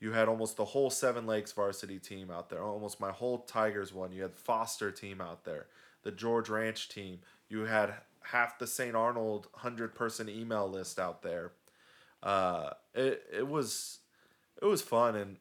you 0.00 0.12
had 0.12 0.28
almost 0.28 0.56
the 0.56 0.64
whole 0.66 0.90
Seven 0.90 1.26
Lakes 1.26 1.52
varsity 1.52 1.98
team 1.98 2.30
out 2.30 2.50
there, 2.50 2.62
almost 2.62 3.00
my 3.00 3.10
whole 3.12 3.40
Tigers 3.40 3.92
one. 3.92 4.12
You 4.12 4.22
had 4.22 4.34
Foster 4.36 4.90
team 4.92 5.20
out 5.20 5.44
there, 5.44 5.66
the 6.02 6.12
George 6.12 6.48
Ranch 6.48 6.88
team. 6.88 7.20
You 7.48 7.60
had 7.66 7.94
half 8.22 8.58
the 8.58 8.66
St. 8.66 8.96
Arnold 8.96 9.48
100 9.52 9.94
person 9.94 10.28
email 10.28 10.68
list 10.68 10.98
out 11.00 11.22
there. 11.22 11.52
Uh, 12.22 12.70
it, 12.94 13.22
it 13.32 13.48
was 13.48 14.00
it 14.62 14.66
was 14.66 14.82
fun 14.82 15.16
and 15.16 15.36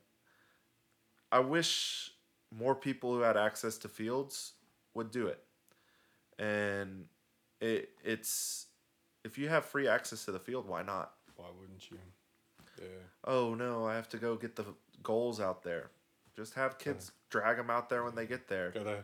I 1.31 1.39
wish 1.39 2.11
more 2.51 2.75
people 2.75 3.13
who 3.13 3.21
had 3.21 3.37
access 3.37 3.77
to 3.79 3.89
fields 3.89 4.53
would 4.93 5.11
do 5.11 5.27
it. 5.27 5.43
And 6.39 7.05
it 7.61 7.89
it's 8.03 8.67
if 9.23 9.37
you 9.37 9.49
have 9.49 9.65
free 9.65 9.87
access 9.87 10.25
to 10.25 10.31
the 10.31 10.39
field, 10.39 10.67
why 10.67 10.83
not? 10.83 11.13
Why 11.35 11.47
wouldn't 11.59 11.89
you? 11.91 11.97
Yeah. 12.79 12.85
Oh 13.23 13.53
no, 13.53 13.85
I 13.85 13.95
have 13.95 14.09
to 14.09 14.17
go 14.17 14.35
get 14.35 14.55
the 14.55 14.65
goals 15.03 15.39
out 15.39 15.63
there. 15.63 15.89
Just 16.35 16.53
have 16.53 16.77
kids 16.77 17.11
drag 17.29 17.57
them 17.57 17.69
out 17.69 17.89
there 17.89 18.03
when 18.03 18.15
they 18.15 18.25
get 18.25 18.47
there. 18.47 18.71
Gotta 18.71 19.03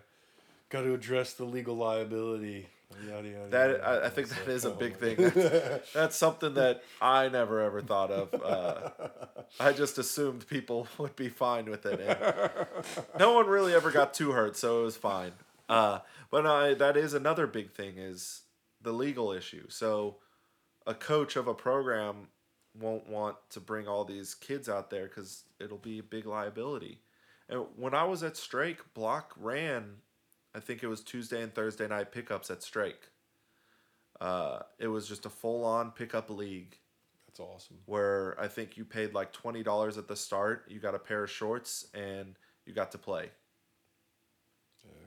gotta 0.69 0.93
address 0.93 1.33
the 1.33 1.45
legal 1.45 1.75
liability. 1.75 2.67
Yada, 3.07 3.27
yada, 3.27 3.49
That 3.49 3.69
yada. 3.71 3.83
I, 3.83 4.05
I 4.05 4.09
think 4.09 4.29
That's 4.45 4.65
a 4.65 4.71
oh 4.71 4.75
big 4.75 4.97
thing. 4.97 5.15
That's, 5.17 5.91
that's 5.93 6.15
something 6.15 6.53
that 6.53 6.83
I 7.01 7.27
never 7.29 7.61
ever 7.61 7.81
thought 7.81 8.11
of. 8.11 8.33
Uh, 8.41 8.89
I 9.59 9.71
just 9.73 9.97
assumed 9.97 10.47
people 10.47 10.87
would 10.97 11.15
be 11.15 11.29
fine 11.29 11.65
with 11.65 11.85
it. 11.85 11.99
And 11.99 12.67
no 13.19 13.33
one 13.33 13.47
really 13.47 13.73
ever 13.73 13.91
got 13.91 14.13
too 14.13 14.31
hurt, 14.31 14.55
so 14.57 14.81
it 14.81 14.83
was 14.83 14.97
fine. 14.97 15.31
Uh, 15.69 15.99
but 16.29 16.45
uh, 16.45 16.73
that 16.75 16.97
is 16.97 17.13
another 17.13 17.47
big 17.47 17.71
thing 17.71 17.97
is 17.97 18.41
the 18.81 18.91
legal 18.91 19.31
issue. 19.31 19.65
So 19.69 20.17
a 20.85 20.93
coach 20.93 21.35
of 21.35 21.47
a 21.47 21.53
program 21.53 22.27
won't 22.77 23.07
want 23.07 23.37
to 23.51 23.59
bring 23.59 23.87
all 23.87 24.03
these 24.03 24.35
kids 24.35 24.67
out 24.67 24.89
there 24.89 25.05
because 25.07 25.43
it'll 25.59 25.77
be 25.77 25.99
a 25.99 26.03
big 26.03 26.25
liability. 26.25 26.99
And 27.49 27.65
when 27.75 27.93
I 27.93 28.03
was 28.03 28.23
at 28.23 28.35
Strake, 28.37 28.93
Block 28.93 29.33
ran, 29.37 29.97
I 30.55 30.59
think 30.59 30.83
it 30.83 30.87
was 30.87 31.01
Tuesday 31.01 31.41
and 31.41 31.53
Thursday 31.53 31.87
night 31.87 32.11
pickups 32.11 32.49
at 32.49 32.63
Strake. 32.63 33.09
Uh, 34.19 34.59
it 34.79 34.87
was 34.87 35.07
just 35.07 35.25
a 35.25 35.29
full 35.29 35.63
on 35.65 35.91
pickup 35.91 36.29
league 36.29 36.77
That's 37.27 37.39
awesome. 37.39 37.77
where 37.85 38.39
I 38.39 38.47
think 38.47 38.77
you 38.77 38.85
paid 38.85 39.13
like 39.13 39.33
twenty 39.33 39.63
dollars 39.63 39.97
at 39.97 40.07
the 40.07 40.15
start. 40.15 40.65
You 40.69 40.79
got 40.79 40.95
a 40.95 40.99
pair 40.99 41.23
of 41.23 41.31
shorts 41.31 41.87
and 41.93 42.35
you 42.65 42.73
got 42.73 42.91
to 42.91 42.97
play. 42.97 43.31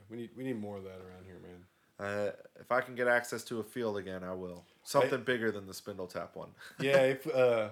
We 0.09 0.17
need 0.17 0.29
we 0.37 0.43
need 0.43 0.59
more 0.59 0.77
of 0.77 0.83
that 0.83 0.99
around 0.99 1.25
here, 1.25 1.39
man. 1.41 1.63
Uh, 1.99 2.31
if 2.59 2.71
I 2.71 2.81
can 2.81 2.95
get 2.95 3.07
access 3.07 3.43
to 3.45 3.59
a 3.59 3.63
field 3.63 3.97
again, 3.97 4.23
I 4.23 4.33
will. 4.33 4.63
Something 4.83 5.23
bigger 5.23 5.51
than 5.51 5.65
the 5.65 5.73
Spindletop 5.73 6.35
one. 6.35 6.49
Yeah, 6.79 7.01
if 7.01 7.27
uh, 7.27 7.69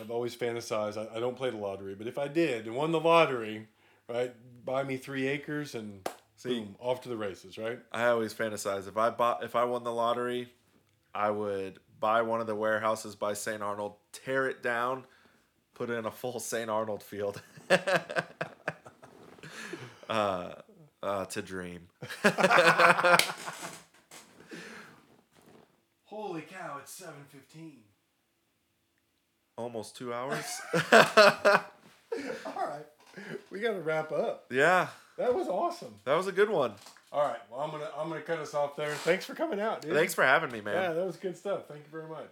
I've 0.00 0.10
always 0.10 0.36
fantasized. 0.36 0.96
I, 0.96 1.16
I 1.16 1.20
don't 1.20 1.36
play 1.36 1.50
the 1.50 1.56
lottery, 1.56 1.94
but 1.94 2.06
if 2.06 2.18
I 2.18 2.28
did 2.28 2.66
and 2.66 2.76
won 2.76 2.92
the 2.92 3.00
lottery, 3.00 3.66
right, 4.08 4.32
buy 4.64 4.84
me 4.84 4.96
three 4.96 5.26
acres 5.26 5.74
and 5.74 6.08
See- 6.36 6.60
boom, 6.60 6.76
off 6.78 7.00
to 7.02 7.08
the 7.08 7.16
races, 7.16 7.58
right? 7.58 7.80
I 7.90 8.06
always 8.06 8.32
fantasize 8.32 8.86
if 8.86 8.96
I 8.96 9.10
bought 9.10 9.42
if 9.42 9.56
I 9.56 9.64
won 9.64 9.82
the 9.82 9.92
lottery, 9.92 10.52
I 11.14 11.30
would 11.30 11.80
buy 12.00 12.22
one 12.22 12.40
of 12.40 12.46
the 12.46 12.54
warehouses 12.54 13.16
by 13.16 13.32
St. 13.32 13.60
Arnold, 13.60 13.94
tear 14.12 14.48
it 14.48 14.62
down, 14.62 15.04
put 15.74 15.90
in 15.90 16.06
a 16.06 16.10
full 16.12 16.38
St. 16.38 16.70
Arnold 16.70 17.02
field. 17.02 17.42
uh, 20.08 20.52
uh, 21.02 21.24
to 21.26 21.42
dream. 21.42 21.88
Holy 26.04 26.42
cow! 26.42 26.78
It's 26.80 26.92
seven 26.92 27.24
fifteen. 27.28 27.80
Almost 29.56 29.96
two 29.96 30.12
hours. 30.14 30.44
All 30.92 31.62
right, 32.56 32.86
we 33.50 33.60
got 33.60 33.72
to 33.72 33.80
wrap 33.80 34.12
up. 34.12 34.46
yeah, 34.50 34.86
That 35.18 35.34
was 35.34 35.48
awesome. 35.48 35.94
that 36.04 36.14
was 36.16 36.26
a 36.28 36.32
good 36.32 36.48
one. 36.48 36.72
All 37.12 37.22
right, 37.26 37.40
well 37.50 37.60
I'm 37.60 37.70
gonna 37.70 37.84
I'm 37.96 38.04
gonna 38.04 38.10
want 38.10 38.26
to 38.26 38.32
cut 38.32 38.38
us 38.40 38.54
off 38.54 38.76
there. 38.76 38.90
Thanks 38.94 39.24
for 39.24 39.34
coming 39.34 39.60
out, 39.60 39.82
dude. 39.82 39.92
Thanks 39.94 40.14
for 40.14 40.24
having 40.24 40.50
me, 40.52 40.60
man. 40.60 40.74
Yeah, 40.74 40.92
that 40.92 41.04
was 41.06 41.16
good 41.16 41.36
stuff. 41.36 41.66
Thank 41.68 41.80
you 41.84 41.90
very 41.90 42.08
much. 42.08 42.30